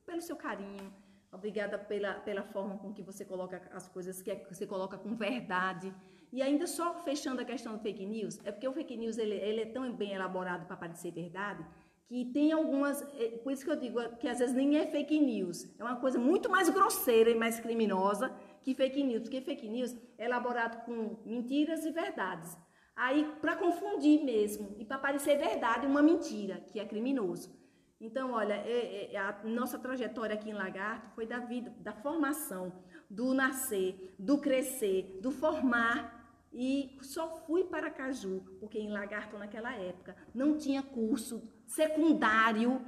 pelo 0.06 0.20
seu 0.20 0.36
carinho, 0.36 0.94
obrigada 1.32 1.80
pela, 1.80 2.16
pela 2.16 2.44
forma 2.44 2.78
com 2.80 2.94
que 2.94 3.02
você 3.02 3.24
coloca 3.24 3.62
as 3.72 3.88
coisas, 3.88 4.22
que, 4.22 4.30
é- 4.30 4.36
que 4.36 4.54
você 4.54 4.68
coloca 4.68 4.98
com 4.98 5.16
verdade. 5.16 5.96
E 6.34 6.42
ainda 6.42 6.68
só 6.68 6.96
fechando 6.96 7.40
a 7.40 7.46
questão 7.46 7.78
do 7.78 7.80
fake 7.80 8.06
news, 8.06 8.42
é 8.44 8.52
porque 8.52 8.68
o 8.68 8.74
fake 8.74 8.98
news 8.98 9.18
ele, 9.18 9.36
ele 9.36 9.62
é 9.62 9.66
tão 9.68 9.90
bem 9.96 10.12
elaborado 10.12 10.66
para 10.66 10.76
parecer 10.76 11.12
verdade, 11.12 11.66
que 12.06 12.26
tem 12.34 12.52
algumas, 12.52 13.02
é, 13.18 13.38
por 13.38 13.54
isso 13.54 13.64
que 13.64 13.72
eu 13.72 13.78
digo 13.78 14.18
que 14.18 14.28
às 14.28 14.40
vezes 14.40 14.54
nem 14.54 14.80
é 14.80 14.86
fake 14.86 15.18
news, 15.18 15.74
é 15.80 15.82
uma 15.82 15.96
coisa 15.96 16.20
muito 16.20 16.50
mais 16.50 16.70
grosseira 16.70 17.30
e 17.30 17.36
mais 17.36 17.58
criminosa 17.62 18.36
que 18.64 18.76
fake 18.76 19.02
news, 19.02 19.22
porque 19.22 19.40
fake 19.40 19.70
news 19.70 19.96
é 20.18 20.26
elaborado 20.26 20.84
com 20.84 21.22
mentiras 21.26 21.86
e 21.86 21.92
verdades. 21.92 22.58
Aí, 23.00 23.34
para 23.40 23.56
confundir 23.56 24.26
mesmo, 24.26 24.76
e 24.78 24.84
para 24.84 24.98
parecer 24.98 25.38
verdade 25.38 25.88
uma 25.88 26.02
mentira, 26.02 26.60
que 26.68 26.82
é 26.82 26.86
criminoso. 26.86 27.58
Então, 27.98 28.34
olha, 28.34 28.56
é- 28.56 29.14
é- 29.14 29.18
a 29.18 29.42
nossa 29.46 29.80
trajetória 29.80 30.36
aqui 30.36 30.50
em 30.50 30.54
Lagarto 30.54 31.10
foi 31.16 31.26
da 31.26 31.40
vida, 31.40 31.74
da 31.80 31.94
formação, 31.94 32.74
do 33.10 33.34
nascer, 33.34 34.14
do 34.20 34.38
crescer, 34.38 35.18
do 35.22 35.32
formar. 35.32 36.18
E 36.52 36.98
só 37.02 37.30
fui 37.46 37.64
para 37.64 37.90
Caju, 37.90 38.44
porque 38.60 38.78
em 38.78 38.92
Lagarto, 38.92 39.38
naquela 39.38 39.74
época, 39.74 40.18
não 40.36 40.58
tinha 40.58 40.84
curso 40.84 41.42
secundário 41.66 42.86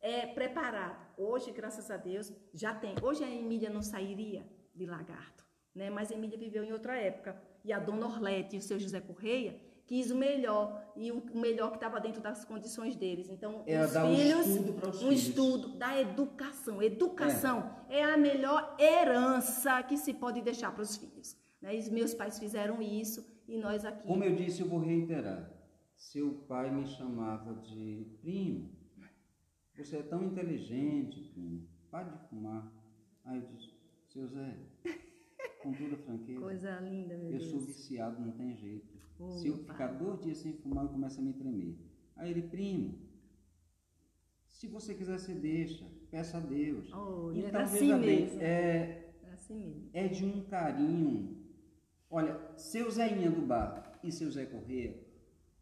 é, 0.00 0.26
preparado. 0.26 1.14
Hoje, 1.16 1.52
graças 1.52 1.92
a 1.92 1.96
Deus, 1.96 2.32
já 2.52 2.74
tem. 2.74 2.96
Hoje 3.00 3.22
a 3.22 3.30
Emília 3.30 3.70
não 3.70 3.82
sairia 3.82 4.44
de 4.74 4.84
Lagarto, 4.84 5.44
né? 5.72 5.90
mas 5.90 6.10
a 6.10 6.14
Emília 6.16 6.36
viveu 6.36 6.64
em 6.64 6.72
outra 6.72 6.96
época. 6.96 7.40
E 7.64 7.72
a 7.72 7.78
dona 7.78 8.06
Orlete 8.06 8.56
e 8.56 8.58
o 8.58 8.62
seu 8.62 8.78
José 8.78 9.00
Correia 9.00 9.58
quis 9.86 10.10
o 10.10 10.16
melhor, 10.16 10.92
e 10.96 11.12
o 11.12 11.22
melhor 11.34 11.70
que 11.70 11.76
estava 11.76 12.00
dentro 12.00 12.20
das 12.20 12.44
condições 12.44 12.96
deles. 12.96 13.28
Então, 13.28 13.62
Era 13.66 13.86
os 13.86 13.92
dar 13.92 14.06
um 14.06 14.16
filhos, 14.16 14.46
estudo 14.46 14.88
um 14.88 14.92
filhos. 14.92 15.28
estudo 15.28 15.68
da 15.78 16.00
educação. 16.00 16.82
Educação 16.82 17.70
é. 17.88 18.02
a 18.02 18.16
melhor 18.16 18.76
herança 18.78 19.82
que 19.82 19.96
se 19.96 20.14
pode 20.14 20.40
deixar 20.40 20.72
para 20.72 20.82
os 20.82 20.96
filhos. 20.96 21.36
Né? 21.60 21.76
E 21.76 21.90
meus 21.90 22.14
pais 22.14 22.38
fizeram 22.38 22.80
isso 22.80 23.24
e 23.46 23.58
nós 23.58 23.84
aqui. 23.84 24.06
Como 24.06 24.24
eu 24.24 24.34
disse, 24.34 24.62
eu 24.62 24.68
vou 24.68 24.80
reiterar. 24.80 25.50
Seu 25.96 26.32
pai 26.48 26.70
me 26.70 26.86
chamava 26.86 27.54
de 27.54 28.06
primo. 28.20 28.70
Você 29.76 29.96
é 29.96 30.02
tão 30.02 30.22
inteligente, 30.22 31.20
primo. 31.32 31.68
Pare 31.90 32.10
de 32.10 32.18
fumar. 32.28 32.72
Aí 33.24 33.38
eu 33.38 33.46
disse, 33.48 33.72
seu 34.08 34.26
Zé, 34.28 34.56
com 35.64 35.72
toda 35.72 35.96
franqueza, 35.96 36.40
Coisa 36.40 36.80
linda, 36.80 37.16
meu 37.16 37.32
eu 37.32 37.38
Deus. 37.38 37.50
sou 37.50 37.60
viciado, 37.60 38.20
não 38.20 38.32
tem 38.32 38.54
jeito. 38.56 38.94
Oh, 39.18 39.30
Se 39.30 39.48
eu 39.48 39.56
ficar 39.58 39.88
pai. 39.88 39.98
dois 39.98 40.20
dias 40.22 40.38
sem 40.38 40.52
fumar, 40.52 40.84
eu 40.84 40.90
começo 40.90 41.20
a 41.20 41.24
me 41.24 41.32
tremer. 41.32 41.76
Aí 42.16 42.30
ele, 42.30 42.42
primo, 42.42 42.94
se 44.48 44.66
você 44.68 44.94
quiser, 44.94 45.18
você 45.18 45.34
deixa. 45.34 45.84
Peça 46.10 46.36
a 46.38 46.40
Deus. 46.40 46.92
Oh, 46.92 47.32
então, 47.32 47.48
era 47.48 47.62
assim 47.64 47.78
veja 47.78 47.98
bem, 47.98 48.20
mesmo. 48.26 48.40
é, 48.40 49.14
É 49.24 49.32
assim 49.32 49.88
é 49.92 50.06
de 50.08 50.24
um 50.24 50.44
carinho. 50.44 51.42
Olha, 52.08 52.38
seu 52.56 52.88
Zéinha 52.90 53.30
do 53.30 53.42
Bar 53.44 53.98
e 54.04 54.12
seu 54.12 54.30
Zé 54.30 54.46
Corrêa, 54.46 54.94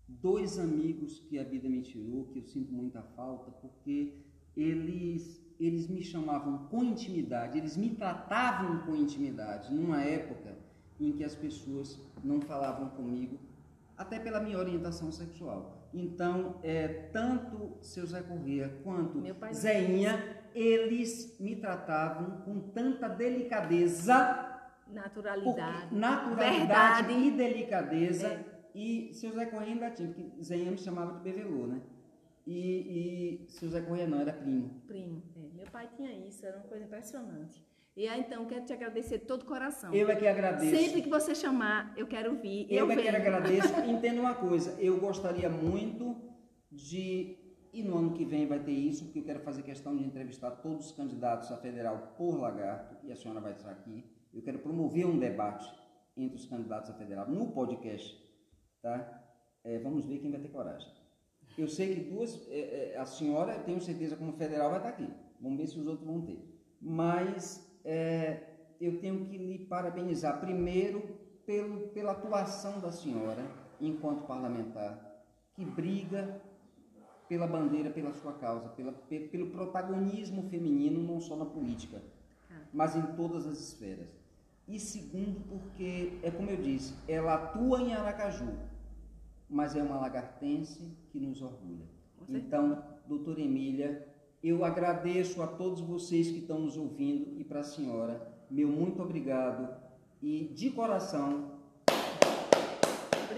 dois 0.07 0.59
amigos 0.59 1.19
que 1.21 1.39
a 1.39 1.45
vida 1.45 1.69
me 1.69 1.81
tirou, 1.81 2.27
que 2.27 2.39
eu 2.41 2.43
sinto 2.45 2.71
muita 2.73 3.03
falta, 3.03 3.51
porque 3.51 4.19
eles, 4.55 5.42
eles 5.59 5.89
me 5.89 6.03
chamavam 6.03 6.67
com 6.71 6.83
intimidade, 6.83 7.59
eles 7.59 7.77
me 7.77 7.91
tratavam 7.91 8.81
com 8.81 8.95
intimidade, 8.95 9.73
numa 9.73 10.03
época 10.03 10.57
em 11.01 11.13
que 11.13 11.25
as 11.25 11.35
pessoas 11.35 12.01
não 12.23 12.41
falavam 12.41 12.91
comigo, 12.91 13.39
até 13.97 14.19
pela 14.19 14.41
minha 14.41 14.59
orientação 14.59 15.11
sexual. 15.13 15.89
Então, 15.93 16.57
é, 16.63 16.89
tanto 17.13 17.77
seu 17.81 18.07
Zé 18.07 18.23
Corrêa 18.23 18.81
quanto 18.83 19.23
Zéinha, 19.53 20.43
eles 20.55 21.37
me 21.39 21.57
tratavam 21.57 22.41
com 22.43 22.61
tanta 22.71 23.09
delicadeza 23.09 24.49
Naturalidade. 24.93 25.81
porque 25.89 25.95
naturalidade 25.95 27.07
Verdade. 27.09 27.27
e 27.27 27.31
delicadeza. 27.31 28.27
É. 28.29 28.53
E 28.75 29.13
seu 29.13 29.33
Zé 29.33 29.47
Corrêa 29.47 29.69
ainda 29.75 29.91
tinha, 29.91 30.09
porque 30.09 30.43
Zenha 30.43 30.71
me 30.71 30.79
chamava 30.79 31.19
de 31.19 31.21
bevelô, 31.21 31.67
né? 31.67 31.81
E, 32.47 33.45
e 33.47 33.51
seu 33.51 33.69
Zé 33.69 33.83
Corrêa 33.83 34.07
não, 34.07 34.21
era 34.21 34.33
primo. 34.33 34.83
Primo. 34.87 35.23
É, 35.73 35.79
pai 35.79 35.89
tinha 35.97 36.13
isso, 36.13 36.45
era 36.45 36.59
uma 36.59 36.67
coisa 36.67 36.85
impressionante. 36.85 37.65
E 37.97 38.07
aí, 38.07 38.21
então, 38.21 38.45
quero 38.47 38.65
te 38.65 38.73
agradecer 38.73 39.19
de 39.19 39.25
todo 39.25 39.43
o 39.43 39.47
coração. 39.47 39.93
Eu 39.95 40.09
é 40.11 40.17
que 40.17 40.27
agradeço. 40.27 40.77
Sempre 40.77 41.03
que 41.03 41.09
você 41.09 41.35
chamar, 41.35 41.93
eu 41.97 42.07
quero 42.07 42.37
vir. 42.37 42.67
eu, 42.71 42.91
é 42.91 42.97
que 42.97 43.03
venho. 43.03 43.17
agradeço. 43.17 43.75
Entenda 43.89 44.21
uma 44.21 44.35
coisa, 44.35 44.79
eu 44.81 44.99
gostaria 45.01 45.49
muito 45.49 46.17
de. 46.71 47.39
E 47.73 47.83
no 47.83 47.97
ano 47.97 48.13
que 48.13 48.25
vem 48.25 48.47
vai 48.47 48.61
ter 48.61 48.73
isso, 48.73 49.05
porque 49.05 49.21
eu 49.21 49.25
quero 49.25 49.41
fazer 49.41 49.63
questão 49.63 49.97
de 49.97 50.05
entrevistar 50.05 50.51
todos 50.51 50.87
os 50.87 50.93
candidatos 50.93 51.51
a 51.51 51.57
federal 51.57 52.15
por 52.19 52.39
lagarto, 52.39 52.97
e 53.03 53.11
a 53.11 53.17
senhora 53.17 53.41
vai 53.41 53.53
estar 53.53 53.71
aqui. 53.71 54.05
Eu 54.33 54.43
quero 54.43 54.59
promover 54.59 55.07
um 55.07 55.19
debate 55.19 55.67
entre 56.15 56.37
os 56.37 56.45
candidatos 56.45 56.91
a 56.91 56.95
federal 56.95 57.27
no 57.29 57.51
podcast, 57.53 58.15
tá? 58.83 59.23
É, 59.65 59.79
vamos 59.79 60.05
ver 60.05 60.19
quem 60.19 60.31
vai 60.31 60.41
ter 60.41 60.49
coragem. 60.49 60.91
Eu 61.57 61.69
sei 61.69 61.95
que 61.95 62.01
duas, 62.11 62.47
é, 62.51 62.93
é, 62.95 62.99
a 62.99 63.05
senhora, 63.07 63.59
tenho 63.61 63.81
certeza, 63.81 64.17
como 64.17 64.33
federal, 64.33 64.71
vai 64.71 64.79
estar 64.79 64.91
aqui. 64.91 65.09
Vamos 65.43 65.59
ver 65.59 65.67
se 65.67 65.79
os 65.79 65.87
outros 65.87 66.07
vão 66.07 66.21
ter. 66.23 66.39
Mas 66.81 67.69
é, 67.85 68.43
eu 68.81 68.99
tenho 69.01 69.25
que 69.27 69.37
lhe 69.37 69.59
parabenizar, 69.67 70.41
primeiro, 70.41 71.01
pelo, 71.45 71.89
pela 71.89 72.13
atuação 72.13 72.81
da 72.81 72.93
senhora, 72.93 73.45
enquanto 73.81 74.27
parlamentar, 74.27 75.25
que 75.55 75.65
briga 75.65 76.41
pela 77.29 77.47
bandeira, 77.47 77.91
pela 77.91 78.13
sua 78.13 78.33
causa, 78.35 78.69
pela, 78.71 78.93
pe- 78.93 79.29
pelo 79.29 79.51
protagonismo 79.51 80.43
feminino, 80.49 81.03
não 81.03 81.21
só 81.21 81.37
na 81.37 81.45
política, 81.47 82.01
mas 82.73 82.95
em 82.97 83.03
todas 83.17 83.47
as 83.47 83.59
esferas. 83.59 84.09
E 84.69 84.79
segundo, 84.79 85.41
porque, 85.49 86.19
é 86.23 86.31
como 86.31 86.49
eu 86.51 86.57
disse, 86.57 86.95
ela 87.09 87.35
atua 87.35 87.81
em 87.81 87.95
Aracaju, 87.95 88.53
mas 89.49 89.75
é 89.77 89.83
uma 89.83 89.99
lagartense 89.99 90.97
que 91.11 91.19
nos 91.19 91.43
orgulha. 91.43 91.85
Então, 92.29 92.83
doutora 93.07 93.41
Emília, 93.41 94.07
eu 94.43 94.65
agradeço 94.65 95.41
a 95.43 95.47
todos 95.47 95.81
vocês 95.81 96.29
que 96.29 96.39
estão 96.39 96.59
nos 96.59 96.77
ouvindo 96.77 97.39
e 97.39 97.45
para 97.45 97.61
a 97.61 97.65
senhora, 97.65 98.27
meu 98.51 98.69
muito 98.69 99.01
obrigado 99.01 99.69
e 100.21 100.51
de 100.55 100.71
coração, 100.71 101.53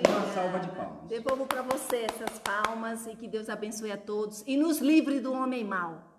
uma 0.08 0.32
salva 0.32 0.58
de 0.60 0.68
palmas. 0.68 1.08
Devolvo 1.08 1.46
para 1.46 1.62
você 1.62 2.04
essas 2.04 2.38
palmas 2.38 3.06
e 3.06 3.14
que 3.16 3.28
Deus 3.28 3.48
abençoe 3.48 3.92
a 3.92 3.96
todos 3.96 4.42
e 4.46 4.56
nos 4.56 4.78
livre 4.78 5.20
do 5.20 5.32
homem 5.32 5.64
mau. 5.64 6.13